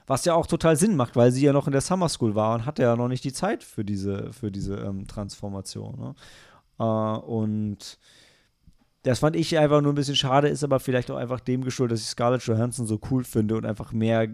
Was 0.08 0.26
ja 0.26 0.36
auch 0.36 0.48
total 0.48 0.76
Sinn 0.76 0.96
macht, 0.96 1.16
weil 1.16 1.32
sie 1.32 1.46
ja 1.46 1.54
noch 1.54 1.68
in 1.68 1.72
der 1.72 1.82
Summer 1.82 2.10
School 2.10 2.36
war 2.36 2.56
und 2.56 2.66
hatte 2.66 2.84
ja 2.84 2.96
noch 2.96 3.08
nicht 3.08 3.24
die 3.24 3.34
Zeit 3.34 3.64
für 3.64 3.84
diese, 3.84 4.32
für 4.34 4.52
diese 4.52 4.76
ähm, 4.76 5.08
Transformation. 5.08 6.00
Ne? 6.00 6.16
Äh, 6.80 6.84
und 6.84 7.98
das 9.04 9.20
fand 9.20 9.36
ich 9.36 9.58
einfach 9.58 9.82
nur 9.82 9.94
ein 9.94 9.96
bisschen 9.96 10.16
schade, 10.16 10.48
ist 10.48 10.64
aber 10.64 10.80
vielleicht 10.80 11.10
auch 11.10 11.18
einfach 11.18 11.40
dem 11.40 11.64
geschuldet, 11.64 11.94
dass 11.94 12.02
ich 12.02 12.10
Scarlett 12.10 12.44
Johansson 12.44 12.88
so 12.88 13.00
cool 13.10 13.24
finde 13.24 13.56
und 13.56 13.66
einfach 13.66 13.92
mehr 13.92 14.30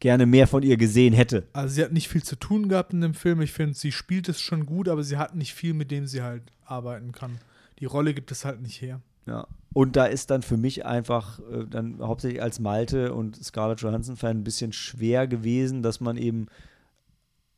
gerne 0.00 0.26
mehr 0.26 0.46
von 0.46 0.62
ihr 0.62 0.76
gesehen 0.76 1.14
hätte. 1.14 1.48
Also 1.52 1.74
sie 1.74 1.82
hat 1.82 1.92
nicht 1.92 2.08
viel 2.08 2.22
zu 2.22 2.36
tun 2.36 2.68
gehabt 2.68 2.92
in 2.92 3.00
dem 3.00 3.14
Film. 3.14 3.40
Ich 3.40 3.52
finde, 3.52 3.74
sie 3.74 3.92
spielt 3.92 4.28
es 4.28 4.40
schon 4.40 4.66
gut, 4.66 4.88
aber 4.88 5.02
sie 5.02 5.16
hat 5.16 5.34
nicht 5.34 5.54
viel, 5.54 5.72
mit 5.72 5.90
dem 5.90 6.06
sie 6.06 6.22
halt 6.22 6.42
arbeiten 6.64 7.12
kann. 7.12 7.38
Die 7.78 7.84
Rolle 7.84 8.14
gibt 8.14 8.30
es 8.32 8.44
halt 8.44 8.60
nicht 8.62 8.80
her. 8.80 9.00
Ja. 9.26 9.46
Und 9.72 9.96
da 9.96 10.06
ist 10.06 10.30
dann 10.30 10.42
für 10.42 10.56
mich 10.56 10.86
einfach 10.86 11.40
äh, 11.50 11.66
dann 11.68 11.98
hauptsächlich 12.00 12.42
als 12.42 12.60
Malte 12.60 13.12
und 13.12 13.42
Scarlett 13.44 13.80
Johansson-Fan 13.80 14.38
ein 14.38 14.44
bisschen 14.44 14.72
schwer 14.72 15.26
gewesen, 15.26 15.82
dass 15.82 16.00
man 16.00 16.16
eben 16.16 16.46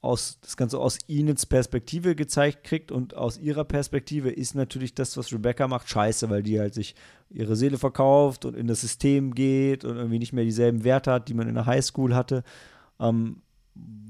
aus, 0.00 0.38
das 0.40 0.56
Ganze 0.56 0.78
aus 0.78 0.98
Enid's 1.08 1.46
Perspektive 1.46 2.14
gezeigt 2.14 2.64
kriegt 2.64 2.92
und 2.92 3.14
aus 3.14 3.38
ihrer 3.38 3.64
Perspektive 3.64 4.30
ist 4.30 4.54
natürlich 4.54 4.94
das, 4.94 5.16
was 5.16 5.32
Rebecca 5.32 5.66
macht, 5.68 5.88
scheiße, 5.88 6.30
weil 6.30 6.42
die 6.42 6.58
halt 6.58 6.74
sich 6.74 6.94
ihre 7.30 7.56
Seele 7.56 7.78
verkauft 7.78 8.44
und 8.44 8.56
in 8.56 8.68
das 8.68 8.80
System 8.80 9.34
geht 9.34 9.84
und 9.84 9.96
irgendwie 9.96 10.18
nicht 10.18 10.32
mehr 10.32 10.44
dieselben 10.44 10.84
Werte 10.84 11.12
hat, 11.12 11.28
die 11.28 11.34
man 11.34 11.48
in 11.48 11.54
der 11.54 11.66
Highschool 11.66 12.14
hatte. 12.14 12.44
Ähm, 13.00 13.42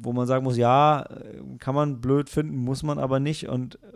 wo 0.01 0.13
man 0.13 0.27
sagen 0.27 0.45
muss, 0.45 0.57
ja, 0.57 1.03
äh, 1.03 1.43
kann 1.59 1.75
man 1.75 2.01
blöd 2.01 2.31
finden, 2.31 2.57
muss 2.57 2.83
man 2.83 2.99
aber 2.99 3.21
nicht. 3.21 3.49
Und 3.49 3.77
äh, 3.77 3.89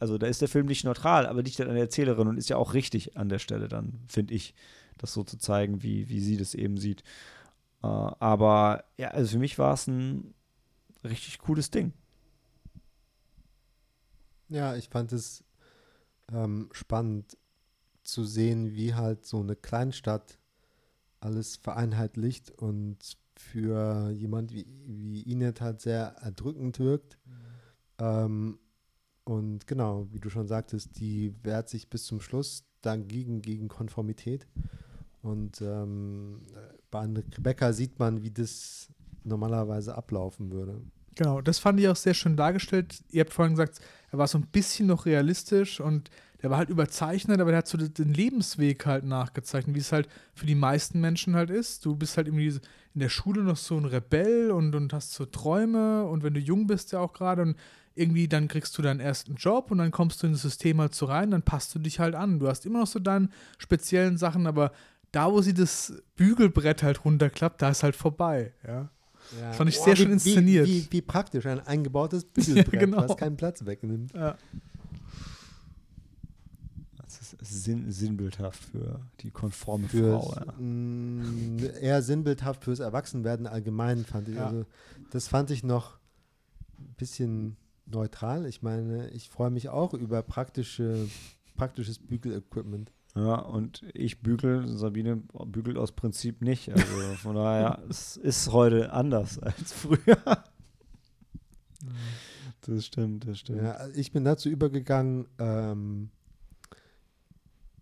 also 0.00 0.18
da 0.18 0.26
ist 0.26 0.40
der 0.40 0.48
Film 0.48 0.66
nicht 0.66 0.84
neutral, 0.84 1.26
aber 1.26 1.42
liegt 1.42 1.58
halt 1.58 1.68
an 1.68 1.74
der 1.74 1.84
Erzählerin 1.84 2.26
und 2.26 2.38
ist 2.38 2.48
ja 2.48 2.56
auch 2.56 2.74
richtig 2.74 3.16
an 3.16 3.28
der 3.28 3.38
Stelle 3.38 3.68
dann, 3.68 4.00
finde 4.08 4.34
ich, 4.34 4.54
das 4.98 5.12
so 5.12 5.22
zu 5.22 5.38
zeigen, 5.38 5.82
wie, 5.82 6.08
wie 6.08 6.20
sie 6.20 6.36
das 6.36 6.54
eben 6.54 6.78
sieht. 6.78 7.02
Äh, 7.82 7.86
aber 7.86 8.84
ja, 8.96 9.08
also 9.08 9.32
für 9.32 9.38
mich 9.38 9.58
war 9.58 9.74
es 9.74 9.86
ein 9.86 10.34
richtig 11.04 11.38
cooles 11.38 11.70
Ding. 11.70 11.92
Ja, 14.48 14.74
ich 14.74 14.88
fand 14.88 15.12
es 15.12 15.44
ähm, 16.32 16.70
spannend 16.72 17.36
zu 18.02 18.24
sehen, 18.24 18.74
wie 18.74 18.94
halt 18.94 19.26
so 19.26 19.40
eine 19.40 19.54
Kleinstadt 19.54 20.38
alles 21.20 21.56
vereinheitlicht 21.56 22.50
und 22.50 22.98
für 23.36 24.10
jemand 24.10 24.52
wie, 24.52 24.66
wie 24.86 25.22
Inet 25.22 25.60
halt 25.60 25.80
sehr 25.80 26.16
erdrückend 26.20 26.78
wirkt. 26.78 27.18
Mhm. 27.26 27.32
Ähm, 27.98 28.58
und 29.24 29.66
genau, 29.66 30.08
wie 30.12 30.20
du 30.20 30.30
schon 30.30 30.46
sagtest, 30.46 30.98
die 30.98 31.34
wehrt 31.42 31.68
sich 31.68 31.88
bis 31.88 32.04
zum 32.04 32.20
Schluss 32.20 32.64
dagegen 32.82 33.42
gegen 33.42 33.68
Konformität. 33.68 34.46
Und 35.22 35.60
ähm, 35.60 36.40
bei 36.90 37.00
Rebecca 37.04 37.72
sieht 37.72 37.98
man, 37.98 38.22
wie 38.22 38.30
das 38.30 38.88
normalerweise 39.24 39.94
ablaufen 39.94 40.50
würde. 40.50 40.80
Genau, 41.14 41.40
das 41.40 41.58
fand 41.58 41.78
ich 41.80 41.88
auch 41.88 41.96
sehr 41.96 42.14
schön 42.14 42.36
dargestellt. 42.36 43.02
Ihr 43.10 43.20
habt 43.20 43.32
vorhin 43.32 43.54
gesagt, 43.54 43.80
er 44.10 44.18
war 44.18 44.26
so 44.26 44.38
ein 44.38 44.46
bisschen 44.46 44.86
noch 44.86 45.06
realistisch 45.06 45.80
und 45.80 46.10
der 46.40 46.50
war 46.50 46.56
halt 46.56 46.70
überzeichnet, 46.70 47.40
aber 47.40 47.50
der 47.50 47.58
hat 47.58 47.68
so 47.68 47.76
den 47.76 48.14
Lebensweg 48.14 48.86
halt 48.86 49.04
nachgezeichnet, 49.04 49.76
wie 49.76 49.80
es 49.80 49.92
halt 49.92 50.08
für 50.32 50.46
die 50.46 50.54
meisten 50.54 51.00
Menschen 51.00 51.36
halt 51.36 51.50
ist. 51.50 51.84
Du 51.84 51.94
bist 51.96 52.16
halt 52.16 52.28
irgendwie 52.28 52.58
in 52.94 53.00
der 53.00 53.10
Schule 53.10 53.42
noch 53.42 53.58
so 53.58 53.76
ein 53.76 53.84
Rebell 53.84 54.50
und, 54.50 54.74
und 54.74 54.92
hast 54.92 55.12
so 55.12 55.26
Träume 55.26 56.04
und 56.04 56.22
wenn 56.22 56.34
du 56.34 56.40
jung 56.40 56.66
bist 56.66 56.92
ja 56.92 57.00
auch 57.00 57.12
gerade 57.12 57.42
und 57.42 57.56
irgendwie 57.94 58.28
dann 58.28 58.48
kriegst 58.48 58.76
du 58.78 58.82
deinen 58.82 59.00
ersten 59.00 59.34
Job 59.34 59.70
und 59.70 59.78
dann 59.78 59.90
kommst 59.90 60.22
du 60.22 60.26
in 60.26 60.32
das 60.32 60.42
System 60.42 60.80
halt 60.80 60.94
so 60.94 61.06
rein, 61.06 61.30
dann 61.30 61.42
passt 61.42 61.74
du 61.74 61.78
dich 61.78 61.98
halt 61.98 62.14
an. 62.14 62.38
Du 62.38 62.48
hast 62.48 62.64
immer 62.66 62.80
noch 62.80 62.86
so 62.86 62.98
deine 62.98 63.28
speziellen 63.58 64.16
Sachen, 64.16 64.46
aber 64.46 64.72
da, 65.12 65.32
wo 65.32 65.42
sie 65.42 65.54
das 65.54 65.92
Bügelbrett 66.16 66.82
halt 66.82 67.04
runterklappt, 67.04 67.60
da 67.60 67.70
ist 67.70 67.82
halt 67.82 67.96
vorbei, 67.96 68.52
ja. 68.66 68.90
Ja. 69.38 69.48
Das 69.48 69.56
fand 69.56 69.70
ich 69.70 69.78
oh, 69.78 69.84
sehr 69.84 69.94
wie, 69.94 70.02
schön 70.02 70.12
inszeniert. 70.12 70.66
Wie, 70.66 70.84
wie, 70.84 70.92
wie, 70.92 71.02
praktisch, 71.02 71.46
ein 71.46 71.60
eingebautes 71.60 72.24
Bügelbrett, 72.34 72.72
ja, 72.72 72.80
genau. 72.80 73.08
was 73.08 73.16
keinen 73.16 73.36
Platz 73.36 73.64
wegnimmt. 73.64 74.12
Ja. 74.14 74.36
Das 77.02 77.20
ist 77.20 77.64
sinn, 77.64 77.90
sinnbildhaft 77.90 78.64
für 78.64 79.00
die 79.20 79.30
konforme 79.30 79.88
Für's, 79.88 80.24
Frau. 80.24 80.34
Ja. 80.34 80.52
Mh, 80.58 81.24
mm, 81.24 81.58
eher 81.80 82.02
sinnbildhaft 82.02 82.64
fürs 82.64 82.80
Erwachsenwerden 82.80 83.46
allgemein, 83.46 84.04
fand 84.04 84.28
ich. 84.28 84.40
Also, 84.40 84.64
das 85.10 85.28
fand 85.28 85.50
ich 85.50 85.62
noch 85.62 85.98
ein 86.78 86.94
bisschen 86.96 87.56
neutral. 87.90 88.46
Ich 88.46 88.62
meine, 88.62 89.08
ich 89.10 89.28
freue 89.28 89.50
mich 89.50 89.68
auch 89.68 89.94
über 89.94 90.22
praktische, 90.22 91.08
praktisches 91.56 91.98
Bügelequipment. 91.98 92.92
Ja, 93.14 93.40
und 93.40 93.84
ich 93.92 94.20
bügel, 94.20 94.68
Sabine 94.68 95.16
bügelt 95.46 95.76
aus 95.76 95.92
Prinzip 95.92 96.42
nicht. 96.42 96.70
Also 96.70 96.84
von 97.16 97.34
daher, 97.34 97.82
es 97.88 98.16
ist 98.16 98.52
heute 98.52 98.92
anders 98.92 99.38
als 99.38 99.72
früher. 99.72 100.44
Das 102.62 102.86
stimmt, 102.86 103.26
das 103.26 103.40
stimmt. 103.40 103.62
Ja, 103.62 103.88
ich 103.94 104.12
bin 104.12 104.24
dazu 104.24 104.48
übergegangen 104.48 105.26
ähm, 105.38 106.10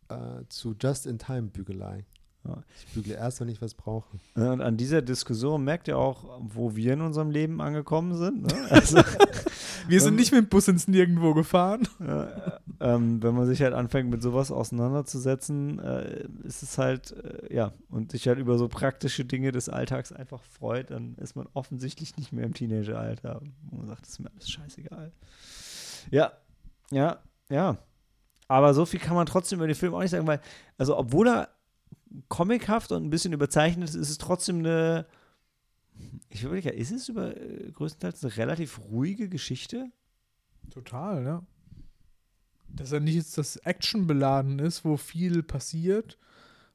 äh, 0.08 0.44
zu 0.48 0.74
Just-in-Time-Bügelei. 0.80 2.04
Ich 2.76 2.94
bügle 2.94 3.14
erst, 3.14 3.40
wenn 3.40 3.48
ich 3.48 3.60
was 3.60 3.74
brauche. 3.74 4.18
Und 4.34 4.60
an 4.60 4.76
dieser 4.76 5.02
Diskussion 5.02 5.64
merkt 5.64 5.88
ihr 5.88 5.98
auch, 5.98 6.40
wo 6.40 6.76
wir 6.76 6.92
in 6.94 7.00
unserem 7.00 7.30
Leben 7.30 7.60
angekommen 7.60 8.16
sind. 8.16 8.42
Ne? 8.42 8.68
Also, 8.70 8.98
wir 9.88 10.00
sind 10.00 10.16
nicht 10.16 10.32
mit 10.32 10.42
dem 10.42 10.48
Bus 10.48 10.68
ins 10.68 10.88
Nirgendwo 10.88 11.34
gefahren. 11.34 11.88
Ja, 12.00 12.60
ähm, 12.80 13.22
wenn 13.22 13.34
man 13.34 13.46
sich 13.46 13.62
halt 13.62 13.74
anfängt, 13.74 14.10
mit 14.10 14.22
sowas 14.22 14.50
auseinanderzusetzen, 14.50 15.78
äh, 15.78 16.26
ist 16.44 16.62
es 16.62 16.78
halt, 16.78 17.12
äh, 17.12 17.54
ja, 17.54 17.72
und 17.88 18.12
sich 18.12 18.28
halt 18.28 18.38
über 18.38 18.58
so 18.58 18.68
praktische 18.68 19.24
Dinge 19.24 19.50
des 19.50 19.68
Alltags 19.68 20.12
einfach 20.12 20.42
freut, 20.42 20.90
dann 20.90 21.16
ist 21.16 21.34
man 21.34 21.48
offensichtlich 21.54 22.16
nicht 22.16 22.32
mehr 22.32 22.44
im 22.44 22.54
Teenageralter. 22.54 23.40
Man 23.70 23.88
sagt, 23.88 24.02
das 24.02 24.10
ist 24.10 24.20
mir 24.20 24.30
alles 24.30 24.50
scheißegal. 24.50 25.12
Ja, 26.10 26.32
ja, 26.90 27.18
ja. 27.50 27.78
Aber 28.46 28.72
so 28.72 28.86
viel 28.86 29.00
kann 29.00 29.14
man 29.14 29.26
trotzdem 29.26 29.58
über 29.58 29.66
den 29.66 29.76
Film 29.76 29.94
auch 29.94 30.00
nicht 30.00 30.10
sagen, 30.10 30.26
weil, 30.26 30.40
also, 30.78 30.96
obwohl 30.96 31.28
er 31.28 31.48
comichaft 32.28 32.92
und 32.92 33.04
ein 33.04 33.10
bisschen 33.10 33.32
überzeichnet 33.32 33.88
ist, 33.88 33.94
ist 33.94 34.10
es 34.10 34.18
trotzdem 34.18 34.58
eine 34.58 35.06
ich 36.30 36.44
überlege, 36.44 36.70
ist 36.70 36.92
es 36.92 37.08
über 37.08 37.36
äh, 37.36 37.70
größtenteils 37.72 38.24
eine 38.24 38.36
relativ 38.36 38.80
ruhige 38.90 39.28
Geschichte? 39.28 39.90
Total, 40.70 41.24
ja. 41.24 41.42
Dass 42.68 42.92
er 42.92 43.00
nicht 43.00 43.14
jetzt 43.14 43.38
das 43.38 43.56
Action 43.56 44.06
beladen 44.06 44.58
ist, 44.58 44.84
wo 44.84 44.96
viel 44.96 45.42
passiert, 45.42 46.18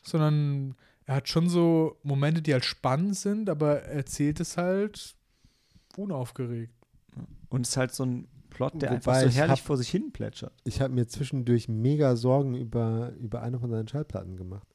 sondern 0.02 0.76
er 1.06 1.16
hat 1.16 1.30
schon 1.30 1.50
so 1.50 1.98
Momente, 2.04 2.42
die 2.42 2.54
halt 2.54 2.66
spannend 2.66 3.16
sind, 3.16 3.50
aber 3.50 3.82
er 3.84 3.98
erzählt 3.98 4.40
es 4.40 4.58
halt 4.58 5.16
unaufgeregt. 5.96 6.74
Und 7.50 7.62
es 7.62 7.70
ist 7.70 7.78
halt 7.78 7.94
so 7.94 8.06
ein 8.06 8.28
Plot, 8.50 8.82
der 8.82 8.90
Wobei 8.90 8.96
einfach 8.96 9.22
so 9.22 9.30
herrlich 9.30 9.60
hab, 9.60 9.66
vor 9.66 9.78
sich 9.78 9.90
hin 9.90 10.12
plätschert. 10.12 10.54
Ich 10.64 10.82
habe 10.82 10.94
mir 10.94 11.08
zwischendurch 11.08 11.68
mega 11.68 12.16
Sorgen 12.16 12.56
über, 12.56 13.14
über 13.20 13.42
eine 13.42 13.60
von 13.60 13.70
seinen 13.70 13.88
Schallplatten 13.88 14.36
gemacht. 14.36 14.73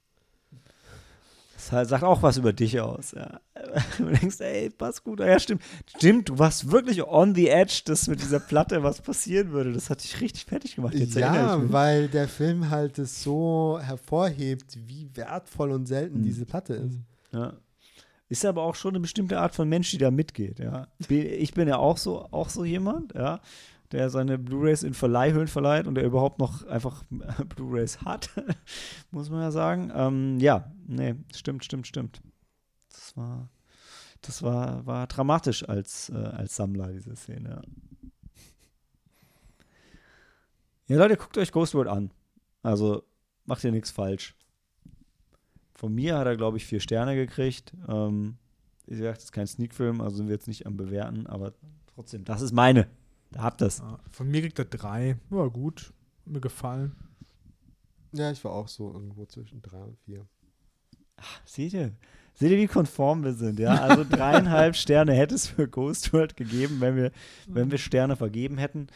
Das 1.58 1.72
halt, 1.72 1.88
sagt 1.88 2.04
auch 2.04 2.22
was 2.22 2.36
über 2.36 2.52
dich 2.52 2.80
aus. 2.80 3.10
Ja. 3.12 3.40
Du 3.98 4.04
denkst, 4.04 4.40
ey, 4.40 4.70
passt 4.70 5.02
gut. 5.02 5.18
Ja, 5.18 5.38
stimmt. 5.40 5.60
Stimmt, 5.96 6.28
du 6.28 6.38
warst 6.38 6.70
wirklich 6.70 7.02
on 7.04 7.34
the 7.34 7.48
edge, 7.48 7.82
dass 7.84 8.06
mit 8.06 8.20
dieser 8.22 8.38
Platte 8.38 8.84
was 8.84 9.00
passieren 9.02 9.50
würde. 9.50 9.72
Das 9.72 9.90
hat 9.90 10.04
dich 10.04 10.20
richtig 10.20 10.44
fertig 10.44 10.76
gemacht. 10.76 10.94
Jetzt 10.94 11.16
ja, 11.16 11.60
weil 11.72 12.06
der 12.06 12.28
Film 12.28 12.70
halt 12.70 12.98
es 13.00 13.24
so 13.24 13.80
hervorhebt, 13.82 14.78
wie 14.86 15.10
wertvoll 15.14 15.72
und 15.72 15.86
selten 15.86 16.20
Mhm. 16.20 16.22
diese 16.22 16.46
Platte 16.46 16.74
ist. 16.74 16.98
Ja. 17.32 17.54
Ist 18.28 18.44
aber 18.44 18.62
auch 18.62 18.76
schon 18.76 18.92
eine 18.92 19.00
bestimmte 19.00 19.40
Art 19.40 19.54
von 19.54 19.68
Mensch, 19.68 19.90
die 19.90 19.98
da 19.98 20.10
mitgeht, 20.12 20.60
ja. 20.60 20.86
Ich 21.08 21.54
bin 21.54 21.66
ja 21.66 21.78
auch 21.78 21.96
so, 21.96 22.28
auch 22.30 22.50
so 22.50 22.64
jemand, 22.64 23.14
ja, 23.14 23.40
der 23.92 24.10
seine 24.10 24.38
Blu-Rays 24.38 24.82
in 24.82 24.94
Verleihhüllen 24.94 25.48
verleiht 25.48 25.86
und 25.86 25.94
der 25.94 26.04
überhaupt 26.04 26.38
noch 26.38 26.66
einfach 26.66 27.04
Blu-Rays 27.56 28.02
hat, 28.02 28.30
muss 29.10 29.30
man 29.30 29.40
ja 29.40 29.50
sagen. 29.50 29.90
Ähm, 29.94 30.38
ja, 30.38 30.70
nee, 30.86 31.14
stimmt, 31.34 31.64
stimmt, 31.64 31.86
stimmt. 31.86 32.20
Das 32.90 33.16
war, 33.16 33.48
das 34.20 34.42
war, 34.42 34.84
war 34.86 35.06
dramatisch 35.06 35.68
als, 35.68 36.10
äh, 36.10 36.16
als 36.16 36.56
Sammler, 36.56 36.92
diese 36.92 37.16
Szene. 37.16 37.48
Ja. 37.48 37.62
ja, 40.88 40.98
Leute, 40.98 41.16
guckt 41.16 41.38
euch 41.38 41.52
Ghost 41.52 41.74
World 41.74 41.88
an. 41.88 42.10
Also 42.62 43.04
macht 43.44 43.64
ihr 43.64 43.72
nichts 43.72 43.90
falsch. 43.90 44.34
Von 45.74 45.94
mir 45.94 46.18
hat 46.18 46.26
er, 46.26 46.36
glaube 46.36 46.56
ich, 46.56 46.66
vier 46.66 46.80
Sterne 46.80 47.14
gekriegt. 47.14 47.72
Ähm, 47.88 48.36
wie 48.86 48.96
gesagt, 48.96 49.18
das 49.18 49.24
ist 49.24 49.32
kein 49.32 49.46
Sneak-Film, 49.46 50.00
also 50.00 50.16
sind 50.16 50.26
wir 50.26 50.34
jetzt 50.34 50.48
nicht 50.48 50.66
am 50.66 50.76
Bewerten, 50.76 51.26
aber 51.26 51.52
trotzdem, 51.94 52.24
das 52.24 52.42
ist 52.42 52.52
meine. 52.52 52.88
Da 53.30 53.42
habt. 53.42 53.60
Ja, 53.60 53.68
von 54.10 54.28
mir 54.28 54.40
kriegt 54.40 54.58
er 54.58 54.64
drei. 54.64 55.18
War 55.30 55.50
gut. 55.50 55.92
Hat 56.24 56.32
Mir 56.32 56.40
gefallen. 56.40 56.92
Ja, 58.12 58.30
ich 58.30 58.42
war 58.44 58.52
auch 58.52 58.68
so 58.68 58.92
irgendwo 58.92 59.26
zwischen 59.26 59.60
drei 59.60 59.82
und 59.82 59.98
vier. 59.98 60.26
Seht 61.44 61.74
ihr? 61.74 61.92
Seht 62.34 62.52
ihr, 62.52 62.58
wie 62.58 62.68
konform 62.68 63.24
wir 63.24 63.34
sind, 63.34 63.58
ja? 63.58 63.74
Also 63.74 64.04
dreieinhalb 64.08 64.76
Sterne 64.76 65.12
hätte 65.12 65.34
es 65.34 65.48
für 65.48 65.66
Ghost 65.66 66.12
World 66.12 66.36
gegeben, 66.36 66.80
wenn 66.80 66.96
wir, 66.96 67.10
wenn 67.48 67.70
wir 67.70 67.78
Sterne 67.78 68.16
vergeben 68.16 68.58
hätten. 68.58 68.86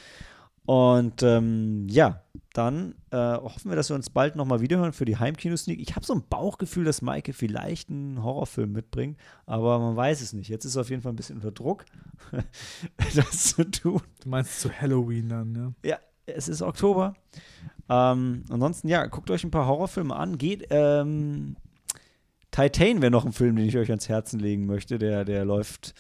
Und 0.65 1.23
ähm, 1.23 1.87
ja, 1.89 2.23
dann 2.53 2.95
äh, 3.11 3.17
hoffen 3.17 3.71
wir, 3.71 3.77
dass 3.77 3.89
wir 3.89 3.97
uns 3.97 4.11
bald 4.11 4.37
nochmal 4.37 4.61
wiederhören 4.61 4.93
für 4.93 5.05
die 5.05 5.17
Heimkino-Sneak. 5.17 5.81
Ich 5.81 5.97
habe 5.97 6.05
so 6.05 6.15
ein 6.15 6.23
Bauchgefühl, 6.29 6.85
dass 6.85 7.03
Maike 7.03 7.33
vielleicht 7.33 7.91
einen 7.91 8.23
Horrorfilm 8.23 8.73
mitbringt, 8.73 9.19
aber 9.47 9.79
man 9.79 9.97
weiß 9.97 10.21
es 10.21 10.33
nicht. 10.33 10.49
Jetzt 10.49 10.65
ist 10.65 10.77
er 10.77 10.83
auf 10.83 10.91
jeden 10.91 11.03
Fall 11.03 11.13
ein 11.13 11.17
bisschen 11.17 11.37
unter 11.37 11.51
Druck, 11.51 11.85
das 13.15 13.55
zu 13.55 13.65
tun. 13.71 14.03
Du 14.23 14.29
meinst 14.29 14.61
zu 14.61 14.71
Halloween 14.71 15.29
dann, 15.29 15.53
ne? 15.53 15.75
Ja, 15.85 15.99
es 16.27 16.49
ist 16.49 16.63
Oktober. 16.63 17.15
Ähm, 17.89 18.45
ansonsten, 18.49 18.89
ja, 18.89 19.07
guckt 19.07 19.31
euch 19.31 19.45
ein 19.45 19.51
paar 19.51 19.67
Horrorfilme 19.67 20.15
an. 20.15 20.39
Geht, 20.39 20.67
ähm, 20.71 21.57
Titan 22.51 23.01
wäre 23.01 23.11
noch 23.11 23.25
ein 23.25 23.33
Film, 23.33 23.57
den 23.57 23.67
ich 23.67 23.79
euch 23.79 23.91
ans 23.91 24.09
Herzen 24.09 24.39
legen 24.39 24.67
möchte. 24.67 24.99
Der, 24.99 25.25
der 25.25 25.45
läuft 25.45 25.95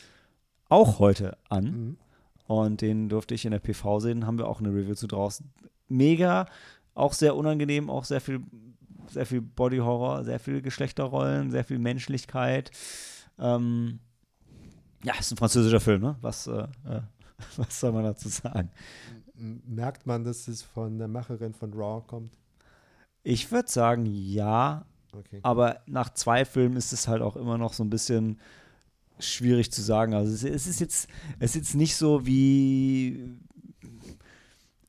auch 0.69 0.99
heute 0.99 1.37
an. 1.49 1.65
Mhm. 1.65 1.97
Und 2.61 2.81
den 2.81 3.09
durfte 3.09 3.35
ich 3.35 3.45
in 3.45 3.53
der 3.53 3.61
PV 3.61 4.01
sehen. 4.01 4.27
Haben 4.27 4.39
wir 4.39 4.47
auch 4.49 4.61
eine 4.61 4.69
Review 4.69 4.95
zu 4.95 5.07
draußen. 5.07 5.51
Mega, 5.89 6.47
auch 6.95 7.13
sehr 7.13 7.35
unangenehm, 7.37 7.89
auch 7.91 8.05
sehr 8.05 8.21
viel, 8.21 8.41
sehr 9.09 9.27
viel 9.27 9.41
Body-Horror, 9.41 10.25
sehr 10.25 10.39
viel 10.39 10.61
Geschlechterrollen, 10.63 11.51
sehr 11.51 11.65
viel 11.65 11.79
Menschlichkeit. 11.79 12.71
Ähm, 13.39 14.01
ja, 15.03 15.15
ist 15.19 15.33
ein 15.33 15.37
französischer 15.37 15.81
Film, 15.81 16.03
ne? 16.03 16.17
Was, 16.21 16.47
äh, 16.47 16.63
äh, 16.87 17.01
was 17.57 17.81
soll 17.81 17.93
man 17.93 18.05
dazu 18.05 18.29
sagen? 18.29 18.71
Merkt 19.35 20.07
man, 20.07 20.25
dass 20.25 20.47
es 20.47 20.63
von 20.63 20.99
der 20.99 21.09
Macherin 21.09 21.55
von 21.55 21.73
Raw 21.73 22.03
kommt? 22.07 22.37
Ich 23.25 23.51
würde 23.51 23.71
sagen, 23.71 24.05
ja, 24.07 24.85
Okay. 25.15 25.41
aber 25.43 25.81
nach 25.87 26.15
zwei 26.15 26.47
Filmen 26.47 26.77
ist 26.77 26.93
es 26.93 27.07
halt 27.07 27.21
auch 27.21 27.37
immer 27.37 27.59
noch 27.59 27.75
so 27.75 27.85
ein 27.85 27.91
bisschen 27.91 28.41
schwierig 29.19 29.71
zu 29.73 29.83
sagen. 29.83 30.15
Also 30.15 30.33
es, 30.33 30.45
es 30.45 30.67
ist 30.67 30.81
jetzt, 30.81 31.09
es 31.39 31.51
ist 31.51 31.57
jetzt 31.57 31.75
nicht 31.75 31.97
so 31.97 32.27
wie 32.27 33.37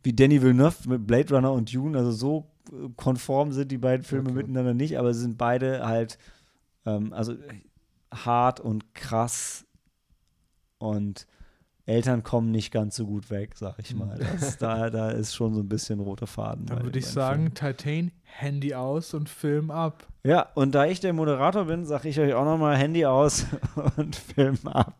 wie 0.03 0.13
Danny 0.13 0.41
Villeneuve 0.41 0.89
mit 0.89 1.07
Blade 1.07 1.33
Runner 1.33 1.53
und 1.53 1.73
Dune, 1.73 1.97
also 1.97 2.11
so 2.11 2.51
äh, 2.71 2.89
konform 2.97 3.51
sind 3.53 3.71
die 3.71 3.77
beiden 3.77 4.03
Filme 4.03 4.29
Okay. 4.29 4.39
miteinander 4.39 4.73
nicht, 4.73 4.97
aber 4.99 5.13
sie 5.13 5.21
sind 5.21 5.37
beide 5.37 5.85
halt 5.85 6.17
ähm, 6.85 7.13
also 7.13 7.35
hart 8.13 8.59
und 8.59 8.93
krass 8.93 9.65
und 10.77 11.25
Eltern 11.85 12.23
kommen 12.23 12.51
nicht 12.51 12.71
ganz 12.71 12.95
so 12.95 13.05
gut 13.05 13.29
weg, 13.29 13.55
sag 13.57 13.77
ich 13.79 13.93
mal. 13.93 14.17
Das, 14.17 14.57
da, 14.57 14.89
da 14.89 15.09
ist 15.11 15.35
schon 15.35 15.53
so 15.53 15.59
ein 15.61 15.67
bisschen 15.67 15.99
roter 15.99 16.27
Faden. 16.27 16.65
Dann 16.65 16.83
würde 16.83 16.99
ich 16.99 17.05
sagen, 17.05 17.51
Filmen. 17.53 17.75
Titan, 17.77 18.11
Handy 18.39 18.73
aus 18.73 19.13
und 19.13 19.29
Film 19.29 19.71
ab. 19.71 20.07
Ja, 20.23 20.47
und 20.55 20.73
da 20.73 20.85
ich 20.85 20.99
der 20.99 21.13
Moderator 21.13 21.65
bin, 21.65 21.85
sage 21.85 22.09
ich 22.09 22.19
euch 22.19 22.33
auch 22.33 22.45
nochmal 22.45 22.77
Handy 22.77 23.05
aus 23.05 23.45
und 23.97 24.15
Film 24.15 24.57
ab. 24.65 24.95